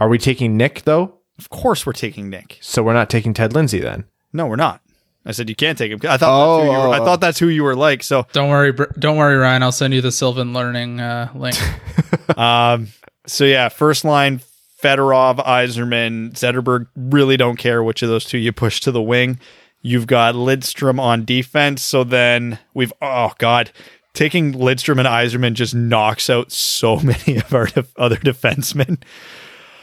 Are 0.00 0.08
we 0.08 0.18
taking 0.18 0.56
Nick 0.56 0.82
though? 0.82 1.20
Of 1.38 1.50
course, 1.50 1.86
we're 1.86 1.92
taking 1.92 2.28
Nick. 2.28 2.58
So 2.60 2.82
we're 2.82 2.94
not 2.94 3.08
taking 3.08 3.32
Ted 3.32 3.52
Lindsay 3.52 3.78
then. 3.78 4.04
No, 4.32 4.46
we're 4.46 4.56
not. 4.56 4.80
I 5.28 5.32
said 5.32 5.48
you 5.50 5.54
can't 5.54 5.76
take 5.76 5.92
him. 5.92 6.00
I 6.08 6.16
thought 6.16 6.30
Oh, 6.32 6.58
that's 6.58 6.64
who 6.64 6.72
you 6.72 6.78
were, 6.78 6.88
I 6.94 6.98
oh, 6.98 7.04
thought 7.04 7.20
that's 7.20 7.38
who 7.38 7.48
you 7.48 7.62
were 7.62 7.76
like. 7.76 8.02
So, 8.02 8.26
Don't 8.32 8.48
worry, 8.48 8.72
don't 8.98 9.16
worry, 9.18 9.36
Ryan. 9.36 9.62
I'll 9.62 9.70
send 9.72 9.92
you 9.92 10.00
the 10.00 10.10
Sylvan 10.10 10.54
Learning 10.54 11.00
uh, 11.00 11.30
link. 11.34 11.56
um, 12.38 12.88
so 13.26 13.44
yeah, 13.44 13.68
first 13.68 14.04
line 14.04 14.40
Fedorov, 14.82 15.36
Yzerman, 15.44 16.32
Zetterberg. 16.32 16.86
Really 16.96 17.36
don't 17.36 17.56
care 17.56 17.82
which 17.82 18.02
of 18.02 18.08
those 18.08 18.24
two 18.24 18.38
you 18.38 18.52
push 18.52 18.80
to 18.80 18.90
the 18.90 19.02
wing. 19.02 19.38
You've 19.82 20.06
got 20.06 20.34
Lidstrom 20.34 20.98
on 20.98 21.24
defense. 21.24 21.82
So 21.82 22.04
then 22.04 22.58
we've 22.74 22.92
oh 23.02 23.32
god, 23.38 23.70
taking 24.14 24.54
Lidstrom 24.54 24.98
and 24.98 25.06
Yzerman 25.06 25.52
just 25.54 25.74
knocks 25.74 26.30
out 26.30 26.50
so 26.52 26.96
many 27.00 27.36
of 27.36 27.52
our 27.52 27.66
def- 27.66 27.92
other 27.98 28.16
defensemen. 28.16 29.02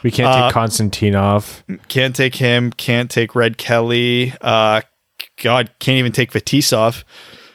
We 0.02 0.10
can't 0.10 0.28
Uh, 0.28 0.48
take 0.48 0.54
Konstantinov. 0.56 1.62
Can't 1.88 2.14
take 2.16 2.34
him. 2.36 2.72
Can't 2.72 3.10
take 3.10 3.34
Red 3.34 3.58
Kelly. 3.58 4.32
Uh, 4.40 4.80
God, 5.42 5.70
can't 5.78 5.98
even 5.98 6.12
take 6.12 6.32
Fetisov. 6.32 7.04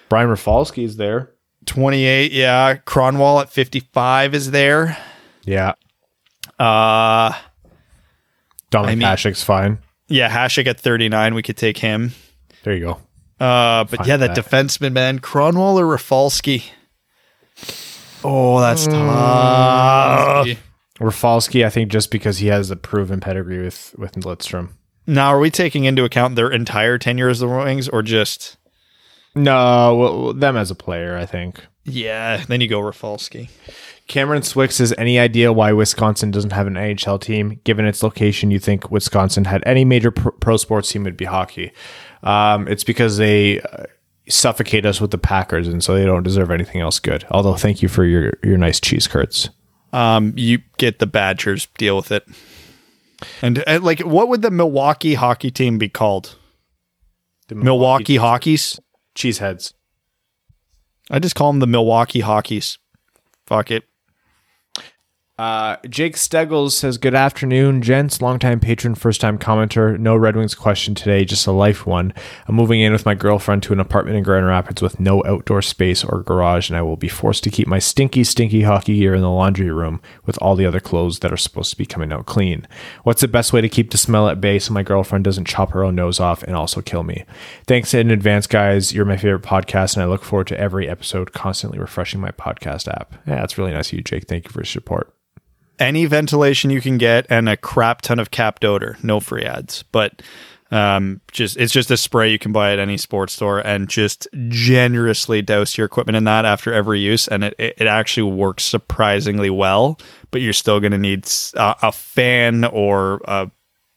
Brian 0.09 0.29
Rafalski 0.29 0.83
is 0.83 0.97
there. 0.97 1.31
28, 1.65 2.31
yeah. 2.31 2.75
Kronwall 2.85 3.41
at 3.41 3.49
55 3.49 4.33
is 4.35 4.51
there. 4.51 4.97
Yeah. 5.45 5.73
Uh 6.59 7.33
Dominic 8.69 8.91
I 8.91 8.95
mean- 8.95 9.07
Hasek's 9.07 9.43
fine. 9.43 9.79
yeah, 10.07 10.29
Hasek 10.29 10.67
at 10.67 10.79
39, 10.79 11.33
we 11.35 11.41
could 11.41 11.57
take 11.57 11.77
him. 11.79 12.13
There 12.63 12.73
you 12.73 12.79
go. 12.81 12.91
Uh 13.43 13.83
but 13.85 13.97
Fine 13.99 14.07
yeah, 14.07 14.17
that 14.17 14.35
that. 14.35 14.45
defenseman 14.45 14.93
man, 14.93 15.19
Kronwall 15.19 15.75
or 15.79 15.85
Rafalski. 15.87 16.63
Oh, 18.23 18.59
that's 18.59 18.87
Mm. 18.87 18.91
tough. 18.91 20.47
Rafalski, 20.99 21.65
I 21.65 21.69
think 21.69 21.91
just 21.91 22.11
because 22.11 22.37
he 22.37 22.47
has 22.47 22.69
a 22.69 22.75
proven 22.75 23.19
pedigree 23.19 23.63
with 23.63 23.95
with 23.97 24.13
Lidstrom. 24.13 24.69
Now, 25.07 25.27
are 25.29 25.39
we 25.39 25.49
taking 25.49 25.83
into 25.85 26.03
account 26.03 26.35
their 26.35 26.49
entire 26.51 26.97
tenure 26.97 27.29
as 27.29 27.39
the 27.39 27.47
Wings 27.47 27.89
or 27.89 28.01
just 28.01 28.57
No, 29.35 29.95
well, 29.95 30.33
them 30.33 30.55
as 30.57 30.71
a 30.71 30.75
player, 30.75 31.17
I 31.17 31.25
think. 31.25 31.65
yeah, 31.85 32.43
then 32.47 32.61
you 32.61 32.67
go 32.67 32.79
Rafalski. 32.79 33.49
Cameron 34.07 34.41
Swix 34.41 34.73
says, 34.73 34.93
any 34.97 35.17
idea 35.17 35.53
why 35.53 35.71
Wisconsin 35.71 36.31
doesn't 36.31 36.51
have 36.51 36.67
an 36.67 36.73
NHL 36.73 37.21
team? 37.21 37.61
Given 37.63 37.85
its 37.85 38.03
location, 38.03 38.51
you 38.51 38.59
think 38.59 38.91
Wisconsin 38.91 39.45
had 39.45 39.63
any 39.65 39.85
major 39.85 40.11
pro, 40.11 40.31
pro 40.33 40.57
sports 40.57 40.91
team 40.91 41.03
would 41.05 41.15
be 41.15 41.25
hockey. 41.25 41.71
Um, 42.23 42.67
it's 42.67 42.83
because 42.83 43.15
they 43.17 43.61
uh, 43.61 43.85
suffocate 44.27 44.85
us 44.85 44.99
with 44.99 45.11
the 45.11 45.17
Packers, 45.17 45.67
and 45.67 45.81
so 45.81 45.95
they 45.95 46.03
don't 46.05 46.23
deserve 46.23 46.51
anything 46.51 46.81
else 46.81 46.99
good. 46.99 47.25
Although, 47.31 47.55
thank 47.55 47.81
you 47.81 47.87
for 47.87 48.03
your 48.03 48.33
your 48.43 48.57
nice 48.57 48.79
cheese 48.81 49.07
curds. 49.07 49.49
Um, 49.93 50.33
you 50.35 50.59
get 50.77 50.99
the 50.99 51.07
Badgers, 51.07 51.67
deal 51.77 51.95
with 51.95 52.11
it. 52.11 52.27
And, 53.41 53.63
uh, 53.67 53.79
like, 53.81 53.99
what 54.01 54.29
would 54.29 54.41
the 54.41 54.51
Milwaukee 54.51 55.13
hockey 55.13 55.51
team 55.51 55.77
be 55.77 55.89
called? 55.89 56.35
The 57.47 57.55
Milwaukee 57.55 58.17
Hockeys. 58.17 58.79
cheeseheads. 59.15 59.73
I 61.09 61.19
just 61.19 61.35
call 61.35 61.51
them 61.51 61.59
the 61.59 61.67
Milwaukee 61.67 62.21
Hockeys. 62.21 62.77
Fuck 63.45 63.71
it. 63.71 63.83
Uh, 65.41 65.75
Jake 65.89 66.17
Steggles 66.17 66.77
says, 66.77 66.99
Good 66.99 67.15
afternoon, 67.15 67.81
gents. 67.81 68.21
Longtime 68.21 68.59
patron, 68.59 68.93
first 68.93 69.19
time 69.19 69.39
commenter. 69.39 69.97
No 69.97 70.15
Red 70.15 70.35
Wings 70.35 70.53
question 70.53 70.93
today, 70.93 71.25
just 71.25 71.47
a 71.47 71.51
life 71.51 71.87
one. 71.87 72.13
I'm 72.45 72.53
moving 72.53 72.79
in 72.79 72.93
with 72.93 73.07
my 73.07 73.15
girlfriend 73.15 73.63
to 73.63 73.73
an 73.73 73.79
apartment 73.79 74.17
in 74.17 74.23
Grand 74.23 74.45
Rapids 74.45 74.83
with 74.83 74.99
no 74.99 75.23
outdoor 75.25 75.63
space 75.63 76.03
or 76.03 76.21
garage, 76.21 76.69
and 76.69 76.77
I 76.77 76.83
will 76.83 76.95
be 76.95 77.07
forced 77.07 77.43
to 77.45 77.49
keep 77.49 77.67
my 77.67 77.79
stinky, 77.79 78.23
stinky 78.23 78.61
hockey 78.61 78.99
gear 78.99 79.15
in 79.15 79.23
the 79.23 79.31
laundry 79.31 79.71
room 79.71 79.99
with 80.27 80.37
all 80.43 80.55
the 80.55 80.67
other 80.67 80.79
clothes 80.79 81.17
that 81.21 81.33
are 81.33 81.37
supposed 81.37 81.71
to 81.71 81.77
be 81.77 81.87
coming 81.87 82.13
out 82.13 82.27
clean. 82.27 82.67
What's 83.01 83.21
the 83.21 83.27
best 83.27 83.51
way 83.51 83.61
to 83.61 83.67
keep 83.67 83.89
the 83.89 83.97
smell 83.97 84.29
at 84.29 84.41
bay 84.41 84.59
so 84.59 84.75
my 84.75 84.83
girlfriend 84.83 85.23
doesn't 85.23 85.47
chop 85.47 85.71
her 85.71 85.83
own 85.83 85.95
nose 85.95 86.19
off 86.19 86.43
and 86.43 86.55
also 86.55 86.83
kill 86.83 87.01
me? 87.01 87.25
Thanks 87.65 87.95
in 87.95 88.11
advance, 88.11 88.45
guys. 88.45 88.93
You're 88.93 89.05
my 89.05 89.17
favorite 89.17 89.41
podcast, 89.41 89.95
and 89.95 90.03
I 90.03 90.05
look 90.05 90.23
forward 90.23 90.49
to 90.49 90.59
every 90.59 90.87
episode, 90.87 91.33
constantly 91.33 91.79
refreshing 91.79 92.21
my 92.21 92.29
podcast 92.29 92.87
app. 92.87 93.15
Yeah, 93.25 93.37
that's 93.37 93.57
really 93.57 93.71
nice 93.71 93.87
of 93.87 93.93
you, 93.93 94.03
Jake. 94.03 94.27
Thank 94.27 94.43
you 94.43 94.51
for 94.51 94.59
your 94.59 94.65
support. 94.65 95.11
Any 95.81 96.05
ventilation 96.05 96.69
you 96.69 96.79
can 96.79 96.99
get 96.99 97.25
and 97.27 97.49
a 97.49 97.57
crap 97.57 98.03
ton 98.03 98.19
of 98.19 98.29
capped 98.29 98.63
odor. 98.63 98.97
No 99.01 99.19
free 99.19 99.43
ads, 99.43 99.83
but 99.91 100.21
um, 100.69 101.21
just 101.31 101.57
it's 101.57 101.73
just 101.73 101.89
a 101.89 101.97
spray 101.97 102.31
you 102.31 102.37
can 102.37 102.51
buy 102.51 102.71
at 102.71 102.77
any 102.77 102.97
sports 102.97 103.33
store 103.33 103.59
and 103.59 103.89
just 103.89 104.27
generously 104.47 105.41
douse 105.41 105.77
your 105.77 105.85
equipment 105.85 106.15
in 106.15 106.23
that 106.25 106.45
after 106.45 106.71
every 106.71 106.99
use, 106.99 107.27
and 107.27 107.43
it 107.43 107.55
it, 107.57 107.73
it 107.79 107.87
actually 107.87 108.31
works 108.31 108.63
surprisingly 108.63 109.49
well. 109.49 109.99
But 110.29 110.41
you're 110.41 110.53
still 110.53 110.79
going 110.79 110.91
to 110.91 110.99
need 110.99 111.27
a 111.55 111.91
fan 111.91 112.63
or 112.63 113.19
a 113.25 113.49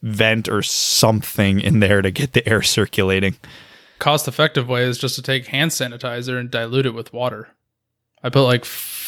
vent 0.02 0.48
or 0.48 0.62
something 0.62 1.60
in 1.60 1.80
there 1.80 2.00
to 2.00 2.10
get 2.10 2.32
the 2.32 2.48
air 2.48 2.62
circulating. 2.62 3.36
Cost 3.98 4.26
effective 4.26 4.68
way 4.68 4.84
is 4.84 4.98
just 4.98 5.16
to 5.16 5.22
take 5.22 5.48
hand 5.48 5.70
sanitizer 5.70 6.40
and 6.40 6.50
dilute 6.50 6.86
it 6.86 6.94
with 6.94 7.12
water. 7.12 7.50
I 8.22 8.30
put 8.30 8.44
like 8.44 8.64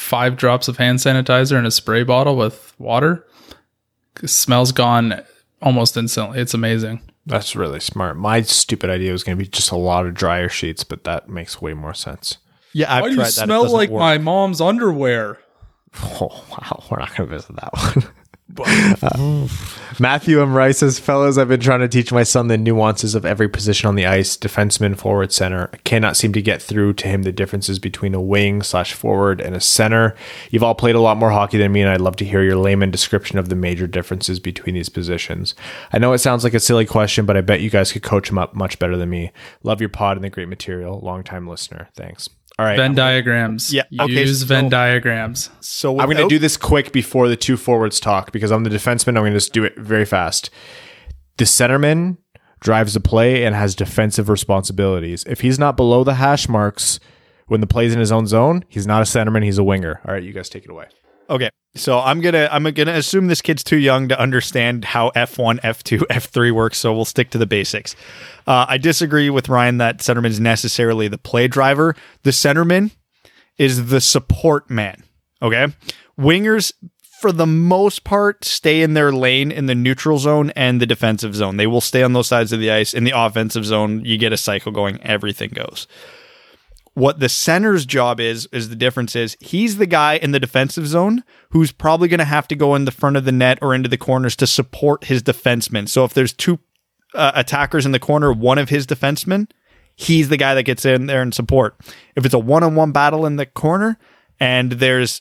five 0.06 0.36
drops 0.36 0.68
of 0.68 0.76
hand 0.76 0.98
sanitizer 1.00 1.58
in 1.58 1.66
a 1.66 1.70
spray 1.70 2.04
bottle 2.04 2.36
with 2.36 2.74
water. 2.78 3.26
Smell's 4.24 4.72
gone 4.72 5.22
almost 5.60 5.96
instantly. 5.96 6.38
It's 6.40 6.54
amazing. 6.54 7.02
That's 7.26 7.56
really 7.56 7.80
smart. 7.80 8.16
My 8.16 8.42
stupid 8.42 8.88
idea 8.88 9.10
was 9.12 9.24
going 9.24 9.36
to 9.36 9.44
be 9.44 9.50
just 9.50 9.72
a 9.72 9.76
lot 9.76 10.06
of 10.06 10.14
dryer 10.14 10.48
sheets, 10.48 10.84
but 10.84 11.04
that 11.04 11.28
makes 11.28 11.60
way 11.60 11.74
more 11.74 11.92
sense. 11.94 12.38
Yeah, 12.72 12.94
I've 12.94 13.02
Why 13.02 13.08
do 13.08 13.14
you 13.16 13.22
that. 13.22 13.32
Smell 13.32 13.70
like 13.70 13.90
work. 13.90 14.00
my 14.00 14.18
mom's 14.18 14.60
underwear? 14.60 15.38
Oh, 15.98 16.44
wow. 16.50 16.84
We're 16.90 16.98
not 16.98 17.16
going 17.16 17.26
to 17.30 17.36
visit 17.36 17.56
that 17.56 17.72
one. 17.72 18.04
Uh, 18.58 19.48
Matthew 19.98 20.40
M. 20.40 20.54
Rice 20.54 20.78
says, 20.78 20.98
Fellas, 20.98 21.36
I've 21.36 21.48
been 21.48 21.60
trying 21.60 21.80
to 21.80 21.88
teach 21.88 22.12
my 22.12 22.22
son 22.22 22.48
the 22.48 22.56
nuances 22.58 23.14
of 23.14 23.24
every 23.24 23.48
position 23.48 23.88
on 23.88 23.94
the 23.94 24.06
ice 24.06 24.36
defenseman, 24.36 24.96
forward, 24.96 25.32
center. 25.32 25.70
I 25.72 25.78
cannot 25.78 26.16
seem 26.16 26.32
to 26.34 26.42
get 26.42 26.62
through 26.62 26.94
to 26.94 27.08
him 27.08 27.22
the 27.22 27.32
differences 27.32 27.78
between 27.78 28.14
a 28.14 28.20
wing 28.20 28.62
slash 28.62 28.92
forward 28.92 29.40
and 29.40 29.56
a 29.56 29.60
center. 29.60 30.14
You've 30.50 30.62
all 30.62 30.74
played 30.74 30.94
a 30.94 31.00
lot 31.00 31.16
more 31.16 31.30
hockey 31.30 31.58
than 31.58 31.72
me, 31.72 31.80
and 31.82 31.90
I'd 31.90 32.00
love 32.00 32.16
to 32.16 32.24
hear 32.24 32.42
your 32.42 32.56
layman 32.56 32.90
description 32.90 33.38
of 33.38 33.48
the 33.48 33.56
major 33.56 33.86
differences 33.86 34.38
between 34.38 34.74
these 34.74 34.88
positions. 34.88 35.54
I 35.92 35.98
know 35.98 36.12
it 36.12 36.18
sounds 36.18 36.44
like 36.44 36.54
a 36.54 36.60
silly 36.60 36.86
question, 36.86 37.26
but 37.26 37.36
I 37.36 37.40
bet 37.40 37.60
you 37.60 37.70
guys 37.70 37.92
could 37.92 38.02
coach 38.02 38.30
him 38.30 38.38
up 38.38 38.54
much 38.54 38.78
better 38.78 38.96
than 38.96 39.10
me. 39.10 39.32
Love 39.62 39.80
your 39.80 39.90
pod 39.90 40.16
and 40.16 40.24
the 40.24 40.30
great 40.30 40.48
material. 40.48 41.00
Long 41.00 41.24
time 41.24 41.48
listener. 41.48 41.88
Thanks. 41.94 42.28
All 42.58 42.64
right. 42.64 42.76
Venn 42.76 42.94
diagrams. 42.94 43.72
Yeah, 43.72 43.82
okay, 44.00 44.12
Use 44.12 44.40
so- 44.40 44.46
Venn 44.46 44.68
diagrams. 44.68 45.50
So 45.60 45.98
I'm 45.98 46.06
going 46.06 46.16
to 46.16 46.28
do 46.28 46.38
this 46.38 46.56
quick 46.56 46.92
before 46.92 47.28
the 47.28 47.36
two 47.36 47.56
forwards 47.56 48.00
talk 48.00 48.32
because 48.32 48.50
I'm 48.50 48.64
the 48.64 48.70
defenseman. 48.70 49.08
I'm 49.08 49.22
going 49.22 49.32
to 49.32 49.38
just 49.38 49.52
do 49.52 49.64
it 49.64 49.76
very 49.76 50.04
fast. 50.06 50.48
The 51.36 51.44
centerman 51.44 52.16
drives 52.60 52.94
the 52.94 53.00
play 53.00 53.44
and 53.44 53.54
has 53.54 53.74
defensive 53.74 54.30
responsibilities. 54.30 55.24
If 55.28 55.42
he's 55.42 55.58
not 55.58 55.76
below 55.76 56.02
the 56.02 56.14
hash 56.14 56.48
marks 56.48 56.98
when 57.46 57.60
the 57.60 57.66
play's 57.66 57.92
in 57.92 58.00
his 58.00 58.10
own 58.10 58.26
zone, 58.26 58.64
he's 58.68 58.86
not 58.86 59.02
a 59.02 59.04
centerman. 59.04 59.44
He's 59.44 59.58
a 59.58 59.64
winger. 59.64 60.00
All 60.06 60.14
right, 60.14 60.22
you 60.22 60.32
guys 60.32 60.48
take 60.48 60.64
it 60.64 60.70
away. 60.70 60.86
Okay, 61.28 61.50
so 61.74 61.98
I'm 61.98 62.20
gonna 62.20 62.48
I'm 62.50 62.62
gonna 62.72 62.92
assume 62.92 63.26
this 63.26 63.42
kid's 63.42 63.64
too 63.64 63.78
young 63.78 64.08
to 64.08 64.20
understand 64.20 64.84
how 64.84 65.10
F1, 65.10 65.60
F2, 65.60 65.98
F3 66.10 66.52
works. 66.52 66.78
So 66.78 66.92
we'll 66.94 67.04
stick 67.04 67.30
to 67.30 67.38
the 67.38 67.46
basics. 67.46 67.96
Uh, 68.46 68.66
I 68.68 68.78
disagree 68.78 69.30
with 69.30 69.48
Ryan 69.48 69.78
that 69.78 69.98
centerman 69.98 70.26
is 70.26 70.40
necessarily 70.40 71.08
the 71.08 71.18
play 71.18 71.48
driver. 71.48 71.96
The 72.22 72.30
centerman 72.30 72.92
is 73.58 73.88
the 73.88 74.00
support 74.00 74.70
man. 74.70 75.02
Okay, 75.42 75.66
wingers 76.18 76.72
for 77.20 77.32
the 77.32 77.46
most 77.46 78.04
part 78.04 78.44
stay 78.44 78.82
in 78.82 78.94
their 78.94 79.10
lane 79.10 79.50
in 79.50 79.66
the 79.66 79.74
neutral 79.74 80.18
zone 80.18 80.50
and 80.50 80.80
the 80.80 80.86
defensive 80.86 81.34
zone. 81.34 81.56
They 81.56 81.66
will 81.66 81.80
stay 81.80 82.02
on 82.02 82.12
those 82.12 82.28
sides 82.28 82.52
of 82.52 82.60
the 82.60 82.70
ice. 82.70 82.94
In 82.94 83.04
the 83.04 83.18
offensive 83.18 83.64
zone, 83.64 84.04
you 84.04 84.16
get 84.16 84.32
a 84.32 84.36
cycle 84.36 84.70
going. 84.70 85.02
Everything 85.02 85.50
goes 85.50 85.88
what 86.96 87.20
the 87.20 87.28
center's 87.28 87.84
job 87.84 88.18
is 88.20 88.48
is 88.52 88.70
the 88.70 88.74
difference 88.74 89.14
is 89.14 89.36
he's 89.38 89.76
the 89.76 89.86
guy 89.86 90.16
in 90.16 90.30
the 90.30 90.40
defensive 90.40 90.86
zone 90.86 91.22
who's 91.50 91.70
probably 91.70 92.08
going 92.08 92.18
to 92.18 92.24
have 92.24 92.48
to 92.48 92.56
go 92.56 92.74
in 92.74 92.86
the 92.86 92.90
front 92.90 93.18
of 93.18 93.26
the 93.26 93.32
net 93.32 93.58
or 93.60 93.74
into 93.74 93.86
the 93.86 93.98
corners 93.98 94.34
to 94.34 94.46
support 94.46 95.04
his 95.04 95.22
defenseman. 95.22 95.86
So 95.90 96.04
if 96.04 96.14
there's 96.14 96.32
two 96.32 96.58
uh, 97.12 97.32
attackers 97.34 97.84
in 97.84 97.92
the 97.92 97.98
corner, 97.98 98.32
one 98.32 98.56
of 98.56 98.70
his 98.70 98.86
defensemen, 98.86 99.50
he's 99.94 100.30
the 100.30 100.38
guy 100.38 100.54
that 100.54 100.62
gets 100.62 100.86
in 100.86 101.04
there 101.04 101.20
and 101.20 101.34
support. 101.34 101.76
If 102.16 102.24
it's 102.24 102.32
a 102.32 102.38
one-on-one 102.38 102.92
battle 102.92 103.26
in 103.26 103.36
the 103.36 103.44
corner 103.44 103.98
and 104.40 104.72
there's 104.72 105.20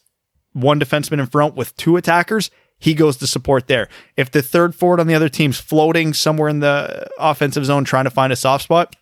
one 0.54 0.80
defenseman 0.80 1.20
in 1.20 1.26
front 1.26 1.56
with 1.56 1.76
two 1.76 1.98
attackers, 1.98 2.52
he 2.80 2.94
goes 2.94 3.18
to 3.18 3.28
support 3.28 3.68
there. 3.68 3.90
If 4.16 4.32
the 4.32 4.42
third 4.42 4.76
forward 4.76 5.02
on 5.02 5.08
the 5.08 5.14
other 5.14 5.28
team's 5.28 5.60
floating 5.60 6.14
somewhere 6.14 6.48
in 6.48 6.62
the 6.62 7.10
offensive 7.20 7.66
zone 7.66 7.84
trying 7.84 8.06
to 8.06 8.10
find 8.10 8.32
a 8.32 8.38
soft 8.38 8.64
spot, 8.64 8.96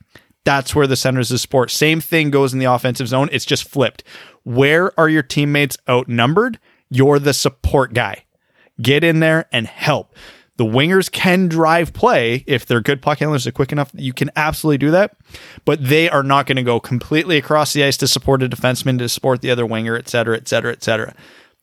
that's 0.46 0.76
where 0.76 0.88
the 0.88 0.96
centers 0.96 1.32
of 1.32 1.40
support. 1.40 1.72
Same 1.72 2.02
thing 2.02 2.30
goes 2.30 2.54
in 2.54 2.60
the 2.60 2.66
offensive 2.66 3.08
zone. 3.08 3.30
It's 3.32 3.46
just 3.46 3.68
flipped. 3.68 4.04
Where 4.44 4.98
are 5.00 5.10
your 5.10 5.24
teammates 5.24 5.78
outnumbered? 5.88 6.60
You're 6.90 7.20
the 7.20 7.34
support 7.34 7.94
guy. 7.94 8.26
Get 8.82 9.04
in 9.04 9.20
there 9.20 9.48
and 9.52 9.68
help. 9.68 10.16
The 10.58 10.66
wingers 10.66 11.12
can 11.12 11.48
drive 11.48 11.94
play 11.94 12.44
if 12.46 12.66
they're 12.66 12.82
good 12.82 13.02
puck 13.02 13.20
handlers, 13.20 13.44
they're 13.46 13.52
quick 13.52 13.72
enough. 13.72 13.90
You 13.96 14.14
can 14.14 14.30
absolutely 14.36 14.78
do 14.78 14.92
that, 14.92 15.16
but 15.66 15.84
they 15.84 16.10
are 16.10 16.22
not 16.22 16.46
going 16.46 16.58
to 16.58 16.64
go 16.64 16.80
completely 16.80 17.38
across 17.38 17.74
the 17.74 17.84
ice 17.84 17.98
to 17.98 18.08
support 18.08 18.44
a 18.44 18.50
defenseman, 18.50 19.00
to 19.00 19.10
support 19.10 19.42
the 19.42 19.50
other 19.50 19.66
winger, 19.66 19.96
et 19.96 20.08
cetera, 20.10 20.38
et 20.38 20.48
cetera, 20.48 20.72
et 20.72 20.84
cetera. 20.84 21.16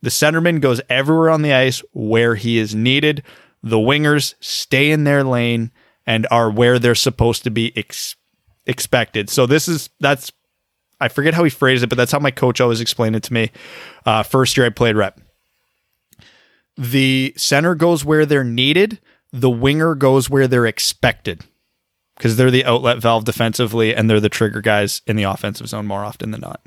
The 0.02 0.10
centerman 0.10 0.60
goes 0.60 0.80
everywhere 0.88 1.30
on 1.30 1.42
the 1.42 1.52
ice 1.52 1.82
where 1.92 2.34
he 2.34 2.58
is 2.58 2.74
needed. 2.74 3.22
The 3.62 3.76
wingers 3.76 4.34
stay 4.40 4.90
in 4.90 5.04
their 5.04 5.22
lane 5.22 5.70
and 6.04 6.26
are 6.30 6.50
where 6.50 6.80
they're 6.80 6.94
supposed 6.96 7.44
to 7.44 7.50
be 7.50 7.72
expected. 8.66 9.30
So 9.30 9.46
this 9.46 9.68
is 9.68 9.90
that's 10.00 10.32
I 11.00 11.08
forget 11.08 11.34
how 11.34 11.44
he 11.44 11.50
phrased 11.50 11.82
it, 11.82 11.88
but 11.88 11.96
that's 11.96 12.12
how 12.12 12.18
my 12.18 12.30
coach 12.30 12.60
always 12.60 12.80
explained 12.80 13.16
it 13.16 13.22
to 13.24 13.32
me. 13.32 13.50
Uh, 14.04 14.22
first 14.22 14.56
year 14.56 14.66
I 14.66 14.70
played 14.70 14.96
rep. 14.96 15.20
The 16.76 17.34
center 17.36 17.74
goes 17.74 18.04
where 18.04 18.26
they're 18.26 18.44
needed. 18.44 19.00
The 19.32 19.50
winger 19.50 19.94
goes 19.94 20.28
where 20.28 20.46
they're 20.46 20.66
expected 20.66 21.44
because 22.16 22.36
they're 22.36 22.50
the 22.50 22.64
outlet 22.64 22.98
valve 22.98 23.24
defensively 23.24 23.94
and 23.94 24.10
they're 24.10 24.20
the 24.20 24.28
trigger 24.28 24.60
guys 24.60 25.00
in 25.06 25.16
the 25.16 25.22
offensive 25.22 25.68
zone 25.68 25.86
more 25.86 26.04
often 26.04 26.32
than 26.32 26.42
not. 26.42 26.60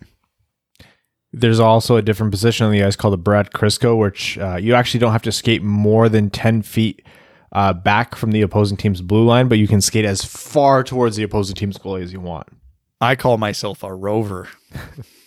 There's 1.32 1.60
also 1.60 1.96
a 1.96 2.02
different 2.02 2.32
position 2.32 2.66
on 2.66 2.72
the 2.72 2.84
ice 2.84 2.96
called 2.96 3.14
the 3.14 3.18
Brad 3.18 3.52
Crisco, 3.52 3.98
which 3.98 4.38
uh, 4.38 4.56
you 4.56 4.76
actually 4.76 5.00
don't 5.00 5.12
have 5.12 5.24
to 5.24 5.32
skate 5.32 5.64
more 5.64 6.10
than 6.10 6.30
10 6.30 6.62
feet 6.62 7.06
uh, 7.54 7.72
back 7.72 8.16
from 8.16 8.32
the 8.32 8.42
opposing 8.42 8.78
team's 8.78 9.02
blue 9.02 9.26
line, 9.26 9.48
but 9.48 9.58
you 9.58 9.68
can 9.68 9.80
skate 9.80 10.06
as 10.06 10.26
far 10.26 10.84
towards 10.84 11.16
the 11.16 11.24
opposing 11.24 11.56
team's 11.56 11.78
goalie 11.78 12.04
as 12.04 12.12
you 12.12 12.20
want. 12.20 12.48
I 13.00 13.16
call 13.16 13.38
myself 13.38 13.84
a 13.84 13.94
rover. 13.94 14.50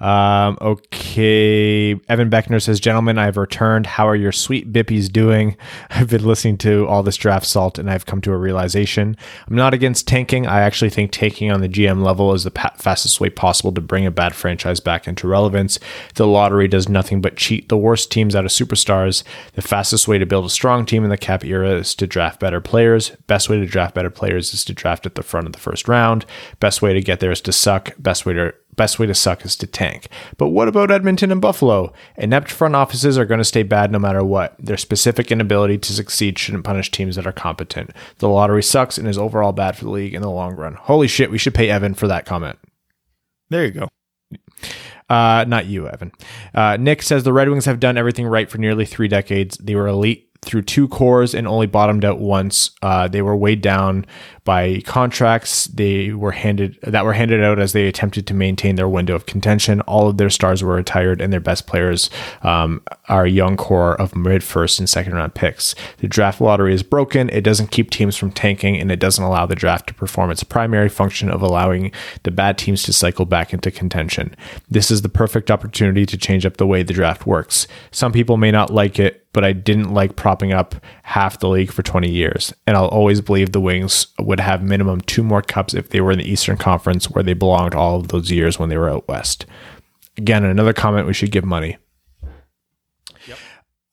Um, 0.00 0.58
okay. 0.60 1.92
Evan 2.08 2.30
Beckner 2.30 2.62
says, 2.62 2.80
Gentlemen, 2.80 3.18
I've 3.18 3.36
returned. 3.36 3.86
How 3.86 4.08
are 4.08 4.16
your 4.16 4.32
sweet 4.32 4.72
bippies 4.72 5.10
doing? 5.10 5.56
I've 5.90 6.10
been 6.10 6.24
listening 6.24 6.58
to 6.58 6.86
all 6.86 7.02
this 7.02 7.16
draft 7.16 7.46
salt 7.46 7.78
and 7.78 7.90
I've 7.90 8.06
come 8.06 8.20
to 8.22 8.32
a 8.32 8.36
realization. 8.36 9.16
I'm 9.48 9.56
not 9.56 9.74
against 9.74 10.08
tanking. 10.08 10.46
I 10.46 10.60
actually 10.60 10.90
think 10.90 11.12
tanking 11.12 11.50
on 11.50 11.60
the 11.60 11.68
GM 11.68 12.02
level 12.02 12.32
is 12.34 12.44
the 12.44 12.50
pa- 12.50 12.74
fastest 12.76 13.20
way 13.20 13.30
possible 13.30 13.72
to 13.72 13.80
bring 13.80 14.06
a 14.06 14.10
bad 14.10 14.34
franchise 14.34 14.80
back 14.80 15.06
into 15.06 15.28
relevance. 15.28 15.78
The 16.14 16.26
lottery 16.26 16.68
does 16.68 16.88
nothing 16.88 17.20
but 17.20 17.36
cheat 17.36 17.68
the 17.68 17.76
worst 17.76 18.10
teams 18.10 18.34
out 18.34 18.44
of 18.44 18.50
superstars. 18.50 19.24
The 19.54 19.62
fastest 19.62 20.08
way 20.08 20.18
to 20.18 20.26
build 20.26 20.44
a 20.44 20.50
strong 20.50 20.86
team 20.86 21.04
in 21.04 21.10
the 21.10 21.16
cap 21.16 21.44
era 21.44 21.70
is 21.70 21.94
to 21.96 22.06
draft 22.06 22.40
better 22.40 22.60
players. 22.60 23.10
Best 23.26 23.48
way 23.48 23.58
to 23.58 23.66
draft 23.66 23.94
better 23.94 24.10
players 24.10 24.54
is 24.54 24.64
to 24.66 24.74
draft 24.74 25.06
at 25.06 25.14
the 25.14 25.22
front 25.22 25.46
of 25.46 25.52
the 25.52 25.58
first 25.58 25.88
round. 25.88 26.26
Best 26.60 26.82
way 26.82 26.92
to 26.92 27.00
get 27.00 27.20
there 27.20 27.32
is 27.32 27.40
to 27.42 27.52
suck. 27.52 27.92
Best 27.98 28.26
way 28.26 28.34
to 28.34 28.54
best 28.76 28.98
way 28.98 29.06
to 29.06 29.14
suck 29.14 29.44
is 29.44 29.56
to 29.56 29.66
tank. 29.66 30.08
But 30.36 30.48
what 30.48 30.68
about 30.68 30.90
Edmonton 30.90 31.32
and 31.32 31.40
Buffalo? 31.40 31.92
Inept 32.16 32.50
front 32.50 32.76
offices 32.76 33.18
are 33.18 33.24
going 33.24 33.38
to 33.38 33.44
stay 33.44 33.62
bad 33.62 33.90
no 33.90 33.98
matter 33.98 34.24
what. 34.24 34.56
Their 34.58 34.76
specific 34.76 35.30
inability 35.30 35.78
to 35.78 35.92
succeed 35.92 36.38
shouldn't 36.38 36.64
punish 36.64 36.90
teams 36.90 37.16
that 37.16 37.26
are 37.26 37.32
competent. 37.32 37.90
The 38.18 38.28
lottery 38.28 38.62
sucks 38.62 38.98
and 38.98 39.08
is 39.08 39.18
overall 39.18 39.52
bad 39.52 39.76
for 39.76 39.84
the 39.84 39.90
league 39.90 40.14
in 40.14 40.22
the 40.22 40.30
long 40.30 40.54
run. 40.54 40.74
Holy 40.74 41.08
shit, 41.08 41.30
we 41.30 41.38
should 41.38 41.54
pay 41.54 41.70
Evan 41.70 41.94
for 41.94 42.08
that 42.08 42.26
comment. 42.26 42.58
There 43.50 43.64
you 43.64 43.70
go. 43.70 43.88
Uh, 45.08 45.44
not 45.46 45.66
you, 45.66 45.86
Evan. 45.86 46.12
Uh, 46.54 46.76
Nick 46.78 47.02
says 47.02 47.24
the 47.24 47.32
Red 47.32 47.48
Wings 47.48 47.66
have 47.66 47.78
done 47.80 47.98
everything 47.98 48.26
right 48.26 48.50
for 48.50 48.58
nearly 48.58 48.86
three 48.86 49.08
decades. 49.08 49.58
They 49.58 49.74
were 49.74 49.86
elite 49.86 50.30
through 50.44 50.62
two 50.62 50.88
cores 50.88 51.34
and 51.34 51.46
only 51.46 51.66
bottomed 51.66 52.04
out 52.04 52.20
once. 52.20 52.70
Uh, 52.82 53.08
they 53.08 53.22
were 53.22 53.36
weighed 53.36 53.60
down 53.60 54.06
by 54.44 54.80
contracts 54.84 55.66
they 55.66 56.12
were 56.12 56.32
handed 56.32 56.78
that 56.82 57.04
were 57.04 57.14
handed 57.14 57.42
out 57.42 57.58
as 57.58 57.72
they 57.72 57.86
attempted 57.86 58.26
to 58.26 58.34
maintain 58.34 58.76
their 58.76 58.88
window 58.88 59.14
of 59.14 59.24
contention. 59.24 59.80
All 59.82 60.08
of 60.08 60.18
their 60.18 60.28
stars 60.28 60.62
were 60.62 60.74
retired, 60.74 61.20
and 61.20 61.32
their 61.32 61.40
best 61.40 61.66
players 61.66 62.10
um, 62.42 62.82
are 63.08 63.24
a 63.24 63.30
young 63.30 63.56
core 63.56 63.98
of 64.00 64.14
mid 64.14 64.44
first 64.44 64.78
and 64.78 64.88
second 64.88 65.14
round 65.14 65.34
picks. 65.34 65.74
The 65.98 66.08
draft 66.08 66.40
lottery 66.40 66.74
is 66.74 66.82
broken. 66.82 67.30
It 67.30 67.42
doesn't 67.42 67.70
keep 67.70 67.90
teams 67.90 68.16
from 68.16 68.32
tanking, 68.32 68.78
and 68.78 68.92
it 68.92 69.00
doesn't 69.00 69.24
allow 69.24 69.46
the 69.46 69.54
draft 69.54 69.86
to 69.88 69.94
perform 69.94 70.30
its 70.30 70.44
primary 70.44 70.90
function 70.90 71.30
of 71.30 71.40
allowing 71.40 71.90
the 72.24 72.30
bad 72.30 72.58
teams 72.58 72.82
to 72.84 72.92
cycle 72.92 73.24
back 73.24 73.54
into 73.54 73.70
contention. 73.70 74.36
This 74.68 74.90
is 74.90 75.02
the 75.02 75.08
perfect 75.08 75.50
opportunity 75.50 76.04
to 76.04 76.18
change 76.18 76.44
up 76.44 76.58
the 76.58 76.66
way 76.66 76.82
the 76.82 76.92
draft 76.92 77.26
works. 77.26 77.66
Some 77.90 78.12
people 78.12 78.36
may 78.36 78.50
not 78.50 78.70
like 78.70 78.98
it, 78.98 79.24
but 79.34 79.44
I 79.44 79.52
didn't 79.52 79.92
like 79.92 80.16
propping 80.16 80.52
up 80.52 80.76
half 81.02 81.40
the 81.40 81.48
league 81.48 81.70
for 81.70 81.82
20 81.82 82.08
years. 82.08 82.54
And 82.66 82.76
I'll 82.76 82.86
always 82.86 83.20
believe 83.20 83.52
the 83.52 83.60
Wings 83.60 84.06
would 84.34 84.40
have 84.40 84.64
minimum 84.64 85.00
two 85.02 85.22
more 85.22 85.42
cups 85.42 85.74
if 85.74 85.90
they 85.90 86.00
were 86.00 86.10
in 86.10 86.18
the 86.18 86.28
Eastern 86.28 86.56
Conference 86.56 87.08
where 87.08 87.22
they 87.22 87.34
belonged 87.34 87.72
all 87.72 88.00
of 88.00 88.08
those 88.08 88.32
years 88.32 88.58
when 88.58 88.68
they 88.68 88.76
were 88.76 88.90
out 88.90 89.06
west. 89.06 89.46
Again, 90.16 90.42
another 90.42 90.72
comment 90.72 91.06
we 91.06 91.14
should 91.14 91.30
give 91.30 91.44
money. 91.44 91.76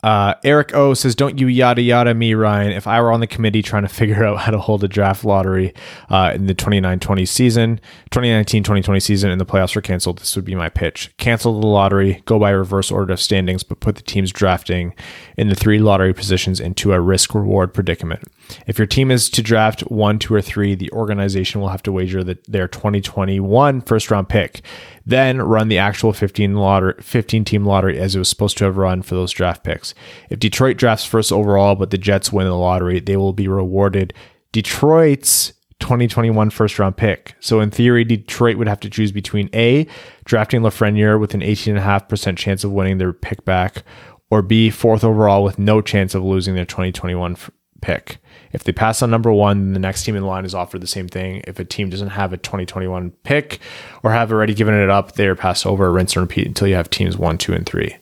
Uh, 0.03 0.33
Eric 0.43 0.73
O 0.73 0.95
says, 0.95 1.13
"Don't 1.13 1.39
you 1.39 1.45
yada 1.45 1.81
yada 1.81 2.15
me, 2.15 2.33
Ryan? 2.33 2.71
If 2.71 2.87
I 2.87 2.99
were 3.01 3.11
on 3.11 3.19
the 3.19 3.27
committee 3.27 3.61
trying 3.61 3.83
to 3.83 3.87
figure 4.01 4.25
out 4.25 4.39
how 4.39 4.51
to 4.51 4.57
hold 4.57 4.83
a 4.83 4.87
draft 4.87 5.23
lottery 5.23 5.75
uh, 6.09 6.31
in 6.33 6.47
the 6.47 6.55
29-20 6.55 7.27
season, 7.27 7.79
2019-2020 8.09 8.99
season, 8.99 9.29
and 9.29 9.39
the 9.39 9.45
playoffs 9.45 9.75
were 9.75 9.81
canceled, 9.81 10.17
this 10.17 10.35
would 10.35 10.45
be 10.45 10.55
my 10.55 10.69
pitch: 10.69 11.15
cancel 11.17 11.61
the 11.61 11.67
lottery, 11.67 12.23
go 12.25 12.39
by 12.39 12.49
reverse 12.49 12.89
order 12.89 13.13
of 13.13 13.21
standings, 13.21 13.61
but 13.61 13.79
put 13.79 13.95
the 13.95 14.01
teams 14.01 14.31
drafting 14.31 14.95
in 15.37 15.49
the 15.49 15.55
three 15.55 15.77
lottery 15.77 16.15
positions 16.15 16.59
into 16.59 16.93
a 16.93 16.99
risk 16.99 17.35
reward 17.35 17.71
predicament. 17.71 18.23
If 18.67 18.77
your 18.77 18.87
team 18.87 19.11
is 19.11 19.29
to 19.31 19.41
draft 19.41 19.81
one, 19.81 20.19
two, 20.19 20.33
or 20.33 20.41
three, 20.41 20.75
the 20.75 20.91
organization 20.91 21.61
will 21.61 21.69
have 21.69 21.83
to 21.83 21.91
wager 21.91 22.23
that 22.23 22.45
their 22.51 22.67
2021 22.67 23.81
first 23.81 24.11
round 24.11 24.29
pick, 24.29 24.61
then 25.05 25.41
run 25.41 25.67
the 25.67 25.77
actual 25.77 26.13
15 26.13 26.55
lottery, 26.55 26.95
15 27.01 27.45
team 27.45 27.65
lottery 27.65 27.99
as 27.99 28.15
it 28.15 28.19
was 28.19 28.29
supposed 28.29 28.57
to 28.57 28.65
have 28.65 28.77
run 28.77 29.01
for 29.01 29.15
those 29.15 29.31
draft 29.31 29.63
picks. 29.63 29.93
If 30.29 30.39
Detroit 30.39 30.77
drafts 30.77 31.05
first 31.05 31.31
overall, 31.31 31.75
but 31.75 31.89
the 31.89 31.97
Jets 31.97 32.31
win 32.31 32.45
the 32.45 32.55
lottery, 32.55 32.99
they 32.99 33.17
will 33.17 33.33
be 33.33 33.47
rewarded 33.47 34.13
Detroit's 34.51 35.53
2021 35.79 36.49
first 36.49 36.79
round 36.79 36.95
pick. 36.95 37.35
So 37.39 37.59
in 37.59 37.71
theory, 37.71 38.03
Detroit 38.03 38.57
would 38.57 38.67
have 38.67 38.79
to 38.81 38.89
choose 38.89 39.11
between 39.11 39.49
A, 39.53 39.87
drafting 40.23 40.61
Lafreniere 40.61 41.19
with 41.19 41.33
an 41.33 41.41
18.5% 41.41 42.37
chance 42.37 42.63
of 42.63 42.71
winning 42.71 42.97
their 42.97 43.13
pick 43.13 43.43
back, 43.43 43.83
or 44.29 44.41
B, 44.41 44.69
fourth 44.69 45.03
overall 45.03 45.43
with 45.43 45.59
no 45.59 45.81
chance 45.81 46.15
of 46.15 46.23
losing 46.23 46.55
their 46.55 46.65
2021 46.65 47.33
f- 47.33 47.51
pick. 47.81 48.19
If 48.53 48.63
they 48.63 48.71
pass 48.71 49.01
on 49.01 49.09
number 49.09 49.31
one, 49.31 49.73
the 49.73 49.79
next 49.79 50.03
team 50.03 50.15
in 50.15 50.25
line 50.25 50.45
is 50.45 50.55
offered 50.55 50.81
the 50.81 50.87
same 50.87 51.07
thing. 51.07 51.41
If 51.47 51.59
a 51.59 51.65
team 51.65 51.89
doesn't 51.89 52.09
have 52.09 52.33
a 52.33 52.37
2021 52.37 53.11
pick 53.23 53.59
or 54.03 54.11
have 54.11 54.31
already 54.31 54.53
given 54.53 54.73
it 54.73 54.89
up, 54.89 55.13
they 55.13 55.27
are 55.27 55.35
passed 55.35 55.65
over, 55.65 55.91
rinse 55.91 56.15
and 56.15 56.21
repeat 56.21 56.47
until 56.47 56.67
you 56.67 56.75
have 56.75 56.89
teams 56.89 57.17
one, 57.17 57.37
two, 57.37 57.53
and 57.53 57.65
three. 57.65 57.95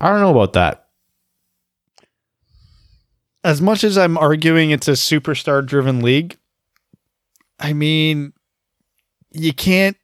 I 0.00 0.10
don't 0.10 0.20
know 0.20 0.30
about 0.30 0.52
that. 0.54 0.86
As 3.42 3.62
much 3.62 3.84
as 3.84 3.96
I'm 3.96 4.18
arguing 4.18 4.70
it's 4.70 4.88
a 4.88 4.92
superstar 4.92 5.64
driven 5.64 6.00
league, 6.00 6.36
I 7.58 7.72
mean, 7.72 8.32
you 9.32 9.52
can't 9.52 9.96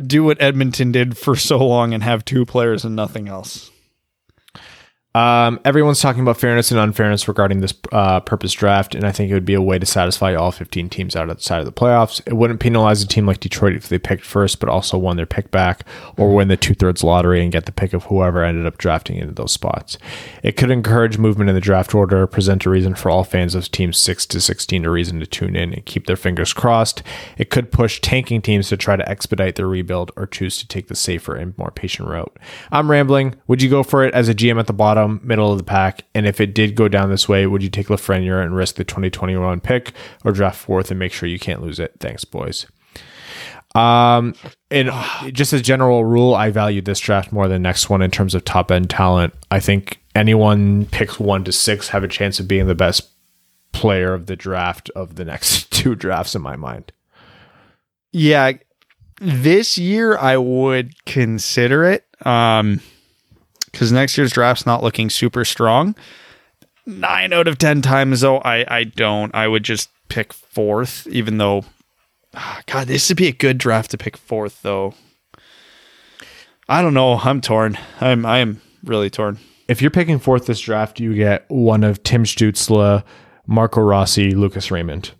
do 0.00 0.24
what 0.24 0.40
Edmonton 0.40 0.92
did 0.92 1.18
for 1.18 1.36
so 1.36 1.58
long 1.58 1.92
and 1.92 2.02
have 2.02 2.24
two 2.24 2.46
players 2.46 2.84
and 2.84 2.96
nothing 2.96 3.28
else. 3.28 3.70
Um, 5.12 5.58
everyone's 5.64 6.00
talking 6.00 6.22
about 6.22 6.36
fairness 6.36 6.70
and 6.70 6.78
unfairness 6.78 7.26
regarding 7.26 7.60
this 7.60 7.74
uh, 7.90 8.20
purpose 8.20 8.52
draft, 8.52 8.94
and 8.94 9.04
I 9.04 9.10
think 9.10 9.28
it 9.28 9.34
would 9.34 9.44
be 9.44 9.54
a 9.54 9.62
way 9.62 9.76
to 9.76 9.86
satisfy 9.86 10.36
all 10.36 10.52
15 10.52 10.88
teams 10.88 11.16
outside 11.16 11.58
of 11.58 11.64
the 11.64 11.72
playoffs. 11.72 12.20
It 12.26 12.34
wouldn't 12.34 12.60
penalize 12.60 13.02
a 13.02 13.08
team 13.08 13.26
like 13.26 13.40
Detroit 13.40 13.74
if 13.74 13.88
they 13.88 13.98
picked 13.98 14.24
first, 14.24 14.60
but 14.60 14.68
also 14.68 14.96
won 14.96 15.16
their 15.16 15.26
pick 15.26 15.50
back, 15.50 15.84
or 16.16 16.32
win 16.32 16.46
the 16.46 16.56
two 16.56 16.74
thirds 16.74 17.02
lottery 17.02 17.42
and 17.42 17.50
get 17.50 17.66
the 17.66 17.72
pick 17.72 17.92
of 17.92 18.04
whoever 18.04 18.44
ended 18.44 18.66
up 18.66 18.78
drafting 18.78 19.16
into 19.16 19.34
those 19.34 19.50
spots. 19.50 19.98
It 20.44 20.56
could 20.56 20.70
encourage 20.70 21.18
movement 21.18 21.50
in 21.50 21.56
the 21.56 21.60
draft 21.60 21.92
order, 21.92 22.24
present 22.28 22.64
a 22.64 22.70
reason 22.70 22.94
for 22.94 23.10
all 23.10 23.24
fans 23.24 23.56
of 23.56 23.68
teams 23.72 23.98
6 23.98 24.26
to 24.26 24.40
16 24.40 24.84
a 24.84 24.90
reason 24.90 25.18
to 25.18 25.26
tune 25.26 25.56
in 25.56 25.74
and 25.74 25.84
keep 25.86 26.06
their 26.06 26.14
fingers 26.14 26.52
crossed. 26.52 27.02
It 27.36 27.50
could 27.50 27.72
push 27.72 28.00
tanking 28.00 28.42
teams 28.42 28.68
to 28.68 28.76
try 28.76 28.94
to 28.94 29.08
expedite 29.08 29.56
their 29.56 29.66
rebuild 29.66 30.12
or 30.14 30.26
choose 30.26 30.56
to 30.58 30.68
take 30.68 30.86
the 30.86 30.94
safer 30.94 31.34
and 31.34 31.58
more 31.58 31.72
patient 31.72 32.08
route. 32.08 32.36
I'm 32.70 32.88
rambling. 32.88 33.34
Would 33.48 33.60
you 33.60 33.68
go 33.68 33.82
for 33.82 34.04
it 34.04 34.14
as 34.14 34.28
a 34.28 34.34
GM 34.34 34.60
at 34.60 34.68
the 34.68 34.72
bottom? 34.72 34.99
Bottom, 35.00 35.20
middle 35.22 35.52
of 35.52 35.58
the 35.58 35.64
pack? 35.64 36.04
And 36.14 36.26
if 36.26 36.40
it 36.40 36.54
did 36.54 36.74
go 36.74 36.88
down 36.88 37.10
this 37.10 37.28
way, 37.28 37.46
would 37.46 37.62
you 37.62 37.70
take 37.70 37.88
Lafreniere 37.88 38.42
and 38.42 38.54
risk 38.54 38.76
the 38.76 38.84
2021 38.84 39.60
pick 39.60 39.92
or 40.24 40.32
draft 40.32 40.58
fourth 40.58 40.90
and 40.90 40.98
make 40.98 41.12
sure 41.12 41.28
you 41.28 41.38
can't 41.38 41.62
lose 41.62 41.78
it? 41.78 41.94
Thanks, 42.00 42.24
boys. 42.24 42.66
Um, 43.74 44.34
and 44.70 44.90
just 45.32 45.52
as 45.52 45.60
a 45.60 45.64
general 45.64 46.04
rule, 46.04 46.34
I 46.34 46.50
value 46.50 46.80
this 46.80 47.00
draft 47.00 47.32
more 47.32 47.48
than 47.48 47.62
next 47.62 47.88
one 47.88 48.02
in 48.02 48.10
terms 48.10 48.34
of 48.34 48.44
top 48.44 48.70
end 48.70 48.90
talent. 48.90 49.34
I 49.50 49.60
think 49.60 50.00
anyone 50.14 50.86
picks 50.86 51.18
one 51.18 51.44
to 51.44 51.52
six 51.52 51.88
have 51.88 52.04
a 52.04 52.08
chance 52.08 52.40
of 52.40 52.48
being 52.48 52.66
the 52.66 52.74
best 52.74 53.08
player 53.72 54.12
of 54.12 54.26
the 54.26 54.36
draft 54.36 54.90
of 54.96 55.14
the 55.16 55.24
next 55.24 55.70
two 55.72 55.94
drafts 55.94 56.34
in 56.34 56.42
my 56.42 56.56
mind. 56.56 56.92
Yeah, 58.12 58.52
this 59.20 59.78
year 59.78 60.18
I 60.18 60.36
would 60.36 61.04
consider 61.04 61.84
it. 61.84 62.04
Um, 62.26 62.80
because 63.72 63.92
next 63.92 64.16
year's 64.18 64.32
draft's 64.32 64.66
not 64.66 64.82
looking 64.82 65.10
super 65.10 65.44
strong. 65.44 65.94
Nine 66.86 67.32
out 67.32 67.46
of 67.48 67.58
ten 67.58 67.82
times 67.82 68.20
though, 68.22 68.38
I 68.38 68.64
I 68.68 68.84
don't. 68.84 69.34
I 69.34 69.46
would 69.48 69.62
just 69.62 69.90
pick 70.08 70.32
fourth, 70.32 71.06
even 71.08 71.38
though, 71.38 71.64
ah, 72.34 72.62
God, 72.66 72.88
this 72.88 73.08
would 73.08 73.16
be 73.18 73.28
a 73.28 73.32
good 73.32 73.58
draft 73.58 73.90
to 73.92 73.98
pick 73.98 74.16
fourth 74.16 74.62
though. 74.62 74.94
I 76.68 76.82
don't 76.82 76.94
know. 76.94 77.14
I'm 77.18 77.40
torn. 77.40 77.78
I'm 78.00 78.24
I 78.24 78.38
am 78.38 78.60
really 78.84 79.10
torn. 79.10 79.38
If 79.68 79.80
you're 79.82 79.90
picking 79.90 80.18
fourth 80.18 80.46
this 80.46 80.60
draft, 80.60 80.98
you 81.00 81.14
get 81.14 81.44
one 81.48 81.84
of 81.84 82.02
Tim 82.02 82.24
Stützle, 82.24 83.04
Marco 83.46 83.80
Rossi, 83.80 84.32
Lucas 84.32 84.70
Raymond. 84.70 85.12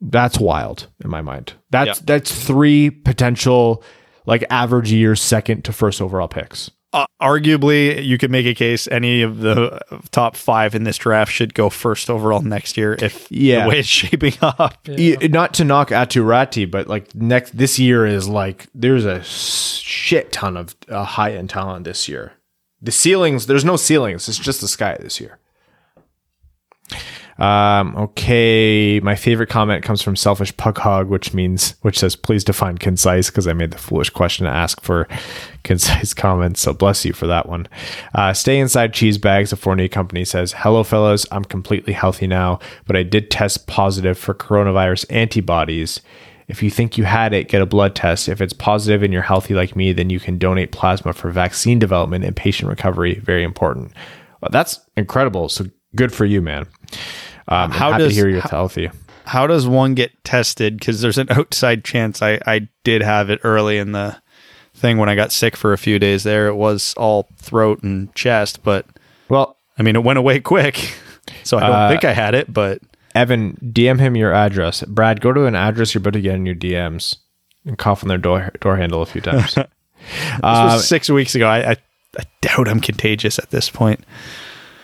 That's 0.00 0.38
wild 0.38 0.86
in 1.04 1.10
my 1.10 1.20
mind. 1.20 1.54
That's 1.70 1.98
Yeah. 1.98 2.04
that's 2.06 2.44
three 2.46 2.88
potential 2.90 3.82
like 4.24 4.44
average 4.50 4.90
year 4.92 5.14
second 5.16 5.64
to 5.64 5.72
first 5.72 6.00
overall 6.00 6.28
picks. 6.28 6.70
Uh, 6.92 7.06
arguably, 7.22 8.04
you 8.04 8.18
could 8.18 8.30
make 8.30 8.46
a 8.46 8.54
case 8.54 8.88
any 8.88 9.22
of 9.22 9.38
the 9.38 9.80
top 10.10 10.34
five 10.36 10.74
in 10.74 10.84
this 10.84 10.96
draft 10.98 11.30
should 11.32 11.54
go 11.54 11.70
first 11.70 12.10
overall 12.10 12.42
next 12.42 12.76
year 12.76 12.96
if 13.00 13.30
Yeah. 13.30 13.62
the 13.64 13.68
way 13.70 13.78
it's 13.78 13.88
shaping 14.02 14.34
up. 14.42 14.76
Y- 14.88 15.16
not 15.30 15.54
to 15.54 15.64
knock 15.64 15.90
Aturati, 15.90 16.68
but 16.70 16.88
like 16.88 17.14
next 17.14 17.56
this 17.56 17.78
year 17.78 18.06
is 18.06 18.28
like 18.28 18.66
there's 18.74 19.04
a 19.04 19.22
shit 19.22 20.32
ton 20.32 20.56
of 20.56 20.74
uh, 20.88 21.04
high 21.04 21.32
end 21.34 21.50
talent 21.50 21.84
this 21.84 22.08
year. 22.08 22.32
The 22.82 22.92
ceilings, 22.92 23.46
there's 23.46 23.64
no 23.64 23.76
ceilings. 23.76 24.28
It's 24.28 24.38
just 24.38 24.60
the 24.60 24.68
sky 24.68 24.96
this 25.00 25.20
year. 25.20 25.38
Um, 27.40 27.96
okay, 27.96 29.00
my 29.00 29.14
favorite 29.14 29.48
comment 29.48 29.82
comes 29.82 30.02
from 30.02 30.14
Selfish 30.14 30.54
Pug 30.58 30.76
Hog, 30.76 31.08
which 31.08 31.32
means 31.32 31.74
which 31.80 31.98
says 31.98 32.14
please 32.14 32.44
define 32.44 32.76
concise 32.76 33.30
because 33.30 33.48
I 33.48 33.54
made 33.54 33.70
the 33.70 33.78
foolish 33.78 34.10
question 34.10 34.44
to 34.44 34.52
ask 34.52 34.80
for 34.82 35.08
concise 35.64 36.12
comments. 36.12 36.60
So 36.60 36.74
bless 36.74 37.04
you 37.06 37.14
for 37.14 37.26
that 37.26 37.48
one. 37.48 37.66
Uh, 38.14 38.34
stay 38.34 38.60
inside 38.60 38.92
cheese 38.92 39.16
bags. 39.16 39.50
The 39.50 39.56
Fournier 39.56 39.88
company 39.88 40.24
says, 40.26 40.52
"Hello, 40.52 40.84
fellas. 40.84 41.24
I'm 41.32 41.44
completely 41.44 41.94
healthy 41.94 42.26
now, 42.26 42.58
but 42.86 42.94
I 42.94 43.02
did 43.02 43.30
test 43.30 43.66
positive 43.66 44.18
for 44.18 44.34
coronavirus 44.34 45.06
antibodies." 45.08 46.02
If 46.46 46.64
you 46.64 46.70
think 46.70 46.98
you 46.98 47.04
had 47.04 47.32
it, 47.32 47.48
get 47.48 47.62
a 47.62 47.66
blood 47.66 47.94
test. 47.94 48.28
If 48.28 48.40
it's 48.40 48.52
positive 48.52 49.04
and 49.04 49.12
you're 49.12 49.22
healthy 49.22 49.54
like 49.54 49.76
me, 49.76 49.92
then 49.92 50.10
you 50.10 50.18
can 50.18 50.36
donate 50.36 50.72
plasma 50.72 51.12
for 51.12 51.30
vaccine 51.30 51.78
development 51.78 52.24
and 52.24 52.34
patient 52.34 52.68
recovery. 52.68 53.20
Very 53.20 53.44
important. 53.44 53.92
Well, 54.40 54.48
that's 54.50 54.80
incredible. 54.96 55.48
So 55.48 55.66
good 55.94 56.12
for 56.12 56.24
you, 56.24 56.42
man. 56.42 56.66
Um, 57.48 57.70
How 57.70 57.92
how 57.92 57.98
does- 57.98 58.08
to 58.10 58.14
hear 58.14 58.28
you're 58.28 58.40
how- 58.40 58.48
healthy. 58.48 58.90
How 59.26 59.46
does 59.46 59.66
one 59.68 59.94
get 59.94 60.12
tested? 60.24 60.78
Because 60.78 61.00
there's 61.02 61.18
an 61.18 61.28
outside 61.30 61.84
chance 61.84 62.20
I, 62.20 62.40
I 62.46 62.68
did 62.82 63.00
have 63.02 63.30
it 63.30 63.38
early 63.44 63.78
in 63.78 63.92
the 63.92 64.16
thing 64.74 64.98
when 64.98 65.08
I 65.08 65.14
got 65.14 65.30
sick 65.30 65.56
for 65.56 65.72
a 65.72 65.78
few 65.78 65.98
days 66.00 66.24
there. 66.24 66.48
It 66.48 66.56
was 66.56 66.94
all 66.96 67.28
throat 67.36 67.82
and 67.84 68.12
chest, 68.16 68.64
but 68.64 68.86
Well, 69.28 69.56
I 69.78 69.82
mean, 69.82 69.94
it 69.94 70.02
went 70.02 70.18
away 70.18 70.40
quick. 70.40 70.94
So 71.44 71.58
I 71.58 71.60
don't 71.60 71.70
Uh, 71.72 71.88
think 71.90 72.04
I 72.04 72.12
had 72.12 72.34
it, 72.34 72.52
but 72.52 72.80
Evan, 73.14 73.56
DM 73.62 74.00
him 74.00 74.16
your 74.16 74.32
address. 74.32 74.82
Brad, 74.82 75.20
go 75.20 75.32
to 75.32 75.44
an 75.46 75.54
address 75.54 75.94
you're 75.94 76.00
about 76.00 76.14
to 76.14 76.20
get 76.20 76.34
in 76.34 76.44
your 76.44 76.56
DMs 76.56 77.16
and 77.64 77.78
cough 77.78 78.02
on 78.02 78.08
their 78.08 78.18
door 78.18 78.50
door 78.60 78.76
handle 78.76 79.00
a 79.00 79.06
few 79.06 79.20
times. 79.20 79.54
this 79.54 79.66
Uh, 80.42 80.70
was 80.74 80.88
six 80.88 81.08
weeks 81.08 81.34
ago. 81.36 81.46
I, 81.46 81.72
I, 81.72 81.76
I 82.18 82.22
doubt 82.40 82.68
I'm 82.68 82.80
contagious 82.80 83.38
at 83.38 83.50
this 83.50 83.70
point. 83.70 84.00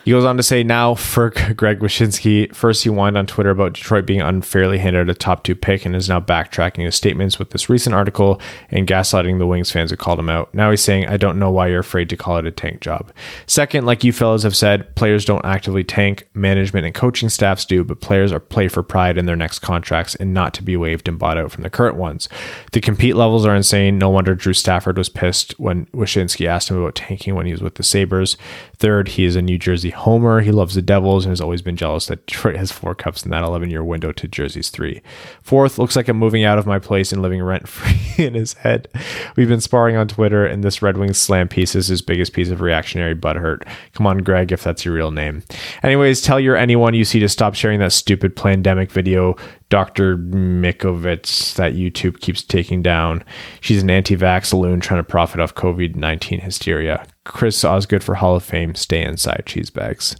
He 0.06 0.12
goes 0.12 0.24
on 0.24 0.36
to 0.36 0.42
say, 0.44 0.62
now 0.62 0.94
for 0.94 1.30
Greg 1.56 1.80
Wyshynski, 1.80 2.54
first 2.54 2.84
he 2.84 2.90
whined 2.90 3.18
on 3.18 3.26
Twitter 3.26 3.50
about 3.50 3.72
Detroit 3.72 4.06
being 4.06 4.20
unfairly 4.20 4.78
handed 4.78 5.10
a 5.10 5.14
top 5.14 5.42
two 5.42 5.56
pick 5.56 5.84
and 5.84 5.96
is 5.96 6.08
now 6.08 6.20
backtracking 6.20 6.84
his 6.84 6.94
statements 6.94 7.40
with 7.40 7.50
this 7.50 7.68
recent 7.68 7.92
article 7.92 8.40
and 8.70 8.86
gaslighting 8.86 9.40
the 9.40 9.48
Wings 9.48 9.72
fans 9.72 9.90
who 9.90 9.96
called 9.96 10.20
him 10.20 10.30
out. 10.30 10.54
Now 10.54 10.70
he's 10.70 10.80
saying, 10.80 11.08
I 11.08 11.16
don't 11.16 11.40
know 11.40 11.50
why 11.50 11.66
you're 11.66 11.80
afraid 11.80 12.08
to 12.10 12.16
call 12.16 12.36
it 12.36 12.46
a 12.46 12.52
tank 12.52 12.82
job. 12.82 13.12
Second, 13.48 13.84
like 13.84 14.04
you 14.04 14.12
fellas 14.12 14.44
have 14.44 14.54
said, 14.54 14.94
players 14.94 15.24
don't 15.24 15.44
actively 15.44 15.82
tank, 15.82 16.28
management 16.34 16.86
and 16.86 16.94
coaching 16.94 17.28
staffs 17.28 17.64
do, 17.64 17.82
but 17.82 18.00
players 18.00 18.30
are 18.30 18.38
play 18.38 18.68
for 18.68 18.84
pride 18.84 19.18
in 19.18 19.26
their 19.26 19.34
next 19.34 19.58
contracts 19.58 20.14
and 20.14 20.32
not 20.32 20.54
to 20.54 20.62
be 20.62 20.76
waived 20.76 21.08
and 21.08 21.18
bought 21.18 21.36
out 21.36 21.50
from 21.50 21.64
the 21.64 21.68
current 21.68 21.96
ones. 21.96 22.28
The 22.70 22.80
compete 22.80 23.16
levels 23.16 23.44
are 23.44 23.56
insane. 23.56 23.98
No 23.98 24.10
wonder 24.10 24.36
Drew 24.36 24.52
Stafford 24.52 24.98
was 24.98 25.08
pissed 25.08 25.58
when 25.58 25.86
Wyshynski 25.86 26.46
asked 26.46 26.70
him 26.70 26.76
about 26.76 26.94
tanking 26.94 27.34
when 27.34 27.46
he 27.46 27.52
was 27.52 27.60
with 27.60 27.74
the 27.74 27.82
Sabres. 27.82 28.36
Third, 28.76 29.08
he 29.08 29.24
is 29.24 29.34
a 29.34 29.42
New 29.42 29.58
Jersey 29.58 29.95
homer. 29.97 30.40
He 30.40 30.52
loves 30.52 30.74
the 30.74 30.82
Devils 30.82 31.24
and 31.24 31.32
has 31.32 31.40
always 31.40 31.62
been 31.62 31.77
jealous 31.77 32.06
that 32.06 32.27
Detroit 32.27 32.56
has 32.56 32.70
four 32.70 32.94
cups 32.94 33.24
in 33.24 33.31
that 33.31 33.44
11 33.44 33.70
year 33.70 33.82
window 33.82 34.12
to 34.12 34.28
Jersey's 34.28 34.70
three. 34.70 35.02
Fourth, 35.43 35.78
looks 35.78 35.97
like 35.97 36.09
I'm 36.09 36.16
moving 36.16 36.44
out 36.44 36.59
of 36.59 36.66
my 36.66 36.78
place 36.78 37.12
and 37.12 37.23
living 37.23 37.43
rent 37.43 37.68
free 37.68 38.24
in 38.24 38.35
his 38.35 38.55
head. 38.55 38.89
We've 39.36 39.48
been 39.48 39.60
sparring 39.60 39.97
on 39.97 40.09
Twitter, 40.09 40.47
and 40.47 40.62
this 40.62 40.82
Red 40.82 40.97
Wings 40.97 41.18
slam 41.18 41.48
piece 41.48 41.74
is 41.74 41.89
his 41.89 42.02
biggest 42.02 42.32
piece 42.32 42.51
of 42.51 42.60
reactionary 42.60 43.14
butthurt. 43.14 43.66
Come 43.93 44.06
on, 44.06 44.18
Greg, 44.18 44.52
if 44.52 44.62
that's 44.62 44.85
your 44.85 44.94
real 44.94 45.10
name. 45.10 45.43
Anyways, 45.82 46.23
tell 46.23 46.39
your 46.39 46.56
anyone 46.56 46.94
you 46.94 47.05
see 47.05 47.20
to 47.20 47.28
stop 47.28 47.55
sharing 47.55 47.81
that 47.81 47.93
stupid 47.93 48.36
pandemic 48.36 48.90
video 48.90 49.36
Dr. 49.68 50.16
Mikovits 50.16 51.55
that 51.55 51.74
YouTube 51.74 52.20
keeps 52.20 52.43
taking 52.43 52.82
down. 52.82 53.24
She's 53.60 53.82
an 53.82 53.90
anti 53.90 54.16
vax 54.16 54.52
loon 54.52 54.81
trying 54.81 55.01
to 55.01 55.05
profit 55.05 55.40
off 55.40 55.55
COVID 55.55 55.97
19 55.97 56.40
hysteria. 56.40 57.06
Chris 57.26 57.64
Osgood 57.64 58.02
for 58.02 58.14
Hall 58.14 58.36
of 58.36 58.44
Fame. 58.44 58.74
Stay 58.74 59.02
inside 59.02 59.44
cheese 59.46 59.70
bags. 59.70 60.16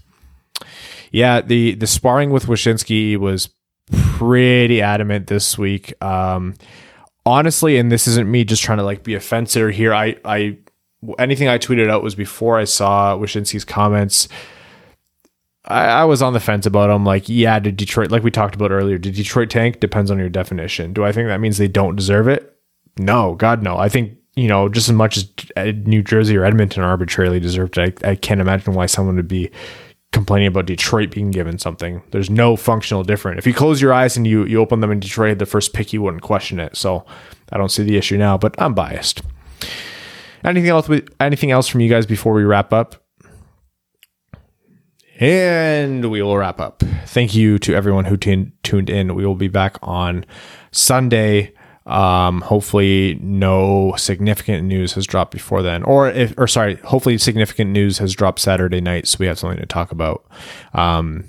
Yeah, 1.13 1.41
the 1.41 1.75
the 1.75 1.87
sparring 1.87 2.31
with 2.31 2.47
Wyshynski 2.47 3.17
was 3.17 3.49
pretty 3.93 4.83
adamant 4.83 5.29
this 5.29 5.57
week. 5.57 5.95
Um, 6.03 6.55
honestly, 7.25 7.79
and 7.79 7.91
this 7.91 8.07
isn't 8.07 8.31
me 8.31 8.45
just 8.45 8.63
trying 8.63 8.79
to 8.79 8.85
like 8.85 9.03
be 9.03 9.15
a 9.15 9.21
fencer 9.21 9.71
here. 9.71 9.95
I 9.95 10.17
I 10.25 10.59
anything 11.19 11.49
I 11.49 11.59
tweeted 11.59 11.89
out 11.89 12.03
was 12.03 12.15
before 12.15 12.59
I 12.59 12.65
saw 12.65 13.17
Wyshynski's 13.17 13.65
comments. 13.65 14.29
I, 15.65 15.85
I 15.87 16.05
was 16.05 16.23
on 16.23 16.33
the 16.33 16.41
fence 16.41 16.67
about 16.67 16.91
him. 16.91 17.05
Like, 17.05 17.29
yeah, 17.29 17.59
did 17.59 17.77
Detroit, 17.77 18.11
like 18.11 18.23
we 18.23 18.31
talked 18.31 18.55
about 18.55 18.71
earlier, 18.71 18.99
did 18.99 19.15
Detroit 19.15 19.51
tank? 19.51 19.81
Depends 19.81 20.11
on 20.11 20.19
your 20.19 20.29
definition. 20.29 20.93
Do 20.93 21.05
I 21.05 21.13
think 21.13 21.29
that 21.29 21.41
means 21.41 21.59
they 21.59 21.69
don't 21.69 21.97
deserve 21.97 22.29
it? 22.29 22.57
No, 22.99 23.35
God, 23.35 23.63
no. 23.63 23.77
I 23.77 23.89
think, 23.89 24.17
you 24.37 24.49
know, 24.49 24.69
just 24.69 24.89
as 24.89 24.95
much 24.95 25.17
as 25.17 25.31
uh, 25.57 25.73
New 25.85 26.03
Jersey 26.03 26.37
or 26.37 26.45
Edmonton 26.45 26.83
arbitrarily 26.83 27.41
deserved 27.41 27.79
I, 27.79 27.93
I 28.05 28.15
can't 28.15 28.41
imagine 28.41 28.75
why 28.75 28.87
someone 28.87 29.17
would 29.17 29.29
be 29.29 29.51
complaining 30.13 30.49
about 30.49 30.67
Detroit 30.67 31.11
being 31.11 31.31
given 31.31 31.59
something. 31.59 32.03
There's 32.11 32.31
no 32.31 32.57
functional 32.57 33.03
different. 33.03 33.39
If 33.39 33.47
you 33.47 33.53
close 33.53 33.81
your 33.81 33.93
eyes 33.93 34.17
and 34.17 34.27
you, 34.27 34.45
you 34.45 34.61
open 34.61 34.81
them 34.81 34.93
in 34.93 35.01
Detroit, 35.01 35.39
the 35.39 35.47
first 35.47 35.73
pick, 35.73 35.93
you 35.93 36.03
wouldn't 36.03 36.23
question 36.23 36.61
it. 36.61 36.77
So 36.77 37.05
I 37.51 37.59
don't 37.59 37.71
see 37.71 37.83
the 37.83 37.97
issue 37.97 38.17
now, 38.17 38.39
but 38.39 38.55
I'm 38.61 38.75
biased. 38.75 39.23
Anything 40.45 40.71
else? 40.71 40.89
With 40.89 41.09
anything 41.19 41.51
else 41.51 41.67
from 41.67 41.81
you 41.81 41.89
guys 41.89 42.07
before 42.07 42.33
we 42.33 42.45
wrap 42.45 42.73
up? 42.73 43.03
And 45.19 46.11
we 46.11 46.21
will 46.21 46.37
wrap 46.37 46.61
up. 46.61 46.83
Thank 47.07 47.35
you 47.35 47.59
to 47.61 47.75
everyone 47.75 48.05
who 48.05 48.17
tun- 48.19 48.53
tuned 48.63 48.91
in. 48.91 49.15
We 49.15 49.27
will 49.27 49.35
be 49.35 49.49
back 49.49 49.79
on 49.83 50.27
Sunday. 50.73 51.55
Um, 51.87 52.41
hopefully, 52.41 53.19
no 53.23 53.95
significant 53.97 54.67
news 54.67 54.95
has 54.95 55.07
dropped 55.07 55.31
before 55.31 55.63
then, 55.63 55.85
or 55.85 56.09
if, 56.11 56.35
or 56.37 56.49
sorry, 56.49 56.77
hopefully, 56.77 57.17
significant 57.17 57.71
news 57.71 57.99
has 57.99 58.13
dropped 58.13 58.41
Saturday 58.41 58.81
night, 58.81 59.07
so 59.07 59.19
we 59.21 59.27
have 59.27 59.39
something 59.39 59.61
to 59.61 59.67
talk 59.67 59.93
about. 59.93 60.27
Um, 60.75 61.25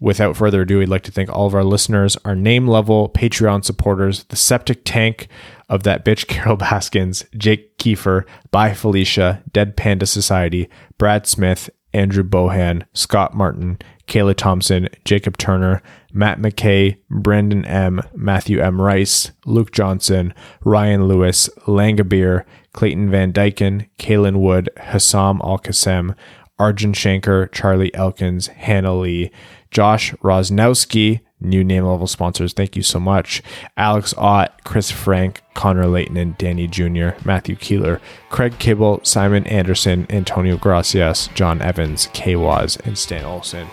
without 0.00 0.36
further 0.36 0.62
ado, 0.62 0.78
we'd 0.78 0.88
like 0.88 1.04
to 1.04 1.12
thank 1.12 1.30
all 1.30 1.46
of 1.46 1.54
our 1.54 1.64
listeners, 1.64 2.16
our 2.24 2.34
name 2.34 2.66
level 2.66 3.08
Patreon 3.08 3.64
supporters, 3.64 4.24
the 4.24 4.36
septic 4.36 4.82
tank 4.84 5.28
of 5.68 5.84
that 5.84 6.04
bitch 6.04 6.26
Carol 6.28 6.56
Baskins, 6.56 7.24
Jake 7.36 7.78
Kiefer, 7.78 8.24
Bye 8.50 8.74
Felicia, 8.74 9.42
Dead 9.52 9.76
Panda 9.76 10.06
Society, 10.06 10.68
Brad 10.98 11.26
Smith, 11.26 11.70
Andrew 11.92 12.24
Bohan, 12.24 12.84
Scott 12.92 13.34
Martin, 13.34 13.78
Kayla 14.06 14.34
Thompson, 14.34 14.88
Jacob 15.04 15.36
Turner, 15.38 15.82
Matt 16.16 16.40
McKay, 16.40 16.96
Brendan 17.10 17.66
M., 17.66 18.00
Matthew 18.14 18.58
M. 18.60 18.80
Rice, 18.80 19.32
Luke 19.44 19.70
Johnson, 19.70 20.32
Ryan 20.64 21.06
Lewis, 21.06 21.50
Langabir, 21.66 22.44
Clayton 22.72 23.10
Van 23.10 23.34
Dyken, 23.34 23.86
Kalen 23.98 24.36
Wood, 24.36 24.70
Hassam 24.78 25.42
Al 25.44 25.58
Qassem, 25.58 26.16
Arjun 26.58 26.94
Shankar, 26.94 27.48
Charlie 27.48 27.94
Elkins, 27.94 28.46
Hannah 28.46 28.96
Lee, 28.96 29.30
Josh 29.70 30.12
Rosnowski, 30.14 31.20
new 31.38 31.62
name 31.62 31.84
level 31.84 32.06
sponsors. 32.06 32.54
Thank 32.54 32.76
you 32.76 32.82
so 32.82 32.98
much. 32.98 33.42
Alex 33.76 34.14
Ott, 34.16 34.64
Chris 34.64 34.90
Frank, 34.90 35.42
Connor 35.52 35.86
Layton, 35.86 36.16
and 36.16 36.38
Danny 36.38 36.66
Jr., 36.66 37.10
Matthew 37.26 37.56
Keeler, 37.56 38.00
Craig 38.30 38.58
Kibble, 38.58 39.00
Simon 39.02 39.46
Anderson, 39.46 40.06
Antonio 40.08 40.56
Gracias, 40.56 41.28
John 41.34 41.60
Evans, 41.60 42.08
K 42.14 42.36
Waz, 42.36 42.78
and 42.86 42.96
Stan 42.96 43.26
Olson. 43.26 43.68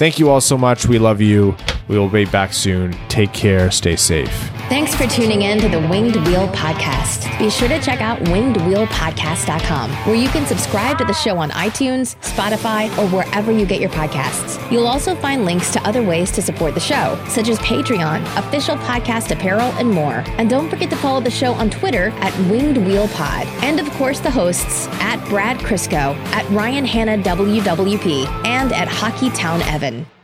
Thank 0.00 0.18
you 0.18 0.30
all 0.30 0.40
so 0.40 0.56
much. 0.56 0.86
We 0.86 0.98
love 0.98 1.20
you. 1.20 1.54
We 1.86 1.98
will 1.98 2.08
be 2.08 2.24
back 2.24 2.54
soon. 2.54 2.96
Take 3.08 3.34
care. 3.34 3.70
Stay 3.70 3.96
safe. 3.96 4.50
Thanks 4.70 4.94
for 4.94 5.04
tuning 5.08 5.42
in 5.42 5.58
to 5.58 5.68
the 5.68 5.80
Winged 5.88 6.14
Wheel 6.28 6.46
Podcast. 6.50 7.26
Be 7.40 7.50
sure 7.50 7.66
to 7.66 7.80
check 7.82 8.00
out 8.00 8.20
wingedwheelpodcast.com, 8.20 9.90
where 10.06 10.14
you 10.14 10.28
can 10.28 10.46
subscribe 10.46 10.96
to 10.98 11.04
the 11.04 11.12
show 11.12 11.36
on 11.36 11.50
iTunes, 11.50 12.14
Spotify, 12.20 12.86
or 12.96 13.08
wherever 13.08 13.50
you 13.50 13.66
get 13.66 13.80
your 13.80 13.90
podcasts. 13.90 14.70
You'll 14.70 14.86
also 14.86 15.16
find 15.16 15.44
links 15.44 15.72
to 15.72 15.82
other 15.82 16.04
ways 16.04 16.30
to 16.30 16.40
support 16.40 16.74
the 16.74 16.80
show, 16.80 17.20
such 17.26 17.48
as 17.48 17.58
Patreon, 17.58 18.22
official 18.38 18.76
podcast 18.76 19.32
apparel, 19.32 19.72
and 19.72 19.90
more. 19.90 20.22
And 20.38 20.48
don't 20.48 20.70
forget 20.70 20.88
to 20.90 20.96
follow 20.96 21.20
the 21.20 21.32
show 21.32 21.52
on 21.54 21.68
Twitter 21.68 22.10
at 22.20 22.32
Winged 22.48 22.78
Wheel 22.86 23.08
Pod. 23.08 23.48
And 23.64 23.80
of 23.80 23.90
course, 23.94 24.20
the 24.20 24.30
hosts 24.30 24.86
at 25.00 25.16
Brad 25.28 25.58
Crisco, 25.58 26.14
at 26.32 26.48
Ryan 26.50 26.84
Hanna 26.84 27.18
WWP, 27.18 28.46
and 28.46 28.72
at 28.72 28.86
Hockey 28.86 29.30
Town 29.30 29.60
Evan. 29.90 30.19